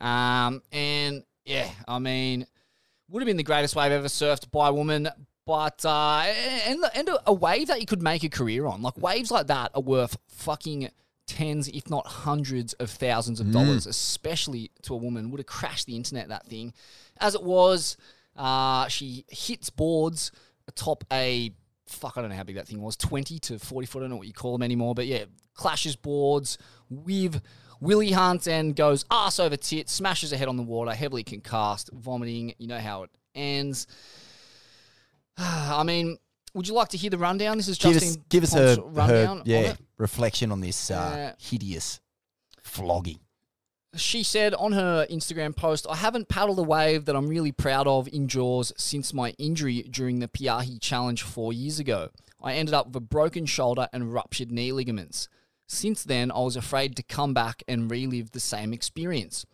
Um, 0.00 0.62
and 0.72 1.24
yeah, 1.44 1.70
I 1.86 1.98
mean, 1.98 2.46
would 3.08 3.20
have 3.22 3.26
been 3.26 3.36
the 3.36 3.42
greatest 3.42 3.76
wave 3.76 3.92
ever 3.92 4.08
surfed 4.08 4.50
by 4.50 4.68
a 4.68 4.72
woman. 4.72 5.08
But 5.46 5.84
uh, 5.84 6.24
and 6.66 6.82
and 6.94 7.10
a 7.26 7.32
wave 7.32 7.66
that 7.68 7.78
you 7.80 7.86
could 7.86 8.02
make 8.02 8.24
a 8.24 8.30
career 8.30 8.64
on, 8.66 8.80
like 8.80 8.96
waves 8.96 9.30
like 9.30 9.48
that, 9.48 9.72
are 9.74 9.82
worth 9.82 10.16
fucking 10.28 10.88
tens, 11.26 11.68
if 11.68 11.90
not 11.90 12.06
hundreds 12.06 12.72
of 12.74 12.88
thousands 12.88 13.40
of 13.40 13.52
dollars, 13.52 13.86
especially 13.86 14.70
to 14.82 14.94
a 14.94 14.96
woman. 14.96 15.30
Would 15.30 15.40
have 15.40 15.46
crashed 15.46 15.86
the 15.86 15.96
internet 15.96 16.28
that 16.28 16.46
thing. 16.46 16.72
As 17.20 17.34
it 17.34 17.42
was, 17.42 17.98
uh, 18.36 18.88
she 18.88 19.26
hits 19.28 19.68
boards 19.68 20.32
atop 20.66 21.04
a 21.12 21.52
fuck. 21.94 22.16
I 22.16 22.20
don't 22.20 22.30
know 22.30 22.36
how 22.36 22.42
big 22.44 22.56
that 22.56 22.68
thing 22.68 22.80
was, 22.80 22.96
twenty 22.96 23.38
to 23.40 23.58
forty 23.58 23.86
foot. 23.86 24.00
I 24.00 24.02
don't 24.02 24.10
know 24.10 24.16
what 24.16 24.26
you 24.26 24.32
call 24.32 24.52
them 24.52 24.62
anymore, 24.62 24.94
but 24.94 25.06
yeah, 25.06 25.24
clashes 25.54 25.96
boards 25.96 26.58
with 26.90 27.40
Willie 27.80 28.12
Hunt 28.12 28.46
and 28.48 28.74
goes 28.76 29.04
ass 29.10 29.38
over 29.40 29.56
tit, 29.56 29.88
smashes 29.88 30.30
her 30.30 30.36
head 30.36 30.48
on 30.48 30.56
the 30.56 30.62
water, 30.62 30.92
heavily 30.92 31.22
concussed, 31.24 31.90
vomiting. 31.92 32.54
You 32.58 32.68
know 32.68 32.78
how 32.78 33.04
it 33.04 33.10
ends. 33.34 33.86
I 35.38 35.82
mean, 35.84 36.18
would 36.54 36.68
you 36.68 36.74
like 36.74 36.88
to 36.90 36.96
hear 36.96 37.10
the 37.10 37.18
rundown? 37.18 37.56
This 37.56 37.68
is 37.68 37.78
give 37.78 37.94
Justin. 37.94 38.10
us, 38.10 38.16
give 38.28 38.42
us 38.44 38.52
Pont's 38.54 38.76
her, 38.76 38.82
rundown. 38.82 39.36
her 39.38 39.42
yeah 39.46 39.74
reflection 39.98 40.50
on 40.52 40.60
this 40.60 40.90
uh, 40.90 40.94
Uh, 41.32 41.36
hideous 41.38 42.00
flogging. 42.62 43.18
She 43.96 44.24
said 44.24 44.54
on 44.54 44.72
her 44.72 45.06
Instagram 45.08 45.54
post, 45.54 45.86
I 45.88 45.96
haven't 45.96 46.28
paddled 46.28 46.58
a 46.58 46.62
wave 46.62 47.04
that 47.04 47.14
I'm 47.14 47.28
really 47.28 47.52
proud 47.52 47.86
of 47.86 48.08
in 48.08 48.26
Jaws 48.26 48.72
since 48.76 49.14
my 49.14 49.30
injury 49.38 49.82
during 49.82 50.18
the 50.18 50.26
Pe'ahi 50.26 50.80
Challenge 50.80 51.22
four 51.22 51.52
years 51.52 51.78
ago. 51.78 52.08
I 52.42 52.54
ended 52.54 52.74
up 52.74 52.88
with 52.88 52.96
a 52.96 53.00
broken 53.00 53.46
shoulder 53.46 53.88
and 53.92 54.12
ruptured 54.12 54.50
knee 54.50 54.72
ligaments. 54.72 55.28
Since 55.68 56.02
then, 56.02 56.32
I 56.32 56.40
was 56.40 56.56
afraid 56.56 56.96
to 56.96 57.02
come 57.02 57.34
back 57.34 57.62
and 57.68 57.90
relive 57.90 58.32
the 58.32 58.40
same 58.40 58.72
experience. 58.72 59.46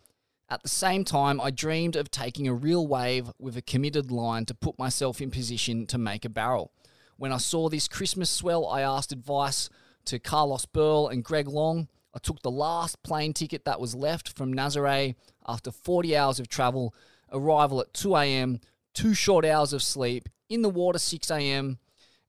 At 0.49 0.63
the 0.63 0.69
same 0.69 1.05
time, 1.05 1.39
I 1.39 1.51
dreamed 1.51 1.95
of 1.95 2.09
taking 2.09 2.47
a 2.47 2.53
real 2.53 2.85
wave 2.85 3.31
with 3.39 3.55
a 3.55 3.61
committed 3.61 4.11
line 4.11 4.45
to 4.47 4.55
put 4.55 4.79
myself 4.79 5.21
in 5.21 5.31
position 5.31 5.85
to 5.87 5.97
make 5.97 6.25
a 6.25 6.29
barrel. 6.29 6.71
When 7.15 7.31
I 7.31 7.37
saw 7.37 7.69
this 7.69 7.87
Christmas 7.87 8.29
swell, 8.29 8.67
I 8.67 8.81
asked 8.81 9.11
advice 9.11 9.69
to 10.05 10.19
Carlos 10.19 10.65
Burle 10.65 11.09
and 11.09 11.23
Greg 11.23 11.47
Long. 11.47 11.87
I 12.13 12.19
took 12.19 12.41
the 12.41 12.51
last 12.51 13.01
plane 13.03 13.33
ticket 13.33 13.65
that 13.65 13.79
was 13.79 13.95
left 13.95 14.35
from 14.37 14.53
Nazare 14.53 15.15
after 15.47 15.71
40 15.71 16.15
hours 16.15 16.39
of 16.39 16.47
travel, 16.47 16.93
arrival 17.31 17.81
at 17.81 17.93
2 17.93 18.15
a.m., 18.15 18.59
two 18.93 19.13
short 19.13 19.45
hours 19.45 19.73
of 19.73 19.81
sleep, 19.81 20.27
in 20.49 20.61
the 20.61 20.69
water 20.69 20.99
6 20.99 21.31
a.m. 21.31 21.79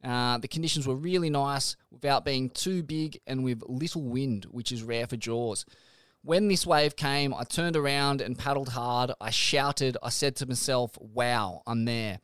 Uh, 0.04 0.38
the 0.38 0.48
conditions 0.48 0.86
were 0.86 0.94
really 0.94 1.30
nice 1.30 1.76
without 1.90 2.24
being 2.24 2.50
too 2.50 2.82
big 2.82 3.20
and 3.26 3.44
with 3.44 3.62
little 3.66 4.02
wind, 4.02 4.46
which 4.50 4.72
is 4.72 4.82
rare 4.82 5.06
for 5.06 5.16
Jaws. 5.16 5.64
When 6.24 6.46
this 6.46 6.64
wave 6.64 6.94
came, 6.94 7.34
I 7.34 7.42
turned 7.42 7.76
around 7.76 8.20
and 8.20 8.38
paddled 8.38 8.70
hard. 8.70 9.10
I 9.20 9.30
shouted. 9.30 9.96
I 10.02 10.10
said 10.10 10.36
to 10.36 10.46
myself, 10.46 10.96
wow, 11.00 11.62
I'm 11.66 11.84
there. 11.84 12.20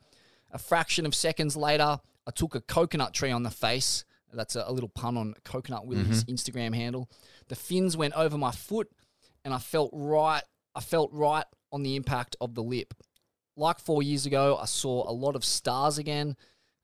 A 0.51 0.57
fraction 0.57 1.05
of 1.05 1.13
seconds 1.13 1.57
later, 1.57 1.99
I 2.25 2.31
took 2.31 2.55
a 2.55 2.61
coconut 2.61 3.13
tree 3.13 3.31
on 3.31 3.43
the 3.43 3.51
face. 3.51 4.05
That's 4.33 4.55
a, 4.55 4.63
a 4.67 4.71
little 4.71 4.89
pun 4.89 5.17
on 5.17 5.33
Coconut 5.43 5.85
Willie's 5.85 6.23
Instagram 6.25 6.75
handle. 6.75 7.09
The 7.47 7.55
fins 7.55 7.97
went 7.97 8.13
over 8.15 8.37
my 8.37 8.51
foot, 8.51 8.89
and 9.43 9.53
I 9.53 9.57
felt 9.57 9.91
right. 9.93 10.43
I 10.75 10.81
felt 10.81 11.11
right 11.13 11.45
on 11.71 11.83
the 11.83 11.95
impact 11.95 12.35
of 12.39 12.55
the 12.55 12.63
lip. 12.63 12.93
Like 13.55 13.79
four 13.79 14.01
years 14.01 14.25
ago, 14.25 14.57
I 14.57 14.65
saw 14.65 15.09
a 15.09 15.11
lot 15.11 15.35
of 15.35 15.43
stars 15.43 15.97
again. 15.97 16.37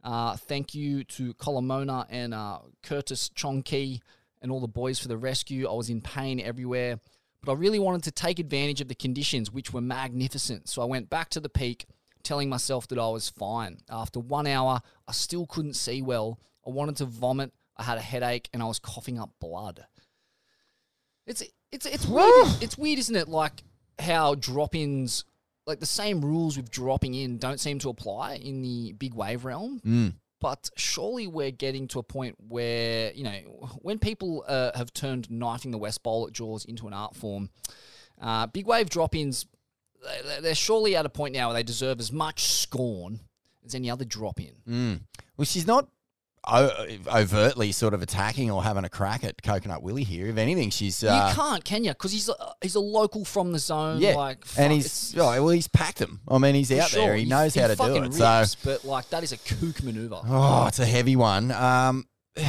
Uh, 0.03 0.35
thank 0.35 0.75
you 0.75 1.03
to 1.03 1.33
Colomona 1.35 2.05
and 2.09 2.33
uh, 2.33 2.59
Curtis 2.83 3.29
Chongki 3.29 4.01
and 4.41 4.51
all 4.51 4.59
the 4.59 4.67
boys 4.67 4.99
for 4.99 5.07
the 5.07 5.17
rescue. 5.17 5.67
I 5.67 5.73
was 5.73 5.89
in 5.89 6.01
pain 6.01 6.39
everywhere, 6.39 6.99
but 7.41 7.53
I 7.53 7.55
really 7.55 7.79
wanted 7.79 8.03
to 8.03 8.11
take 8.11 8.37
advantage 8.37 8.81
of 8.81 8.87
the 8.87 8.95
conditions, 8.95 9.51
which 9.51 9.73
were 9.73 9.81
magnificent. 9.81 10.69
So 10.69 10.81
I 10.81 10.85
went 10.85 11.09
back 11.09 11.29
to 11.31 11.39
the 11.39 11.49
peak, 11.49 11.85
telling 12.21 12.49
myself 12.49 12.87
that 12.89 12.99
I 12.99 13.07
was 13.07 13.29
fine. 13.29 13.77
After 13.89 14.19
one 14.19 14.45
hour, 14.45 14.81
I 15.07 15.11
still 15.11 15.47
couldn't 15.47 15.75
see 15.75 16.01
well. 16.01 16.39
I 16.65 16.71
wanted 16.71 16.97
to 16.97 17.05
vomit. 17.05 17.51
I 17.77 17.83
had 17.83 17.97
a 17.97 18.01
headache, 18.01 18.49
and 18.53 18.63
I 18.63 18.65
was 18.65 18.79
coughing 18.79 19.19
up 19.19 19.31
blood. 19.39 19.85
It's 21.27 21.43
it's 21.71 21.85
it's 21.85 22.05
weird. 22.05 22.47
it's 22.61 22.77
weird, 22.77 22.99
isn't 22.99 23.15
it? 23.15 23.27
Like 23.27 23.63
how 23.99 24.35
drop-ins, 24.35 25.25
like 25.65 25.79
the 25.79 25.85
same 25.85 26.21
rules 26.23 26.57
with 26.57 26.69
dropping 26.69 27.13
in, 27.15 27.37
don't 27.37 27.59
seem 27.59 27.79
to 27.79 27.89
apply 27.89 28.35
in 28.35 28.61
the 28.61 28.93
big 28.93 29.13
wave 29.13 29.45
realm. 29.45 29.81
Mm. 29.85 30.13
But 30.41 30.69
surely 30.75 31.27
we're 31.27 31.51
getting 31.51 31.87
to 31.89 31.99
a 31.99 32.03
point 32.03 32.35
where 32.47 33.11
you 33.13 33.23
know 33.23 33.69
when 33.81 33.97
people 33.99 34.43
uh, 34.47 34.71
have 34.75 34.93
turned 34.93 35.29
knifing 35.31 35.71
the 35.71 35.77
West 35.77 36.03
Bowl 36.03 36.27
at 36.27 36.33
Jaws 36.33 36.65
into 36.65 36.87
an 36.87 36.93
art 36.93 37.15
form, 37.15 37.49
uh, 38.21 38.45
big 38.47 38.67
wave 38.67 38.89
drop-ins, 38.89 39.47
they- 40.03 40.41
they're 40.41 40.55
surely 40.55 40.95
at 40.95 41.05
a 41.05 41.09
point 41.09 41.33
now 41.33 41.47
where 41.47 41.55
they 41.55 41.63
deserve 41.63 41.99
as 41.99 42.11
much 42.11 42.43
scorn 42.45 43.21
as 43.65 43.73
any 43.73 43.89
other 43.89 44.05
drop-in. 44.05 44.53
Mm. 44.69 44.99
Well, 45.37 45.45
she's 45.45 45.65
not 45.65 45.89
overtly 46.47 47.71
sort 47.71 47.93
of 47.93 48.01
attacking 48.01 48.51
or 48.51 48.63
having 48.63 48.83
a 48.83 48.89
crack 48.89 49.23
at 49.23 49.41
Coconut 49.41 49.81
Willie 49.83 50.03
here. 50.03 50.27
If 50.27 50.37
anything, 50.37 50.69
she's 50.69 51.03
uh, 51.03 51.29
you 51.29 51.35
can't, 51.35 51.63
can 51.63 51.83
you? 51.83 51.91
Because 51.91 52.11
he's 52.11 52.29
a, 52.29 52.35
he's 52.61 52.75
a 52.75 52.79
local 52.79 53.25
from 53.25 53.51
the 53.51 53.59
zone. 53.59 53.99
yeah, 53.99 54.15
like 54.15 54.45
fuck, 54.45 54.59
and 54.63 54.73
he's 54.73 55.15
oh, 55.17 55.25
well, 55.43 55.49
he's 55.49 55.67
packed 55.67 55.99
him. 55.99 56.21
I 56.27 56.37
mean, 56.37 56.55
he's 56.55 56.71
out 56.71 56.91
there. 56.91 57.07
sure. 57.07 57.15
He 57.15 57.25
knows 57.25 57.55
how 57.55 57.67
to 57.67 57.75
do 57.75 58.03
it. 58.03 58.13
So 58.13 58.45
but 58.63 58.85
like 58.85 59.09
that 59.09 59.23
is 59.23 59.31
a 59.31 59.37
kook 59.37 59.83
maneuver. 59.83 60.21
Oh, 60.25 60.65
it's 60.67 60.79
a 60.79 60.85
heavy 60.85 61.15
one. 61.15 61.51
Um, 61.51 62.05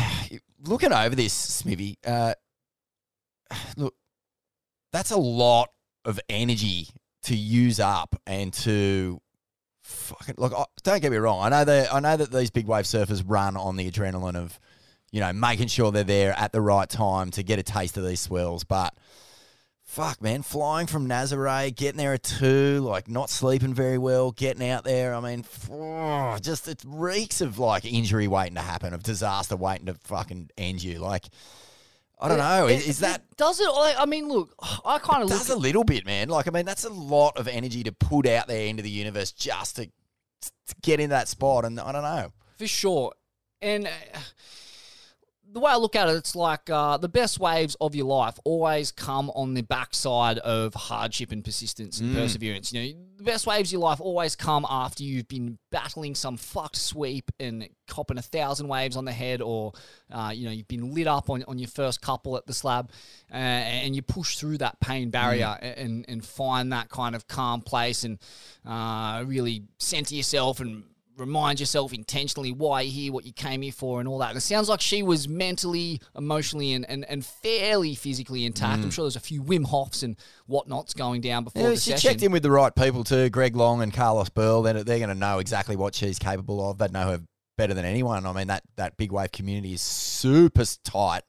looking 0.65 0.93
over 0.93 1.15
this, 1.15 1.33
Smithy, 1.33 1.99
uh, 2.07 2.35
look, 3.77 3.95
that's 4.93 5.11
a 5.11 5.19
lot 5.19 5.71
of 6.05 6.21
energy 6.29 6.89
to 7.25 7.37
use 7.37 7.81
up 7.81 8.15
and 8.27 8.53
to 8.53 9.21
fucking 9.87 10.34
look. 10.39 10.53
I- 10.57 10.64
Don't 10.82 11.01
get 11.01 11.11
me 11.11 11.18
wrong. 11.18 11.43
I 11.45 11.49
know 11.49 11.64
that 11.64 11.95
I 11.95 12.01
know 12.01 12.16
that 12.16 12.32
these 12.32 12.51
big 12.51 12.66
wave 12.66 12.84
surfers 12.84 13.22
run 13.26 13.57
on 13.57 13.76
the 13.76 13.91
adrenaline 13.91 14.37
of, 14.37 14.59
you 15.12 15.20
know, 15.20 15.32
making 15.32 15.68
sure 15.68 15.91
they're 15.93 16.05
there 16.05 16.32
at 16.39 16.53
the 16.53 16.61
right 16.61 16.89
time 16.89 17.30
to 17.32 17.43
get 17.43 17.59
a 17.59 17.62
taste 17.62 17.97
of 17.97 18.05
these 18.07 18.20
swells, 18.20 18.64
but. 18.64 18.95
Fuck, 19.89 20.20
man. 20.20 20.43
Flying 20.43 20.89
from 20.89 21.09
Nazare, 21.09 21.72
getting 21.74 21.97
there 21.97 22.14
at 22.14 22.24
two, 22.24 22.80
like 22.80 23.09
not 23.09 23.30
sleeping 23.30 23.72
very 23.72 23.99
well, 23.99 24.32
getting 24.32 24.68
out 24.68 24.82
there. 24.82 25.14
I 25.14 25.20
mean, 25.20 25.45
just 26.43 26.66
it 26.66 26.82
reeks 26.84 27.41
of 27.41 27.61
like 27.61 27.84
injury 27.84 28.26
waiting 28.26 28.57
to 28.57 28.62
happen, 28.62 28.93
of 28.93 29.05
disaster 29.05 29.55
waiting 29.57 29.87
to 29.87 29.95
fucking 29.95 30.51
end 30.59 30.82
you. 30.82 30.99
Like, 30.99 31.26
I 32.19 32.29
don't 32.29 32.39
know. 32.39 32.67
Is, 32.67 32.89
is 32.89 32.99
that. 33.01 33.23
does 33.37 33.61
it? 33.61 33.69
I 33.71 34.07
mean, 34.07 34.29
look, 34.29 34.55
I 34.85 34.99
kind 34.99 35.23
of 35.23 35.29
does 35.29 35.51
a 35.51 35.57
little 35.57 35.85
bit, 35.85 36.07
man. 36.07 36.29
Like, 36.29 36.49
I 36.49 36.51
mean, 36.51 36.64
that's 36.64 36.85
a 36.85 36.91
lot 36.93 37.37
of 37.37 37.47
energy 37.47 37.83
to 37.85 37.93
put 37.93 38.27
out 38.27 38.49
there 38.49 38.67
into 38.67 38.83
the 38.83 38.91
universe 38.91 39.33
just 39.33 39.77
to, 39.77 39.87
to 39.87 40.75
get 40.83 40.99
in 40.99 41.11
that 41.11 41.29
spot. 41.29 41.64
And 41.64 41.79
I 41.79 41.93
don't 41.93 42.03
know. 42.03 42.33
For 42.59 42.67
sure. 42.67 43.12
And 43.61 43.87
uh, 43.87 44.19
the 45.53 45.61
way 45.61 45.73
I 45.73 45.77
look 45.77 45.97
at 45.97 46.09
it, 46.09 46.13
it's 46.17 46.37
like 46.37 46.69
uh, 46.69 46.97
the 46.99 47.09
best 47.09 47.41
waves 47.41 47.77
of 47.81 47.95
your 47.95 48.07
life 48.07 48.39
always 48.45 48.93
come 48.93 49.31
on 49.31 49.55
the 49.55 49.63
backside 49.63 50.39
of 50.39 50.75
hardship 50.75 51.33
and 51.33 51.43
persistence 51.43 51.99
and 52.01 52.11
Mm. 52.15 52.15
perseverance. 52.21 52.73
You 52.73 52.83
know, 52.93 52.99
the 53.17 53.23
best 53.23 53.47
waves 53.47 53.71
of 53.71 53.73
your 53.75 53.81
life 53.83 54.01
always 54.01 54.37
come 54.37 54.67
after 54.69 55.03
you've 55.03 55.29
been 55.29 55.57
battling 55.71 56.15
some 56.15 56.37
fucked 56.37 56.77
sweep 56.77 57.31
and 57.41 57.69
copping 57.89 58.19
a 58.19 58.23
thousand 58.23 58.69
waves 58.69 58.97
on 58.97 59.05
the 59.07 59.13
head, 59.13 59.41
or 59.41 59.73
uh, 60.13 60.31
you 60.35 60.45
know, 60.45 60.51
you've 60.51 60.69
been 60.69 60.93
lit 60.95 61.07
up 61.07 61.31
on, 61.31 61.43
on 61.49 61.59
your 61.59 61.69
first 61.69 62.03
couple 62.03 62.37
at 62.37 62.45
the 62.47 62.53
slab, 62.53 62.91
uh, 63.33 63.37
and 63.37 63.97
you 63.97 64.03
push 64.03 64.37
through 64.37 64.59
that 64.59 64.79
pain 64.81 65.09
barrier 65.11 65.57
Mm. 65.63 65.75
and 65.85 66.05
and 66.09 66.25
find 66.27 66.73
that 66.73 66.91
kind 66.91 67.15
of 67.17 67.27
calm 67.29 67.63
place 67.63 68.05
and 68.05 68.19
uh, 68.67 69.23
really 69.27 69.63
center 69.79 70.15
yourself 70.15 70.61
and 70.61 70.85
remind 71.17 71.59
yourself 71.61 71.93
intentionally 71.93 72.53
why 72.53 72.83
you're 72.83 72.93
here, 72.93 73.12
what 73.12 73.25
you 73.25 73.33
came 73.33 73.62
here 73.62 73.73
for, 73.73 74.01
and 74.01 74.09
all 74.09 74.19
that. 74.19 74.29
And 74.31 74.37
it 74.37 74.43
sounds 74.43 74.69
like 74.69 74.81
she 74.81 75.03
was 75.03 75.29
mentally, 75.29 76.01
emotionally, 76.17 76.73
and, 76.75 76.89
and, 76.89 77.05
and 77.07 77.25
fairly 77.25 77.95
physically 77.95 78.45
intact. 78.45 78.83
I'm 78.83 78.91
Mm. 78.91 78.93
sure 78.93 79.05
there's 79.05 79.17
a 79.17 79.21
few 79.21 79.43
Wim 79.43 79.64
Hofs 79.67 80.03
and 80.03 80.17
whatnots 80.49 80.95
going 80.95 81.21
down 81.23 81.45
before 81.45 81.62
Yeah, 81.62 81.69
the 81.71 81.77
she 81.77 81.91
session. 81.93 82.11
checked 82.11 82.23
in 82.23 82.33
with 82.33 82.43
the 82.43 82.51
right 82.51 82.75
people 82.75 83.03
too, 83.05 83.31
Greg 83.31 83.57
Long 83.57 83.83
and 83.83 83.93
Carlos 83.93 84.29
Burle. 84.29 84.62
They're, 84.64 84.85
they're 84.85 84.99
going 84.99 85.09
to 85.09 85.14
know 85.14 85.39
exactly 85.39 85.75
what 85.77 85.95
she's 85.95 86.19
capable 86.19 86.69
of. 86.71 86.79
They 86.79 86.89
know 86.89 87.07
her 87.09 87.21
better 87.57 87.73
than 87.73 87.85
anyone. 87.87 88.27
I 88.27 88.33
mean, 88.33 88.49
that, 88.49 88.62
that 88.77 88.97
big 88.99 89.11
wave 89.12 89.33
community 89.33 89.73
is 89.73 89.81
super 89.81 90.64
tight. 90.85 91.23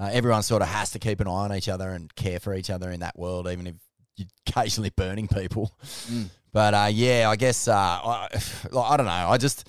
Uh, 0.00 0.10
everyone 0.12 0.42
sort 0.42 0.60
of 0.62 0.66
has 0.68 0.90
to 0.90 0.98
keep 0.98 1.20
an 1.20 1.28
eye 1.28 1.30
on 1.30 1.54
each 1.54 1.68
other 1.68 1.90
and 1.90 2.12
care 2.16 2.40
for 2.40 2.52
each 2.54 2.68
other 2.68 2.90
in 2.90 2.98
that 3.00 3.16
world, 3.16 3.46
even 3.48 3.68
if 3.68 3.74
you're 4.16 4.26
occasionally 4.48 4.90
burning 4.90 5.28
people. 5.28 5.72
Mm. 6.10 6.30
But 6.54 6.72
uh, 6.72 6.88
yeah, 6.90 7.28
I 7.28 7.36
guess 7.36 7.68
uh, 7.68 7.74
I, 7.74 8.28
I 8.78 8.96
don't 8.96 9.06
know. 9.06 9.12
I 9.28 9.36
just 9.36 9.68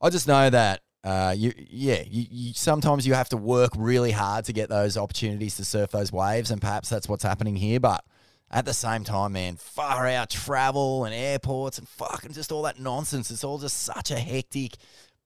I 0.00 0.10
just 0.10 0.28
know 0.28 0.50
that 0.50 0.82
uh, 1.02 1.34
you 1.36 1.52
yeah 1.56 2.02
you, 2.06 2.26
you 2.30 2.54
sometimes 2.54 3.06
you 3.06 3.14
have 3.14 3.30
to 3.30 3.38
work 3.38 3.72
really 3.76 4.12
hard 4.12 4.44
to 4.44 4.52
get 4.52 4.68
those 4.68 4.96
opportunities 4.96 5.56
to 5.56 5.64
surf 5.64 5.90
those 5.90 6.12
waves, 6.12 6.50
and 6.52 6.60
perhaps 6.60 6.90
that's 6.90 7.08
what's 7.08 7.24
happening 7.24 7.56
here. 7.56 7.80
But 7.80 8.04
at 8.50 8.66
the 8.66 8.74
same 8.74 9.02
time, 9.02 9.32
man, 9.32 9.56
far 9.56 10.06
out 10.06 10.28
travel 10.28 11.06
and 11.06 11.14
airports 11.14 11.78
and 11.78 11.88
fucking 11.88 12.34
just 12.34 12.52
all 12.52 12.62
that 12.62 12.78
nonsense. 12.78 13.30
It's 13.30 13.42
all 13.42 13.58
just 13.58 13.82
such 13.82 14.10
a 14.10 14.18
hectic 14.18 14.74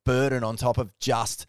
burden 0.04 0.44
on 0.44 0.56
top 0.56 0.78
of 0.78 0.96
just 1.00 1.46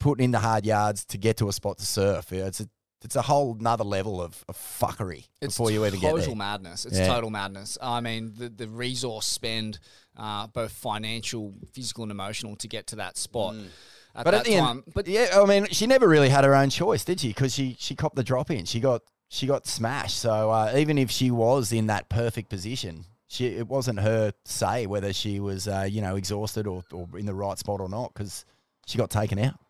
putting 0.00 0.24
in 0.24 0.30
the 0.30 0.38
hard 0.38 0.64
yards 0.64 1.04
to 1.06 1.18
get 1.18 1.36
to 1.38 1.48
a 1.48 1.52
spot 1.52 1.76
to 1.78 1.86
surf. 1.86 2.32
It's 2.32 2.60
a 2.60 2.68
it's 3.04 3.16
a 3.16 3.22
whole 3.22 3.54
nother 3.60 3.84
level 3.84 4.20
of, 4.22 4.44
of 4.48 4.56
fuckery 4.56 5.26
It's 5.40 5.54
before 5.54 5.70
you 5.70 5.84
even 5.86 6.00
get 6.00 6.08
there. 6.08 6.16
It's 6.16 6.24
total 6.26 6.36
madness. 6.36 6.86
It's 6.86 6.98
Yeah. 6.98 7.06
total 7.06 7.30
madness. 7.30 7.78
I 7.80 8.00
mean, 8.00 8.32
the, 8.36 8.48
the 8.48 8.68
resource 8.68 9.26
spend, 9.26 9.78
uh, 10.16 10.46
both 10.48 10.72
financial, 10.72 11.54
physical, 11.72 12.02
and 12.04 12.10
emotional, 12.10 12.56
to 12.56 12.68
get 12.68 12.86
to 12.88 12.96
that 12.96 13.16
spot. 13.16 13.54
At 13.54 13.60
Mm. 13.60 13.68
But 14.14 14.24
that 14.30 14.34
at 14.34 14.44
the 14.46 14.56
time, 14.56 14.76
end, 14.78 14.94
but 14.94 15.06
yeah, 15.08 15.38
I 15.40 15.44
mean, 15.44 15.66
she 15.70 15.86
never 15.86 16.08
really 16.08 16.30
had 16.30 16.42
her 16.44 16.54
own 16.54 16.70
choice, 16.70 17.04
did 17.04 17.20
she? 17.20 17.28
Because 17.28 17.52
she 17.54 17.76
she 17.78 17.94
copped 17.94 18.16
the 18.16 18.24
drop 18.24 18.50
in. 18.50 18.64
She 18.64 18.80
got 18.80 19.02
she 19.28 19.46
got 19.46 19.66
smashed. 19.66 20.16
So 20.18 20.50
uh, 20.50 20.72
even 20.76 20.96
if 20.96 21.10
she 21.10 21.30
was 21.30 21.70
in 21.70 21.88
that 21.88 22.08
perfect 22.08 22.48
position, 22.48 23.04
she 23.26 23.46
it 23.46 23.68
wasn't 23.68 24.00
her 24.00 24.32
say 24.46 24.86
whether 24.86 25.12
she 25.12 25.38
was 25.38 25.68
uh, 25.68 25.86
you 25.88 26.00
know 26.00 26.16
exhausted 26.16 26.66
or, 26.66 26.82
or 26.92 27.06
in 27.18 27.26
the 27.26 27.34
right 27.34 27.58
spot 27.58 27.78
or 27.80 27.90
not 27.90 28.14
because 28.14 28.46
she 28.86 28.96
got 28.96 29.10
taken 29.10 29.38
out. 29.38 29.60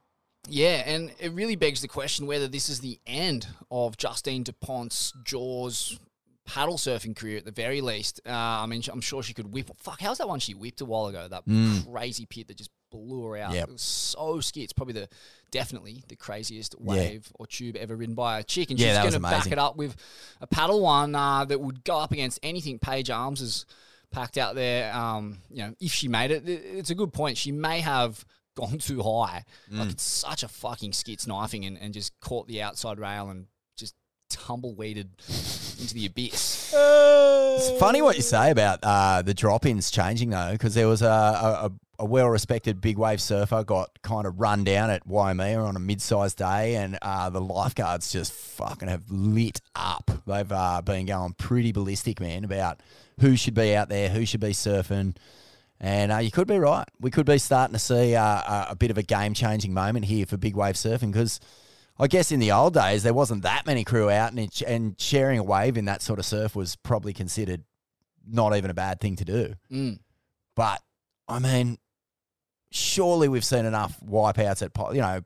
Yeah, 0.48 0.82
and 0.86 1.12
it 1.18 1.32
really 1.32 1.56
begs 1.56 1.80
the 1.82 1.88
question 1.88 2.26
whether 2.26 2.48
this 2.48 2.68
is 2.68 2.80
the 2.80 2.98
end 3.06 3.46
of 3.70 3.96
Justine 3.96 4.44
Dupont's 4.44 5.12
Jaws 5.24 5.98
paddle 6.44 6.76
surfing 6.76 7.16
career 7.16 7.38
at 7.38 7.44
the 7.44 7.50
very 7.50 7.80
least. 7.80 8.20
Uh, 8.24 8.30
I 8.32 8.66
mean, 8.66 8.80
I'm 8.92 9.00
sure 9.00 9.22
she 9.24 9.34
could 9.34 9.52
whip. 9.52 9.68
Fuck, 9.78 10.00
how's 10.00 10.18
that 10.18 10.28
one 10.28 10.38
she 10.38 10.54
whipped 10.54 10.80
a 10.80 10.84
while 10.84 11.06
ago? 11.06 11.26
That 11.28 11.44
Mm. 11.46 11.90
crazy 11.92 12.24
pit 12.26 12.46
that 12.46 12.56
just 12.56 12.70
blew 12.92 13.24
her 13.24 13.36
out. 13.36 13.52
Yep. 13.52 13.68
It 13.68 13.72
was 13.72 13.82
so 13.82 14.38
skit. 14.38 14.62
It's 14.62 14.72
probably 14.72 14.94
the 14.94 15.08
definitely 15.50 16.04
the 16.06 16.14
craziest 16.14 16.76
Yeah. 16.80 16.86
wave 16.94 17.32
or 17.34 17.48
tube 17.48 17.74
ever 17.74 17.96
ridden 17.96 18.14
by 18.14 18.38
a 18.38 18.44
chick, 18.44 18.70
and 18.70 18.78
Yeah, 18.78 18.92
she's 19.02 19.10
going 19.10 19.20
to 19.22 19.28
back 19.28 19.50
it 19.50 19.58
up 19.58 19.74
with 19.76 19.96
a 20.40 20.46
paddle 20.46 20.80
one 20.82 21.16
uh, 21.16 21.44
that 21.46 21.60
would 21.60 21.82
go 21.82 21.98
up 21.98 22.12
against 22.12 22.38
anything 22.44 22.78
Paige 22.78 23.10
Alms 23.10 23.40
has 23.40 23.66
packed 24.12 24.38
out 24.38 24.54
there. 24.54 24.94
Um, 24.94 25.38
you 25.50 25.58
know, 25.64 25.74
if 25.80 25.92
she 25.92 26.06
made 26.06 26.30
it- 26.30 26.48
it's 26.48 26.90
a 26.90 26.94
good 26.94 27.12
point. 27.12 27.36
She 27.38 27.50
may 27.50 27.80
have 27.80 28.24
gone 28.56 28.78
too 28.78 29.02
high. 29.02 29.44
Mm. 29.72 29.78
Like 29.78 29.90
it's 29.90 30.02
such 30.02 30.42
a 30.42 30.48
fucking 30.48 30.92
skits 30.92 31.28
knifing 31.28 31.64
and, 31.64 31.78
and 31.78 31.94
just 31.94 32.18
caught 32.20 32.48
the 32.48 32.60
outside 32.62 32.98
rail 32.98 33.30
and 33.30 33.46
just 33.76 33.94
tumbleweeded 34.30 35.10
into 35.78 35.94
the 35.94 36.06
abyss. 36.06 36.74
It's 36.74 37.78
funny 37.78 38.02
what 38.02 38.16
you 38.16 38.22
say 38.22 38.50
about 38.50 38.80
uh, 38.82 39.22
the 39.22 39.34
drop-ins 39.34 39.90
changing 39.90 40.30
though, 40.30 40.52
because 40.52 40.74
there 40.74 40.88
was 40.88 41.02
a, 41.02 41.06
a, 41.06 41.72
a 41.98 42.04
well-respected 42.04 42.80
big 42.80 42.98
wave 42.98 43.20
surfer 43.20 43.62
got 43.62 43.90
kind 44.02 44.26
of 44.26 44.40
run 44.40 44.64
down 44.64 44.90
at 44.90 45.06
Waimea 45.06 45.60
on 45.60 45.76
a 45.76 45.78
mid-sized 45.78 46.38
day, 46.38 46.74
and 46.76 46.98
uh, 47.02 47.30
the 47.30 47.40
lifeguards 47.40 48.10
just 48.12 48.32
fucking 48.32 48.88
have 48.88 49.10
lit 49.10 49.60
up. 49.74 50.10
They've 50.26 50.50
uh, 50.50 50.82
been 50.82 51.06
going 51.06 51.34
pretty 51.34 51.72
ballistic, 51.72 52.20
man, 52.20 52.44
about 52.44 52.82
who 53.20 53.36
should 53.36 53.54
be 53.54 53.74
out 53.74 53.88
there, 53.88 54.08
who 54.10 54.26
should 54.26 54.40
be 54.40 54.52
surfing. 54.52 55.16
And 55.78 56.10
uh, 56.10 56.18
you 56.18 56.30
could 56.30 56.48
be 56.48 56.58
right. 56.58 56.86
We 57.00 57.10
could 57.10 57.26
be 57.26 57.38
starting 57.38 57.74
to 57.74 57.78
see 57.78 58.14
uh, 58.14 58.24
a, 58.24 58.66
a 58.70 58.76
bit 58.76 58.90
of 58.90 58.98
a 58.98 59.02
game-changing 59.02 59.74
moment 59.74 60.06
here 60.06 60.24
for 60.24 60.36
big 60.36 60.56
wave 60.56 60.74
surfing 60.74 61.12
because 61.12 61.38
I 61.98 62.06
guess 62.06 62.32
in 62.32 62.40
the 62.40 62.52
old 62.52 62.74
days 62.74 63.02
there 63.02 63.14
wasn't 63.14 63.42
that 63.42 63.66
many 63.66 63.84
crew 63.84 64.10
out, 64.10 64.30
and 64.30 64.40
it, 64.40 64.60
and 64.62 65.00
sharing 65.00 65.38
a 65.38 65.42
wave 65.42 65.76
in 65.76 65.86
that 65.86 66.02
sort 66.02 66.18
of 66.18 66.26
surf 66.26 66.54
was 66.54 66.76
probably 66.76 67.12
considered 67.12 67.64
not 68.26 68.56
even 68.56 68.70
a 68.70 68.74
bad 68.74 69.00
thing 69.00 69.16
to 69.16 69.24
do. 69.24 69.54
Mm. 69.70 69.98
But 70.54 70.82
I 71.28 71.38
mean, 71.38 71.78
surely 72.70 73.28
we've 73.28 73.44
seen 73.44 73.64
enough 73.64 73.98
wipeouts 74.00 74.62
at 74.62 74.94
you 74.94 75.00
know 75.00 75.20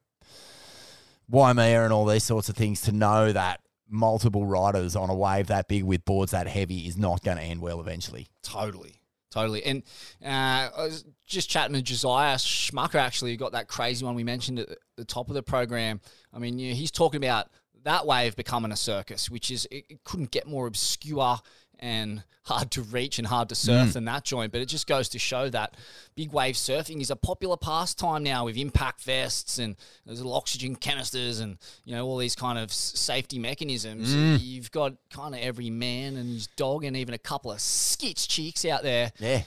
Waimea 1.28 1.84
and 1.84 1.92
all 1.92 2.06
these 2.06 2.24
sorts 2.24 2.48
of 2.48 2.56
things 2.56 2.82
to 2.82 2.92
know 2.92 3.32
that 3.32 3.60
multiple 3.88 4.46
riders 4.46 4.94
on 4.94 5.10
a 5.10 5.14
wave 5.14 5.48
that 5.48 5.66
big 5.66 5.82
with 5.82 6.04
boards 6.04 6.30
that 6.30 6.46
heavy 6.46 6.86
is 6.86 6.96
not 6.96 7.22
going 7.24 7.36
to 7.36 7.42
end 7.42 7.60
well 7.60 7.80
eventually. 7.80 8.28
Totally. 8.42 8.99
Totally. 9.30 9.62
And 9.64 9.82
uh, 10.24 10.70
I 10.76 10.84
was 10.84 11.04
just 11.26 11.48
chatting 11.48 11.74
to 11.74 11.82
Josiah 11.82 12.36
Schmucker, 12.36 12.96
actually, 12.96 13.30
who 13.30 13.36
got 13.36 13.52
that 13.52 13.68
crazy 13.68 14.04
one 14.04 14.14
we 14.14 14.24
mentioned 14.24 14.58
at 14.58 14.68
the 14.96 15.04
top 15.04 15.28
of 15.28 15.34
the 15.34 15.42
program. 15.42 16.00
I 16.34 16.38
mean, 16.38 16.58
you 16.58 16.70
know, 16.70 16.74
he's 16.74 16.90
talking 16.90 17.22
about 17.22 17.48
that 17.84 18.06
way 18.06 18.26
of 18.26 18.34
becoming 18.34 18.72
a 18.72 18.76
circus, 18.76 19.30
which 19.30 19.50
is, 19.50 19.66
it, 19.70 19.84
it 19.88 20.04
couldn't 20.04 20.32
get 20.32 20.46
more 20.46 20.66
obscure 20.66 21.38
and 21.80 22.22
hard 22.44 22.70
to 22.72 22.82
reach 22.82 23.18
and 23.18 23.28
hard 23.28 23.48
to 23.48 23.54
surf 23.54 23.88
Mm. 23.88 23.92
than 23.92 24.04
that 24.06 24.24
joint. 24.24 24.50
But 24.50 24.60
it 24.60 24.66
just 24.66 24.86
goes 24.86 25.08
to 25.10 25.18
show 25.18 25.50
that 25.50 25.76
big 26.16 26.32
wave 26.32 26.54
surfing 26.56 27.00
is 27.00 27.10
a 27.10 27.16
popular 27.16 27.56
pastime 27.56 28.22
now 28.22 28.44
with 28.46 28.56
impact 28.56 29.02
vests 29.02 29.58
and 29.58 29.76
there's 30.06 30.18
little 30.18 30.34
oxygen 30.34 30.74
canisters 30.74 31.38
and, 31.40 31.58
you 31.84 31.94
know, 31.94 32.06
all 32.06 32.16
these 32.16 32.34
kind 32.34 32.58
of 32.58 32.72
safety 32.72 33.38
mechanisms. 33.38 34.12
Mm. 34.14 34.38
You've 34.40 34.70
got 34.72 34.94
kind 35.10 35.34
of 35.34 35.40
every 35.40 35.70
man 35.70 36.16
and 36.16 36.28
his 36.32 36.46
dog 36.56 36.84
and 36.84 36.96
even 36.96 37.14
a 37.14 37.18
couple 37.18 37.52
of 37.52 37.58
skitch 37.58 38.26
cheeks 38.28 38.64
out 38.64 38.82
there. 38.82 39.12
Yeah. 39.20 39.42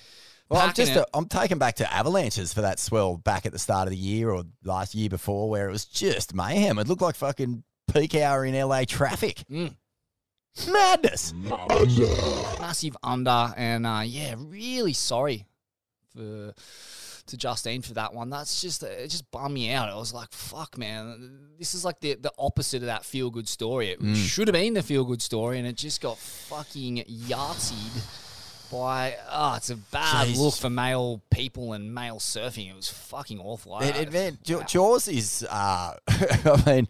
Well, 0.49 0.61
I'm 0.61 0.73
just 0.73 0.91
it. 0.91 1.03
I'm 1.13 1.25
taken 1.25 1.57
back 1.57 1.75
to 1.77 1.91
avalanches 1.93 2.53
for 2.53 2.61
that 2.61 2.77
swell 2.79 3.17
back 3.17 3.45
at 3.45 3.51
the 3.53 3.59
start 3.59 3.87
of 3.87 3.91
the 3.91 3.97
year 3.97 4.29
or 4.29 4.43
last 4.63 4.93
year 4.93 5.09
before, 5.09 5.49
where 5.49 5.67
it 5.67 5.71
was 5.71 5.85
just 5.85 6.33
mayhem. 6.35 6.77
It 6.77 6.87
looked 6.87 7.01
like 7.01 7.15
fucking 7.15 7.63
peak 7.91 8.13
hour 8.15 8.45
in 8.45 8.53
LA 8.53 8.83
traffic. 8.85 9.43
Mm. 9.51 9.75
Madness. 10.71 11.33
massive 12.59 12.95
under, 13.03 13.53
and 13.57 13.85
uh, 13.85 14.01
yeah, 14.05 14.35
really 14.37 14.93
sorry 14.93 15.45
for 16.15 16.53
to 17.25 17.37
Justine 17.37 17.81
for 17.81 17.93
that 17.93 18.13
one. 18.13 18.29
That's 18.29 18.61
just 18.61 18.83
it 18.83 19.09
just 19.09 19.29
bummed 19.31 19.53
me 19.53 19.71
out. 19.71 19.89
I 19.89 19.95
was 19.95 20.13
like, 20.13 20.31
fuck, 20.31 20.77
man, 20.77 21.49
this 21.57 21.73
is 21.73 21.83
like 21.85 21.99
the 22.01 22.15
the 22.15 22.31
opposite 22.37 22.77
of 22.83 22.87
that 22.87 23.03
feel 23.05 23.29
good 23.29 23.47
story. 23.49 23.89
It 23.89 24.01
Mm. 24.01 24.15
should 24.15 24.47
have 24.47 24.53
been 24.53 24.73
the 24.73 24.83
feel 24.83 25.05
good 25.05 25.21
story, 25.21 25.57
and 25.57 25.67
it 25.67 25.75
just 25.75 26.01
got 26.01 26.17
fucking 26.17 26.97
yahtseed 27.07 28.03
by. 28.71 29.15
Oh, 29.31 29.55
it's 29.55 29.69
a 29.69 29.75
bad 29.77 30.27
Jeez. 30.27 30.37
look 30.37 30.53
for 30.55 30.69
male 30.69 31.21
people 31.31 31.73
and 31.73 31.93
male 31.95 32.17
surfing. 32.19 32.69
It 32.69 32.75
was 32.75 32.89
fucking 32.89 33.39
awful. 33.39 33.79
It, 33.79 33.95
it, 33.95 34.11
man, 34.13 34.37
Jaw- 34.43 34.63
Jaws 34.63 35.07
is, 35.07 35.45
uh, 35.49 35.95
I 36.07 36.63
mean, 36.65 36.87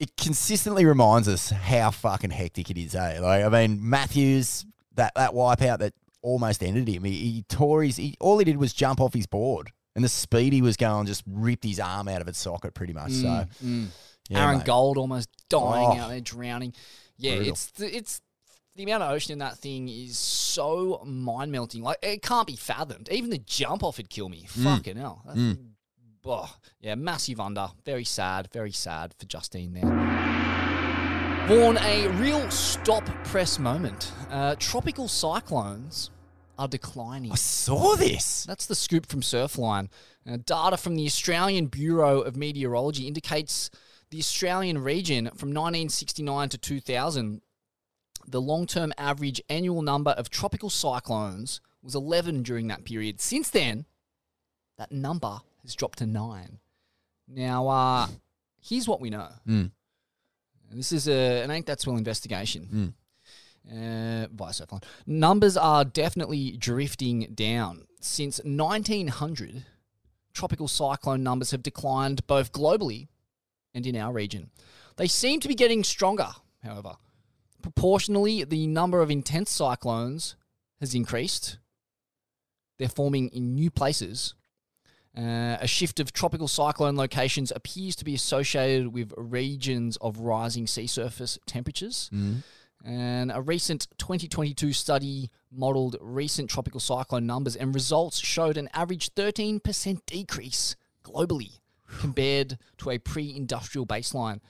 it 0.00 0.16
consistently 0.16 0.84
reminds 0.84 1.28
us 1.28 1.50
how 1.50 1.90
fucking 1.90 2.30
hectic 2.30 2.70
it 2.70 2.76
is. 2.78 2.94
Eh? 2.94 3.20
Like, 3.20 3.44
I 3.44 3.48
mean, 3.48 3.78
Matthews, 3.88 4.66
that 4.94 5.12
that 5.16 5.32
wipeout 5.32 5.78
that 5.78 5.94
almost 6.22 6.62
ended 6.62 6.88
him. 6.88 7.04
He, 7.04 7.12
he 7.12 7.42
tore 7.48 7.82
his. 7.82 7.96
He, 7.96 8.16
all 8.20 8.38
he 8.38 8.44
did 8.44 8.56
was 8.56 8.72
jump 8.72 9.00
off 9.00 9.14
his 9.14 9.26
board, 9.26 9.70
and 9.94 10.04
the 10.04 10.08
speed 10.08 10.52
he 10.52 10.62
was 10.62 10.76
going 10.76 11.06
just 11.06 11.22
ripped 11.26 11.64
his 11.64 11.78
arm 11.80 12.08
out 12.08 12.20
of 12.20 12.28
its 12.28 12.38
socket, 12.38 12.74
pretty 12.74 12.92
much. 12.92 13.12
so, 13.12 13.26
Mm, 13.26 13.48
mm. 13.64 13.86
yeah, 14.28 14.44
Aaron 14.46 14.58
mate. 14.58 14.66
Gold 14.66 14.98
almost 14.98 15.28
dying 15.48 15.98
Oh. 15.98 16.02
out 16.02 16.08
there, 16.10 16.20
drowning. 16.20 16.74
Yeah, 17.16 17.36
Brutal. 17.36 17.52
it's 17.52 17.66
the, 17.72 17.96
it's 17.96 18.20
the 18.74 18.82
amount 18.82 19.04
of 19.04 19.10
ocean 19.12 19.32
in 19.34 19.38
that 19.38 19.56
thing 19.58 19.88
is 19.88 20.18
so 20.18 21.00
mind 21.06 21.52
melting. 21.52 21.82
Like 21.82 21.98
it 22.02 22.22
can't 22.22 22.46
be 22.46 22.56
fathomed. 22.56 23.08
Even 23.12 23.30
the 23.30 23.38
jump 23.38 23.84
off 23.84 23.98
would 23.98 24.10
kill 24.10 24.28
me. 24.28 24.46
Mm. 24.54 24.64
Fucking 24.64 24.96
hell. 24.96 25.22
That's, 25.26 25.38
Mm. 25.38 25.58
Oh, 26.24 26.54
yeah, 26.80 26.94
massive 26.94 27.40
under. 27.40 27.68
Very 27.84 28.04
sad. 28.04 28.48
Very 28.52 28.72
sad 28.72 29.14
for 29.18 29.26
Justine 29.26 29.74
there. 29.74 30.14
Born 31.48 31.76
a 31.78 32.08
real 32.18 32.50
stop 32.50 33.04
press 33.24 33.58
moment. 33.58 34.12
Uh, 34.30 34.56
tropical 34.58 35.08
cyclones 35.08 36.10
are 36.58 36.68
declining. 36.68 37.32
I 37.32 37.36
saw 37.36 37.96
this. 37.96 38.44
That's 38.44 38.66
the 38.66 38.74
scoop 38.74 39.06
from 39.06 39.20
Surfline. 39.20 39.88
Uh, 40.26 40.38
data 40.44 40.76
from 40.76 40.96
the 40.96 41.04
Australian 41.04 41.66
Bureau 41.66 42.20
of 42.20 42.36
Meteorology 42.36 43.06
indicates 43.06 43.70
the 44.10 44.18
Australian 44.18 44.78
region 44.78 45.26
from 45.26 45.50
1969 45.50 46.48
to 46.50 46.58
2000, 46.58 47.42
the 48.26 48.40
long 48.40 48.66
term 48.66 48.92
average 48.96 49.42
annual 49.50 49.82
number 49.82 50.12
of 50.12 50.30
tropical 50.30 50.70
cyclones 50.70 51.60
was 51.82 51.94
11 51.94 52.42
during 52.42 52.68
that 52.68 52.84
period. 52.84 53.20
Since 53.20 53.50
then, 53.50 53.84
that 54.78 54.92
number 54.92 55.40
has 55.64 55.74
dropped 55.74 55.98
to 55.98 56.06
nine. 56.06 56.58
Now, 57.26 57.68
uh, 57.68 58.06
here's 58.60 58.86
what 58.86 59.00
we 59.00 59.10
know. 59.10 59.28
Mm. 59.48 59.70
This 60.70 60.92
is 60.92 61.08
a, 61.08 61.42
an 61.42 61.50
Ain't 61.50 61.66
That 61.66 61.80
Swell 61.80 61.96
investigation. 61.96 62.94
Uh, 63.66 64.28
via 64.30 64.52
Surfline. 64.52 64.84
Numbers 65.06 65.56
are 65.56 65.84
definitely 65.84 66.56
drifting 66.58 67.32
down. 67.34 67.86
Since 68.00 68.40
1900, 68.44 69.64
tropical 70.34 70.68
cyclone 70.68 71.22
numbers 71.22 71.50
have 71.52 71.62
declined 71.62 72.26
both 72.26 72.52
globally 72.52 73.08
and 73.72 73.86
in 73.86 73.96
our 73.96 74.12
region. 74.12 74.50
They 74.96 75.06
seem 75.06 75.40
to 75.40 75.48
be 75.48 75.54
getting 75.54 75.82
stronger, 75.82 76.28
however. 76.62 76.96
Proportionally, 77.62 78.44
the 78.44 78.66
number 78.66 79.00
of 79.00 79.10
intense 79.10 79.50
cyclones 79.50 80.36
has 80.80 80.94
increased. 80.94 81.58
They're 82.78 82.88
forming 82.88 83.28
in 83.28 83.54
new 83.54 83.70
places. 83.70 84.34
Uh, 85.16 85.56
a 85.60 85.66
shift 85.66 86.00
of 86.00 86.12
tropical 86.12 86.48
cyclone 86.48 86.96
locations 86.96 87.52
appears 87.54 87.94
to 87.94 88.04
be 88.04 88.14
associated 88.14 88.88
with 88.92 89.12
regions 89.16 89.96
of 89.98 90.18
rising 90.18 90.66
sea 90.66 90.88
surface 90.88 91.38
temperatures. 91.46 92.10
Mm. 92.12 92.42
And 92.84 93.32
a 93.32 93.40
recent 93.40 93.86
2022 93.98 94.72
study 94.72 95.30
modeled 95.52 95.96
recent 96.00 96.50
tropical 96.50 96.80
cyclone 96.80 97.26
numbers, 97.26 97.56
and 97.56 97.74
results 97.74 98.18
showed 98.18 98.56
an 98.56 98.68
average 98.74 99.14
13% 99.14 100.00
decrease 100.06 100.76
globally 101.04 101.60
compared 102.00 102.58
to 102.78 102.90
a 102.90 102.98
pre 102.98 103.34
industrial 103.34 103.86
baseline. 103.86 104.40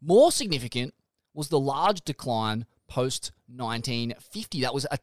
More 0.00 0.30
significant 0.32 0.94
was 1.34 1.48
the 1.48 1.58
large 1.58 2.02
decline 2.02 2.66
post 2.88 3.32
1950. 3.46 4.60
That 4.60 4.74
was 4.74 4.86
a 4.90 4.98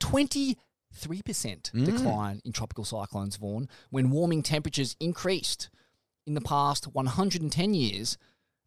23% 1.07 1.85
decline 1.85 2.41
in 2.45 2.51
tropical 2.51 2.83
cyclones, 2.83 3.37
Vaughan, 3.37 3.69
when 3.89 4.09
warming 4.09 4.43
temperatures 4.43 4.95
increased. 4.99 5.69
In 6.27 6.35
the 6.35 6.41
past 6.41 6.85
110 6.93 7.73
years, 7.73 8.17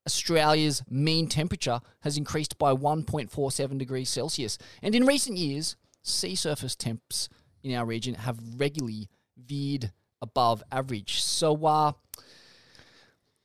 Australia's 0.06 0.82
mean 0.90 1.28
temperature 1.28 1.80
has 2.00 2.16
increased 2.16 2.58
by 2.58 2.72
1.47 2.72 3.78
degrees 3.78 4.08
Celsius. 4.08 4.58
And 4.82 4.94
in 4.94 5.06
recent 5.06 5.38
years, 5.38 5.76
sea 6.02 6.34
surface 6.34 6.74
temps 6.74 7.28
in 7.62 7.74
our 7.74 7.86
region 7.86 8.14
have 8.14 8.38
regularly 8.56 9.08
veered 9.36 9.92
above 10.20 10.62
average. 10.72 11.22
So, 11.22 11.64
uh, 11.64 11.92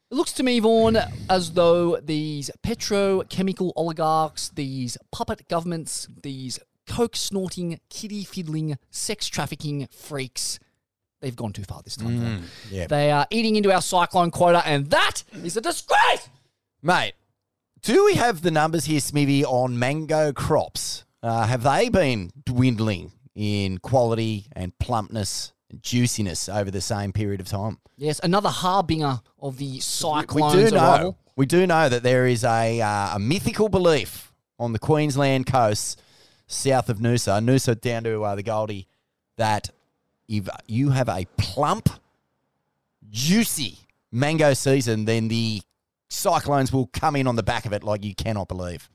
it 0.09 0.15
looks 0.15 0.31
to 0.33 0.43
me, 0.43 0.59
Vaughan, 0.59 0.97
as 1.29 1.51
though 1.51 1.97
these 1.97 2.49
petrochemical 2.65 3.73
oligarchs, 3.75 4.49
these 4.49 4.97
puppet 5.11 5.49
governments, 5.49 6.07
these 6.23 6.59
coke 6.87 7.15
snorting, 7.15 7.79
kitty 7.89 8.23
fiddling, 8.23 8.77
sex 8.89 9.27
trafficking 9.27 9.87
freaks, 9.91 10.59
they've 11.21 11.35
gone 11.35 11.53
too 11.53 11.63
far 11.63 11.81
this 11.83 11.95
time. 11.97 12.19
Vaughan. 12.19 12.43
yeah. 12.71 12.87
They 12.87 13.11
are 13.11 13.27
eating 13.29 13.55
into 13.55 13.71
our 13.71 13.81
cyclone 13.81 14.31
quota, 14.31 14.61
and 14.65 14.87
that 14.91 15.23
is 15.43 15.57
a 15.57 15.61
disgrace. 15.61 16.29
Mate, 16.81 17.13
do 17.81 18.05
we 18.05 18.15
have 18.15 18.41
the 18.41 18.51
numbers 18.51 18.85
here, 18.85 18.99
Smithy, 18.99 19.43
on 19.45 19.77
mango 19.77 20.31
crops? 20.31 21.05
Uh, 21.23 21.45
have 21.47 21.63
they 21.63 21.89
been 21.89 22.31
dwindling 22.45 23.11
in 23.35 23.77
quality 23.79 24.45
and 24.53 24.77
plumpness 24.79 25.53
and 25.69 25.81
juiciness 25.81 26.47
over 26.47 26.71
the 26.71 26.81
same 26.81 27.11
period 27.11 27.41
of 27.41 27.47
time? 27.47 27.79
Yes, 27.97 28.19
another 28.23 28.49
harbinger 28.49 29.19
of 29.39 29.57
the 29.57 29.65
We 29.73 29.79
cyclone's 29.79 30.53
do 30.71 30.75
know. 30.75 30.83
arrival. 30.83 31.17
We 31.35 31.45
do 31.45 31.65
know 31.67 31.89
that 31.89 32.03
there 32.03 32.27
is 32.27 32.43
a 32.43 32.79
uh, 32.81 33.15
a 33.15 33.19
mythical 33.19 33.69
belief 33.69 34.31
on 34.59 34.73
the 34.73 34.79
Queensland 34.79 35.45
coast, 35.47 36.01
south 36.47 36.89
of 36.89 36.99
Noosa, 36.99 37.43
Noosa 37.43 37.79
down 37.79 38.03
to 38.05 38.23
uh, 38.23 38.35
the 38.35 38.43
Goldie, 38.43 38.87
that 39.37 39.69
if 40.27 40.47
you 40.67 40.89
have 40.89 41.09
a 41.09 41.25
plump, 41.37 41.89
juicy 43.09 43.77
mango 44.11 44.53
season, 44.53 45.05
then 45.05 45.27
the 45.27 45.61
cyclones 46.09 46.71
will 46.71 46.87
come 46.87 47.15
in 47.15 47.27
on 47.27 47.35
the 47.35 47.43
back 47.43 47.65
of 47.65 47.73
it 47.73 47.83
like 47.83 48.03
you 48.03 48.15
cannot 48.15 48.47
believe. 48.47 48.89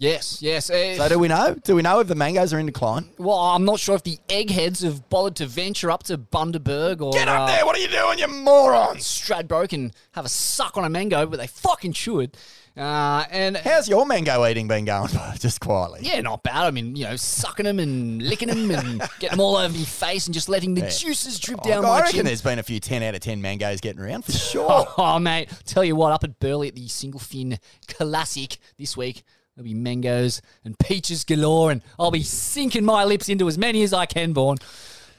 Yes, 0.00 0.40
yes. 0.40 0.70
eh, 0.70 0.96
So 0.96 1.08
do 1.08 1.18
we 1.18 1.26
know? 1.26 1.56
Do 1.64 1.74
we 1.74 1.82
know 1.82 1.98
if 1.98 2.06
the 2.06 2.14
mangoes 2.14 2.52
are 2.54 2.60
in 2.60 2.66
decline? 2.66 3.08
well, 3.18 3.36
I'm 3.36 3.64
not 3.64 3.80
sure 3.80 3.96
if 3.96 4.04
the 4.04 4.16
eggheads 4.28 4.82
have 4.82 5.08
bothered 5.08 5.34
to 5.36 5.46
venture 5.46 5.90
up 5.90 6.04
to 6.04 6.16
Bundaberg 6.16 7.00
or 7.00 7.10
Get 7.12 7.26
up 7.26 7.40
uh, 7.40 7.46
there! 7.46 7.66
What 7.66 7.76
are 7.76 7.80
you 7.80 7.88
doing, 7.88 8.18
you 8.20 8.28
morons? 8.28 9.02
Stradbroke 9.04 9.72
and 9.72 9.92
have 10.12 10.24
a 10.24 10.28
suck 10.28 10.76
on 10.76 10.84
a 10.84 10.88
mango, 10.88 11.26
but 11.26 11.40
they 11.40 11.48
fucking 11.48 11.94
should. 11.94 12.36
Uh, 12.78 13.24
and 13.30 13.56
How's 13.56 13.88
your 13.88 14.06
mango 14.06 14.46
eating 14.46 14.68
been 14.68 14.84
going? 14.84 15.10
Just 15.38 15.60
quietly. 15.60 16.00
yeah, 16.02 16.20
not 16.20 16.42
bad. 16.42 16.64
I 16.64 16.70
mean, 16.70 16.94
you 16.94 17.04
know, 17.04 17.16
sucking 17.16 17.64
them 17.64 17.78
and 17.80 18.22
licking 18.22 18.48
them 18.48 18.70
and 18.70 19.00
getting 19.18 19.30
them 19.36 19.40
all 19.40 19.56
over 19.56 19.76
my 19.76 19.84
face 19.84 20.26
and 20.26 20.34
just 20.34 20.48
letting 20.48 20.74
the 20.74 20.82
Yeah. 20.82 20.88
juices 20.90 21.38
drip 21.40 21.60
Oh, 21.64 21.68
down 21.68 21.84
I 21.84 21.88
my 21.88 21.94
I 21.94 22.00
reckon 22.00 22.16
chin. 22.18 22.26
there's 22.26 22.42
been 22.42 22.58
a 22.58 22.62
few 22.62 22.78
10 22.80 23.02
out 23.02 23.14
of 23.14 23.20
10 23.20 23.42
mangoes 23.42 23.80
getting 23.80 24.00
around 24.00 24.24
for 24.24 24.32
sure. 24.50 24.86
Oh, 24.96 25.18
mate, 25.18 25.48
tell 25.64 25.84
you 25.84 25.96
what, 25.96 26.12
up 26.12 26.22
at 26.24 26.38
Burleigh 26.38 26.68
at 26.68 26.74
the 26.76 26.86
Single 26.88 27.20
Fin 27.20 27.58
Classic 27.88 28.56
this 28.78 28.96
week, 28.96 29.22
there'll 29.56 29.64
be 29.64 29.74
mangoes 29.74 30.40
and 30.64 30.78
peaches 30.78 31.24
galore, 31.24 31.72
and 31.72 31.82
I'll 31.98 32.12
be 32.12 32.22
sinking 32.22 32.84
my 32.84 33.04
lips 33.04 33.28
into 33.28 33.48
as 33.48 33.58
many 33.58 33.82
as 33.82 33.92
I 33.92 34.06
can, 34.06 34.32
Born. 34.32 34.58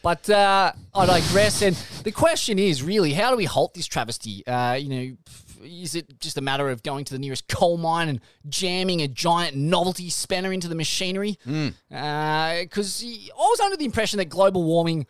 But 0.02 0.30
uh, 0.30 0.72
I 0.96 1.06
digress. 1.06 1.62
And 1.62 1.76
the 2.06 2.12
question 2.14 2.58
is 2.58 2.82
really, 2.82 3.12
how 3.12 3.32
do 3.32 3.36
we 3.36 3.44
halt 3.44 3.74
this 3.74 3.86
travesty? 3.86 4.48
Uh, 4.48 4.76
you 4.76 4.88
know, 4.88 5.18
is 5.64 5.96
it 5.96 6.20
just 6.20 6.38
a 6.38 6.42
matter 6.42 6.70
of 6.70 6.84
going 6.84 7.06
to 7.06 7.14
the 7.14 7.20
nearest 7.20 7.48
coal 7.48 7.78
mine 7.78 8.10
and 8.10 8.22
jamming 8.48 9.02
a 9.02 9.08
giant 9.08 9.56
novelty 9.56 10.10
spanner 10.10 10.52
into 10.54 10.68
the 10.68 10.76
machinery? 10.76 11.38
Because 11.46 13.04
I 13.04 13.30
was 13.38 13.60
under 13.60 13.78
the 13.78 13.86
impression 13.86 14.18
that 14.18 14.26
global 14.26 14.64
warming 14.64 15.06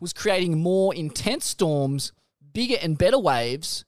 was 0.00 0.12
creating 0.12 0.60
more 0.62 0.94
intense 0.94 1.46
storms, 1.46 2.12
bigger 2.52 2.76
and 2.82 2.96
better 2.96 3.18
waves, 3.18 3.84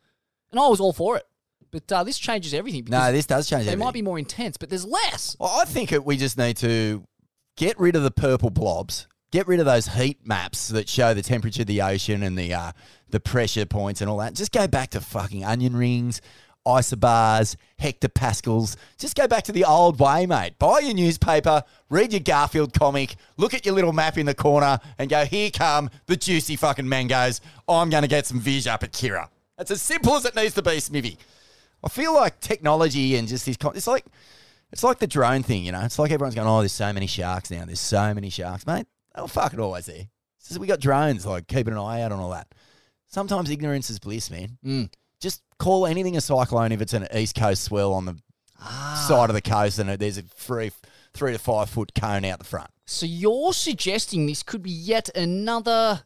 and 0.50 0.60
I 0.60 0.68
was 0.68 0.80
all 0.80 0.92
for 0.92 1.16
it. 1.16 1.24
But 1.70 1.90
uh, 1.90 2.04
this 2.04 2.18
changes 2.18 2.52
everything. 2.52 2.86
No, 2.90 3.10
this 3.12 3.24
does 3.24 3.48
change 3.48 3.64
They 3.64 3.70
everything. 3.72 3.78
might 3.86 3.94
be 3.94 4.02
more 4.02 4.18
intense, 4.18 4.58
but 4.58 4.68
there's 4.68 4.84
less. 4.84 5.36
Well, 5.40 5.50
I 5.58 5.64
think 5.64 5.90
it, 5.92 6.04
we 6.04 6.18
just 6.18 6.36
need 6.36 6.58
to 6.58 7.06
get 7.56 7.80
rid 7.80 7.96
of 7.96 8.02
the 8.02 8.10
purple 8.10 8.50
blobs, 8.50 9.06
get 9.30 9.46
rid 9.46 9.58
of 9.58 9.64
those 9.64 9.86
heat 9.88 10.18
maps 10.26 10.68
that 10.68 10.86
show 10.86 11.14
the 11.14 11.22
temperature 11.22 11.62
of 11.62 11.68
the 11.68 11.80
ocean 11.80 12.22
and 12.22 12.36
the 12.36 12.52
uh, 12.52 12.72
the 13.12 13.20
pressure 13.20 13.64
points 13.64 14.00
and 14.00 14.10
all 14.10 14.18
that. 14.18 14.34
Just 14.34 14.52
go 14.52 14.66
back 14.66 14.90
to 14.90 15.00
fucking 15.00 15.44
onion 15.44 15.76
rings, 15.76 16.20
isobars, 16.66 17.56
hectopascals. 17.80 18.76
Just 18.98 19.16
go 19.16 19.28
back 19.28 19.44
to 19.44 19.52
the 19.52 19.64
old 19.64 20.00
way, 20.00 20.26
mate. 20.26 20.58
Buy 20.58 20.80
your 20.80 20.94
newspaper, 20.94 21.62
read 21.88 22.12
your 22.12 22.20
Garfield 22.20 22.72
comic, 22.72 23.16
look 23.36 23.54
at 23.54 23.64
your 23.64 23.74
little 23.74 23.92
map 23.92 24.18
in 24.18 24.26
the 24.26 24.34
corner, 24.34 24.80
and 24.98 25.08
go, 25.08 25.24
here 25.24 25.50
come 25.50 25.90
the 26.06 26.16
juicy 26.16 26.56
fucking 26.56 26.88
mangoes. 26.88 27.40
I'm 27.68 27.90
going 27.90 28.02
to 28.02 28.08
get 28.08 28.26
some 28.26 28.40
viz 28.40 28.66
up 28.66 28.82
at 28.82 28.92
Kirra. 28.92 29.28
That's 29.56 29.70
as 29.70 29.82
simple 29.82 30.16
as 30.16 30.24
it 30.24 30.34
needs 30.34 30.54
to 30.54 30.62
be, 30.62 30.80
Smithy. 30.80 31.18
I 31.84 31.88
feel 31.88 32.14
like 32.14 32.40
technology 32.40 33.16
and 33.16 33.28
just 33.28 33.46
this, 33.46 33.56
it's 33.74 33.86
like, 33.86 34.04
it's 34.72 34.82
like 34.82 34.98
the 34.98 35.06
drone 35.06 35.42
thing, 35.42 35.64
you 35.64 35.72
know. 35.72 35.80
It's 35.82 35.98
like 35.98 36.10
everyone's 36.10 36.34
going, 36.34 36.48
"Oh, 36.48 36.60
there's 36.60 36.72
so 36.72 36.92
many 36.92 37.06
sharks 37.06 37.50
now. 37.50 37.64
There's 37.66 37.80
so 37.80 38.14
many 38.14 38.30
sharks, 38.30 38.66
mate." 38.66 38.86
Oh, 39.14 39.26
fuck 39.26 39.52
it, 39.52 39.60
always 39.60 39.86
there. 39.86 40.06
Just 40.46 40.58
we 40.58 40.66
got 40.66 40.80
drones, 40.80 41.26
like 41.26 41.46
keeping 41.46 41.74
an 41.74 41.78
eye 41.78 42.00
out 42.00 42.10
on 42.10 42.18
all 42.18 42.30
that. 42.30 42.48
Sometimes 43.12 43.50
ignorance 43.50 43.90
is 43.90 43.98
bliss, 43.98 44.30
man. 44.30 44.58
Mm. 44.64 44.90
Just 45.20 45.42
call 45.58 45.86
anything 45.86 46.16
a 46.16 46.20
cyclone 46.20 46.72
if 46.72 46.80
it's 46.80 46.94
an 46.94 47.06
east 47.14 47.36
coast 47.36 47.62
swell 47.64 47.92
on 47.92 48.06
the 48.06 48.16
Ah. 48.58 49.04
side 49.08 49.28
of 49.28 49.34
the 49.34 49.42
coast 49.42 49.78
and 49.80 49.90
there's 49.90 50.18
a 50.18 50.22
three, 50.22 50.70
three 51.14 51.32
to 51.32 51.38
five 51.38 51.68
foot 51.68 51.92
cone 51.94 52.24
out 52.24 52.38
the 52.38 52.44
front. 52.44 52.70
So 52.86 53.06
you're 53.06 53.52
suggesting 53.52 54.26
this 54.26 54.42
could 54.42 54.62
be 54.62 54.70
yet 54.70 55.08
another, 55.16 56.04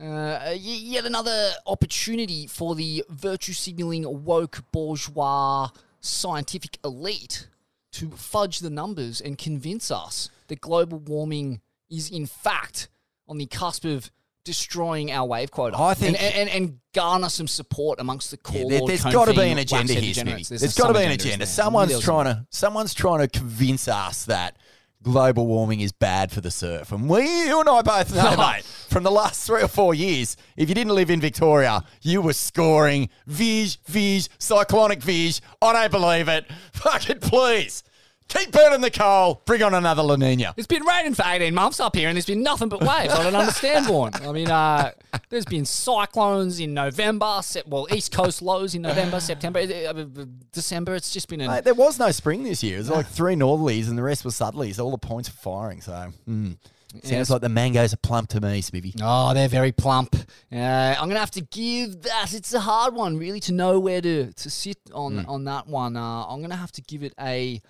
uh, 0.00 0.54
yet 0.56 1.04
another 1.04 1.52
opportunity 1.66 2.46
for 2.46 2.74
the 2.74 3.04
virtue 3.10 3.52
signaling 3.52 4.24
woke 4.24 4.64
bourgeois 4.72 5.68
scientific 6.00 6.78
elite 6.84 7.48
to 7.92 8.10
fudge 8.10 8.58
the 8.60 8.70
numbers 8.70 9.20
and 9.20 9.38
convince 9.38 9.90
us 9.90 10.30
that 10.48 10.60
global 10.60 10.98
warming 10.98 11.60
is 11.90 12.10
in 12.10 12.26
fact 12.26 12.88
on 13.28 13.38
the 13.38 13.46
cusp 13.46 13.84
of 13.84 14.10
destroying 14.44 15.10
our 15.10 15.26
wave 15.26 15.50
quota. 15.50 15.76
I 15.78 15.94
think- 15.94 16.22
and, 16.22 16.34
and, 16.34 16.50
and 16.50 16.78
garner 16.92 17.28
some 17.28 17.48
support 17.48 17.98
amongst 17.98 18.30
the 18.30 18.36
core. 18.36 18.68
there, 18.68 18.80
Lord 18.80 18.92
has 18.92 19.02
got 19.02 19.24
to 19.26 19.34
be 19.34 19.42
an 19.42 19.58
agenda 19.58 19.94
here. 19.94 20.14
There's 20.24 20.48
There's 20.48 20.74
got 20.74 20.88
to 20.88 20.94
be 20.94 21.04
an 21.04 21.12
agenda, 21.12 21.38
there? 21.38 21.46
Someone's 21.46 21.90
There's- 21.90 22.04
trying 22.04 22.26
to 22.26 22.46
someone's 22.50 22.94
trying 22.94 23.20
to 23.20 23.28
convince 23.28 23.88
us 23.88 24.24
that 24.26 24.56
global 25.02 25.46
warming 25.46 25.80
is 25.80 25.92
bad 25.92 26.32
for 26.32 26.40
the 26.40 26.50
surf. 26.50 26.90
And 26.90 27.08
we, 27.08 27.22
you 27.46 27.60
and 27.60 27.68
I 27.68 27.82
both 27.82 28.14
know, 28.14 28.36
mate, 28.38 28.64
from 28.64 29.02
the 29.02 29.10
last 29.10 29.46
three 29.46 29.62
or 29.62 29.68
four 29.68 29.94
years, 29.94 30.36
if 30.56 30.68
you 30.68 30.74
didn't 30.74 30.94
live 30.94 31.10
in 31.10 31.20
Victoria, 31.20 31.84
you 32.00 32.22
were 32.22 32.32
scoring 32.32 33.10
Viz, 33.26 33.76
Viz, 33.86 34.28
cyclonic 34.38 35.02
Viz. 35.02 35.40
I 35.60 35.72
don't 35.74 35.92
believe 35.92 36.28
it. 36.28 36.50
Fucking 36.72 37.20
please. 37.20 37.82
Keep 38.28 38.52
burning 38.52 38.80
the 38.80 38.90
coal. 38.90 39.42
Bring 39.44 39.62
on 39.62 39.74
another 39.74 40.02
La 40.02 40.16
Nina. 40.16 40.54
It's 40.56 40.66
been 40.66 40.84
raining 40.84 41.14
for 41.14 41.24
18 41.26 41.54
months 41.54 41.78
up 41.78 41.94
here 41.94 42.08
and 42.08 42.16
there's 42.16 42.26
been 42.26 42.42
nothing 42.42 42.68
but 42.68 42.80
waves. 42.80 43.12
I 43.12 43.22
don't 43.22 43.34
understand, 43.36 43.86
Vaughan. 43.86 44.14
I 44.14 44.32
mean, 44.32 44.50
uh, 44.50 44.90
there's 45.28 45.44
been 45.44 45.64
cyclones 45.64 46.58
in 46.58 46.74
November, 46.74 47.40
well, 47.66 47.86
East 47.92 48.12
Coast 48.12 48.42
lows 48.42 48.74
in 48.74 48.82
November, 48.82 49.20
September, 49.20 49.60
uh, 49.60 50.24
December. 50.52 50.94
It's 50.94 51.12
just 51.12 51.28
been 51.28 51.42
a. 51.42 51.48
Mate, 51.48 51.64
there 51.64 51.74
was 51.74 51.98
no 51.98 52.10
spring 52.10 52.42
this 52.42 52.62
year. 52.62 52.76
It 52.76 52.78
was 52.78 52.90
like 52.90 53.06
three 53.06 53.34
northerlies 53.36 53.88
and 53.88 53.96
the 53.96 54.02
rest 54.02 54.24
were 54.24 54.30
southerlies. 54.30 54.82
All 54.82 54.90
the 54.90 54.98
points 54.98 55.28
were 55.30 55.36
firing. 55.36 55.80
So, 55.80 55.92
mm. 56.28 56.56
sounds 56.92 57.10
Yes. 57.10 57.30
like 57.30 57.42
the 57.42 57.48
mangoes 57.48 57.92
are 57.92 57.98
plump 57.98 58.30
to 58.30 58.40
me, 58.40 58.60
Smithy. 58.62 58.94
Oh, 59.00 59.32
they're 59.34 59.48
very 59.48 59.70
plump. 59.72 60.16
Uh, 60.50 60.56
I'm 60.56 61.08
gonna 61.08 61.20
have 61.20 61.30
to 61.32 61.42
give 61.42 62.02
that. 62.02 62.32
It's 62.34 62.52
a 62.54 62.60
hard 62.60 62.94
one, 62.94 63.16
really, 63.16 63.40
to 63.40 63.52
know 63.52 63.78
where 63.78 64.00
to, 64.00 64.32
to 64.32 64.50
sit 64.50 64.78
on 64.92 65.24
on 65.26 65.44
that 65.44 65.68
one. 65.68 65.96
Uh, 65.96 66.24
I'm 66.26 66.40
gonna 66.40 66.56
have 66.56 66.72
to 66.72 66.82
give 66.82 67.02
it 67.04 67.14
a. 67.20 67.60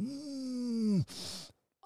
Mm, 0.00 1.04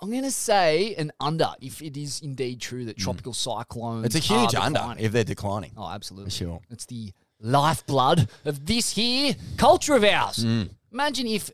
I'm 0.03 0.11
gonna 0.11 0.31
say 0.31 0.95
an 0.97 1.12
under 1.20 1.51
if 1.61 1.81
it 1.83 1.97
is 1.97 2.20
indeed 2.20 2.61
true 2.61 2.85
that 2.87 2.97
tropical 2.99 3.33
cyclones. 3.33 4.07
It's 4.07 4.15
a 4.16 4.19
huge 4.19 4.55
are 4.55 4.62
under 4.62 4.78
declining. 4.81 5.05
if 5.05 5.12
they're 5.12 5.24
declining. 5.24 5.73
Oh, 5.77 5.89
absolutely. 5.89 6.31
Sure. 6.31 6.61
It's 6.70 6.87
the 6.87 7.12
lifeblood 7.41 8.28
of 8.45 8.66
this 8.66 8.93
here 8.93 9.35
culture 9.57 9.95
of 9.95 10.05
ours. 10.05 10.45
Mm. 10.45 10.70
Imagine 10.93 11.27
if 11.27 11.51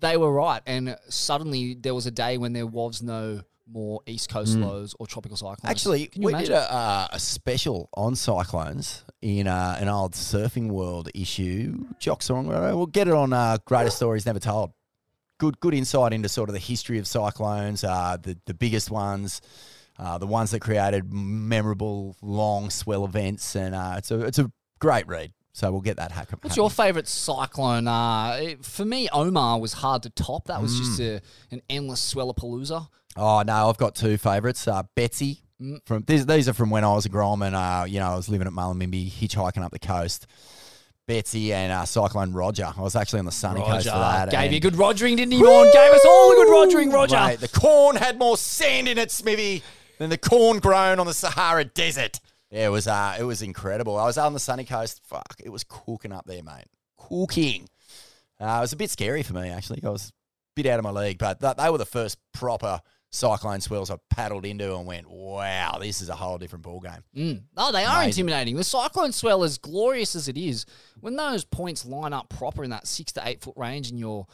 they 0.00 0.16
were 0.16 0.32
right 0.32 0.62
and 0.66 0.96
suddenly 1.08 1.74
there 1.74 1.94
was 1.94 2.06
a 2.06 2.10
day 2.10 2.38
when 2.38 2.52
there 2.52 2.66
was 2.66 3.02
no 3.02 3.40
more 3.70 4.00
East 4.06 4.28
Coast 4.28 4.56
Mm. 4.58 4.64
lows 4.66 4.94
or 4.98 5.06
tropical 5.06 5.36
cyclones. 5.36 5.60
Actually, 5.64 6.06
Can 6.08 6.22
you 6.22 6.26
we 6.26 6.32
imagine? 6.32 6.50
did 6.50 6.56
a, 6.58 6.72
uh, 6.74 7.08
a 7.12 7.18
special 7.20 7.88
on 7.94 8.14
cyclones 8.16 9.04
in 9.22 9.46
uh, 9.46 9.76
an 9.80 9.88
old 9.88 10.12
surfing 10.12 10.68
world 10.68 11.08
issue. 11.14 11.84
Jock 11.98 12.20
Songwriter. 12.20 12.76
We'll 12.76 12.86
get 12.86 13.08
it 13.08 13.14
on 13.14 13.32
uh, 13.32 13.58
Greatest 13.64 13.96
Stories 13.96 14.26
Never 14.26 14.40
Told. 14.40 14.72
Good 15.42 15.58
good 15.58 15.74
insight 15.74 16.12
into 16.12 16.28
sort 16.28 16.48
of 16.48 16.52
the 16.52 16.60
history 16.60 16.98
of 17.00 17.06
cyclones, 17.08 17.82
uh, 17.82 18.16
the 18.22 18.38
the 18.46 18.54
biggest 18.54 18.90
ones. 18.92 19.40
Uh, 19.98 20.16
the 20.18 20.26
ones 20.26 20.52
that 20.52 20.60
created 20.60 21.12
memorable 21.12 22.16
long 22.22 22.70
swell 22.70 23.04
events, 23.04 23.56
and 23.56 23.74
uh, 23.74 23.94
it's 23.98 24.10
a 24.12 24.20
it's 24.20 24.38
a 24.38 24.50
great 24.78 25.06
read. 25.08 25.32
So 25.52 25.70
we'll 25.72 25.80
get 25.82 25.96
that 25.96 26.12
hack. 26.12 26.28
What's 26.40 26.56
your 26.56 26.70
favourite 26.70 27.06
cyclone? 27.08 27.86
Uh, 27.88 28.38
it- 28.40 28.64
for 28.64 28.84
me, 28.86 29.08
Oma 29.12 29.58
was 29.58 29.72
hard 29.74 30.02
to 30.04 30.10
top. 30.10 30.46
That 30.46 30.62
was 30.62 30.78
just 30.78 30.98
Mm. 31.00 31.16
a, 31.16 31.20
an 31.54 31.62
endless 31.68 32.14
swellapalooza. 32.14 32.88
Oh 33.16 33.42
no, 33.42 33.68
I've 33.68 33.76
got 33.78 33.94
two 33.96 34.16
favourites. 34.16 34.66
Uh, 34.66 34.84
Betsy 34.94 35.42
from 35.84 36.04
these, 36.06 36.24
these 36.24 36.48
are 36.48 36.54
from 36.54 36.70
when 36.70 36.84
I 36.84 36.92
was 36.94 37.04
a 37.04 37.08
grom 37.10 37.42
and 37.42 37.54
uh, 37.54 37.84
you 37.86 37.98
know 37.98 38.12
I 38.12 38.16
was 38.16 38.28
living 38.30 38.46
at 38.46 38.52
Mullumbimby, 38.52 39.10
hitchhiking 39.10 39.62
up 39.62 39.72
the 39.72 39.78
coast. 39.80 40.26
Betsy 41.06 41.52
and 41.52 41.72
uh, 41.72 41.84
Cyclone 41.84 42.32
Roger. 42.32 42.72
I 42.76 42.80
was 42.80 42.96
actually 42.96 43.20
on 43.20 43.24
the 43.24 43.32
sunny 43.32 43.60
coast 43.60 43.86
for 43.88 43.98
that. 43.98 44.30
Gave 44.30 44.40
and- 44.40 44.52
you 44.52 44.56
a 44.58 44.60
good 44.60 44.74
rogering, 44.74 45.16
didn't 45.16 45.32
he, 45.32 45.42
Vaughan? 45.42 45.70
Gave 45.72 45.92
us 45.92 46.04
all 46.06 46.32
a 46.32 46.34
good 46.36 46.48
rogering, 46.48 46.92
Roger. 46.92 47.16
Mate, 47.16 47.40
the 47.40 47.48
corn 47.48 47.96
had 47.96 48.18
more 48.18 48.36
sand 48.36 48.88
in 48.88 48.98
it, 48.98 49.10
Smithy, 49.10 49.62
than 49.98 50.10
the 50.10 50.18
corn 50.18 50.58
grown 50.60 51.00
on 51.00 51.06
the 51.06 51.14
Sahara 51.14 51.64
Desert. 51.64 52.20
Yeah, 52.50 52.66
it 52.66 52.70
was 52.70 52.86
uh, 52.86 53.16
it 53.18 53.24
was 53.24 53.42
incredible. 53.42 53.98
I 53.98 54.04
was 54.04 54.18
out 54.18 54.26
on 54.26 54.34
the 54.34 54.40
sunny 54.40 54.64
coast. 54.64 55.00
Fuck, 55.04 55.40
it 55.42 55.48
was 55.48 55.64
cooking 55.64 56.12
up 56.12 56.26
there, 56.26 56.42
mate. 56.42 56.66
Cooking. 56.98 57.68
Uh, 58.40 58.58
it 58.58 58.60
was 58.60 58.72
a 58.72 58.76
bit 58.76 58.90
scary 58.90 59.22
for 59.22 59.32
me 59.34 59.48
actually. 59.48 59.80
I 59.84 59.88
was 59.88 60.08
a 60.08 60.12
bit 60.54 60.66
out 60.66 60.78
of 60.78 60.84
my 60.84 60.90
league, 60.90 61.18
but 61.18 61.40
th- 61.40 61.56
they 61.56 61.70
were 61.70 61.78
the 61.78 61.86
first 61.86 62.18
proper 62.32 62.80
cyclone 63.12 63.60
swells 63.60 63.90
I 63.90 63.96
paddled 64.10 64.44
into 64.46 64.74
and 64.74 64.86
went, 64.86 65.08
"Wow, 65.08 65.78
this 65.80 66.00
is 66.00 66.08
a 66.08 66.16
whole 66.16 66.38
different 66.38 66.64
ball 66.64 66.80
game." 66.80 67.04
Mm. 67.16 67.42
Oh, 67.56 67.70
they 67.70 67.84
are 67.84 68.02
Amazing. 68.02 68.24
intimidating. 68.26 68.56
The 68.56 68.64
cyclone 68.64 69.12
swell, 69.12 69.44
as 69.44 69.58
glorious 69.58 70.16
as 70.16 70.28
it 70.28 70.36
is, 70.38 70.64
when 71.00 71.16
those 71.16 71.44
points 71.44 71.84
line 71.84 72.12
up 72.12 72.28
proper 72.30 72.64
in 72.64 72.70
that 72.70 72.86
six 72.86 73.12
to 73.12 73.22
eight 73.26 73.40
foot 73.42 73.54
range, 73.56 73.90
and 73.90 73.98
you're 74.00 74.26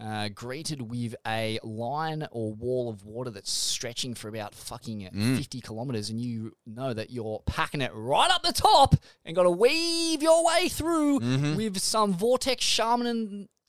uh, 0.00 0.30
greeted 0.30 0.80
with 0.90 1.14
a 1.26 1.58
line 1.62 2.26
or 2.30 2.54
wall 2.54 2.88
of 2.88 3.04
water 3.04 3.28
that's 3.28 3.52
stretching 3.52 4.14
for 4.14 4.28
about 4.28 4.54
fucking 4.54 5.06
Mm. 5.12 5.36
50 5.36 5.60
kilometers, 5.60 6.08
and 6.08 6.18
you 6.18 6.56
know 6.64 6.94
that 6.94 7.10
you're 7.10 7.42
packing 7.44 7.82
it 7.82 7.90
right 7.94 8.30
up 8.30 8.42
the 8.42 8.54
top 8.54 8.94
and 9.26 9.36
got 9.36 9.42
to 9.42 9.50
weave 9.50 10.22
your 10.22 10.46
way 10.46 10.70
through 10.70 11.20
Mhm. 11.20 11.56
with 11.56 11.78
some 11.82 12.14
vortex 12.14 12.64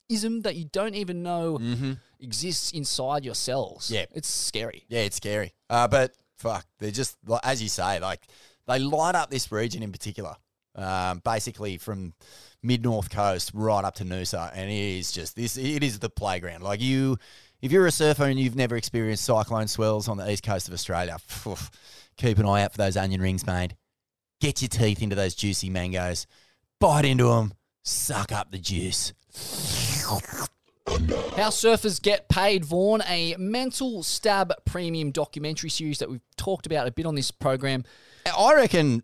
shamanism 0.09 0.41
that 0.41 0.55
you 0.55 0.65
don't 0.65 0.95
even 0.95 1.23
know 1.23 1.57
Mhm. 1.57 1.99
exists 2.19 2.71
inside 2.71 3.25
yourselves. 3.25 3.89
Yeah. 3.91 4.05
It's 4.13 4.27
scary. 4.27 4.85
Yeah, 4.88 5.01
it's 5.01 5.17
scary. 5.17 5.53
Uh, 5.69 5.88
but 5.88 6.13
fuck, 6.38 6.65
they're 6.80 6.91
just 6.91 7.17
like 7.25 7.41
as 7.43 7.61
you 7.61 7.69
say, 7.69 7.99
like 7.99 8.25
they 8.67 8.80
light 8.80 9.15
up 9.15 9.30
this 9.30 9.51
region 9.51 9.84
in 9.84 9.91
particular. 9.91 10.35
Um, 10.75 11.21
basically 11.23 11.77
from 11.77 12.15
mid 12.63 12.81
north 12.81 13.11
coast 13.11 13.51
right 13.53 13.85
up 13.85 13.93
to 13.95 14.03
Noosa, 14.03 14.49
and 14.55 14.71
it 14.71 14.73
is 14.97 15.11
just 15.11 15.35
this. 15.35 15.55
It 15.55 15.84
is 15.84 15.99
the 15.99 16.09
playground. 16.09 16.63
Like 16.63 16.81
you, 16.81 17.17
if 17.61 17.71
you're 17.71 17.85
a 17.85 17.91
surfer 17.91 18.23
and 18.25 18.39
you've 18.39 18.55
never 18.55 18.75
experienced 18.75 19.23
cyclone 19.23 19.67
swells 19.67 20.07
on 20.07 20.17
the 20.17 20.27
east 20.31 20.41
coast 20.41 20.67
of 20.67 20.73
Australia, 20.73 21.17
phew, 21.19 21.57
keep 22.17 22.39
an 22.39 22.47
eye 22.47 22.63
out 22.63 22.71
for 22.71 22.80
those 22.80 22.97
onion 22.97 23.21
rings, 23.21 23.45
mate. 23.45 23.75
Get 24.41 24.63
your 24.63 24.69
teeth 24.69 25.03
into 25.03 25.15
those 25.15 25.35
juicy 25.35 25.69
mangoes, 25.69 26.25
bite 26.80 27.05
into 27.05 27.25
them, 27.27 27.53
suck 27.84 28.31
up 28.31 28.49
the 28.49 28.57
juice. 28.57 29.13
How 30.88 31.49
Surfers 31.49 32.02
Get 32.02 32.30
Paid, 32.30 32.65
Vaughan, 32.65 33.02
a 33.07 33.35
mental 33.38 34.03
stab 34.03 34.53
premium 34.65 35.11
documentary 35.11 35.69
series 35.69 35.99
that 35.99 36.10
we've 36.10 36.22
talked 36.38 36.65
about 36.65 36.88
a 36.88 36.91
bit 36.91 37.06
on 37.06 37.15
this 37.15 37.31
program. 37.31 37.84
I 38.26 38.53
reckon 38.53 39.03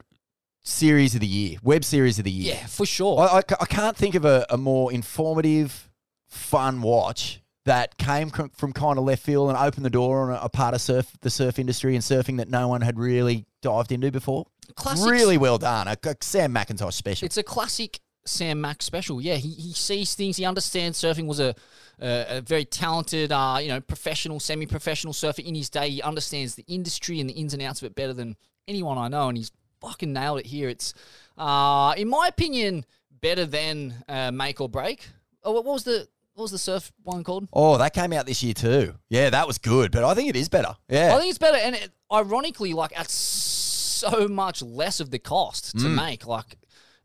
series 0.61 1.15
of 1.15 1.22
the 1.22 1.27
year, 1.27 1.57
web 1.64 1.84
series 1.84 2.19
of 2.19 2.26
the 2.26 2.31
year. 2.31 2.56
Yeah, 2.56 2.65
for 2.68 2.86
sure. 2.86 3.19
I, 3.19 3.38
I 3.38 3.41
I 3.61 3.65
can't 3.65 3.98
think 3.98 4.15
of 4.15 4.26
a, 4.26 4.45
a 4.49 4.57
more 4.57 4.91
informative, 4.91 5.90
fun 6.27 6.81
watch 6.81 7.41
that 7.65 7.98
came 7.98 8.30
com- 8.30 8.49
from 8.49 8.73
kind 8.73 8.98
of 8.98 9.03
left 9.06 9.23
field 9.23 9.49
and 9.49 9.57
opened 9.57 9.86
the 9.86 9.90
door 9.90 10.30
on 10.30 10.38
a, 10.38 10.40
a 10.44 10.49
part 10.49 10.73
of 10.73 10.81
surf 10.81 11.11
the 11.22 11.30
surf 11.30 11.60
industry 11.60 11.95
and 11.95 12.03
surfing 12.03 12.38
that 12.38 12.49
no 12.49 12.68
one 12.68 12.81
had 12.81 12.99
really 12.99 13.45
dived 13.61 13.91
into 13.91 14.11
before. 14.11 14.45
Classics. 14.76 15.10
Really 15.10 15.38
well 15.38 15.57
done. 15.57 15.88
A 15.88 15.98
Sam 16.22 16.53
McIntosh 16.53 16.94
special. 16.94 17.26
It's 17.26 17.38
a 17.38 17.44
classic 17.44 17.99
Sam 18.30 18.61
Mack 18.61 18.81
special. 18.81 19.19
Yeah, 19.22 19.35
he, 19.35 19.49
he 19.49 19.73
sees 19.73 20.15
things. 20.15 20.38
He 20.38 20.45
understands 20.45 21.01
surfing 21.01 21.26
was 21.27 21.39
a 21.39 21.56
a, 22.01 22.38
a 22.38 22.41
very 22.41 22.64
talented, 22.64 23.31
uh, 23.31 23.57
you 23.61 23.68
know, 23.68 23.81
professional, 23.81 24.39
semi-professional 24.39 25.11
surfer 25.14 25.41
in 25.41 25.53
his 25.56 25.69
day. 25.69 25.89
He 25.89 26.01
understands 26.01 26.56
the 26.56 26.64
industry 26.68 27.19
and 27.19 27.30
the 27.30 27.34
ins 27.34 27.53
and 27.53 27.61
outs 27.61 27.81
of 27.81 27.88
it 27.88 27.95
better 27.95 28.14
than 28.14 28.38
anyone 28.69 28.97
I 28.97 29.10
know, 29.10 29.27
and 29.27 29.38
he's 29.38 29.51
fucking 29.81 30.14
nailed 30.14 30.39
it 30.39 30.45
here. 30.45 30.69
It's, 30.69 30.93
uh, 31.38 31.93
in 31.97 32.07
my 32.07 32.27
opinion, 32.30 32.85
better 33.19 33.45
than 33.45 33.95
uh, 34.07 34.31
Make 34.31 34.61
or 34.61 34.69
Break. 34.69 35.10
Oh, 35.43 35.51
what 35.51 35.65
was 35.65 35.84
the 35.84 36.07
what 36.35 36.43
was 36.43 36.51
the 36.51 36.57
surf 36.57 36.89
one 37.03 37.22
called? 37.26 37.49
oh, 37.51 37.77
that 37.77 37.93
came 37.93 38.14
out 38.14 38.26
this 38.26 38.41
year 38.43 38.53
too. 38.53 38.93
Yeah, 39.10 39.30
that 39.31 39.45
was 39.45 39.57
good, 39.57 39.91
but 39.91 40.06
I 40.06 40.14
think 40.14 40.30
it 40.30 40.38
is 40.38 40.47
better. 40.47 40.77
Yeah. 40.88 41.14
I 41.14 41.19
think 41.19 41.30
it's 41.31 41.38
better, 41.38 41.57
and 41.57 41.76
it, 41.76 41.91
ironically, 42.14 42.72
like 42.72 42.97
at 42.97 43.10
so 43.10 44.27
much 44.30 44.61
less 44.61 45.01
of 45.01 45.11
the 45.11 45.19
cost 45.19 45.72
to 45.80 45.85
Mm. 45.88 45.95
make, 45.95 46.26
like, 46.26 46.56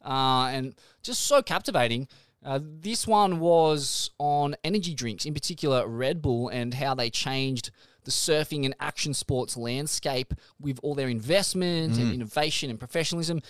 uh, 0.05 0.47
and 0.53 0.75
just 1.03 1.23
so 1.23 1.43
captivating. 1.43 2.09
Uh, 2.45 2.61
this 2.63 3.07
one 3.07 3.41
was 3.41 4.11
on 4.19 4.55
energy 4.63 4.95
drinks, 4.95 5.25
in 5.25 5.33
particular 5.33 5.87
Red 5.89 6.21
Bull, 6.21 6.49
and 6.49 6.75
how 6.75 6.95
they 6.95 7.09
changed 7.09 7.71
the 8.05 8.11
surfing 8.11 8.67
and 8.67 8.75
action 8.81 9.15
sports 9.15 9.57
landscape 9.57 10.35
with 10.61 10.79
all 10.83 10.95
their 10.95 11.09
investment 11.09 11.97
and 11.97 12.11
Mm. 12.11 12.15
innovation 12.15 12.69
and 12.69 12.79
professionalism. 12.79 13.41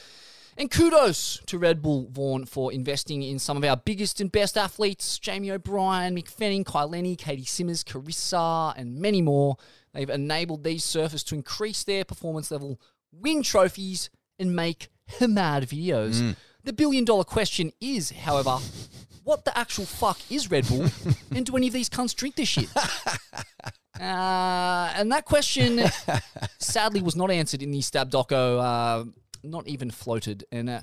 And 0.56 0.70
kudos 0.70 1.40
to 1.47 1.59
Red 1.59 1.82
Bull 1.82 2.06
Vaughan 2.12 2.44
for 2.47 2.72
investing 2.72 3.24
in 3.24 3.40
some 3.40 3.56
of 3.56 3.64
our 3.64 3.76
biggest 3.76 4.20
and 4.20 4.31
best 4.31 4.56
athletes 4.56 5.18
Jamie 5.18 5.51
O'Brien, 5.51 6.14
Mick 6.14 6.28
Fanning, 6.28 6.62
Kai 6.62 6.85
Lenny, 6.85 7.16
Caity 7.16 7.44
Simmers, 7.44 7.82
Carissa, 7.82 8.72
and 8.76 8.94
many 9.01 9.20
more. 9.20 9.56
They've 9.93 10.09
enabled 10.09 10.62
these 10.62 10.85
surfers 10.85 11.24
to 11.24 11.35
increase 11.35 11.82
their 11.82 12.05
performance 12.05 12.52
level, 12.52 12.81
win 13.10 13.43
trophies, 13.43 14.10
and 14.39 14.55
make 14.55 14.86
mad 15.28 15.64
videos. 15.64 16.20
Mm. 16.20 16.36
The 16.64 16.72
billion 16.72 17.05
dollar 17.05 17.24
question 17.24 17.72
is, 17.81 18.10
however, 18.10 18.59
what 19.24 19.44
the 19.44 19.56
actual 19.56 19.85
fuck 19.85 20.18
is 20.31 20.51
Red 20.51 20.66
Bull? 20.68 20.86
and 21.35 21.44
do 21.44 21.56
any 21.56 21.66
of 21.66 21.72
these 21.72 21.89
cunts 21.89 22.14
drink 22.14 22.36
this 22.36 22.48
shit? 22.48 22.68
Uh, 24.01 24.93
and 24.97 25.12
that 25.12 25.24
question 25.24 25.81
sadly 26.59 27.01
was 27.01 27.14
not 27.14 27.31
answered 27.31 27.62
in 27.62 27.70
the 27.70 27.81
Stab 27.81 28.10
Doco, 28.10 28.60
uh, 28.60 29.05
not 29.44 29.68
even 29.68 29.89
floated. 29.89 30.44
And 30.51 30.68
uh, 30.68 30.81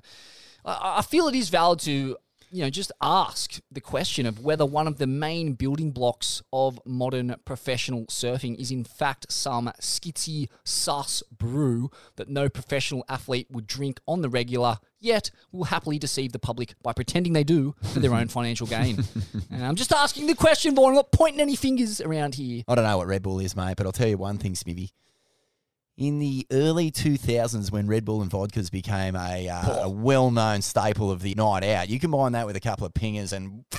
I, 0.63 0.99
I 0.99 1.01
feel 1.01 1.27
it 1.27 1.35
is 1.35 1.49
valid 1.49 1.79
to, 1.81 2.15
you 2.51 2.63
know, 2.63 2.69
just 2.69 2.91
ask 3.01 3.59
the 3.71 3.79
question 3.79 4.25
of 4.25 4.43
whether 4.43 4.65
one 4.65 4.85
of 4.85 4.97
the 4.97 5.07
main 5.07 5.53
building 5.53 5.91
blocks 5.91 6.41
of 6.51 6.79
modern 6.85 7.35
professional 7.45 8.05
surfing 8.07 8.59
is 8.59 8.71
in 8.71 8.83
fact 8.83 9.31
some 9.31 9.71
skitsy 9.79 10.49
sus 10.63 11.23
brew 11.31 11.89
that 12.17 12.29
no 12.29 12.49
professional 12.49 13.05
athlete 13.07 13.47
would 13.49 13.67
drink 13.67 14.01
on 14.05 14.21
the 14.21 14.29
regular, 14.29 14.77
yet 14.99 15.31
will 15.51 15.65
happily 15.65 15.97
deceive 15.97 16.33
the 16.33 16.39
public 16.39 16.73
by 16.83 16.91
pretending 16.91 17.33
they 17.33 17.43
do 17.45 17.73
for 17.93 17.99
their 17.99 18.13
own 18.13 18.27
financial 18.27 18.67
gain. 18.67 19.01
and 19.49 19.65
I'm 19.65 19.75
just 19.75 19.93
asking 19.93 20.27
the 20.27 20.35
question, 20.35 20.75
Vaughan. 20.75 20.89
I'm 20.89 20.95
not 20.95 21.11
pointing 21.11 21.39
any 21.39 21.55
fingers 21.55 22.01
around 22.01 22.35
here. 22.35 22.63
I 22.67 22.75
don't 22.75 22.83
know 22.83 22.97
what 22.97 23.07
Red 23.07 23.23
Bull 23.23 23.39
is, 23.39 23.55
mate, 23.55 23.75
but 23.77 23.85
I'll 23.85 23.93
tell 23.93 24.07
you 24.09 24.17
one 24.17 24.37
thing, 24.37 24.55
Smithy. 24.55 24.91
In 26.01 26.17
the 26.17 26.47
early 26.51 26.89
2000s, 26.89 27.71
when 27.71 27.85
Red 27.85 28.05
Bull 28.05 28.23
and 28.23 28.31
vodkas 28.31 28.71
became 28.71 29.15
a, 29.15 29.47
uh, 29.47 29.83
a 29.83 29.89
well 29.89 30.31
known 30.31 30.63
staple 30.63 31.11
of 31.11 31.21
the 31.21 31.35
night 31.35 31.63
out, 31.63 31.89
you 31.89 31.99
combine 31.99 32.31
that 32.31 32.47
with 32.47 32.55
a 32.55 32.59
couple 32.59 32.87
of 32.87 32.93
pingers 32.95 33.33
and. 33.33 33.63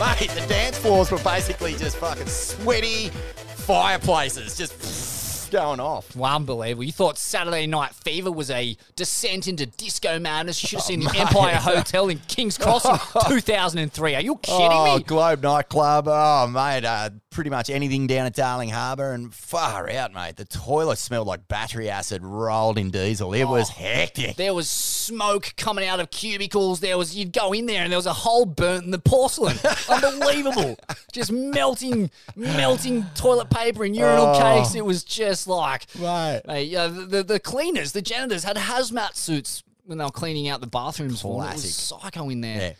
Mate, 0.00 0.30
the 0.30 0.44
dance 0.48 0.76
floors 0.78 1.12
were 1.12 1.18
basically 1.20 1.74
just 1.74 1.96
fucking 1.98 2.26
sweaty 2.26 3.10
fireplaces, 3.10 4.58
just 4.58 5.50
going 5.52 5.78
off. 5.78 6.14
Well, 6.16 6.34
unbelievable. 6.34 6.82
You 6.84 6.90
thought 6.92 7.16
Saturday 7.18 7.66
Night 7.68 7.94
Fever 7.94 8.32
was 8.32 8.50
a 8.50 8.76
descent 8.96 9.46
into 9.46 9.66
disco 9.66 10.18
madness. 10.18 10.60
You 10.62 10.68
should 10.68 10.78
have 10.80 10.84
Oh, 10.84 10.88
seen 10.88 11.00
the. 11.00 11.16
Empire 11.18 11.54
Hotel 11.60 12.08
in 12.08 12.18
King's 12.26 12.58
Cross 12.58 12.84
in 12.84 12.98
2003. 13.30 14.16
Are 14.16 14.20
you 14.20 14.36
kidding 14.36 14.68
me? 14.68 14.74
oh, 14.74 14.96
me? 14.98 15.02
Globe 15.04 15.42
nightclub. 15.42 16.08
Oh, 16.08 16.46
mate, 16.48 16.84
uh, 16.84 17.10
pretty 17.36 17.50
much 17.50 17.68
anything 17.68 18.06
down 18.06 18.24
at 18.24 18.34
Darling 18.34 18.70
Harbour 18.70 19.12
and 19.12 19.32
far 19.32 19.90
out, 19.90 20.14
mate. 20.14 20.36
The 20.36 20.46
toilet 20.46 20.96
smelled 20.96 21.26
like 21.26 21.46
battery 21.48 21.90
acid 21.90 22.22
rolled 22.24 22.78
in 22.78 22.90
diesel. 22.90 23.34
It 23.34 23.44
was 23.44 23.68
oh, 23.70 23.74
hectic. 23.74 24.36
There 24.36 24.54
was 24.54 24.70
smoke 24.70 25.52
coming 25.58 25.86
out 25.86 26.00
of 26.00 26.10
cubicles. 26.10 26.80
There 26.80 26.96
was 26.96 27.14
you'd 27.14 27.34
go 27.34 27.52
in 27.52 27.66
there 27.66 27.82
and 27.82 27.92
there 27.92 27.98
was 27.98 28.06
a 28.06 28.14
hole 28.14 28.46
burnt 28.46 28.86
in 28.86 28.90
the 28.90 28.98
porcelain. 28.98 29.58
Unbelievable. 29.90 30.78
Just 31.12 31.30
melting, 31.30 32.10
melting 32.34 33.04
toilet 33.14 33.50
paper 33.50 33.84
and 33.84 33.94
urinal 33.94 34.28
Oh. 34.34 34.40
cakes. 34.40 34.74
It 34.74 34.84
was 34.86 35.04
just 35.04 35.46
like 35.46 35.86
right. 35.98 36.40
Mate, 36.46 36.68
yeah, 36.70 36.86
the, 36.86 37.22
the 37.22 37.38
cleaners, 37.38 37.92
the 37.92 38.00
janitors 38.00 38.44
had 38.44 38.56
hazmat 38.56 39.14
suits 39.14 39.62
when 39.84 39.98
they 39.98 40.04
were 40.04 40.10
cleaning 40.10 40.48
out 40.48 40.62
the 40.62 40.66
bathrooms. 40.66 41.20
for 41.20 41.42
them. 41.42 41.50
It 41.50 41.54
was 41.56 41.62
Classic. 41.88 42.00
psycho 42.12 42.30
in 42.30 42.40
there. 42.40 42.56
Yeah. 42.60 42.72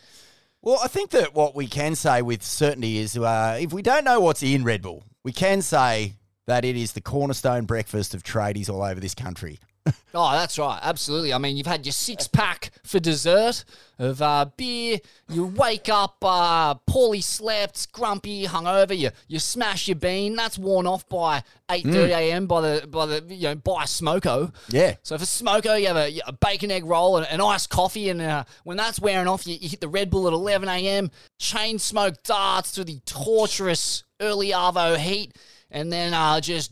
Well, 0.61 0.79
I 0.83 0.87
think 0.87 1.11
that 1.11 1.33
what 1.33 1.55
we 1.55 1.67
can 1.67 1.95
say 1.95 2.21
with 2.21 2.43
certainty 2.43 2.97
is 2.97 3.17
uh, 3.17 3.57
if 3.61 3.71
we 3.71 3.81
don't 3.81 4.03
know 4.03 4.19
what's 4.19 4.43
in 4.43 4.63
Red 4.63 4.81
Bull, 4.81 5.03
we 5.23 5.31
can 5.31 5.61
say 5.61 6.13
that 6.47 6.65
it 6.65 6.75
is 6.75 6.93
the 6.93 7.01
cornerstone 7.01 7.65
breakfast 7.65 8.13
of 8.13 8.23
tradies 8.23 8.69
all 8.69 8.81
over 8.81 8.99
this 8.99 9.13
country. 9.13 9.59
Oh, 10.19 10.31
that's 10.31 10.57
right. 10.57 10.79
Absolutely. 10.81 11.31
I 11.31 11.37
mean, 11.37 11.57
you've 11.57 11.67
had 11.67 11.85
your 11.85 11.93
six 11.93 12.27
pack 12.27 12.71
for 12.83 12.99
dessert 12.99 13.63
of 13.99 14.19
uh, 14.19 14.47
beer. 14.57 14.97
You 15.29 15.45
wake 15.45 15.89
up 15.89 16.15
uh, 16.23 16.73
poorly 16.87 17.21
slept, 17.21 17.91
grumpy, 17.91 18.45
hungover. 18.47 18.97
You 18.97 19.11
you 19.27 19.37
smash 19.37 19.87
your 19.87 19.97
bean. 19.97 20.35
That's 20.35 20.57
worn 20.57 20.87
off 20.87 21.07
by 21.07 21.43
eight 21.69 21.85
thirty 21.85 22.13
a.m. 22.13 22.47
by 22.47 22.61
the 22.61 22.87
by 22.87 23.05
the 23.05 23.23
you 23.29 23.49
know 23.49 23.55
by 23.55 23.83
a 23.83 23.85
smoko. 23.85 24.55
Yeah. 24.69 24.95
So 25.03 25.19
for 25.19 25.25
smoko, 25.25 25.79
you 25.79 25.85
have 25.85 25.97
a, 25.97 26.19
a 26.25 26.31
bacon 26.31 26.71
egg 26.71 26.85
roll 26.85 27.17
and 27.17 27.27
an 27.27 27.39
iced 27.39 27.69
coffee, 27.69 28.09
and 28.09 28.19
uh, 28.19 28.45
when 28.63 28.77
that's 28.77 28.99
wearing 28.99 29.27
off, 29.27 29.45
you, 29.45 29.55
you 29.59 29.69
hit 29.69 29.81
the 29.81 29.87
Red 29.87 30.09
Bull 30.09 30.25
at 30.25 30.33
eleven 30.33 30.67
a.m. 30.67 31.11
Chain 31.37 31.77
smoke 31.77 32.23
darts 32.23 32.71
through 32.71 32.85
the 32.85 33.01
torturous 33.05 34.03
early 34.19 34.49
arvo 34.49 34.97
heat, 34.97 35.35
and 35.69 35.93
then 35.93 36.15
uh, 36.15 36.41
just 36.41 36.71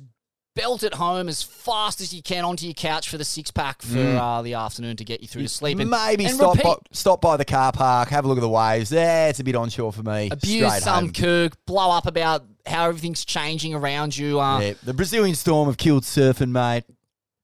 belt 0.56 0.84
it 0.84 0.94
home 0.94 1.28
as 1.28 1.44
fast 1.44 2.00
as 2.02 2.14
you 2.14 2.22
can 2.22 2.46
onto 2.46 2.66
your 2.66 2.74
couch 2.74 3.10
for 3.10 3.18
the 3.18 3.26
six 3.26 3.52
pack 3.52 3.82
for 3.82 4.00
uh, 4.00 4.42
the 4.42 4.54
afternoon 4.54 4.96
to 4.96 5.04
get 5.04 5.22
you 5.22 5.28
through 5.28 5.44
to 5.44 5.50
sleep. 5.50 5.78
And, 5.80 5.90
Maybe 5.90 6.26
and 6.26 6.34
stop 6.36 6.62
by, 6.62 6.76
stop 6.92 7.22
by 7.22 7.38
the 7.38 7.46
car 7.46 7.72
park, 7.72 8.10
have 8.10 8.26
a 8.26 8.28
look 8.28 8.38
at 8.38 8.42
the 8.42 8.50
waves. 8.50 8.92
Yeah, 8.92 9.28
it's 9.28 9.40
a 9.40 9.44
bit 9.44 9.56
onshore 9.56 9.92
for 9.94 10.04
me. 10.04 10.30
abuse 10.32 10.66
Straight 10.68 10.84
some 10.84 11.06
home. 11.06 11.14
kook, 11.14 11.66
blow 11.66 11.92
up 11.92 12.06
about 12.08 12.46
how 12.66 12.88
everything's 12.88 13.26
changing 13.26 13.74
around 13.76 14.18
you. 14.18 14.40
Uh, 14.40 14.60
Yeah, 14.60 14.74
the 14.84 14.94
Brazilian 14.94 15.36
storm 15.36 15.68
have 15.68 15.78
killed 15.78 16.04
surfing, 16.04 16.52
mate. 16.52 16.84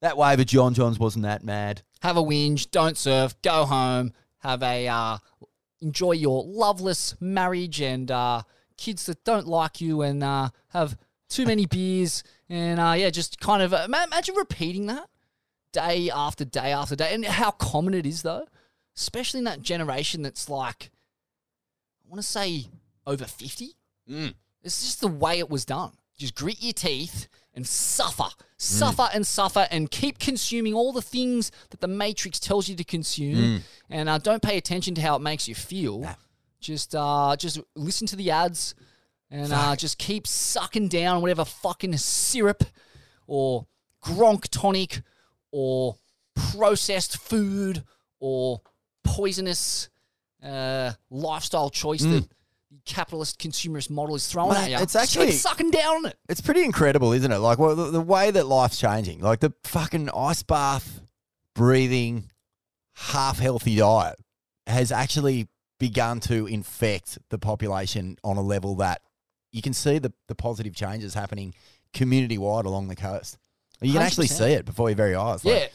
That 0.01 0.17
wave 0.17 0.39
of 0.39 0.47
John 0.47 0.73
Johns 0.73 0.97
wasn't 0.97 1.23
that 1.23 1.43
mad. 1.43 1.83
Have 2.01 2.17
a 2.17 2.23
whinge, 2.23 2.71
don't 2.71 2.97
surf, 2.97 3.35
go 3.43 3.65
home, 3.65 4.13
have 4.39 4.63
a 4.63 4.87
uh, 4.87 5.17
enjoy 5.81 6.13
your 6.13 6.43
loveless 6.43 7.15
marriage 7.19 7.81
and 7.81 8.09
uh, 8.09 8.41
kids 8.77 9.05
that 9.05 9.23
don't 9.23 9.47
like 9.47 9.79
you, 9.81 10.01
and 10.01 10.23
uh, 10.23 10.49
have 10.69 10.97
too 11.31 11.45
many 11.45 11.65
beers, 11.65 12.23
and 12.49 12.79
uh, 12.79 12.93
yeah, 12.95 13.09
just 13.09 13.39
kind 13.39 13.63
of 13.63 13.73
uh, 13.73 13.85
imagine 13.85 14.35
repeating 14.35 14.85
that 14.87 15.07
day 15.71 16.09
after 16.09 16.45
day 16.45 16.71
after 16.71 16.95
day, 16.95 17.13
and 17.13 17.25
how 17.25 17.51
common 17.51 17.93
it 17.93 18.05
is 18.05 18.21
though, 18.21 18.45
especially 18.95 19.39
in 19.39 19.45
that 19.45 19.61
generation 19.61 20.21
that's 20.21 20.49
like, 20.49 20.91
I 22.05 22.09
want 22.09 22.21
to 22.21 22.27
say 22.27 22.65
over 23.07 23.25
fifty. 23.25 23.77
It's 24.63 24.83
just 24.83 25.01
the 25.01 25.07
way 25.07 25.39
it 25.39 25.49
was 25.49 25.65
done. 25.65 25.93
Just 26.17 26.35
grit 26.35 26.61
your 26.61 26.73
teeth 26.73 27.27
and 27.55 27.65
suffer, 27.65 28.29
suffer 28.57 29.09
and 29.13 29.25
suffer, 29.25 29.67
and 29.71 29.89
keep 29.89 30.19
consuming 30.19 30.73
all 30.73 30.93
the 30.93 31.01
things 31.01 31.51
that 31.69 31.79
the 31.79 31.87
Matrix 31.87 32.39
tells 32.39 32.69
you 32.69 32.75
to 32.75 32.83
consume, 32.83 33.63
and 33.89 34.09
uh, 34.09 34.17
don't 34.17 34.43
pay 34.43 34.57
attention 34.57 34.93
to 34.95 35.01
how 35.01 35.15
it 35.15 35.21
makes 35.21 35.47
you 35.47 35.55
feel. 35.55 36.05
Just, 36.59 36.93
uh, 36.93 37.35
just 37.39 37.59
listen 37.75 38.05
to 38.07 38.15
the 38.15 38.29
ads, 38.29 38.75
and 39.31 39.51
uh, 39.53 39.75
just 39.75 39.97
keep 39.97 40.27
sucking 40.27 40.89
down 40.89 41.21
whatever 41.21 41.45
fucking 41.45 41.95
syrup 41.97 42.63
or 43.27 43.65
Gronk 44.03 44.47
tonic 44.49 45.01
or 45.51 45.95
processed 46.35 47.17
food 47.17 47.83
or 48.19 48.61
poisonous 49.03 49.89
uh, 50.43 50.91
lifestyle 51.09 51.69
choice 51.69 52.01
that 52.01 52.27
the 52.27 52.29
capitalist 52.85 53.39
consumerist 53.39 53.89
model 53.89 54.15
is 54.15 54.27
throwing 54.27 54.53
Mate, 54.53 54.63
at 54.63 54.69
you. 54.71 54.77
it's 54.77 54.93
Just 54.93 55.13
keep 55.13 55.21
actually- 55.21 55.35
sucking 55.37 55.71
down 55.71 55.95
on 55.97 56.05
it. 56.07 56.17
It's 56.29 56.41
pretty 56.41 56.63
incredible, 56.63 57.13
isn't 57.13 57.31
it? 57.31 57.37
Like 57.37 57.57
well, 57.57 57.75
the, 57.75 57.91
the 57.91 58.01
way 58.01 58.31
that 58.31 58.45
life's 58.47 58.79
changing, 58.79 59.21
like 59.21 59.39
the 59.39 59.53
fucking 59.63 60.09
ice 60.15 60.43
bath, 60.43 61.01
breathing, 61.55 62.25
half 62.95 63.39
healthy 63.39 63.75
diet 63.77 64.15
has 64.67 64.91
actually 64.91 65.47
begun 65.79 66.19
to 66.21 66.47
infect 66.47 67.17
the 67.29 67.37
population 67.37 68.17
on 68.23 68.37
a 68.37 68.41
level 68.41 68.75
that 68.75 69.01
you 69.51 69.61
can 69.61 69.73
see 69.73 69.99
the, 69.99 70.13
the 70.27 70.35
positive 70.35 70.73
changes 70.75 71.13
happening 71.13 71.53
community 71.93 72.37
wide 72.37 72.65
along 72.65 72.87
the 72.87 72.95
coast. 72.95 73.37
You 73.81 73.93
can 73.93 74.01
actually 74.01 74.27
100%. 74.27 74.37
see 74.37 74.51
it 74.53 74.65
before 74.65 74.89
your 74.89 74.95
very 74.95 75.15
eyes. 75.15 75.43
Like, 75.43 75.55
Yeah. 75.55 75.67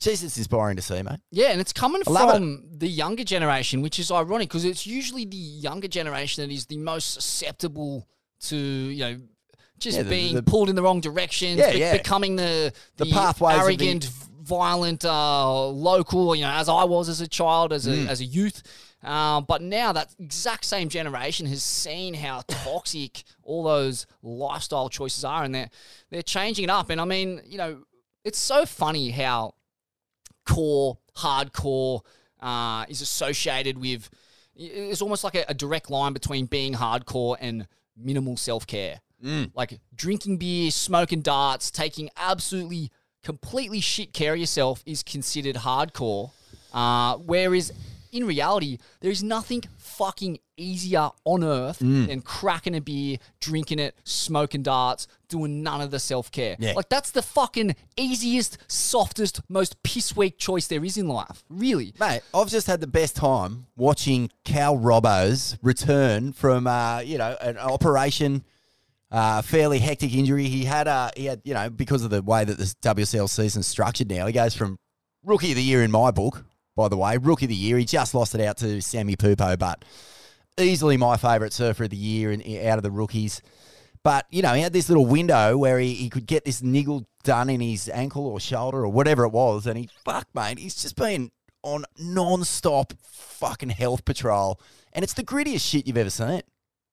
Jeez, 0.00 0.22
it's 0.22 0.36
inspiring 0.36 0.76
to 0.76 0.82
see, 0.82 1.02
mate. 1.02 1.18
Yeah, 1.32 1.48
and 1.48 1.60
it's 1.60 1.72
coming 1.72 2.04
from 2.04 2.62
the 2.78 2.86
younger 2.86 3.24
generation, 3.24 3.82
which 3.82 3.98
is 3.98 4.12
ironic 4.12 4.48
because 4.48 4.64
it's 4.64 4.86
usually 4.86 5.24
the 5.24 5.36
younger 5.36 5.88
generation 5.88 6.46
that 6.46 6.54
is 6.54 6.66
the 6.66 6.76
most 6.76 7.14
susceptible 7.14 8.06
to, 8.42 8.56
you 8.56 9.00
know, 9.00 9.20
just 9.80 9.96
Yeah, 9.96 10.04
the- 10.04 10.10
being 10.10 10.34
the- 10.36 10.42
pulled 10.44 10.68
in 10.68 10.76
the 10.76 10.82
wrong 10.82 11.00
directions, 11.00 11.58
Yeah, 11.58 11.72
be- 11.72 11.78
yeah. 11.80 11.96
becoming 11.96 12.36
the, 12.36 12.72
The 12.96 13.06
the, 13.06 13.10
pathways 13.10 13.56
the- 13.56 13.62
arrogant, 13.64 14.04
violent, 14.40 15.04
uh, 15.04 15.66
local, 15.66 16.36
you 16.36 16.42
know, 16.42 16.50
as 16.52 16.68
I 16.68 16.84
was 16.84 17.08
as 17.08 17.20
a 17.20 17.26
child, 17.26 17.72
as 17.72 17.88
a, 17.88 17.90
Mm. 17.90 18.08
as 18.08 18.20
a 18.20 18.24
youth. 18.24 18.62
Um, 19.02 19.44
but 19.46 19.62
now 19.62 19.92
that 19.92 20.14
exact 20.18 20.64
same 20.64 20.88
generation 20.88 21.46
has 21.46 21.62
seen 21.62 22.14
how 22.14 22.42
toxic 22.48 23.22
all 23.44 23.62
those 23.62 24.06
lifestyle 24.22 24.88
choices 24.88 25.24
are, 25.24 25.44
and 25.44 25.54
they're 25.54 25.70
they're 26.10 26.22
changing 26.22 26.64
it 26.64 26.70
up. 26.70 26.90
And 26.90 27.00
I 27.00 27.04
mean, 27.04 27.40
you 27.46 27.58
know, 27.58 27.84
it's 28.24 28.38
so 28.38 28.66
funny 28.66 29.10
how 29.10 29.54
core, 30.44 30.98
hardcore 31.16 32.00
uh, 32.40 32.86
is 32.88 33.00
associated 33.00 33.78
with. 33.78 34.10
It's 34.60 35.00
almost 35.00 35.22
like 35.22 35.36
a, 35.36 35.44
a 35.48 35.54
direct 35.54 35.88
line 35.88 36.12
between 36.12 36.46
being 36.46 36.74
hardcore 36.74 37.36
and 37.40 37.68
minimal 37.96 38.36
self 38.36 38.66
care. 38.66 39.00
Like 39.54 39.78
drinking 39.94 40.38
beer, 40.38 40.70
smoking 40.70 41.22
darts, 41.22 41.70
taking 41.70 42.10
absolutely, 42.16 42.90
completely 43.22 43.80
shit 43.80 44.12
care 44.12 44.34
of 44.34 44.38
yourself 44.40 44.82
is 44.86 45.02
considered 45.04 45.56
hardcore. 45.56 46.30
Uh, 46.72 47.16
whereas 47.16 47.72
in 48.12 48.26
reality, 48.26 48.78
there 49.00 49.10
is 49.10 49.22
nothing 49.22 49.62
fucking 49.76 50.38
easier 50.56 51.10
on 51.24 51.44
earth 51.44 51.78
than 51.78 52.20
cracking 52.20 52.74
a 52.74 52.80
beer, 52.80 53.18
drinking 53.40 53.78
it, 53.78 53.96
smoking 54.04 54.62
darts, 54.62 55.06
doing 55.28 55.62
none 55.62 55.80
of 55.80 55.90
the 55.90 55.98
self 55.98 56.30
care. 56.30 56.56
Yeah. 56.58 56.72
Like 56.72 56.88
that's 56.88 57.10
the 57.10 57.22
fucking 57.22 57.76
easiest, 57.96 58.58
softest, 58.66 59.40
most 59.48 59.82
piss 59.82 60.16
weak 60.16 60.38
choice 60.38 60.66
there 60.66 60.84
is 60.84 60.96
in 60.96 61.08
life. 61.08 61.44
Really. 61.48 61.94
Mate, 62.00 62.22
I've 62.34 62.48
just 62.48 62.66
had 62.66 62.80
the 62.80 62.86
best 62.86 63.16
time 63.16 63.66
watching 63.76 64.30
Cal 64.44 64.76
Robbo's 64.76 65.56
return 65.62 66.32
from, 66.32 66.66
uh, 66.66 67.00
you 67.00 67.18
know, 67.18 67.36
an 67.40 67.58
operation, 67.58 68.44
uh, 69.10 69.42
fairly 69.42 69.78
hectic 69.78 70.12
injury. 70.14 70.48
He 70.48 70.64
had, 70.64 70.88
uh, 70.88 71.10
he 71.16 71.26
had, 71.26 71.40
you 71.44 71.54
know, 71.54 71.70
because 71.70 72.02
of 72.02 72.10
the 72.10 72.22
way 72.22 72.44
that 72.44 72.58
this 72.58 72.74
WSL 72.74 73.28
season's 73.28 73.66
structured 73.66 74.10
now, 74.10 74.26
he 74.26 74.32
goes 74.32 74.54
from 74.54 74.78
rookie 75.24 75.50
of 75.50 75.56
the 75.56 75.62
year 75.62 75.82
in 75.82 75.90
my 75.90 76.10
book, 76.10 76.44
by 76.78 76.88
the 76.88 76.96
way, 76.96 77.16
rookie 77.16 77.46
of 77.46 77.48
the 77.50 77.56
year. 77.56 77.76
He 77.76 77.84
just 77.84 78.14
lost 78.14 78.36
it 78.36 78.40
out 78.40 78.56
to 78.58 78.80
Sammy 78.80 79.16
Pupo, 79.16 79.58
but 79.58 79.84
easily 80.56 80.96
my 80.96 81.16
favourite 81.16 81.52
surfer 81.52 81.84
of 81.84 81.90
the 81.90 81.96
year 81.96 82.30
and 82.30 82.40
out 82.64 82.78
of 82.78 82.84
the 82.84 82.90
rookies. 82.90 83.42
But, 84.04 84.26
you 84.30 84.42
know, 84.42 84.54
he 84.54 84.62
had 84.62 84.72
this 84.72 84.88
little 84.88 85.04
window 85.04 85.58
where 85.58 85.80
he, 85.80 85.92
he 85.94 86.08
could 86.08 86.24
get 86.24 86.44
this 86.44 86.62
niggle 86.62 87.04
done 87.24 87.50
in 87.50 87.60
his 87.60 87.88
ankle 87.88 88.26
or 88.28 88.38
shoulder 88.38 88.78
or 88.78 88.88
whatever 88.88 89.24
it 89.24 89.30
was. 89.30 89.66
And 89.66 89.76
he, 89.76 89.88
fuck, 90.04 90.28
mate, 90.34 90.58
he's 90.60 90.80
just 90.80 90.94
been 90.94 91.32
on 91.64 91.84
non-stop 91.98 92.92
fucking 93.02 93.70
health 93.70 94.04
patrol. 94.04 94.60
And 94.92 95.02
it's 95.02 95.14
the 95.14 95.24
grittiest 95.24 95.68
shit 95.68 95.88
you've 95.88 95.96
ever 95.96 96.10
seen. 96.10 96.42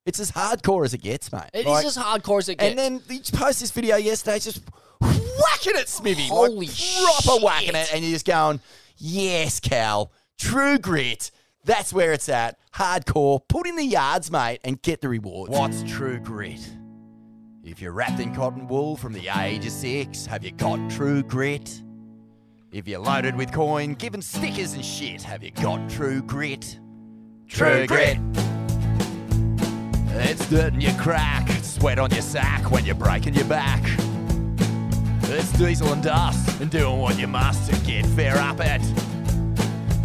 It's 0.08 0.20
as 0.20 0.32
hardcore 0.32 0.84
as 0.84 0.96
it 0.96 1.04
gets, 1.04 1.32
mate. 1.32 1.44
It 1.54 1.60
is 1.60 1.66
Like- 1.68 1.86
as 1.86 1.96
hardcore 1.96 2.40
as 2.40 2.50
it 2.50 2.58
gets. 2.58 2.72
And 2.72 2.80
then 2.80 3.02
he 3.08 3.20
posts 3.32 3.62
this 3.62 3.72
video 3.72 3.98
yesterday, 3.98 4.40
just 4.40 4.62
whacking 5.00 5.76
it, 5.76 5.88
Smithy. 5.88 6.28
Holy 6.28 6.66
like, 6.68 6.76
proper 6.76 7.22
shit. 7.36 7.44
whacking 7.44 7.76
it. 7.76 7.94
And 7.94 8.04
you're 8.04 8.14
just 8.14 8.26
going, 8.26 8.60
yes, 8.98 9.60
Cal, 9.60 10.12
true 10.38 10.78
grit. 10.78 11.32
That's 11.64 11.92
where 11.92 12.14
it's 12.14 12.30
at. 12.30 12.60
Hardcore. 12.76 13.42
Put 13.48 13.68
in 13.68 13.76
the 13.76 13.86
yards, 13.86 14.32
mate, 14.32 14.60
and 14.64 14.82
get 14.82 15.02
the 15.02 15.10
rewards. 15.10 15.52
What's 15.52 15.84
true 15.84 16.20
grit? 16.20 16.62
If 17.64 17.82
you're 17.82 17.94
wrapped 17.94 18.20
in 18.20 18.36
cotton 18.36 18.68
wool 18.68 18.96
from 18.96 19.14
the 19.14 19.28
age 19.40 19.66
of 19.66 19.72
six, 19.72 20.28
have 20.28 20.44
you 20.44 20.52
got 20.52 20.90
true 20.92 21.24
grit? 21.24 21.82
If 22.72 22.88
you're 22.88 23.00
loaded 23.00 23.36
with 23.36 23.52
coin, 23.52 23.94
given 23.94 24.22
stickers 24.22 24.74
and 24.74 24.86
shit, 24.86 25.24
have 25.24 25.44
you 25.44 25.50
got 25.52 25.90
true 25.90 26.22
grit? 26.22 26.80
True 27.48 27.88
grit. 27.88 28.20
It's 30.10 30.48
dirt 30.50 30.74
in 30.74 30.82
your 30.82 30.94
crack, 30.94 31.50
sweat 31.64 32.00
on 32.00 32.12
your 32.12 32.22
sack 32.22 32.70
when 32.70 32.86
you're 32.86 32.96
breaking 32.96 33.34
your 33.34 33.46
back. 33.46 33.84
It's 35.28 35.52
diesel 35.54 35.92
and 35.92 36.04
dust, 36.04 36.62
and 36.62 36.70
doing 36.70 37.00
what 37.00 37.18
you 37.18 37.28
must 37.28 37.70
to 37.72 37.80
get 37.86 38.06
fair 38.06 38.38
up 38.38 38.60
it. 38.60 38.82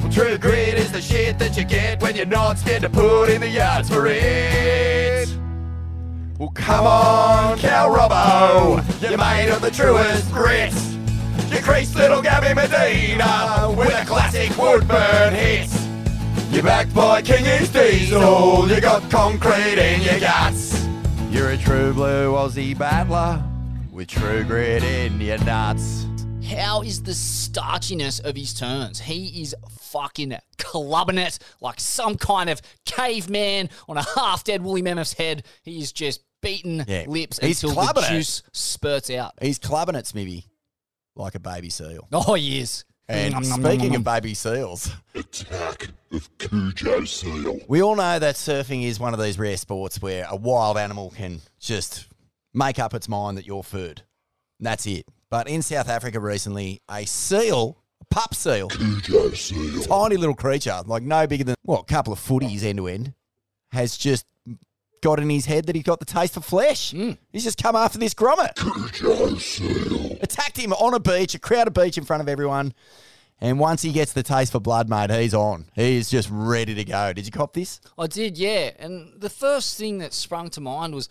Well, 0.01 0.11
true 0.11 0.39
grit 0.39 0.75
is 0.75 0.91
the 0.91 1.01
shit 1.01 1.39
that 1.39 1.59
you 1.59 1.65
get 1.65 2.01
when 2.01 2.17
you're 2.17 2.25
not 2.25 2.59
scared 2.59 2.83
to 2.83 2.89
put 2.89 3.27
in 3.29 3.43
the 3.43 3.49
yards 3.49 3.91
for 3.91 4.07
it. 4.07 5.29
Well, 6.39 6.49
come 6.55 6.87
on, 6.87 7.59
Cal 7.59 7.91
Robbo, 7.91 8.83
you're 9.03 9.19
made 9.19 9.51
of 9.51 9.61
the 9.61 9.71
truest 9.71 10.33
grit. 10.33 10.73
You 11.51 11.59
creased 11.59 11.97
little 11.97 12.23
Gabby 12.23 12.55
Medina 12.55 13.73
with 13.77 13.95
a 13.95 14.07
classic 14.07 14.57
Woodburn 14.57 15.35
hit. 15.35 15.69
You're 16.51 16.63
backed 16.63 16.95
by 16.95 17.21
King 17.21 17.45
East 17.61 17.75
Diesel, 17.75 18.69
you 18.71 18.81
got 18.81 19.09
concrete 19.11 19.79
in 19.79 20.01
your 20.01 20.19
guts. 20.19 20.87
You're 21.31 21.51
a 21.51 21.59
true 21.59 21.93
blue 21.93 22.33
Aussie 22.33 22.77
battler 22.77 23.45
with 24.01 24.09
true 24.09 24.43
grit 24.45 24.83
in 24.83 25.21
your 25.21 25.37
nuts. 25.45 26.07
How 26.49 26.81
is 26.81 27.03
the 27.03 27.13
starchiness 27.13 28.19
of 28.25 28.35
his 28.35 28.55
turns? 28.55 28.99
He 28.99 29.43
is 29.43 29.55
fucking 29.79 30.39
clubbing 30.57 31.19
it 31.19 31.39
like 31.61 31.79
some 31.79 32.17
kind 32.17 32.49
of 32.49 32.63
caveman 32.87 33.69
on 33.91 33.99
a 33.99 34.03
half 34.03 34.43
dead 34.43 34.63
woolly 34.63 34.81
mammoth's 34.81 35.13
head. 35.13 35.45
He 35.65 35.81
is 35.83 35.93
just 35.93 36.23
beating 36.41 36.83
Yeah. 36.89 37.05
lips 37.09 37.39
He's 37.41 37.63
until 37.63 37.77
the 37.77 37.83
clubbing 37.93 38.05
it. 38.05 38.09
juice 38.09 38.43
spurts 38.53 39.11
out. 39.11 39.35
He's 39.43 39.59
clubbing 39.59 39.97
it, 39.97 40.07
Smithy. 40.07 40.47
like 41.15 41.35
a 41.35 41.39
baby 41.41 41.69
seal. 41.69 42.09
Oh, 42.11 42.33
he 42.33 42.61
is. 42.61 42.87
And 43.07 43.35
Nom, 43.35 43.43
nom, 43.43 43.61
nom, 43.61 43.71
speaking 43.71 43.93
nom, 43.93 43.97
of 44.01 44.05
baby 44.05 44.33
seals, 44.33 44.91
Attack 45.15 45.89
of 46.11 46.39
Cujo 46.39 47.05
Seal. 47.05 47.59
we 47.69 47.83
all 47.83 47.97
know 47.97 48.19
that 48.19 48.37
surfing 48.37 48.85
is 48.85 48.99
one 48.99 49.13
of 49.13 49.21
these 49.21 49.39
rare 49.39 49.59
sports 49.59 50.01
where 50.01 50.27
a 50.31 50.37
wild 50.37 50.79
animal 50.79 51.11
can 51.11 51.43
just 51.59 52.07
make 52.55 52.79
up 52.79 52.95
its 52.95 53.09
mind 53.09 53.39
that 53.39 53.47
you're 53.47 53.63
food. 53.63 54.03
That's 54.59 54.87
it. 54.87 55.07
But 55.31 55.49
in 55.49 55.63
South 55.63 55.89
Africa 55.89 56.21
recently, 56.21 56.81
a 56.91 57.05
seal, 57.07 57.79
a 58.01 58.05
pup 58.15 58.35
seal, 58.35 58.69
Seal. 59.35 59.83
tiny 59.83 60.17
little 60.17 60.35
creature, 60.35 60.81
like 60.87 61.03
no 61.03 61.27
bigger 61.27 61.45
than, 61.45 61.55
what, 61.63 61.81
a 61.81 61.85
couple 61.85 62.13
of 62.13 62.19
footies 62.19 62.65
end 62.65 62.79
to 62.79 62.89
end, 62.89 63.15
has 63.73 63.97
just 63.97 64.27
got 65.03 65.19
in 65.19 65.31
his 65.31 65.47
head 65.47 65.67
that 65.67 65.75
he's 65.75 65.85
got 65.85 65.99
the 66.01 66.05
taste 66.05 66.35
for 66.35 66.41
flesh. 66.41 66.93
Mm. 66.93 67.17
He's 67.33 67.45
just 67.45 67.63
come 67.63 67.77
after 67.77 67.99
this 67.99 68.13
grommet. 68.13 68.53
Attacked 70.23 70.59
him 70.59 70.73
on 70.75 70.95
a 70.95 71.01
beach, 71.01 71.35
a 71.35 71.39
crowded 71.39 71.73
beach 71.73 71.97
in 71.97 72.05
front 72.05 72.21
of 72.23 72.29
everyone. 72.29 72.75
And 73.43 73.59
once 73.59 73.81
he 73.83 73.93
gets 73.93 74.13
the 74.13 74.23
taste 74.23 74.53
for 74.53 74.61
blood, 74.61 74.89
mate, 74.91 75.11
he's 75.11 75.33
on. 75.33 75.65
He 75.75 75.97
is 75.97 76.11
just 76.11 76.29
ready 76.31 76.75
to 76.75 76.85
go. 76.85 77.13
Did 77.15 77.25
you 77.25 77.33
cop 77.33 77.55
this? 77.55 77.81
I 77.99 78.07
did, 78.07 78.37
yeah. 78.37 78.73
And 78.79 79.19
the 79.19 79.31
first 79.31 79.79
thing 79.79 79.99
that 79.99 80.13
sprung 80.13 80.51
to 80.51 80.61
mind 80.61 80.95
was 80.95 81.09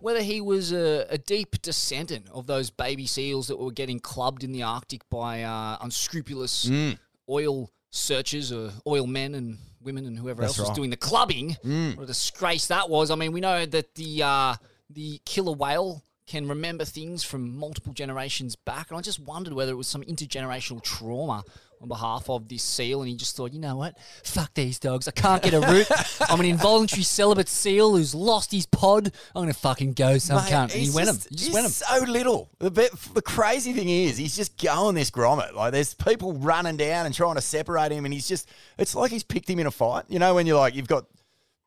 whether 0.00 0.22
he 0.22 0.40
was 0.40 0.72
a, 0.72 1.06
a 1.08 1.18
deep 1.18 1.60
descendant 1.62 2.26
of 2.32 2.46
those 2.46 2.70
baby 2.70 3.06
seals 3.06 3.48
that 3.48 3.58
were 3.58 3.72
getting 3.72 4.00
clubbed 4.00 4.44
in 4.44 4.52
the 4.52 4.62
Arctic 4.62 5.08
by 5.08 5.42
uh, 5.42 5.78
unscrupulous 5.80 6.66
Mm. 6.66 6.98
oil 7.28 7.70
searchers 7.90 8.52
or 8.52 8.70
oil 8.86 9.06
men 9.06 9.34
and 9.34 9.58
women 9.82 10.04
and 10.06 10.18
whoever 10.18 10.42
That's 10.42 10.58
else 10.58 10.68
was 10.68 10.76
doing 10.76 10.90
the 10.90 10.96
clubbing. 10.96 11.56
Mm. 11.64 11.96
What 11.96 12.04
a 12.04 12.06
disgrace 12.06 12.66
that 12.66 12.88
was. 12.90 13.10
I 13.10 13.14
mean, 13.14 13.32
we 13.32 13.40
know 13.40 13.64
that 13.66 13.94
the 13.94 14.22
uh, 14.22 14.54
the 14.90 15.20
killer 15.24 15.52
whale 15.52 16.04
can 16.30 16.46
remember 16.48 16.84
things 16.84 17.24
from 17.24 17.58
multiple 17.58 17.92
generations 17.92 18.54
back, 18.54 18.88
and 18.90 18.96
I 18.96 19.00
just 19.00 19.18
wondered 19.18 19.52
whether 19.52 19.72
it 19.72 19.76
was 19.76 19.88
some 19.88 20.02
intergenerational 20.02 20.80
trauma 20.80 21.42
on 21.80 21.88
behalf 21.88 22.30
of 22.30 22.48
this 22.48 22.62
seal, 22.62 23.00
and 23.00 23.08
he 23.08 23.16
just 23.16 23.36
thought, 23.36 23.52
you 23.52 23.58
know 23.58 23.74
what, 23.74 23.98
fuck 24.22 24.54
these 24.54 24.78
dogs, 24.78 25.08
I 25.08 25.10
can't 25.10 25.42
get 25.42 25.54
a 25.54 25.60
root. 25.60 25.88
I'm 26.30 26.38
an 26.38 26.46
involuntary 26.46 27.02
celibate 27.02 27.48
seal 27.48 27.96
who's 27.96 28.14
lost 28.14 28.52
his 28.52 28.64
pod. 28.64 29.10
I'm 29.34 29.42
gonna 29.42 29.54
fucking 29.54 29.94
go 29.94 30.18
some 30.18 30.36
Mate, 30.36 30.52
cunt. 30.52 30.62
And 30.62 30.82
he 30.82 30.90
went 30.90 31.08
him. 31.08 31.16
He 31.16 31.34
just 31.34 31.46
he's 31.46 31.52
went 31.54 31.66
him. 31.66 31.72
so 31.72 32.04
little. 32.04 32.48
The, 32.60 32.70
bit, 32.70 32.92
the 33.12 33.22
crazy 33.22 33.72
thing 33.72 33.88
is, 33.88 34.16
he's 34.16 34.36
just 34.36 34.56
going 34.56 34.94
this 34.94 35.10
grommet. 35.10 35.54
Like, 35.54 35.72
there's 35.72 35.94
people 35.94 36.34
running 36.34 36.76
down 36.76 37.06
and 37.06 37.14
trying 37.14 37.34
to 37.34 37.42
separate 37.42 37.90
him, 37.90 38.04
and 38.04 38.14
he's 38.14 38.28
just, 38.28 38.48
it's 38.78 38.94
like 38.94 39.10
he's 39.10 39.24
picked 39.24 39.50
him 39.50 39.58
in 39.58 39.66
a 39.66 39.72
fight. 39.72 40.04
You 40.08 40.20
know, 40.20 40.36
when 40.36 40.46
you're 40.46 40.58
like, 40.58 40.76
you've 40.76 40.86
got, 40.86 41.06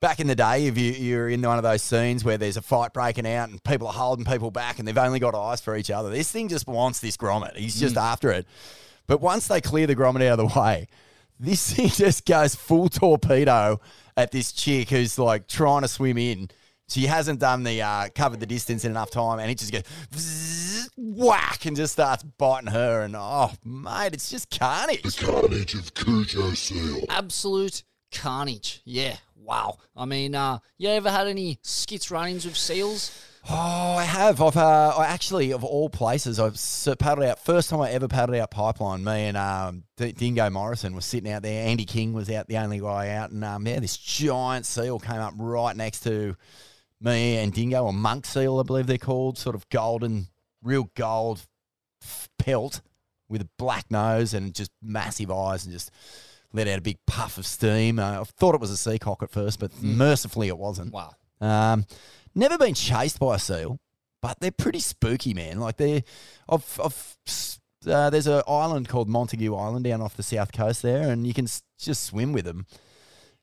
back 0.03 0.19
in 0.19 0.27
the 0.27 0.35
day, 0.35 0.67
if 0.67 0.77
you, 0.77 0.91
you're 0.91 1.29
in 1.29 1.41
one 1.41 1.57
of 1.57 1.63
those 1.63 1.81
scenes 1.81 2.25
where 2.25 2.37
there's 2.37 2.57
a 2.57 2.61
fight 2.61 2.91
breaking 2.91 3.25
out 3.25 3.47
and 3.47 3.63
people 3.63 3.87
are 3.87 3.93
holding 3.93 4.25
people 4.25 4.51
back 4.51 4.77
and 4.77 4.85
they've 4.85 4.97
only 4.97 5.17
got 5.17 5.33
eyes 5.33 5.61
for 5.61 5.77
each 5.77 5.89
other, 5.89 6.09
this 6.09 6.29
thing 6.29 6.49
just 6.49 6.67
wants 6.67 6.99
this 6.99 7.15
grommet. 7.15 7.55
He's 7.55 7.79
just 7.79 7.95
after 7.95 8.29
it. 8.29 8.45
But 9.07 9.21
once 9.21 9.47
they 9.47 9.61
clear 9.61 9.87
the 9.87 9.95
grommet 9.95 10.27
out 10.27 10.39
of 10.39 10.51
the 10.51 10.59
way, 10.59 10.89
this 11.39 11.73
thing 11.73 11.87
just 11.87 12.25
goes 12.25 12.53
full 12.53 12.89
torpedo 12.89 13.79
at 14.17 14.31
this 14.31 14.51
chick 14.51 14.89
who's 14.89 15.17
like 15.17 15.47
trying 15.47 15.83
to 15.83 15.87
swim 15.87 16.17
in. 16.17 16.49
She 16.89 17.05
hasn't 17.05 17.39
done 17.39 17.63
the 17.63 17.81
uh, 17.81 18.09
covered 18.13 18.41
the 18.41 18.45
distance 18.45 18.83
in 18.83 18.91
enough 18.91 19.09
time, 19.09 19.39
and 19.39 19.49
it 19.49 19.57
just 19.57 19.71
goes 19.71 20.89
whack 20.97 21.65
and 21.65 21.77
just 21.77 21.93
starts 21.93 22.23
biting 22.23 22.71
her. 22.71 23.03
And 23.03 23.15
oh, 23.17 23.51
mate, 23.63 24.11
it's 24.11 24.29
just 24.29 24.59
carnage. 24.59 25.01
The 25.01 25.25
carnage 25.25 25.75
of 25.75 25.93
Cujo 25.93 26.51
Seal. 26.51 27.05
Absolute 27.07 27.83
carnage. 28.11 28.81
Yeah. 28.83 29.15
Wow. 29.43 29.77
I 29.95 30.05
mean, 30.05 30.35
uh, 30.35 30.59
you 30.77 30.89
ever 30.89 31.11
had 31.11 31.27
any 31.27 31.59
skits 31.61 32.09
run-ins 32.09 32.45
with 32.45 32.57
seals? 32.57 33.11
Oh, 33.49 33.95
I 33.97 34.03
have. 34.03 34.41
I've 34.41 34.55
uh, 34.55 34.93
I 34.97 35.07
actually, 35.07 35.51
of 35.51 35.65
all 35.65 35.89
places, 35.89 36.39
I've 36.39 36.57
paddled 36.97 37.27
out. 37.27 37.39
First 37.43 37.69
time 37.69 37.81
I 37.81 37.91
ever 37.91 38.07
paddled 38.07 38.37
out 38.37 38.51
pipeline. 38.51 39.03
Me 39.03 39.25
and 39.25 39.35
um, 39.35 39.83
D- 39.97 40.13
Dingo 40.13 40.49
Morrison 40.49 40.95
was 40.95 41.03
sitting 41.03 41.29
out 41.29 41.41
there. 41.41 41.67
Andy 41.67 41.83
King 41.83 42.13
was 42.13 42.29
out, 42.29 42.47
the 42.47 42.57
only 42.57 42.79
guy 42.79 43.09
out, 43.09 43.31
and 43.31 43.43
um, 43.43 43.67
yeah, 43.67 43.81
this 43.81 43.97
giant 43.97 44.65
seal 44.65 44.97
came 44.97 45.19
up 45.19 45.33
right 45.37 45.75
next 45.75 46.01
to 46.01 46.37
me 47.01 47.35
and 47.35 47.51
Dingo, 47.51 47.83
or 47.83 47.91
monk 47.91 48.25
seal, 48.25 48.59
I 48.59 48.63
believe 48.63 48.87
they're 48.87 48.97
called, 48.97 49.37
sort 49.37 49.55
of 49.55 49.67
golden, 49.69 50.27
real 50.63 50.89
gold 50.95 51.45
pelt 52.39 52.79
with 53.27 53.41
a 53.41 53.49
black 53.57 53.91
nose 53.91 54.33
and 54.33 54.55
just 54.55 54.71
massive 54.81 55.29
eyes, 55.29 55.65
and 55.65 55.73
just 55.73 55.91
let 56.53 56.67
out 56.67 56.77
a 56.77 56.81
big 56.81 56.99
puff 57.07 57.37
of 57.37 57.45
steam. 57.45 57.99
Uh, 57.99 58.21
I 58.21 58.23
thought 58.23 58.55
it 58.55 58.61
was 58.61 58.71
a 58.71 58.77
sea 58.77 58.99
cock 58.99 59.23
at 59.23 59.31
first, 59.31 59.59
but 59.59 59.71
mercifully 59.81 60.47
it 60.47 60.57
wasn't. 60.57 60.93
Wow. 60.93 61.15
Um, 61.41 61.85
never 62.35 62.57
been 62.57 62.73
chased 62.75 63.19
by 63.19 63.35
a 63.35 63.39
seal, 63.39 63.79
but 64.21 64.39
they're 64.39 64.51
pretty 64.51 64.79
spooky, 64.79 65.33
man. 65.33 65.59
Like 65.59 65.77
they're, 65.77 66.03
I've, 66.47 66.79
I've, 66.83 67.17
uh, 67.87 68.09
there's 68.09 68.27
an 68.27 68.43
island 68.47 68.87
called 68.87 69.09
Montague 69.09 69.53
Island 69.53 69.83
down 69.83 70.01
off 70.01 70.15
the 70.15 70.23
south 70.23 70.53
coast 70.53 70.81
there, 70.83 71.09
and 71.09 71.27
you 71.27 71.33
can 71.33 71.45
s- 71.45 71.63
just 71.77 72.03
swim 72.03 72.31
with 72.31 72.45
them. 72.45 72.65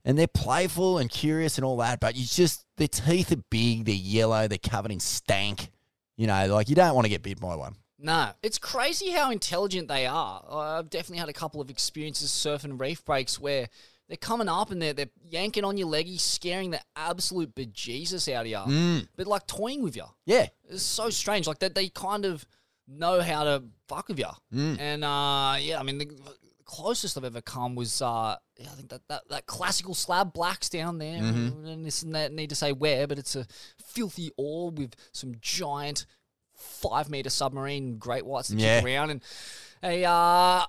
And 0.03 0.19
they're 0.19 0.27
playful 0.27 0.97
and 0.97 1.11
curious 1.11 1.59
and 1.59 1.65
all 1.65 1.77
that, 1.79 2.01
but 2.01 2.17
you 2.17 2.25
just 2.25 2.65
their 2.79 2.89
teeth 2.89 3.33
are 3.33 3.43
big, 3.51 3.85
they're 3.85 3.95
yellow, 3.95 4.49
they're 4.49 4.57
covered 4.57 4.93
in 4.93 5.01
stank. 5.01 5.69
You 6.17 6.27
know, 6.27 6.47
like 6.55 6.69
you 6.71 6.75
don't 6.75 6.95
want 6.95 7.05
to 7.05 7.11
get 7.11 7.23
bit 7.23 7.39
by 7.41 7.55
one. 7.55 7.75
No, 8.03 8.31
it's 8.43 8.59
crazy 8.59 9.11
how 9.11 9.31
intelligent 9.31 9.89
they 9.89 10.07
are. 10.07 10.43
I've 10.51 10.89
definitely 10.91 11.19
had 11.19 11.29
a 11.29 11.33
couple 11.35 11.61
of 11.61 11.69
experiences 11.71 12.31
surfing 12.31 12.81
reef 12.81 13.05
breaks 13.05 13.39
where 13.39 13.69
they're 14.09 14.17
coming 14.17 14.49
up 14.49 14.71
and 14.71 14.81
they're, 14.81 14.93
they're 14.95 15.11
yanking 15.29 15.65
on 15.65 15.77
your 15.77 15.87
leggy, 15.89 16.17
scaring 16.19 16.71
the 16.71 16.81
absolute 16.97 17.55
bejesus 17.55 18.33
out 18.33 18.47
of 18.47 18.51
you, 18.51 18.57
Mm. 18.57 19.09
but 19.17 19.27
like 19.27 19.47
toying 19.47 19.83
with 19.83 19.97
you. 19.97 20.05
Yeah. 20.25 20.47
It's 20.69 20.83
so 20.83 21.11
strange. 21.11 21.47
Like 21.47 21.59
that, 21.61 21.75
they 21.75 21.89
kind 21.91 22.25
of 22.25 22.45
know 22.89 23.21
how 23.21 23.45
to 23.45 23.63
fuck 23.87 24.09
with 24.09 24.19
you. 24.19 24.27
Mm. 24.53 24.81
And 24.81 25.05
uh, 25.05 25.57
yeah, 25.61 25.79
I 25.79 25.83
mean, 25.83 25.99
the 25.99 26.11
closest 26.65 27.17
I've 27.19 27.25
ever 27.25 27.41
come 27.43 27.75
was 27.75 28.01
uh, 28.03 28.37
yeah, 28.59 28.67
I 28.67 28.75
think 28.75 28.89
that, 28.91 29.03
that, 29.09 29.23
that 29.29 29.47
classical 29.47 29.95
slab 29.95 30.33
blacks 30.33 30.69
down 30.69 30.99
there. 30.99 31.21
Mhm. 31.21 31.67
And 31.73 31.85
this 31.87 32.03
and 32.03 32.15
that 32.15 32.33
need 32.33 32.51
to 32.51 32.57
say 32.57 32.73
where, 32.73 33.07
but 33.07 33.19
it's 33.19 33.37
a 33.37 33.47
filthy 33.85 34.31
orb 34.37 34.79
with 34.79 34.95
some 35.13 35.35
giant 35.41 36.07
five 36.61 37.09
meter 37.11 37.31
submarine 37.31 37.97
great 37.99 38.25
whites 38.27 38.49
that 38.49 38.59
Yeah. 38.59 38.81
kick 38.81 38.87
around 38.87 39.11
and 39.11 39.23
a 39.83 40.05
uh, 40.05 40.65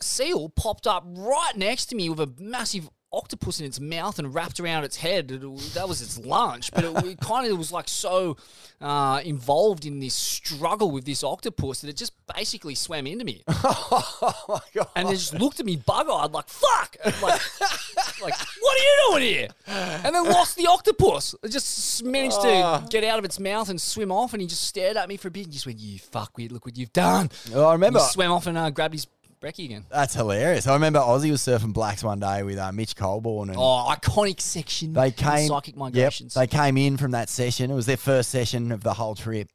seal 0.00 0.48
popped 0.50 0.86
up 0.86 1.04
right 1.06 1.56
next 1.56 1.86
to 1.86 1.96
me 1.96 2.08
with 2.08 2.20
a 2.20 2.32
massive 2.38 2.88
octopus 3.16 3.60
in 3.60 3.66
its 3.66 3.80
mouth 3.80 4.18
and 4.18 4.34
wrapped 4.34 4.60
around 4.60 4.84
its 4.84 4.96
head. 4.96 5.30
It 5.30 5.40
that 5.74 5.88
was 5.88 6.02
its 6.02 6.18
lunch, 6.18 6.70
but 6.72 6.84
it, 6.84 7.04
it 7.06 7.20
kind 7.20 7.50
of 7.50 7.56
was 7.58 7.72
like 7.72 7.88
so 7.88 8.36
uh, 8.80 9.20
involved 9.24 9.86
in 9.86 10.00
this 10.00 10.14
struggle 10.14 10.90
with 10.90 11.04
this 11.06 11.24
octopus 11.24 11.80
that 11.80 11.88
it 11.88 11.96
just 11.96 12.12
basically 12.34 12.74
swam 12.74 13.06
into 13.06 13.24
me. 13.24 13.42
oh 13.48 14.44
my 14.48 14.60
god! 14.74 14.88
And 14.94 15.08
it 15.08 15.12
just 15.12 15.34
looked 15.34 15.60
at 15.60 15.66
me 15.66 15.76
bug-eyed 15.76 16.32
like, 16.32 16.48
fuck! 16.48 16.96
And 17.04 17.14
like, 17.22 17.40
like, 18.22 18.34
what 18.60 18.78
are 18.78 18.82
you 18.82 18.98
doing 19.10 19.22
here? 19.22 19.48
And 19.66 20.14
then 20.14 20.24
lost 20.24 20.56
the 20.56 20.66
octopus. 20.66 21.34
It 21.42 21.48
just 21.50 22.04
managed 22.04 22.40
to 22.42 22.46
Oh. 22.48 22.86
get 22.90 23.04
out 23.04 23.18
of 23.18 23.24
its 23.24 23.38
mouth 23.40 23.68
and 23.68 23.80
swim 23.80 24.10
off 24.12 24.32
and 24.32 24.40
he 24.40 24.46
just 24.48 24.62
stared 24.64 24.96
at 24.96 25.08
me 25.08 25.16
for 25.16 25.28
a 25.28 25.30
bit 25.30 25.44
and 25.44 25.52
just 25.52 25.66
went, 25.66 25.78
you 25.78 25.98
fuckwit, 25.98 26.50
look 26.52 26.64
what 26.64 26.76
you've 26.76 26.92
done. 26.92 27.30
Oh, 27.54 27.66
I 27.66 27.72
remember. 27.72 27.98
He 27.98 28.04
swam 28.06 28.32
off 28.32 28.46
and 28.46 28.56
uh, 28.56 28.70
grabbed 28.70 28.94
his 28.94 29.06
brekkie 29.46 29.66
again. 29.66 29.84
That's 29.90 30.14
hilarious. 30.14 30.66
I 30.66 30.74
remember 30.74 30.98
Aussie 30.98 31.30
was 31.30 31.40
surfing 31.42 31.72
blacks 31.72 32.02
one 32.02 32.18
day 32.20 32.42
with 32.42 32.58
uh, 32.58 32.72
Mitch 32.72 32.96
Colborne. 32.96 33.50
And 33.50 33.58
Oh, 33.58 33.86
iconic 33.90 34.40
section. 34.40 34.92
They 34.92 35.10
came. 35.10 35.48
psychic 35.48 35.74
Yep, 35.74 35.78
migrations. 35.78 36.34
they 36.34 36.46
came 36.46 36.76
in 36.76 36.96
from 36.96 37.12
that 37.12 37.28
session. 37.28 37.70
It 37.70 37.74
was 37.74 37.86
their 37.86 37.96
first 37.96 38.30
session 38.30 38.72
of 38.72 38.82
the 38.82 38.94
whole 38.94 39.14
trip. 39.14 39.48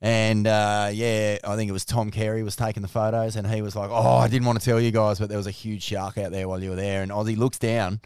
And 0.00 0.48
uh, 0.48 0.90
yeah, 0.92 1.38
I 1.44 1.54
think 1.54 1.68
it 1.68 1.72
was 1.72 1.84
Tom 1.84 2.10
Carey 2.10 2.42
was 2.42 2.56
taking 2.56 2.82
the 2.82 2.88
photos, 2.88 3.36
and 3.36 3.46
he 3.46 3.62
was 3.62 3.76
like, 3.76 3.88
"Oh, 3.88 4.16
I 4.16 4.26
didn't 4.26 4.46
want 4.48 4.58
to 4.58 4.64
tell 4.64 4.80
you 4.80 4.90
guys, 4.90 5.20
but 5.20 5.28
there 5.28 5.38
was 5.38 5.46
a 5.46 5.52
huge 5.52 5.80
shark 5.84 6.18
out 6.18 6.32
there 6.32 6.48
while 6.48 6.60
you 6.60 6.70
were 6.70 6.76
there." 6.76 7.02
And 7.04 7.12
Aussie 7.12 7.36
looks 7.36 7.56
down 7.60 8.00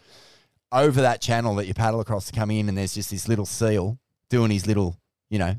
over 0.70 1.01
that 1.01 1.22
channel 1.22 1.55
that 1.55 1.66
you 1.66 1.72
paddle 1.72 2.01
across 2.01 2.26
to 2.26 2.32
come 2.34 2.51
in, 2.51 2.68
and 2.68 2.76
there's 2.76 2.93
just 2.94 3.10
this 3.10 3.28
little 3.28 3.47
seal 3.47 3.98
doing 4.28 4.51
his 4.51 4.66
little, 4.66 4.94
you 5.30 5.38
know, 5.38 5.55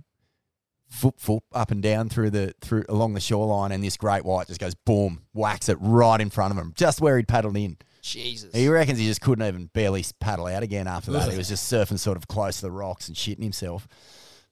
foot 0.89 1.19
foot 1.19 1.43
up 1.53 1.71
and 1.71 1.81
down 1.81 2.09
through 2.09 2.29
the 2.29 2.53
through 2.61 2.85
along 2.89 3.13
the 3.13 3.19
shoreline, 3.19 3.71
and 3.71 3.83
this 3.83 3.97
great 3.97 4.25
white 4.25 4.47
just 4.47 4.59
goes 4.59 4.75
boom, 4.75 5.23
whacks 5.33 5.69
it 5.69 5.77
right 5.79 6.19
in 6.19 6.29
front 6.29 6.51
of 6.51 6.57
him, 6.57 6.73
just 6.75 7.01
where 7.01 7.17
he'd 7.17 7.27
paddled 7.27 7.57
in. 7.57 7.77
Jesus. 8.01 8.53
He 8.53 8.69
reckons 8.69 8.99
he 8.99 9.05
just 9.05 9.21
couldn't 9.21 9.45
even 9.45 9.65
barely 9.73 10.05
paddle 10.19 10.47
out 10.47 10.63
again 10.63 10.87
after 10.87 11.11
that. 11.11 11.29
He 11.29 11.37
was 11.37 11.49
just 11.49 11.71
surfing 11.71 11.99
sort 11.99 12.15
of 12.15 12.27
close 12.27 12.57
to 12.57 12.61
the 12.63 12.71
rocks 12.71 13.07
and 13.07 13.17
shitting 13.17 13.43
himself. 13.43 13.87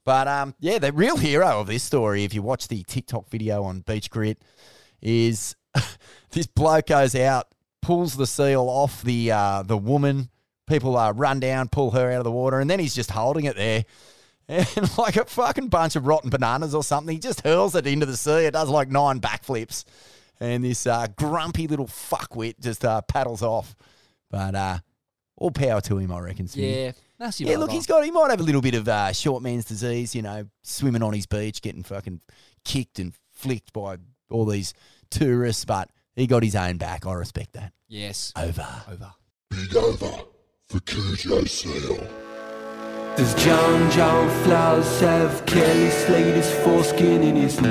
But 0.04 0.28
um, 0.28 0.56
yeah, 0.60 0.78
the 0.78 0.92
real 0.92 1.18
hero 1.18 1.62
of 1.62 1.68
this 1.68 1.84
story, 1.84 2.24
if 2.24 2.34
you 2.34 2.42
watch 2.42 2.68
the 2.68 2.84
TikTok 2.84 3.30
video 3.30 3.64
on 3.64 3.80
Beach 3.82 4.10
Grit, 4.10 4.40
is 5.02 5.56
this 6.32 6.48
bloke 6.48 6.88
goes 6.88 7.16
out, 7.16 7.48
pulls 7.82 8.16
the 8.16 8.28
seal 8.28 8.68
off 8.70 9.02
the 9.04 9.32
uh, 9.32 9.64
the 9.64 9.78
woman. 9.78 10.30
People 10.68 10.98
uh, 10.98 11.12
run 11.12 11.40
down, 11.40 11.70
pull 11.70 11.92
her 11.92 12.12
out 12.12 12.18
of 12.18 12.24
the 12.24 12.32
water, 12.32 12.60
and 12.60 12.70
then 12.70 12.80
he's 12.80 12.96
just 12.96 13.12
holding 13.12 13.46
it 13.46 13.56
there. 13.56 13.86
And 14.78 14.98
like 14.98 15.16
a 15.16 15.26
fucking 15.26 15.70
bunch 15.70 15.96
of 15.96 16.06
rotten 16.06 16.30
bananas 16.30 16.76
or 16.76 16.84
something, 16.84 17.14
he 17.16 17.20
just 17.20 17.42
hurls 17.42 17.76
it 17.76 17.88
into 17.88 18.06
the 18.06 18.16
sea. 18.16 18.46
It 18.46 18.52
does 18.52 18.70
like 18.70 18.90
nine 18.90 19.20
backflips. 19.20 19.86
And 20.40 20.64
this 20.64 20.86
uh, 20.86 21.08
grumpy 21.16 21.68
little 21.68 21.88
fuckwit 21.88 22.60
just 22.60 22.86
uh, 22.86 23.02
paddles 23.02 23.42
off. 23.42 23.76
But 24.30 24.54
uh, 24.54 24.78
all 25.38 25.52
power 25.52 25.82
to 25.82 25.98
him, 25.98 26.12
I 26.12 26.20
reckon. 26.20 26.48
Smithy. 26.48 26.68
Yeah, 26.68 26.92
that's 27.18 27.40
your 27.40 27.50
Yeah, 27.50 27.58
look, 27.58 27.72
he's 27.72 27.88
got 27.88 28.04
he 28.04 28.12
might 28.12 28.30
have 28.30 28.40
a 28.40 28.44
little 28.44 28.62
bit 28.62 28.76
of 28.76 28.88
uh, 28.88 29.12
short 29.14 29.42
man's 29.42 29.66
disease, 29.66 30.14
you 30.14 30.22
know, 30.22 30.46
swimming 30.62 31.04
on 31.04 31.14
his 31.14 31.26
beach, 31.26 31.62
getting 31.62 31.84
fucking 31.84 32.22
kicked 32.64 33.00
and 33.00 33.14
flicked 33.32 33.74
by 33.74 33.98
all 34.30 34.46
these 34.46 34.74
tourists, 35.10 35.66
but 35.66 35.90
he 36.16 36.28
got 36.28 36.44
his 36.44 36.56
own 36.56 36.78
back. 36.78 37.06
I 37.06 37.14
respect 37.14 37.54
that. 37.54 37.74
Yes. 37.88 38.34
Over. 38.36 38.68
Over. 38.92 39.14
Big 39.50 39.76
over 39.76 40.12
for 40.68 40.80
Cujo 40.82 41.46
Seal. 41.46 42.25
Does 43.16 43.34
John 43.36 43.90
John 43.92 44.30
Florence 44.44 45.00
have 45.00 45.46
Kelly 45.46 45.90
slayed 45.90 46.44
Slater's 46.44 46.52
foreskin 46.66 47.24
in 47.24 47.38
his 47.38 47.62
knee? 47.62 47.70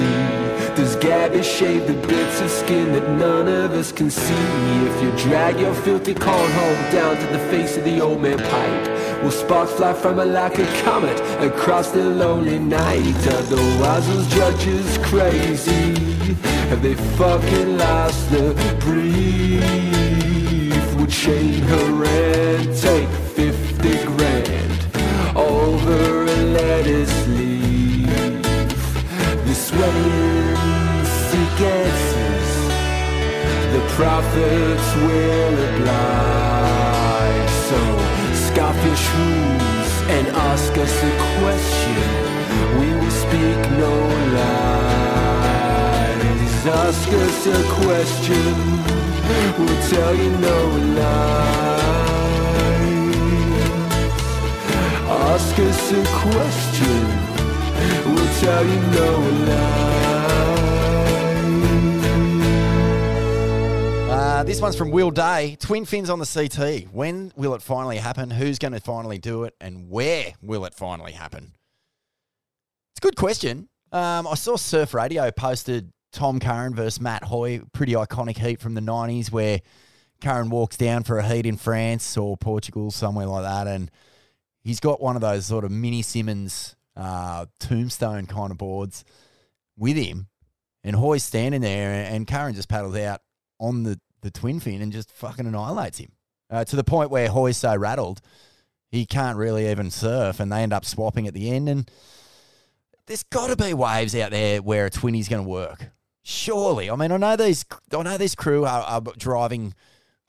Does 0.75 0.97
Gabby 0.97 1.43
shave 1.43 1.87
the 1.87 1.93
bits 2.09 2.41
of 2.41 2.51
skin 2.51 2.95
that 2.95 3.07
none 3.19 3.47
of 3.47 3.73
us 3.73 3.93
can 3.93 4.09
see? 4.09 4.33
If 4.33 5.03
you 5.03 5.11
drag 5.29 5.61
your 5.61 5.75
filthy 5.75 6.15
cornhole 6.15 6.91
down 6.91 7.17
to 7.17 7.27
the 7.27 7.39
face 7.51 7.77
of 7.77 7.85
the 7.85 8.01
old 8.01 8.23
man 8.23 8.39
pipe, 8.39 9.23
will 9.23 9.31
sparks 9.31 9.73
fly 9.73 9.93
from 9.93 10.19
it 10.19 10.29
like 10.29 10.59
a 10.59 10.83
comet 10.83 11.21
across 11.43 11.91
the 11.91 12.05
lonely 12.05 12.59
night? 12.59 13.27
Are 13.27 13.43
the 13.43 13.61
Wazzles 13.83 14.27
judges 14.35 14.97
crazy? 15.07 15.95
Have 16.71 16.81
they 16.81 16.95
fucking 16.95 17.77
lost 17.77 18.31
the 18.31 18.55
brief? 18.81 19.61
Would 20.97 21.13
Shane 21.13 21.61
Haran 21.65 22.75
take 22.75 23.11
50 23.37 24.07
grand? 24.07 24.34
Over 25.65 26.25
a 26.25 26.39
lettuce 26.57 27.19
leaf. 27.37 28.43
The 29.47 29.55
sweating 29.67 30.57
seek 31.29 31.59
answers, 31.81 32.51
the 33.75 33.83
prophets 33.97 34.89
will 35.07 35.57
oblige. 35.71 37.53
So 37.69 37.81
scoff 38.47 38.79
your 38.89 38.99
shrews 39.07 39.93
and 40.15 40.25
ask 40.51 40.73
us 40.85 40.95
a 41.11 41.13
question. 41.41 42.13
We 42.81 42.89
will 42.99 43.17
speak 43.25 43.61
no 43.85 43.95
lies. 44.39 44.95
Ask 46.85 47.09
us 47.25 47.41
a 47.59 47.61
question, 47.81 48.55
we'll 49.59 49.83
tell 49.93 50.13
you 50.15 50.31
no 50.49 50.59
lies. 50.99 51.74
Ask 55.35 55.59
us 55.59 55.91
a 55.91 56.05
question, 56.21 57.03
we'll 58.15 58.35
tell 58.39 58.65
you 58.65 58.81
no 58.93 59.19
lie. 59.49 60.05
Uh, 64.11 64.45
this 64.45 64.61
one's 64.61 64.77
from 64.77 64.93
Will 64.93 65.11
Day. 65.11 65.57
Twin 65.59 65.87
fins 65.87 66.09
on 66.09 66.21
the 66.21 66.25
CT. 66.25 66.85
When 66.95 67.33
will 67.35 67.57
it 67.57 67.63
finally 67.63 67.97
happen? 67.97 68.31
Who's 68.31 68.61
going 68.61 68.75
to 68.75 68.81
finally 68.81 69.19
do 69.19 69.43
it? 69.43 69.57
And 69.61 69.91
where 69.91 70.35
will 70.41 70.67
it 70.67 70.75
finally 70.75 71.11
happen? 71.11 71.57
It's 72.93 72.99
a 72.99 73.01
good 73.01 73.17
question. 73.17 73.69
Um, 73.91 74.29
I 74.29 74.35
saw 74.35 74.55
Surf 74.55 74.95
Radio 74.95 75.33
posted 75.33 75.93
Tom 76.13 76.39
Curren 76.39 76.77
versus 76.77 77.01
Matt 77.01 77.25
Hoy, 77.25 77.61
pretty 77.73 77.95
iconic 77.95 78.39
heat 78.39 78.61
from 78.61 78.75
the 78.75 78.81
90s 78.81 79.33
where 79.33 79.63
Curren 80.23 80.49
walks 80.49 80.77
down 80.77 81.03
for 81.03 81.19
a 81.19 81.27
heat 81.27 81.45
in 81.45 81.57
France 81.57 82.17
or 82.17 82.37
Portugal, 82.37 82.93
somewhere 82.93 83.27
like 83.27 83.43
that. 83.43 83.67
And 83.67 83.91
he's 84.65 84.81
got 84.81 85.01
one 85.01 85.15
of 85.15 85.23
those 85.23 85.47
sort 85.47 85.65
of 85.65 85.71
mini 85.71 86.03
Simmons 86.03 86.75
uh, 86.97 87.47
tombstone 87.61 88.27
kind 88.27 88.51
of 88.51 88.59
boards 88.59 89.05
with 89.77 89.97
him. 89.97 90.27
And 90.83 90.97
Hoy's 90.97 91.25
standing 91.25 91.61
there, 91.61 91.91
and 91.93 92.27
Curren 92.27 92.55
just 92.55 92.69
paddles 92.69 92.97
out 92.97 93.21
on 93.59 93.85
the, 93.85 94.01
the 94.21 94.31
twin 94.31 94.61
fin 94.61 94.83
and 94.83 94.93
just 94.93 95.11
fucking 95.13 95.47
annihilates 95.47 95.99
him 95.99 96.13
uh, 96.51 96.65
to 96.65 96.77
the 96.77 96.85
point 96.85 97.11
where 97.11 97.29
Hoy's 97.29 97.57
so 97.57 97.75
rattled 97.77 98.21
he 98.95 99.07
can't 99.07 99.37
really 99.37 99.69
even 99.69 99.91
surf, 99.91 100.39
and 100.39 100.53
they 100.53 100.63
end 100.63 100.73
up 100.73 100.85
swapping 100.85 101.27
at 101.27 101.35
the 101.35 101.51
end. 101.51 101.69
And 101.69 101.91
there's 103.07 103.25
got 103.25 103.49
to 103.49 103.57
be 103.57 103.75
waves 103.75 104.15
out 104.15 104.31
there 104.31 104.63
where 104.63 104.87
a 104.87 104.91
twinny's 104.91 105.29
going 105.29 105.43
to 105.43 105.49
work. 105.49 105.91
Surely, 106.23 106.89
I 106.89 106.95
mean, 106.95 107.11
I 107.11 107.17
know 107.17 107.37
these, 107.37 107.65
I 107.93 108.03
know 108.03 108.17
this 108.17 108.37
crew 108.37 108.65
are, 108.65 108.83
are 108.83 109.03
driving 109.19 109.75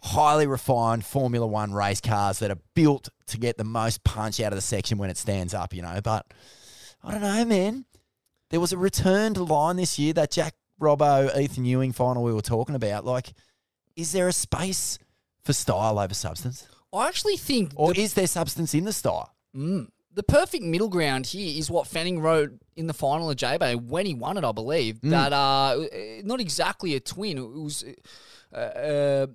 highly 0.01 0.47
refined 0.47 1.05
Formula 1.05 1.47
One 1.47 1.73
race 1.73 2.01
cars 2.01 2.39
that 2.39 2.51
are 2.51 2.59
built 2.73 3.09
to 3.27 3.37
get 3.37 3.57
the 3.57 3.63
most 3.63 4.03
punch 4.03 4.39
out 4.39 4.51
of 4.51 4.57
the 4.57 4.61
section 4.61 4.97
when 4.97 5.09
it 5.09 5.17
stands 5.17 5.53
up, 5.53 5.73
you 5.73 5.81
know. 5.81 5.99
But 6.03 6.25
I 7.03 7.11
don't 7.11 7.21
know, 7.21 7.45
man. 7.45 7.85
There 8.51 8.59
was 8.59 8.71
a 8.71 8.77
return 8.77 9.33
to 9.33 9.43
line 9.43 9.77
this 9.77 9.97
year, 9.97 10.13
that 10.13 10.31
Jack 10.31 10.53
Robbo, 10.79 11.35
Ethan 11.37 11.65
Ewing 11.65 11.91
final 11.91 12.23
we 12.23 12.33
were 12.33 12.41
talking 12.41 12.75
about. 12.75 13.05
Like, 13.05 13.33
is 13.95 14.11
there 14.11 14.27
a 14.27 14.33
space 14.33 14.99
for 15.43 15.53
style 15.53 15.97
over 15.99 16.13
substance? 16.13 16.67
I 16.93 17.07
actually 17.07 17.37
think, 17.37 17.73
Or 17.75 17.93
is 17.93 18.13
there 18.13 18.27
substance 18.27 18.73
in 18.73 18.85
the 18.85 18.93
style? 18.93 19.35
Mm. 19.55 19.89
The 20.13 20.23
perfect 20.23 20.63
middle 20.63 20.87
ground 20.87 21.25
here 21.25 21.57
is 21.57 21.69
what 21.69 21.87
Fanning 21.87 22.21
wrote 22.21 22.51
in 22.77 22.87
the 22.87 22.93
final 22.93 23.29
of 23.29 23.35
J 23.35 23.57
Bay 23.57 23.75
when 23.75 24.05
he 24.05 24.13
won 24.13 24.37
it, 24.37 24.45
I 24.45 24.51
believe. 24.53 25.01
Mm. 25.01 25.09
That 25.09 25.33
uh, 25.33 26.23
not 26.25 26.39
exactly 26.39 26.95
a 26.95 27.01
twin. 27.01 27.37
It 27.37 27.41
was 27.41 27.83
uh, 28.53 28.57
uh, 28.57 29.27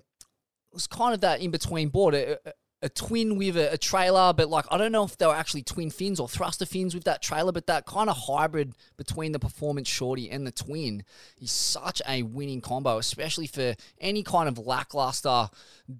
was 0.72 0.86
kind 0.86 1.14
of 1.14 1.20
that 1.22 1.40
in 1.40 1.50
between 1.50 1.88
board. 1.88 2.14
A, 2.14 2.34
a, 2.48 2.52
a 2.82 2.88
twin 2.88 3.36
with 3.36 3.58
a, 3.58 3.74
a 3.74 3.76
trailer, 3.76 4.32
but 4.32 4.48
like 4.48 4.64
I 4.70 4.78
don't 4.78 4.90
know 4.90 5.04
if 5.04 5.18
they 5.18 5.26
were 5.26 5.34
actually 5.34 5.62
twin 5.64 5.90
fins 5.90 6.18
or 6.18 6.26
thruster 6.26 6.64
fins 6.64 6.94
with 6.94 7.04
that 7.04 7.20
trailer, 7.20 7.52
but 7.52 7.66
that 7.66 7.84
kind 7.84 8.08
of 8.08 8.16
hybrid 8.16 8.72
between 8.96 9.32
the 9.32 9.38
performance 9.38 9.86
shorty 9.86 10.30
and 10.30 10.46
the 10.46 10.50
twin 10.50 11.04
is 11.42 11.52
such 11.52 12.00
a 12.08 12.22
winning 12.22 12.62
combo, 12.62 12.96
especially 12.96 13.46
for 13.46 13.74
any 14.00 14.22
kind 14.22 14.48
of 14.48 14.56
lackluster 14.58 15.50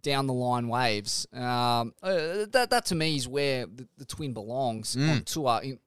down 0.01 0.26
the 0.26 0.32
line 0.32 0.68
waves. 0.68 1.26
Um, 1.34 1.92
uh, 2.02 2.47
that 2.51 2.68
that 2.70 2.86
to 2.86 2.94
me 2.94 3.14
is 3.16 3.28
where 3.28 3.66
the, 3.66 3.86
the 3.98 4.06
twin 4.06 4.32
belongs 4.32 4.97
Mm. 4.97 5.10
on 5.10 5.22
tour 5.24 5.60
in 5.62 5.78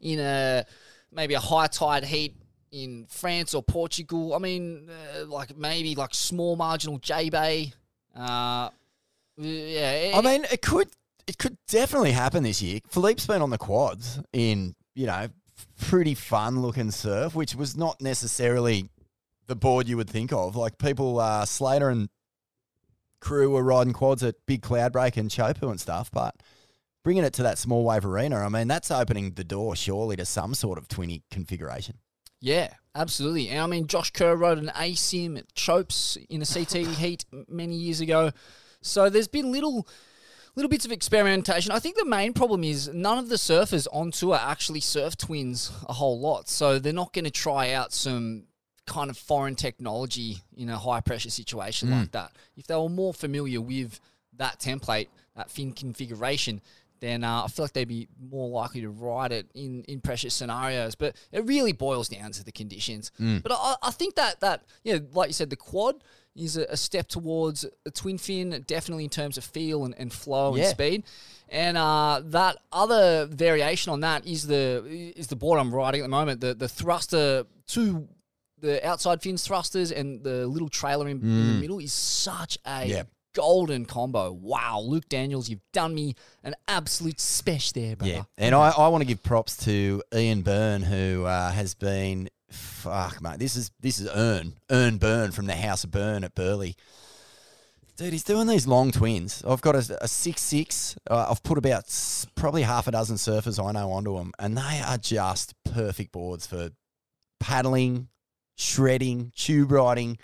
in 0.00 0.18
a 0.18 0.64
maybe 1.12 1.34
a 1.34 1.40
high 1.40 1.68
tide 1.68 2.04
heat 2.04 2.34
in 2.74 3.06
France 3.08 3.54
or 3.54 3.62
Portugal. 3.62 4.34
I 4.34 4.38
mean, 4.38 4.90
uh, 4.90 5.26
like 5.26 5.56
maybe 5.56 5.94
like 5.94 6.14
small 6.14 6.56
marginal 6.56 6.98
J 6.98 7.30
Bay. 7.30 7.72
Uh, 8.14 8.70
yeah, 9.36 10.12
I 10.14 10.20
mean, 10.20 10.44
it 10.50 10.60
could 10.60 10.88
it 11.26 11.38
could 11.38 11.56
definitely 11.68 12.12
happen 12.12 12.42
this 12.42 12.60
year. 12.60 12.80
Filipe's 12.88 13.26
been 13.26 13.42
on 13.42 13.50
the 13.50 13.58
quads 13.58 14.20
in, 14.32 14.74
you 14.94 15.06
know, 15.06 15.28
pretty 15.80 16.14
fun 16.14 16.60
looking 16.60 16.90
surf, 16.90 17.34
which 17.34 17.54
was 17.54 17.76
not 17.76 18.00
necessarily 18.00 18.90
the 19.46 19.56
board 19.56 19.88
you 19.88 19.96
would 19.96 20.10
think 20.10 20.32
of. 20.32 20.56
Like 20.56 20.78
people, 20.78 21.18
uh, 21.18 21.44
Slater 21.44 21.88
and 21.88 22.08
crew 23.20 23.50
were 23.50 23.62
riding 23.62 23.92
quads 23.92 24.22
at 24.22 24.34
Big 24.46 24.62
Cloudbreak 24.62 25.16
and 25.16 25.30
Chopu 25.30 25.70
and 25.70 25.80
stuff, 25.80 26.10
but 26.10 26.34
bringing 27.02 27.24
it 27.24 27.32
to 27.34 27.42
that 27.44 27.58
small 27.58 27.84
wave 27.84 28.04
arena, 28.04 28.36
I 28.36 28.48
mean, 28.48 28.68
that's 28.68 28.90
opening 28.90 29.32
the 29.32 29.44
door 29.44 29.76
surely 29.76 30.16
to 30.16 30.26
some 30.26 30.54
sort 30.54 30.78
of 30.78 30.88
20 30.88 31.22
configuration. 31.30 31.98
Yeah, 32.44 32.74
absolutely. 32.94 33.48
And 33.48 33.60
I 33.60 33.66
mean, 33.66 33.86
Josh 33.86 34.10
Kerr 34.10 34.36
rode 34.36 34.58
an 34.58 34.70
ASIM 34.76 35.38
at 35.38 35.54
Chopes 35.54 36.18
in 36.28 36.42
a 36.42 36.46
CT 36.46 36.72
heat 36.98 37.24
many 37.48 37.74
years 37.74 38.00
ago. 38.02 38.32
So 38.82 39.08
there's 39.08 39.28
been 39.28 39.50
little 39.50 39.88
little 40.54 40.68
bits 40.68 40.84
of 40.84 40.92
experimentation. 40.92 41.72
I 41.72 41.78
think 41.78 41.96
the 41.96 42.04
main 42.04 42.34
problem 42.34 42.62
is 42.62 42.88
none 42.92 43.16
of 43.16 43.30
the 43.30 43.36
surfers 43.36 43.86
on 43.92 44.10
tour 44.10 44.36
actually 44.38 44.80
surf 44.80 45.16
twins 45.16 45.72
a 45.88 45.94
whole 45.94 46.20
lot. 46.20 46.50
So 46.50 46.78
they're 46.78 46.92
not 46.92 47.14
going 47.14 47.24
to 47.24 47.30
try 47.30 47.72
out 47.72 47.94
some 47.94 48.44
kind 48.86 49.08
of 49.08 49.16
foreign 49.16 49.54
technology 49.54 50.42
in 50.54 50.68
a 50.68 50.76
high 50.78 51.00
pressure 51.00 51.30
situation 51.30 51.88
Mm. 51.88 52.00
like 52.00 52.12
that. 52.12 52.32
If 52.58 52.66
they 52.66 52.76
were 52.76 52.90
more 52.90 53.14
familiar 53.14 53.62
with 53.62 53.98
that 54.36 54.60
template, 54.60 55.08
that 55.34 55.50
fin 55.50 55.72
configuration, 55.72 56.60
then 57.04 57.24
uh, 57.24 57.44
I 57.44 57.48
feel 57.48 57.64
like 57.64 57.72
they'd 57.74 57.84
be 57.88 58.08
more 58.30 58.48
likely 58.48 58.80
to 58.80 58.90
ride 58.90 59.32
it 59.32 59.46
in, 59.54 59.82
in 59.84 60.00
pressure 60.00 60.30
scenarios. 60.30 60.94
But 60.94 61.16
it 61.32 61.44
really 61.46 61.72
boils 61.72 62.08
down 62.08 62.32
to 62.32 62.44
the 62.44 62.52
conditions. 62.52 63.12
Mm. 63.20 63.42
But 63.42 63.52
I, 63.52 63.76
I 63.82 63.90
think 63.90 64.14
that 64.16 64.40
that 64.40 64.64
yeah, 64.82 64.98
like 65.12 65.28
you 65.28 65.34
said, 65.34 65.50
the 65.50 65.56
quad 65.56 66.02
is 66.36 66.56
a, 66.56 66.64
a 66.64 66.76
step 66.76 67.06
towards 67.08 67.64
a 67.86 67.90
twin 67.90 68.18
fin, 68.18 68.64
definitely 68.66 69.04
in 69.04 69.10
terms 69.10 69.38
of 69.38 69.44
feel 69.44 69.84
and, 69.84 69.94
and 69.98 70.12
flow 70.12 70.56
Yeah. 70.56 70.64
and 70.64 70.70
speed. 70.70 71.04
And 71.48 71.76
uh, 71.76 72.22
that 72.24 72.56
other 72.72 73.26
variation 73.26 73.92
on 73.92 74.00
that 74.00 74.26
is 74.26 74.46
the 74.46 74.82
is 75.16 75.26
the 75.28 75.36
board 75.36 75.60
I'm 75.60 75.72
riding 75.72 76.00
at 76.00 76.04
the 76.04 76.08
moment. 76.08 76.40
The 76.40 76.54
the 76.54 76.68
thruster 76.68 77.44
two 77.66 78.08
the 78.60 78.84
outside 78.86 79.20
fins 79.20 79.46
thrusters 79.46 79.92
and 79.92 80.24
the 80.24 80.46
little 80.46 80.70
trailer 80.70 81.06
in, 81.06 81.20
in 81.20 81.46
the 81.48 81.52
Mm. 81.54 81.60
middle 81.60 81.78
is 81.80 81.92
such 81.92 82.56
a 82.66 82.86
Yeah. 82.86 83.02
Golden 83.34 83.84
combo. 83.84 84.32
Wow, 84.32 84.80
Luke 84.80 85.08
Daniels, 85.08 85.48
you've 85.48 85.60
done 85.72 85.94
me 85.94 86.14
an 86.42 86.54
absolute 86.66 87.18
spesh 87.18 87.72
there, 87.72 87.96
brother. 87.96 88.12
Yeah, 88.14 88.22
and 88.38 88.54
I, 88.54 88.70
I 88.70 88.88
want 88.88 89.02
to 89.02 89.06
give 89.06 89.22
props 89.22 89.56
to 89.64 90.02
Ian 90.14 90.42
Byrne, 90.42 90.82
who 90.82 91.24
uh, 91.24 91.50
has 91.50 91.74
been 91.74 92.30
fuck 92.48 93.20
mate. 93.20 93.38
This 93.38 93.56
is 93.56 93.70
this 93.80 93.98
is 93.98 94.08
Ern 94.14 94.54
Ern 94.70 94.98
Byrne 94.98 95.32
from 95.32 95.46
the 95.46 95.56
House 95.56 95.84
of 95.84 95.90
Byrne 95.90 96.24
at 96.24 96.34
Burleigh. 96.34 96.74
Dude, 97.96 98.12
he's 98.12 98.24
doing 98.24 98.48
these 98.48 98.66
long 98.66 98.90
twins. 98.90 99.44
I've 99.46 99.60
got 99.60 99.76
a, 99.76 99.98
a 100.00 100.08
six 100.08 100.42
six. 100.42 100.96
Uh, 101.08 101.26
I've 101.30 101.42
put 101.42 101.58
about 101.58 101.84
probably 102.34 102.62
half 102.62 102.88
a 102.88 102.92
dozen 102.92 103.16
surfers 103.16 103.64
I 103.64 103.72
know 103.72 103.92
onto 103.92 104.16
them, 104.16 104.32
and 104.38 104.56
they 104.56 104.80
are 104.84 104.98
just 104.98 105.54
perfect 105.64 106.12
boards 106.12 106.46
for 106.46 106.70
paddling, 107.38 108.08
shredding, 108.56 109.32
tube 109.36 109.70
riding, 109.70 110.18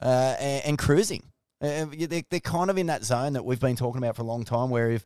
uh, 0.00 0.36
and, 0.38 0.64
and 0.66 0.78
cruising. 0.78 1.24
They're, 1.60 2.22
they're 2.30 2.40
kind 2.40 2.70
of 2.70 2.78
in 2.78 2.86
that 2.86 3.04
zone 3.04 3.34
that 3.34 3.44
we've 3.44 3.60
been 3.60 3.76
talking 3.76 3.98
about 3.98 4.16
for 4.16 4.22
a 4.22 4.26
long 4.26 4.44
time, 4.44 4.70
where 4.70 4.90
if 4.90 5.04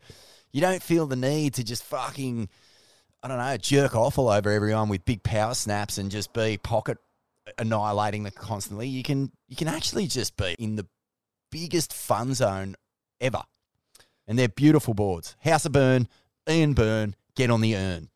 you 0.52 0.60
don't 0.60 0.82
feel 0.82 1.06
the 1.06 1.16
need 1.16 1.54
to 1.54 1.64
just 1.64 1.82
fucking, 1.84 2.48
I 3.22 3.28
don't 3.28 3.38
know, 3.38 3.56
jerk 3.56 3.96
off 3.96 4.18
all 4.18 4.28
over 4.28 4.50
everyone 4.50 4.88
with 4.88 5.04
big 5.04 5.22
power 5.22 5.54
snaps 5.54 5.98
and 5.98 6.10
just 6.10 6.32
be 6.32 6.56
pocket 6.56 6.98
annihilating 7.58 8.22
them 8.22 8.32
constantly. 8.36 8.88
You 8.88 9.02
can 9.02 9.30
you 9.48 9.56
can 9.56 9.68
actually 9.68 10.06
just 10.06 10.36
be 10.36 10.54
in 10.58 10.76
the 10.76 10.86
biggest 11.50 11.92
fun 11.92 12.34
zone 12.34 12.76
ever. 13.20 13.42
And 14.26 14.38
they're 14.38 14.48
beautiful 14.48 14.94
boards. 14.94 15.36
House 15.40 15.66
of 15.66 15.72
Byrne, 15.72 16.08
Ian 16.48 16.72
Byrne, 16.72 17.14
get 17.34 17.50
on 17.50 17.60
the 17.60 17.76
urn. 17.76 18.08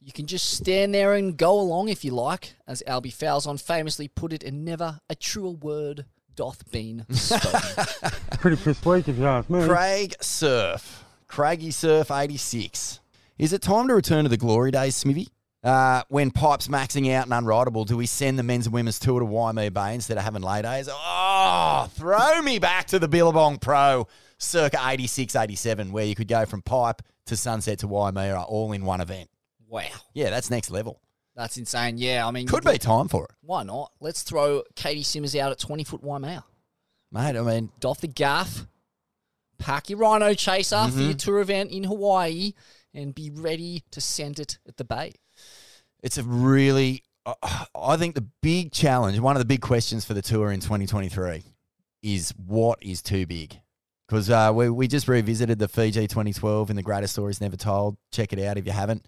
You 0.00 0.12
can 0.12 0.26
just 0.26 0.50
stand 0.50 0.92
there 0.92 1.14
and 1.14 1.36
go 1.36 1.60
along 1.60 1.88
if 1.88 2.04
you 2.04 2.10
like, 2.10 2.54
as 2.66 2.82
Alby 2.88 3.12
Falzon 3.12 3.60
famously 3.60 4.08
put 4.08 4.32
it, 4.32 4.42
and 4.42 4.64
never 4.64 4.98
a 5.08 5.14
truer 5.14 5.50
word 5.50 6.06
doth 6.36 6.70
been 6.70 7.04
spoken. 7.10 7.84
Pretty 8.40 8.62
persuasive, 8.62 9.14
if 9.16 9.18
you 9.20 9.26
ask 9.26 9.48
me. 9.50 9.66
Craig 9.66 10.14
Surf. 10.20 11.04
Craigie 11.28 11.70
Surf 11.70 12.10
86. 12.10 13.00
Is 13.38 13.52
it 13.52 13.62
time 13.62 13.88
to 13.88 13.94
return 13.94 14.24
to 14.24 14.28
the 14.28 14.36
glory 14.36 14.70
days, 14.70 14.96
Smithy? 14.96 15.28
Uh, 15.64 16.02
when 16.08 16.30
Pipe's 16.30 16.66
maxing 16.68 17.12
out 17.14 17.24
and 17.24 17.32
unrideable, 17.32 17.86
do 17.86 17.96
we 17.96 18.06
send 18.06 18.38
the 18.38 18.42
men's 18.42 18.66
and 18.66 18.74
women's 18.74 18.98
tour 18.98 19.20
to 19.20 19.24
Waimea 19.24 19.70
Bay 19.70 19.94
instead 19.94 20.18
of 20.18 20.24
having 20.24 20.42
lay 20.42 20.60
days? 20.60 20.88
Oh, 20.90 21.88
throw 21.94 22.42
me 22.42 22.58
back 22.58 22.88
to 22.88 22.98
the 22.98 23.08
Billabong 23.08 23.58
Pro 23.58 24.08
circa 24.38 24.78
86, 24.84 25.36
87, 25.36 25.92
where 25.92 26.04
you 26.04 26.14
could 26.16 26.28
go 26.28 26.44
from 26.46 26.62
Pipe 26.62 27.00
to 27.26 27.36
Sunset 27.36 27.78
to 27.78 27.86
Waimea 27.86 28.42
all 28.42 28.72
in 28.72 28.84
one 28.84 29.00
event. 29.00 29.28
wow. 29.68 29.84
Yeah, 30.14 30.30
that's 30.30 30.50
next 30.50 30.70
level. 30.70 31.00
That's 31.34 31.56
insane. 31.56 31.96
Yeah, 31.98 32.26
I 32.26 32.30
mean, 32.30 32.46
Could 32.46 32.64
be 32.64 32.76
time 32.78 33.08
for 33.08 33.24
it. 33.24 33.30
Why 33.42 33.62
not? 33.62 33.90
Let's 34.00 34.22
throw 34.22 34.62
Caity 34.76 35.04
Simmers 35.04 35.34
out 35.36 35.50
at 35.52 35.58
20 35.58 35.84
foot 35.84 36.02
Waimea. 36.02 36.44
Mate, 37.10 37.36
I 37.36 37.40
mean, 37.42 37.70
Doff 37.80 38.00
the 38.00 38.06
gaff, 38.08 38.66
pack 39.58 39.88
your 39.90 39.98
rhino 39.98 40.34
chaser 40.34 40.76
for 40.84 40.90
Mm-hmm. 40.90 41.00
your 41.00 41.14
tour 41.14 41.40
event 41.40 41.70
in 41.70 41.84
Hawaii, 41.84 42.52
and 42.94 43.14
be 43.14 43.30
ready 43.30 43.82
to 43.92 44.00
send 44.00 44.38
it 44.38 44.58
at 44.68 44.76
the 44.76 44.84
bay. 44.84 45.12
it's 46.02 46.18
a 46.18 46.22
really, 46.22 47.02
uh, 47.24 47.34
I 47.74 47.96
think 47.96 48.14
the 48.14 48.26
big 48.42 48.72
challenge, 48.72 49.18
one 49.18 49.36
of 49.36 49.40
the 49.40 49.46
big 49.46 49.60
questions 49.62 50.04
for 50.04 50.12
the 50.14 50.22
tour 50.22 50.50
in 50.52 50.60
2023 50.60 51.42
is 52.02 52.34
what 52.46 52.82
is 52.82 53.00
too 53.00 53.24
big? 53.26 53.58
Because 54.08 54.28
uh, 54.28 54.50
we, 54.54 54.68
we 54.68 54.88
just 54.88 55.08
revisited 55.08 55.58
the 55.58 55.68
Fiji 55.68 56.06
2012 56.06 56.68
in 56.68 56.76
the 56.76 56.82
Greatest 56.82 57.14
Stories 57.14 57.40
Never 57.40 57.56
Told. 57.56 57.96
Check 58.10 58.32
it 58.34 58.40
out 58.40 58.58
if 58.58 58.66
you 58.66 58.72
haven't. 58.72 59.06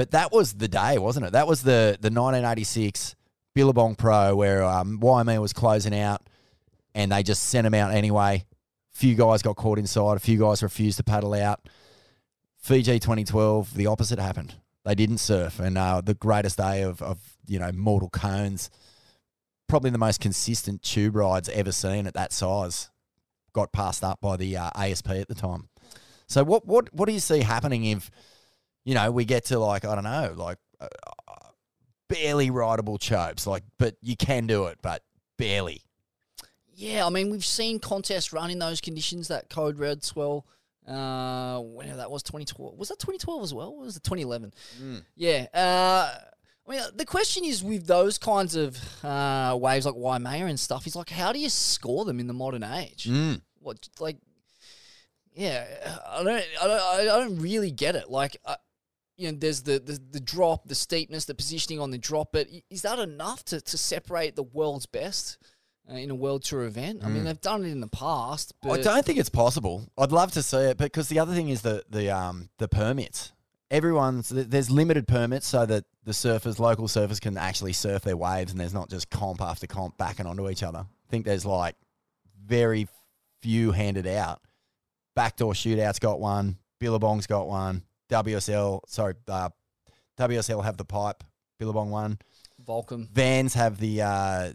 But 0.00 0.12
that 0.12 0.32
was 0.32 0.54
the 0.54 0.66
day, 0.66 0.96
wasn't 0.96 1.26
it? 1.26 1.32
That 1.32 1.46
was 1.46 1.60
the, 1.60 1.98
the 2.00 2.08
1986 2.08 3.16
Billabong 3.54 3.96
Pro 3.96 4.34
where 4.34 4.64
um, 4.64 4.98
Waimea 4.98 5.38
was 5.42 5.52
closing 5.52 5.94
out 5.94 6.22
and 6.94 7.12
they 7.12 7.22
just 7.22 7.42
sent 7.42 7.64
them 7.64 7.74
out 7.74 7.92
anyway. 7.92 8.46
few 8.92 9.14
guys 9.14 9.42
got 9.42 9.56
caught 9.56 9.78
inside. 9.78 10.16
A 10.16 10.18
few 10.18 10.38
guys 10.38 10.62
refused 10.62 10.96
to 10.96 11.04
paddle 11.04 11.34
out. 11.34 11.68
Fiji 12.56 12.98
2012, 12.98 13.74
the 13.74 13.88
opposite 13.88 14.18
happened. 14.18 14.54
They 14.86 14.94
didn't 14.94 15.18
surf, 15.18 15.60
and 15.60 15.76
uh, 15.76 16.00
the 16.00 16.14
greatest 16.14 16.56
day 16.56 16.80
of, 16.80 17.02
of 17.02 17.18
you 17.46 17.58
know 17.58 17.70
mortal 17.70 18.08
cones, 18.08 18.70
probably 19.68 19.90
the 19.90 19.98
most 19.98 20.18
consistent 20.18 20.82
tube 20.82 21.14
rides 21.14 21.50
ever 21.50 21.72
seen 21.72 22.06
at 22.06 22.14
that 22.14 22.32
size, 22.32 22.88
got 23.52 23.70
passed 23.70 24.02
up 24.02 24.22
by 24.22 24.38
the 24.38 24.56
uh, 24.56 24.70
ASP 24.76 25.10
at 25.10 25.28
the 25.28 25.34
time. 25.34 25.68
So 26.26 26.42
what 26.42 26.66
what 26.66 26.90
what 26.94 27.06
do 27.06 27.12
you 27.12 27.20
see 27.20 27.40
happening 27.40 27.84
if 27.84 28.10
you 28.84 28.94
know 28.94 29.10
we 29.10 29.24
get 29.24 29.46
to 29.46 29.58
like 29.58 29.84
I 29.84 29.94
don't 29.94 30.04
know 30.04 30.34
like 30.36 30.58
uh, 30.80 30.88
barely 32.08 32.50
rideable 32.50 32.98
chopes 32.98 33.46
like 33.46 33.62
but 33.78 33.96
you 34.02 34.16
can 34.16 34.46
do 34.46 34.66
it 34.66 34.78
but 34.82 35.02
barely. 35.40 35.82
Yeah, 36.80 37.06
I 37.06 37.10
mean, 37.10 37.30
we've 37.30 37.44
seen 37.44 37.78
contests 37.78 38.32
run 38.32 38.50
in 38.50 38.58
those 38.58 38.80
conditions, 38.80 39.28
that 39.28 39.50
Code 39.50 39.78
Red 39.78 40.02
Swell, 40.02 40.46
uh, 40.86 41.58
whenever 41.60 41.98
that 41.98 42.10
was, 42.10 42.22
2012. 42.22 42.78
Was 42.78 42.88
that 42.88 42.98
2012 42.98 43.42
as 43.42 43.52
well? 43.52 43.70
Or 43.70 43.80
was 43.80 43.96
it 43.96 44.02
2011? 44.02 44.54
Yeah. 45.14 45.46
Uh, 45.52 46.10
I 46.66 46.70
mean, 46.70 46.82
the 46.94 47.04
question 47.04 47.44
is 47.44 47.62
with 47.62 47.86
those 47.86 48.16
kinds 48.16 48.54
of 48.54 48.78
uh, 49.04 49.58
waves 49.60 49.84
like 49.84 49.94
Waimea 49.94 50.46
and 50.46 50.58
stuff, 50.58 50.86
is 50.86 50.96
like, 50.96 51.10
how 51.10 51.32
do 51.32 51.38
you 51.38 51.50
score 51.50 52.06
them 52.06 52.18
in 52.18 52.26
the 52.26 52.32
modern 52.32 52.62
age? 52.62 53.04
Mm. 53.10 53.42
What, 53.58 53.88
like, 53.98 54.16
yeah, 55.34 55.66
I 56.08 56.22
don't, 56.22 56.44
I 56.62 56.66
don't, 56.66 56.80
I 56.80 57.04
don't 57.04 57.38
really 57.40 57.70
get 57.70 57.94
it. 57.94 58.10
Like, 58.10 58.38
uh, 58.46 58.56
you 59.20 59.30
know, 59.30 59.38
there's 59.38 59.62
the, 59.62 59.78
the 59.78 60.00
the 60.12 60.20
drop, 60.20 60.66
the 60.66 60.74
steepness, 60.74 61.26
the 61.26 61.34
positioning 61.34 61.78
on 61.78 61.90
the 61.90 61.98
drop, 61.98 62.30
but 62.32 62.48
is 62.70 62.82
that 62.82 62.98
enough 62.98 63.44
to, 63.46 63.60
to 63.60 63.76
separate 63.76 64.34
the 64.34 64.42
world's 64.42 64.86
best 64.86 65.36
uh, 65.90 65.94
in 65.94 66.10
a 66.10 66.14
world 66.14 66.42
tour 66.42 66.64
event? 66.64 67.04
I 67.04 67.08
mean, 67.08 67.24
they've 67.24 67.40
done 67.40 67.64
it 67.64 67.68
in 67.68 67.80
the 67.80 67.88
past, 67.88 68.54
but. 68.62 68.80
I 68.80 68.82
don't 68.82 69.04
think 69.04 69.18
it's 69.18 69.28
possible. 69.28 69.86
I'd 69.98 70.10
love 70.10 70.32
to 70.32 70.42
see 70.42 70.56
it, 70.56 70.78
because 70.78 71.08
the 71.08 71.18
other 71.18 71.34
thing 71.34 71.50
is 71.50 71.60
the 71.60 71.84
the 71.90 72.10
um 72.10 72.48
the 72.58 72.68
permits. 72.68 73.32
Everyone's 73.70 74.30
there's 74.30 74.70
limited 74.70 75.06
permits 75.06 75.46
so 75.46 75.66
that 75.66 75.84
the 76.04 76.12
surfers, 76.12 76.58
local 76.58 76.88
surfers, 76.88 77.20
can 77.20 77.36
actually 77.36 77.74
surf 77.74 78.02
their 78.02 78.16
waves, 78.16 78.52
and 78.52 78.60
there's 78.60 78.74
not 78.74 78.88
just 78.88 79.10
comp 79.10 79.42
after 79.42 79.66
comp 79.66 79.98
backing 79.98 80.26
onto 80.26 80.48
each 80.48 80.62
other. 80.62 80.78
I 80.78 81.10
think 81.10 81.26
there's 81.26 81.46
like 81.46 81.76
very 82.42 82.88
few 83.42 83.72
handed 83.72 84.06
out. 84.06 84.40
Backdoor 85.14 85.52
shootouts 85.52 86.00
got 86.00 86.20
one. 86.20 86.56
Billabong's 86.78 87.26
got 87.26 87.46
one. 87.46 87.82
WSL, 88.10 88.80
sorry, 88.86 89.14
uh, 89.28 89.48
WSL 90.18 90.62
have 90.64 90.76
the 90.76 90.84
pipe. 90.84 91.24
Billabong 91.58 91.90
one. 91.90 92.18
Volcom. 92.66 93.08
Vans 93.10 93.54
have 93.54 93.78
the 93.78 94.02
uh, 94.02 94.52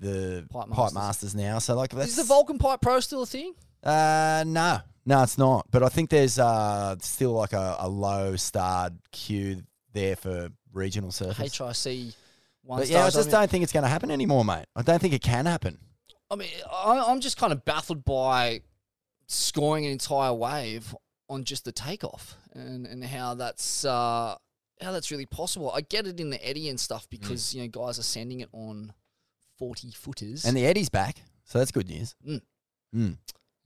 the 0.00 0.46
Pipe 0.50 0.68
pipe, 0.68 0.92
Masters. 0.92 0.94
masters. 0.94 1.34
now. 1.34 1.58
So 1.58 1.74
like 1.74 1.90
that's 1.90 2.16
Is 2.16 2.28
the 2.28 2.34
Volcom 2.34 2.58
Pipe 2.58 2.80
Pro 2.80 3.00
still 3.00 3.22
a 3.22 3.26
thing? 3.26 3.54
uh, 3.82 4.44
no, 4.46 4.80
no, 5.06 5.22
it's 5.22 5.38
not. 5.38 5.66
But 5.70 5.82
I 5.82 5.88
think 5.88 6.10
there's 6.10 6.38
uh 6.38 6.96
still 7.00 7.32
like 7.32 7.52
a, 7.52 7.76
a 7.80 7.88
low 7.88 8.36
starred 8.36 8.98
queue 9.12 9.62
there 9.92 10.16
for 10.16 10.50
regional 10.72 11.10
surfers. 11.10 11.36
HIC 11.84 12.14
one 12.62 12.80
But 12.80 12.88
yeah, 12.88 13.04
I 13.04 13.10
just 13.10 13.26
mean- 13.28 13.32
don't 13.32 13.50
think 13.50 13.62
it's 13.64 13.72
going 13.72 13.84
to 13.84 13.88
happen 13.88 14.10
anymore, 14.10 14.44
mate. 14.44 14.66
I 14.76 14.82
don't 14.82 15.00
think 15.00 15.14
it 15.14 15.22
can 15.22 15.46
happen. 15.46 15.78
I 16.30 16.36
mean, 16.36 16.48
I, 16.70 17.04
I'm 17.08 17.20
just 17.20 17.38
kind 17.38 17.52
of 17.54 17.64
baffled 17.64 18.04
by 18.04 18.60
scoring 19.26 19.86
an 19.86 19.92
entire 19.92 20.32
wave 20.32 20.94
on 21.28 21.44
just 21.44 21.64
the 21.64 21.72
takeoff 21.72 22.36
and, 22.54 22.86
and 22.86 23.04
how 23.04 23.34
that's 23.34 23.84
uh, 23.84 24.34
how 24.80 24.92
that's 24.92 25.10
really 25.10 25.26
possible. 25.26 25.70
I 25.74 25.80
get 25.82 26.06
it 26.06 26.20
in 26.20 26.30
the 26.30 26.46
Eddie 26.46 26.68
and 26.68 26.78
stuff 26.78 27.08
because 27.10 27.54
you 27.54 27.62
know 27.62 27.68
guys 27.68 27.98
are 27.98 28.02
sending 28.04 28.40
it 28.40 28.48
on 28.52 28.92
forty 29.58 29.90
footers, 29.90 30.44
And 30.44 30.56
the 30.56 30.66
Eddie's 30.66 30.88
back, 30.88 31.22
so 31.44 31.58
that's 31.58 31.70
good 31.72 31.88
news. 31.88 32.14
Mm. 32.26 32.40
Mm. 32.94 33.16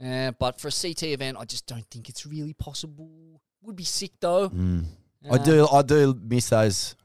Uh, 0.04 0.32
but 0.32 0.60
for 0.60 0.68
a 0.68 0.72
CT 0.72 1.04
event, 1.04 1.36
I 1.38 1.44
just 1.44 1.66
don't 1.66 1.86
think 1.90 2.08
it's 2.08 2.26
really 2.26 2.54
possible. 2.54 3.40
Would 3.62 3.76
be 3.76 3.84
sick 3.84 4.12
though. 4.20 4.48
Mm. 4.48 4.84
I 5.30 5.34
Uh, 5.36 5.38
do, 5.38 5.68
I 5.68 5.82
do 5.82 6.18
miss 6.20 6.48
those, 6.48 6.96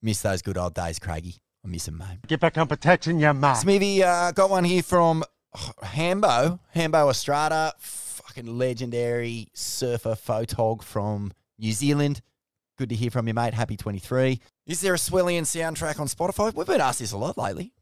miss 0.00 0.22
those 0.22 0.40
good 0.42 0.56
old 0.56 0.74
days, 0.74 1.00
Craigie. 1.00 1.34
I 1.64 1.68
miss 1.68 1.86
them, 1.86 1.98
mate. 1.98 2.18
Get 2.28 2.38
back 2.38 2.56
on 2.58 2.68
protection, 2.68 3.18
you 3.18 3.34
mate. 3.34 3.56
Smithy 3.56 4.04
uh, 4.04 4.30
got 4.30 4.50
one 4.50 4.62
here 4.62 4.84
from 4.84 5.24
Hambo, 5.82 6.60
Hambo 6.70 7.10
Estrada, 7.10 7.72
fucking 8.36 8.58
legendary 8.58 9.48
surfer 9.54 10.10
photog 10.14 10.82
from 10.82 11.32
New 11.58 11.72
Zealand. 11.72 12.20
Good 12.76 12.90
to 12.90 12.94
hear 12.94 13.10
from 13.10 13.26
you, 13.28 13.32
mate. 13.34 13.54
Happy 13.54 13.76
23. 13.78 14.40
Is 14.66 14.82
there 14.82 14.92
a 14.94 14.98
Swellian 14.98 15.42
soundtrack 15.42 15.98
on 15.98 16.06
Spotify? 16.06 16.54
We've 16.54 16.66
been 16.66 16.80
asked 16.82 16.98
this 16.98 17.12
a 17.12 17.16
lot 17.16 17.38
lately. 17.38 17.72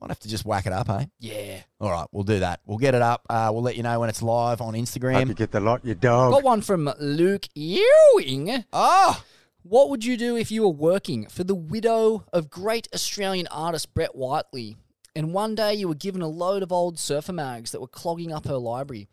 Might 0.00 0.10
have 0.10 0.18
to 0.20 0.28
just 0.28 0.44
whack 0.44 0.66
it 0.66 0.72
up, 0.74 0.90
eh? 0.90 1.06
Yeah. 1.20 1.60
All 1.80 1.90
right, 1.90 2.06
we'll 2.12 2.24
do 2.24 2.40
that. 2.40 2.60
We'll 2.66 2.76
get 2.78 2.94
it 2.94 3.00
up. 3.00 3.24
Uh, 3.30 3.48
we'll 3.52 3.62
let 3.62 3.76
you 3.76 3.82
know 3.82 3.98
when 4.00 4.10
it's 4.10 4.20
live 4.20 4.60
on 4.60 4.74
Hope 4.74 4.76
you 4.76 4.82
Instagram. 4.82 5.34
get 5.36 5.52
the 5.52 5.60
lot, 5.60 5.82
you 5.86 5.94
dog. 5.94 6.32
Got 6.34 6.42
one 6.42 6.60
from 6.60 6.92
Luke 7.00 7.46
Ewing. 7.54 8.64
Oh, 8.74 9.22
What 9.62 9.88
would 9.88 10.04
you 10.04 10.18
do 10.18 10.36
if 10.36 10.50
you 10.50 10.62
were 10.62 10.68
working 10.68 11.26
for 11.28 11.44
the 11.44 11.54
widow 11.54 12.26
of 12.30 12.50
great 12.50 12.88
Australian 12.92 13.46
artist 13.46 13.94
Brett 13.94 14.14
Whiteley, 14.14 14.76
and 15.16 15.32
one 15.32 15.54
day 15.54 15.72
you 15.72 15.88
were 15.88 15.94
given 15.94 16.20
a 16.20 16.28
load 16.28 16.62
of 16.62 16.70
old 16.70 16.98
surfer 16.98 17.32
mags 17.32 17.70
that 17.70 17.80
were 17.80 17.86
clogging 17.88 18.30
up 18.32 18.44
her 18.46 18.58
library? 18.58 19.08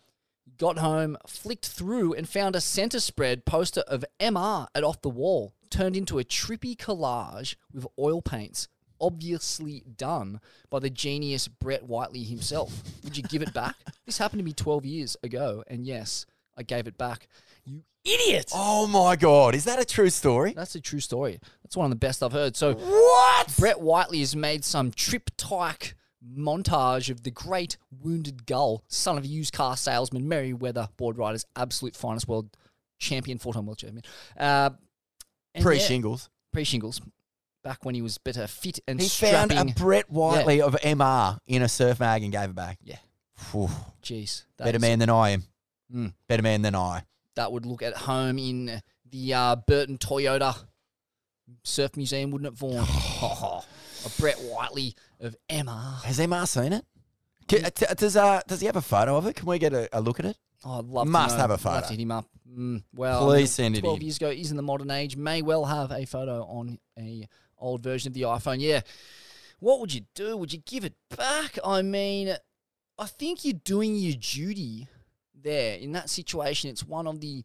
Got 0.62 0.78
home, 0.78 1.18
flicked 1.26 1.70
through, 1.70 2.14
and 2.14 2.30
found 2.30 2.56
a 2.56 2.62
centre 2.62 3.00
spread 3.00 3.46
poster 3.46 3.82
of 3.88 4.06
MR 4.20 4.68
at 4.76 4.84
Off 4.84 5.02
the 5.02 5.10
Wall, 5.10 5.56
turned 5.72 5.96
into 5.96 6.20
a 6.20 6.24
trippy 6.24 6.78
collage 6.78 7.56
with 7.74 7.88
oil 7.98 8.22
paints, 8.22 8.68
obviously 9.00 9.82
done 9.98 10.40
by 10.70 10.78
the 10.78 10.92
genius 10.92 11.48
Brett 11.48 11.82
Whiteley 11.82 12.22
himself. 12.22 12.84
Would 13.04 13.18
you 13.18 13.24
give 13.24 13.42
it 13.42 13.56
back? 13.56 13.74
this 14.06 14.20
happened 14.20 14.38
to 14.38 14.46
me 14.46 14.54
12 14.54 14.86
years 14.86 15.18
ago, 15.24 15.64
and 15.66 15.84
yes, 15.84 16.28
I 16.56 16.62
gave 16.62 16.86
it 16.86 16.96
back. 16.96 17.28
You 17.66 17.82
idiot! 18.06 18.52
oh 18.54 18.86
my 18.86 19.16
God. 19.16 19.56
Is 19.56 19.64
that 19.64 19.82
a 19.82 19.86
true 19.86 20.12
story? 20.12 20.54
That's 20.54 20.76
a 20.76 20.80
true 20.80 21.00
story. 21.00 21.40
That's 21.64 21.76
one 21.76 21.86
of 21.86 21.90
the 21.90 21.96
best 21.96 22.22
I've 22.22 22.34
heard. 22.34 22.56
So 22.56 22.76
What? 22.76 23.56
Brett 23.58 23.82
Whiteley 23.82 24.20
has 24.20 24.36
made 24.36 24.64
some 24.64 24.92
triptych 24.92 25.96
montage 26.26 27.10
of 27.10 27.24
the 27.24 27.32
great 27.32 27.78
wounded 27.90 28.46
gull, 28.46 28.84
son 28.88 29.18
of 29.18 29.24
a 29.24 29.28
used 29.28 29.54
car 29.54 29.76
salesman, 29.78 30.24
Merewether 30.24 30.90
board 30.98 31.18
riders, 31.18 31.46
absolute 31.56 31.96
finest 31.96 32.28
world 32.28 32.56
champion, 33.00 33.38
four-time 33.40 33.66
world 33.66 33.80
champion. 33.80 34.04
Uh, 34.38 34.72
Pre 35.60 35.78
yeah, 35.78 35.84
shingles. 35.84 36.30
pre-shingles, 36.54 37.02
back 37.64 37.84
when 37.84 37.94
he 37.96 38.02
was 38.02 38.18
better 38.18 38.48
fit 38.48 38.80
and 38.88 39.02
He 39.02 39.10
found 39.10 39.52
a 39.52 39.66
Brett 39.66 40.10
Whiteley 40.10 40.62
of 40.62 40.76
MR 40.76 41.38
in 41.46 41.62
a 41.62 41.68
surf 41.68 42.00
mag 42.00 42.24
and 42.24 42.32
gave 42.32 42.50
it 42.52 42.56
back. 42.56 42.78
Yeah. 42.84 42.98
Phew. 43.36 43.70
Jeez, 44.04 44.46
Better 44.58 44.80
man 44.80 45.00
than 45.00 45.10
I 45.10 45.32
am. 45.32 45.44
Mm. 45.94 46.14
Better 46.28 46.44
man 46.44 46.62
than 46.62 46.76
I. 46.76 47.04
that 47.36 47.52
would 47.52 47.66
look 47.66 47.82
at 47.82 47.98
home 47.98 48.38
in 48.40 48.82
the 49.10 49.34
uh, 49.34 49.56
Burton 49.58 49.98
Toyota 49.98 50.56
Surf 51.64 51.98
Museum, 51.98 52.32
wouldn't 52.32 52.54
it, 52.54 52.58
Vaughan? 52.58 52.86
a 54.06 54.10
Brett 54.20 54.38
Whiteley 54.38 54.96
of 55.22 55.36
MR. 55.50 56.04
Has 56.04 56.20
MR 56.20 56.48
seen 56.48 56.74
it? 56.74 56.86
Can- 57.48 57.72
t- 57.72 57.86
does 57.98 58.16
uh 58.18 58.42
does 58.48 58.60
he 58.62 58.66
have 58.68 58.76
a 58.76 58.82
photo 58.82 59.16
of 59.18 59.26
it? 59.28 59.36
Can 59.36 59.46
we 59.48 59.60
get 59.60 59.74
a, 59.74 59.88
a 59.92 60.02
look 60.02 60.20
at 60.20 60.26
it? 60.26 60.38
Oh, 60.64 60.80
I'd 60.80 60.86
love 60.86 61.08
Must 61.08 61.30
to 61.32 61.38
know. 61.38 61.42
have 61.42 61.50
a 61.50 61.54
Love 61.54 61.62
photo. 61.62 61.82
to 61.88 61.94
hit 61.94 62.00
him 62.00 62.12
up. 62.12 62.26
Mm, 62.48 62.84
well, 62.94 63.26
Please 63.26 63.34
I 63.34 63.38
mean, 63.40 63.48
send 63.74 63.78
it 63.78 63.82
12 63.82 63.96
in. 63.98 64.02
years 64.04 64.18
ago, 64.18 64.30
he's 64.32 64.52
in 64.52 64.58
the 64.58 64.64
modern 64.64 64.92
age. 64.92 65.16
May 65.18 65.42
well 65.42 65.66
have 65.66 65.92
a 65.92 66.06
photo 66.06 66.44
on 66.44 66.78
a 67.00 67.28
old 67.58 67.82
version 67.82 68.10
of 68.10 68.14
the 68.14 68.22
iPhone. 68.24 68.58
Yeah. 68.60 68.82
What 69.60 69.80
would 69.80 69.94
you 69.94 70.02
do? 70.14 70.38
Would 70.38 70.54
you 70.54 70.60
give 70.60 70.86
it 70.86 70.94
back? 71.18 71.58
I 71.66 71.82
mean, 71.82 72.36
I 73.00 73.06
think 73.08 73.44
you're 73.44 73.54
doing 73.64 73.96
your 73.96 74.14
duty 74.20 74.88
there 75.34 75.78
in 75.78 75.94
that 75.94 76.10
situation. 76.12 76.70
It's 76.70 76.86
one 76.86 77.08
of 77.08 77.20
the 77.22 77.44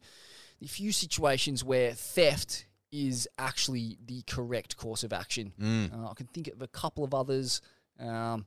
the 0.59 0.67
few 0.67 0.91
situations 0.91 1.63
where 1.63 1.93
theft 1.93 2.66
is 2.91 3.27
actually 3.37 3.97
the 4.05 4.21
correct 4.23 4.77
course 4.77 5.03
of 5.03 5.13
action. 5.13 5.53
Mm. 5.59 5.93
Uh, 5.93 6.09
I 6.09 6.13
can 6.13 6.27
think 6.27 6.47
of 6.47 6.61
a 6.61 6.67
couple 6.67 7.03
of 7.03 7.13
others. 7.13 7.61
Um, 7.99 8.45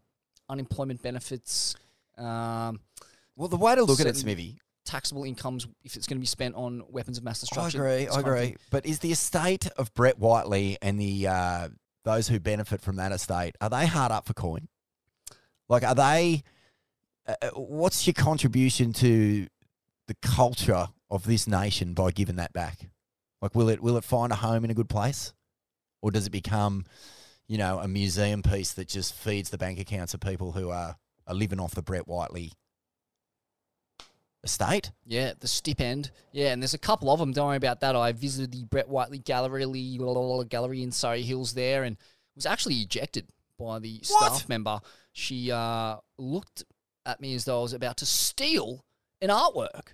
unemployment 0.49 1.01
benefits. 1.03 1.77
Um, 2.19 2.81
Well, 3.37 3.49
the 3.49 3.57
way 3.57 3.75
to 3.75 3.85
look 3.85 4.01
at 4.01 4.07
it, 4.07 4.17
Smithy, 4.17 4.61
Taxable 4.85 5.25
incomes 5.25 5.67
if 5.85 5.97
it's 5.97 6.07
going 6.07 6.17
to 6.17 6.21
be 6.21 6.27
spent 6.27 6.55
on 6.57 6.83
weapons 6.89 7.17
of 7.17 7.25
mass 7.25 7.41
destruction. 7.41 7.81
I 7.81 7.85
agree. 7.85 8.09
I 8.09 8.21
agree. 8.21 8.57
But 8.71 8.85
is 8.87 8.99
the 8.99 9.13
estate 9.13 9.69
of 9.77 9.95
Brett 9.95 10.19
Whiteley 10.19 10.79
and 10.83 11.01
the 11.01 11.29
uh, 11.29 11.69
those 12.05 12.29
who 12.29 12.41
benefit 12.41 12.81
from 12.81 12.97
that 12.97 13.13
estate 13.13 13.57
are 13.61 13.71
they 13.71 13.87
hard 13.87 14.11
up 14.11 14.27
for 14.27 14.35
coin? 14.35 14.69
Like, 15.69 15.85
are 15.85 15.95
they? 15.95 16.43
Uh, 17.27 17.35
uh, 17.43 17.51
what's 17.51 18.07
your 18.07 18.15
contribution 18.15 18.93
to 18.95 19.47
the 20.09 20.15
culture 20.23 20.89
of 21.11 21.25
this 21.25 21.47
nation 21.47 21.95
by 21.95 22.11
giving 22.11 22.37
that 22.37 22.53
back? 22.53 22.91
Like, 23.43 23.55
will 23.55 23.69
it 23.69 23.81
will 23.83 23.97
it 23.97 24.05
find 24.05 24.33
a 24.33 24.37
home 24.37 24.65
in 24.65 24.71
a 24.71 24.75
good 24.75 24.89
place, 24.89 25.33
or 26.03 26.11
does 26.11 26.27
it 26.27 26.31
become, 26.31 26.85
you 27.49 27.59
know, 27.59 27.79
a 27.79 27.89
museum 27.89 28.43
piece 28.43 28.73
that 28.75 28.89
just 28.89 29.15
feeds 29.15 29.51
the 29.51 29.59
bank 29.59 29.79
accounts 29.81 30.15
of 30.15 30.21
people 30.21 30.53
who 30.53 30.71
are 30.71 30.97
are 31.27 31.35
living 31.35 31.61
off 31.61 31.75
the 31.75 31.83
Brett 31.83 32.07
Whiteley 32.07 32.53
estate? 34.45 34.93
Yeah, 35.07 35.33
the 35.39 35.49
stipend. 35.49 36.11
Yeah, 36.33 36.53
and 36.53 36.63
there's 36.63 36.75
a 36.75 36.79
couple 36.79 37.11
of 37.11 37.19
them. 37.19 37.33
Don't 37.33 37.47
worry 37.49 37.57
about 37.57 37.81
that. 37.81 37.97
I 37.97 38.13
visited 38.13 38.53
the 38.53 38.65
Brett 38.65 38.89
Whiteley 38.89 39.19
Gallery, 39.19 39.65
gallery 40.49 40.83
in 40.83 40.93
Surry 40.93 41.23
Hills 41.23 41.55
there, 41.55 41.85
and 41.85 41.97
was 42.35 42.47
actually 42.47 42.77
ejected 42.77 43.27
by 43.59 43.79
the 43.79 44.03
What? 44.09 44.33
staff 44.35 44.49
member. 44.49 44.81
She 45.13 45.51
uh, 45.51 45.97
looked 46.19 46.65
at 47.07 47.21
me 47.21 47.35
as 47.35 47.45
though 47.45 47.61
I 47.61 47.63
was 47.63 47.73
about 47.73 47.97
to 47.99 48.07
steal 48.07 48.85
an 49.23 49.29
artwork. 49.29 49.93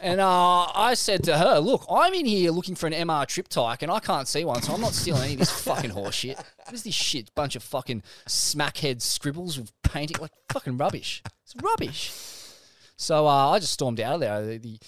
and 0.00 0.20
uh, 0.20 0.66
I 0.74 0.94
said 0.94 1.24
to 1.24 1.36
her, 1.36 1.58
"Look, 1.58 1.84
I'm 1.90 2.14
in 2.14 2.26
here 2.26 2.50
looking 2.50 2.74
for 2.74 2.86
an 2.86 2.92
MR 2.92 3.26
triptych, 3.26 3.82
and 3.82 3.90
I 3.90 4.00
can't 4.00 4.26
see 4.26 4.44
one, 4.44 4.62
so 4.62 4.74
I'm 4.74 4.80
not 4.80 4.92
stealing 4.92 5.22
any 5.22 5.32
of 5.34 5.38
this 5.40 5.50
fucking 5.50 5.90
horse 5.90 6.14
shit. 6.14 6.36
What 6.36 6.74
is 6.74 6.82
this 6.82 6.94
shit? 6.94 7.34
Bunch 7.34 7.56
of 7.56 7.62
fucking 7.62 8.02
smackhead 8.26 9.02
scribbles 9.02 9.58
with 9.58 9.72
painting, 9.82 10.16
like 10.20 10.32
fucking 10.52 10.76
rubbish. 10.76 11.22
It's 11.44 11.54
rubbish." 11.62 12.12
So 12.96 13.26
uh, 13.26 13.50
I 13.50 13.58
just 13.58 13.72
stormed 13.72 14.00
out 14.00 14.14
of 14.14 14.20
there. 14.20 14.44
The, 14.44 14.58
the, 14.58 14.78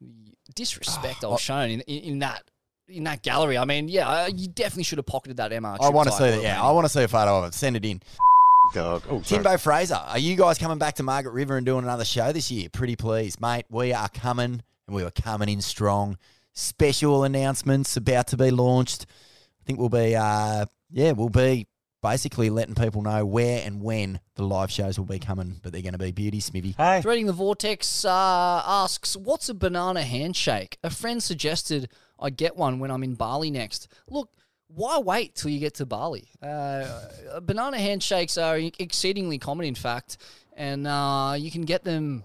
the 0.00 0.52
disrespect 0.54 1.24
I 1.24 1.28
was 1.28 1.40
shown 1.50 1.70
in, 1.70 1.80
in, 1.82 2.04
in 2.04 2.18
that 2.20 2.42
in 2.88 3.04
that 3.04 3.22
gallery. 3.22 3.56
I 3.58 3.64
mean, 3.64 3.88
yeah, 3.88 4.26
you 4.26 4.48
definitely 4.48 4.84
should 4.84 4.98
have 4.98 5.06
pocketed 5.06 5.36
that 5.38 5.50
MR. 5.50 5.78
I 5.80 5.88
want 5.90 6.08
to 6.08 6.14
see 6.14 6.30
that. 6.30 6.42
Yeah. 6.42 6.62
I 6.62 6.70
want 6.72 6.84
to 6.84 6.88
see 6.88 7.02
a 7.02 7.08
photo 7.08 7.38
of 7.38 7.44
it. 7.46 7.54
Send 7.54 7.76
it 7.76 7.84
in. 7.84 8.02
Dog. 8.72 9.02
Oh, 9.08 9.22
sorry. 9.22 9.42
Timbo 9.42 9.58
Fraser, 9.58 9.94
are 9.94 10.18
you 10.18 10.34
guys 10.34 10.58
coming 10.58 10.78
back 10.78 10.94
to 10.94 11.02
Margaret 11.02 11.32
River 11.32 11.56
and 11.56 11.66
doing 11.66 11.84
another 11.84 12.04
show 12.04 12.32
this 12.32 12.50
year? 12.50 12.68
Pretty 12.70 12.96
please, 12.96 13.38
mate. 13.40 13.66
We 13.68 13.92
are 13.92 14.08
coming, 14.08 14.62
and 14.86 14.96
we 14.96 15.02
are 15.02 15.10
coming 15.10 15.48
in 15.50 15.60
strong. 15.60 16.16
Special 16.54 17.24
announcements 17.24 17.96
about 17.96 18.28
to 18.28 18.36
be 18.36 18.50
launched. 18.50 19.04
I 19.60 19.64
think 19.66 19.78
we'll 19.78 19.90
be, 19.90 20.16
uh, 20.16 20.64
yeah, 20.90 21.12
we'll 21.12 21.28
be 21.28 21.66
basically 22.02 22.50
letting 22.50 22.74
people 22.74 23.02
know 23.02 23.24
where 23.26 23.62
and 23.64 23.82
when 23.82 24.20
the 24.36 24.44
live 24.44 24.70
shows 24.70 24.98
will 24.98 25.06
be 25.06 25.18
coming, 25.18 25.60
but 25.62 25.72
they're 25.72 25.82
going 25.82 25.92
to 25.92 25.98
be 25.98 26.10
beauty, 26.10 26.40
Smithy. 26.40 26.74
Hey. 26.76 27.02
Threading 27.02 27.26
the 27.26 27.32
Vortex 27.32 28.04
uh, 28.04 28.62
asks, 28.66 29.16
What's 29.16 29.48
a 29.48 29.54
banana 29.54 30.02
handshake? 30.02 30.78
A 30.82 30.90
friend 30.90 31.22
suggested 31.22 31.90
I 32.18 32.30
get 32.30 32.56
one 32.56 32.78
when 32.78 32.90
I'm 32.90 33.04
in 33.04 33.14
Bali 33.14 33.50
next. 33.50 33.88
Look, 34.08 34.30
why 34.74 34.98
wait 34.98 35.34
till 35.34 35.50
you 35.50 35.58
get 35.58 35.74
to 35.74 35.86
Bali? 35.86 36.28
Uh, 36.42 37.40
banana 37.42 37.78
handshakes 37.78 38.38
are 38.38 38.58
exceedingly 38.78 39.38
common, 39.38 39.66
in 39.66 39.74
fact, 39.74 40.18
and 40.56 40.86
uh, 40.86 41.34
you 41.36 41.50
can 41.50 41.62
get 41.62 41.84
them 41.84 42.24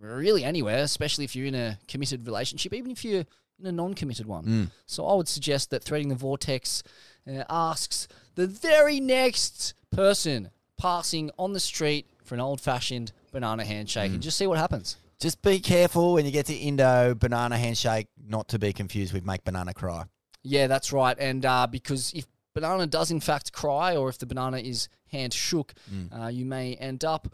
really 0.00 0.44
anywhere, 0.44 0.78
especially 0.78 1.24
if 1.24 1.34
you're 1.34 1.46
in 1.46 1.54
a 1.54 1.78
committed 1.88 2.26
relationship, 2.26 2.72
even 2.74 2.90
if 2.90 3.04
you're 3.04 3.24
in 3.58 3.66
a 3.66 3.72
non 3.72 3.94
committed 3.94 4.26
one. 4.26 4.44
Mm. 4.44 4.70
So 4.86 5.06
I 5.06 5.14
would 5.14 5.28
suggest 5.28 5.70
that 5.70 5.82
Threading 5.82 6.08
the 6.08 6.14
Vortex 6.14 6.82
uh, 7.28 7.44
asks 7.48 8.08
the 8.34 8.46
very 8.46 9.00
next 9.00 9.74
person 9.90 10.50
passing 10.76 11.30
on 11.38 11.52
the 11.52 11.60
street 11.60 12.06
for 12.24 12.34
an 12.34 12.40
old 12.40 12.60
fashioned 12.60 13.12
banana 13.32 13.64
handshake 13.64 14.12
and 14.12 14.22
just 14.22 14.38
see 14.38 14.46
what 14.46 14.58
happens. 14.58 14.96
Just 15.18 15.42
be 15.42 15.58
careful 15.58 16.12
when 16.14 16.24
you 16.24 16.30
get 16.30 16.46
to 16.46 16.54
Indo 16.54 17.14
banana 17.14 17.58
handshake, 17.58 18.06
not 18.24 18.48
to 18.48 18.58
be 18.58 18.72
confused 18.72 19.12
with 19.12 19.26
make 19.26 19.42
banana 19.42 19.74
cry. 19.74 20.04
Yeah, 20.48 20.66
that's 20.66 20.92
right. 20.92 21.16
And 21.18 21.44
uh, 21.44 21.66
because 21.66 22.12
if 22.14 22.26
banana 22.54 22.86
does 22.86 23.10
in 23.10 23.20
fact 23.20 23.52
cry, 23.52 23.96
or 23.96 24.08
if 24.08 24.18
the 24.18 24.26
banana 24.26 24.58
is 24.58 24.88
hand 25.12 25.32
shook, 25.34 25.74
uh, 26.16 26.26
you 26.28 26.44
may 26.44 26.74
end 26.74 27.04
up. 27.04 27.28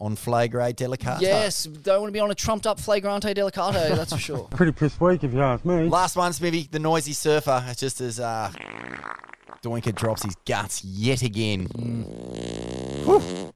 On 0.00 0.16
flagrante 0.16 0.84
delicata. 0.84 1.20
Yes, 1.20 1.64
don't 1.64 2.00
want 2.00 2.08
to 2.08 2.12
be 2.12 2.18
on 2.18 2.30
a 2.30 2.34
trumped 2.34 2.66
up 2.66 2.80
flagrante 2.80 3.32
delicato, 3.32 3.94
that's 3.94 4.12
for 4.12 4.18
sure. 4.18 4.48
Pretty 4.50 4.72
pissed 4.72 5.00
weak 5.00 5.22
if 5.22 5.32
you 5.32 5.40
ask 5.40 5.64
me. 5.64 5.88
Last 5.88 6.16
one, 6.16 6.32
Smithy, 6.32 6.68
the 6.70 6.80
noisy 6.80 7.12
surfer. 7.12 7.64
It's 7.68 7.78
just 7.78 8.00
as 8.00 8.18
uh, 8.18 8.50
Doinker 9.62 9.94
drops 9.94 10.24
his 10.24 10.34
guts 10.44 10.84
yet 10.84 11.22
again. 11.22 11.66
Whew. 13.04 13.52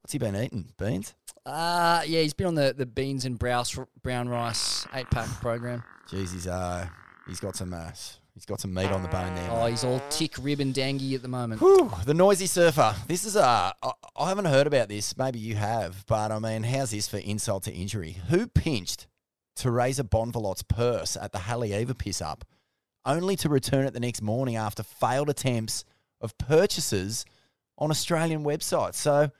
What's 0.00 0.12
he 0.12 0.18
been 0.18 0.36
eating? 0.36 0.66
Beans? 0.78 1.14
Uh, 1.44 2.02
yeah, 2.06 2.20
he's 2.20 2.34
been 2.34 2.46
on 2.46 2.54
the, 2.54 2.72
the 2.76 2.86
beans 2.86 3.24
and 3.24 3.38
browse, 3.38 3.78
brown 4.02 4.28
rice 4.28 4.86
eight 4.94 5.10
pack 5.10 5.28
program. 5.40 5.82
Jeez, 6.08 6.32
he's 6.32 6.46
uh, 6.46 6.86
he's 7.26 7.40
got 7.40 7.56
some 7.56 7.74
uh, 7.74 7.90
he's 8.34 8.44
got 8.44 8.60
some 8.60 8.74
meat 8.74 8.90
on 8.90 9.02
the 9.02 9.08
bone 9.08 9.34
there. 9.34 9.48
Oh, 9.50 9.66
he's 9.66 9.84
all 9.84 10.02
tick, 10.10 10.34
rib, 10.40 10.60
and 10.60 10.74
dangy 10.74 11.14
at 11.14 11.22
the 11.22 11.28
moment. 11.28 11.60
Whew, 11.60 11.90
the 12.04 12.14
noisy 12.14 12.46
surfer. 12.46 12.94
This 13.06 13.24
is 13.24 13.36
uh, 13.36 13.72
I, 13.82 13.92
I 14.16 14.28
haven't 14.28 14.46
heard 14.46 14.66
about 14.66 14.88
this. 14.88 15.16
Maybe 15.16 15.38
you 15.38 15.54
have, 15.54 16.04
but 16.06 16.30
I 16.30 16.38
mean, 16.38 16.64
how's 16.64 16.90
this 16.90 17.08
for 17.08 17.18
insult 17.18 17.64
to 17.64 17.72
injury? 17.72 18.18
Who 18.28 18.46
pinched 18.46 19.06
Teresa 19.56 20.04
Bonvalot's 20.04 20.62
purse 20.62 21.16
at 21.16 21.32
the 21.32 21.38
Haleiwa 21.38 21.96
piss 21.96 22.20
up, 22.20 22.44
only 23.06 23.36
to 23.36 23.48
return 23.48 23.86
it 23.86 23.92
the 23.94 24.00
next 24.00 24.20
morning 24.20 24.56
after 24.56 24.82
failed 24.82 25.30
attempts 25.30 25.84
of 26.20 26.36
purchases 26.38 27.24
on 27.78 27.90
Australian 27.90 28.44
websites? 28.44 28.94
So. 28.94 29.30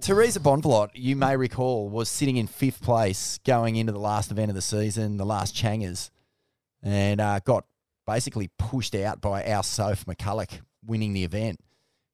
Teresa 0.00 0.40
Bonvalot, 0.40 0.88
you 0.94 1.14
may 1.14 1.36
recall, 1.36 1.88
was 1.88 2.08
sitting 2.08 2.36
in 2.36 2.46
fifth 2.46 2.82
place 2.82 3.38
going 3.44 3.76
into 3.76 3.92
the 3.92 4.00
last 4.00 4.32
event 4.32 4.48
of 4.48 4.54
the 4.54 4.62
season, 4.62 5.16
the 5.16 5.26
last 5.26 5.54
Changers, 5.54 6.10
and 6.82 7.20
uh, 7.20 7.38
got 7.44 7.66
basically 8.06 8.50
pushed 8.58 8.94
out 8.94 9.20
by 9.20 9.44
our 9.44 9.62
Soph 9.62 10.04
McCulloch 10.06 10.60
winning 10.84 11.12
the 11.12 11.24
event. 11.24 11.60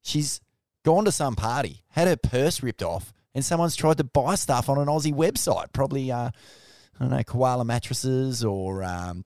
She's 0.01 0.41
gone 0.83 1.05
to 1.05 1.11
some 1.11 1.35
party, 1.35 1.81
had 1.89 2.07
her 2.07 2.15
purse 2.15 2.63
ripped 2.63 2.83
off, 2.83 3.13
and 3.35 3.43
someone's 3.43 3.75
tried 3.75 3.97
to 3.97 4.03
buy 4.03 4.35
stuff 4.35 4.69
on 4.69 4.77
an 4.77 4.87
Aussie 4.87 5.13
website. 5.13 5.73
Probably, 5.73 6.11
uh, 6.11 6.29
I 6.29 6.99
don't 6.99 7.09
know, 7.09 7.23
koala 7.23 7.65
mattresses 7.65 8.43
or 8.43 8.83
um, 8.83 9.25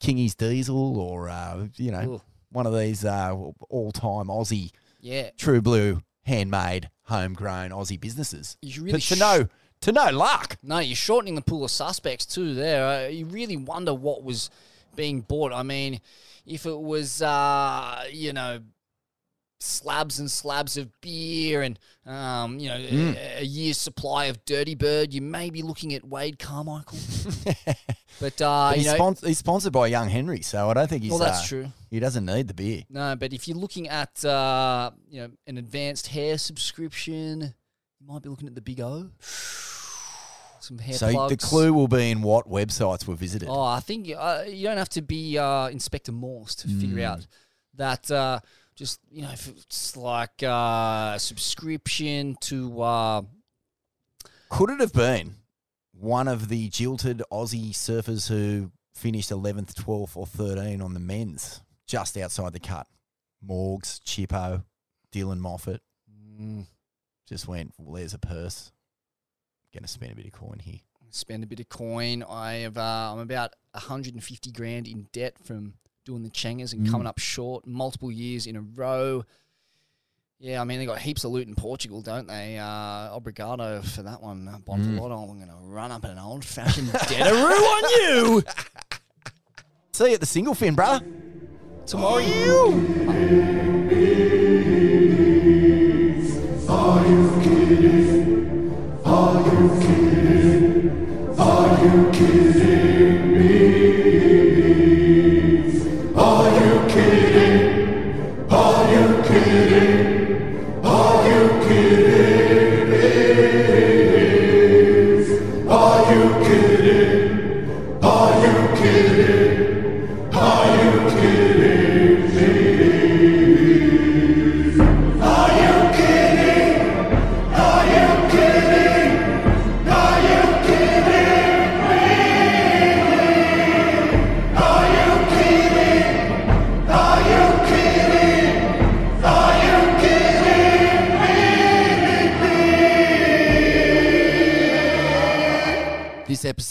Kingy's 0.00 0.34
Diesel 0.34 0.98
or, 0.98 1.28
uh, 1.28 1.66
you 1.76 1.90
know, 1.90 2.02
Ooh. 2.14 2.22
one 2.50 2.66
of 2.66 2.76
these 2.76 3.04
uh, 3.04 3.34
all 3.68 3.92
time 3.92 4.26
Aussie 4.26 4.70
Yeah. 5.00 5.30
true 5.36 5.60
blue, 5.60 6.02
handmade, 6.24 6.90
homegrown 7.04 7.70
Aussie 7.70 8.00
businesses. 8.00 8.56
Really 8.62 8.92
but 8.92 9.02
to 9.02 9.16
no, 9.16 9.48
to 9.82 9.92
no 9.92 10.10
luck. 10.10 10.56
No, 10.62 10.78
you're 10.78 10.96
shortening 10.96 11.34
the 11.34 11.42
pool 11.42 11.64
of 11.64 11.70
suspects 11.70 12.26
too. 12.26 12.54
There, 12.54 12.86
uh, 12.86 13.08
you 13.08 13.26
really 13.26 13.56
wonder 13.56 13.94
what 13.94 14.24
was 14.24 14.50
being 14.96 15.20
bought. 15.20 15.52
I 15.52 15.62
mean, 15.62 16.00
if 16.46 16.66
it 16.66 16.78
was, 16.80 17.22
uh, 17.22 18.04
you 18.10 18.32
know, 18.32 18.60
slabs 19.58 20.18
and 20.18 20.30
slabs 20.30 20.76
of 20.76 20.90
beer 21.00 21.62
and 21.62 21.78
um, 22.04 22.58
you 22.58 22.68
know 22.68 22.76
Mm. 22.76 23.16
a, 23.16 23.40
a 23.40 23.42
year's 23.42 23.78
supply 23.80 24.26
of 24.26 24.44
Dirty 24.44 24.74
Bird, 24.74 25.14
you 25.14 25.22
may 25.22 25.50
be 25.50 25.62
looking 25.62 25.94
at 25.94 26.06
Wade 26.06 26.38
Carmichael. 26.38 26.98
but 28.20 28.40
uh, 28.42 28.70
But 28.70 28.76
you 28.76 28.82
he's, 28.82 28.86
know, 28.86 28.94
spon- 28.94 29.16
he's 29.24 29.38
sponsored 29.38 29.72
by 29.72 29.86
Young 29.88 30.08
Henry, 30.08 30.42
so 30.42 30.68
I 30.70 30.74
don't 30.74 30.88
think 30.88 31.02
he's. 31.02 31.10
Well, 31.10 31.20
that's 31.20 31.44
uh, 31.44 31.48
true. 31.48 31.72
He 31.90 31.98
doesn't 32.00 32.24
need 32.26 32.48
the 32.48 32.54
beer. 32.54 32.82
no, 32.90 33.16
but 33.16 33.32
if 33.32 33.48
you're 33.48 33.56
looking 33.56 33.88
at 33.88 34.24
uh, 34.24 34.90
you 35.10 35.22
know 35.22 35.30
an 35.46 35.58
advanced 35.58 36.08
hair 36.08 36.36
subscription, 36.38 37.54
you 38.00 38.06
might 38.06 38.22
be 38.22 38.28
looking 38.28 38.48
at 38.48 38.54
the 38.54 38.60
Big 38.62 38.80
O. 38.80 39.10
Some 40.66 40.78
hair 40.78 40.94
so 40.94 41.10
plugs. 41.12 41.30
the 41.30 41.36
clue 41.46 41.72
will 41.72 41.88
be 41.88 42.10
in 42.10 42.22
what 42.22 42.48
websites 42.48 43.06
were 43.06 43.14
visited. 43.14 43.48
Oh, 43.48 43.62
I 43.62 43.80
think 43.80 44.10
uh, 44.16 44.42
you 44.46 44.64
don't 44.66 44.78
have 44.78 44.88
to 44.90 45.02
be 45.02 45.38
uh, 45.38 45.68
Inspector 45.68 46.10
Morse 46.12 46.54
to 46.56 46.68
figure 46.68 46.98
Mm. 46.98 47.04
out 47.04 47.26
that. 47.74 48.10
Uh, 48.10 48.40
just 48.74 49.00
you 49.10 49.22
know, 49.22 49.30
if 49.30 49.48
it's 49.48 49.96
like 49.96 50.42
uh, 50.42 51.16
subscription 51.18 52.36
to. 52.42 52.82
Uh, 52.82 53.22
Could 54.50 54.70
it 54.70 54.80
have 54.80 54.92
been 54.92 55.36
one 55.92 56.28
of 56.28 56.48
the 56.48 56.68
jilted 56.68 57.22
Aussie 57.32 57.70
surfers 57.70 58.28
who 58.28 58.70
finished 58.94 59.30
11th, 59.30 59.72
12th, 59.74 60.16
or 60.16 60.26
13 60.26 60.82
on 60.82 60.92
the 60.94 61.00
men's 61.00 61.62
just 61.86 62.16
outside 62.18 62.52
the 62.52 62.60
cut? 62.60 62.86
Morgs, 63.46 64.00
Chippo, 64.04 64.64
Dylan 65.12 65.38
Moffat. 65.38 65.80
Mm. 66.40 66.66
Just 67.28 67.48
went, 67.48 67.72
well, 67.78 67.94
there's 67.96 68.14
a 68.14 68.18
purse. 68.18 68.72
Gonna 69.76 69.86
spend 69.88 70.12
a 70.12 70.16
bit 70.16 70.26
of 70.26 70.32
coin 70.32 70.58
here. 70.62 70.78
Spend 71.10 71.44
a 71.44 71.46
bit 71.46 71.60
of 71.60 71.68
coin. 71.68 72.22
I 72.22 72.54
have. 72.60 72.78
Uh, 72.78 73.10
I'm 73.12 73.18
about 73.18 73.52
150 73.72 74.50
grand 74.52 74.88
in 74.88 75.06
debt 75.12 75.34
from 75.44 75.74
doing 76.06 76.22
the 76.22 76.30
Changers 76.30 76.72
and 76.72 76.86
Mm. 76.86 76.90
coming 76.90 77.06
up 77.06 77.18
short 77.18 77.66
multiple 77.66 78.10
years 78.10 78.46
in 78.46 78.56
a 78.56 78.62
row. 78.62 79.24
Yeah, 80.38 80.60
I 80.60 80.64
mean 80.64 80.78
they 80.78 80.86
got 80.86 80.98
heaps 80.98 81.24
of 81.24 81.30
loot 81.32 81.46
in 81.48 81.54
Portugal, 81.54 82.00
don't 82.02 82.26
they? 82.26 82.58
Uh, 82.58 83.10
obrigado 83.18 83.82
for 83.82 84.02
that 84.02 84.22
one, 84.22 84.48
uh, 84.48 84.58
Bontolotto. 84.58 85.30
I'm 85.30 85.36
going 85.38 85.48
to 85.48 85.56
run 85.62 85.90
up 85.92 86.04
an 86.04 86.18
old 86.18 86.44
fashioned 86.44 86.88
deadaroo 86.88 87.60
on 87.60 87.90
you 87.90 88.42
See 89.92 90.08
you 90.08 90.14
at 90.14 90.20
the 90.20 90.26
single 90.26 90.54
fin, 90.54 90.74
brother. 90.74 91.04
tomorrow. 91.86 92.22
Are 96.68 97.06
you 97.06 97.40
kidding? 97.42 98.05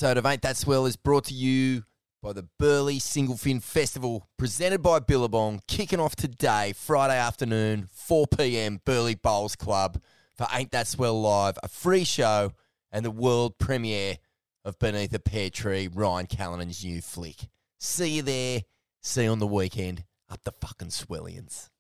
Episode 0.05 0.17
of 0.19 0.25
Ain't 0.27 0.43
That 0.43 0.55
Swell 0.55 0.85
is 0.85 0.97
brought 0.97 1.23
to 1.25 1.33
you 1.33 1.83
by 2.21 2.31
the 2.31 2.47
Burleigh 2.59 2.99
Single 2.99 3.37
Fin 3.37 3.59
Festival, 3.59 4.29
presented 4.37 4.83
by 4.83 4.99
Billabong, 4.99 5.61
kicking 5.67 5.99
off 5.99 6.15
today, 6.15 6.73
Friday 6.77 7.17
afternoon, 7.17 7.89
4 7.91 8.27
p.m., 8.27 8.81
Burleigh 8.85 9.15
Bowls 9.15 9.55
Club 9.55 9.99
for 10.37 10.45
Ain't 10.53 10.69
That 10.69 10.85
Swell 10.85 11.19
Live, 11.19 11.57
a 11.63 11.67
free 11.67 12.03
show 12.03 12.51
and 12.91 13.03
the 13.03 13.09
world 13.09 13.57
premiere 13.57 14.19
of 14.63 14.77
Beneath 14.77 15.11
a 15.15 15.17
Pear 15.17 15.49
Tree, 15.49 15.89
Ryan 15.91 16.27
Callanan's 16.27 16.85
new 16.85 17.01
flick. 17.01 17.49
See 17.79 18.17
you 18.17 18.21
there. 18.21 18.61
See 19.01 19.23
you 19.23 19.31
on 19.31 19.39
the 19.39 19.47
weekend. 19.47 20.03
Up 20.29 20.43
the 20.43 20.51
fucking 20.51 20.89
Swellians. 20.89 21.71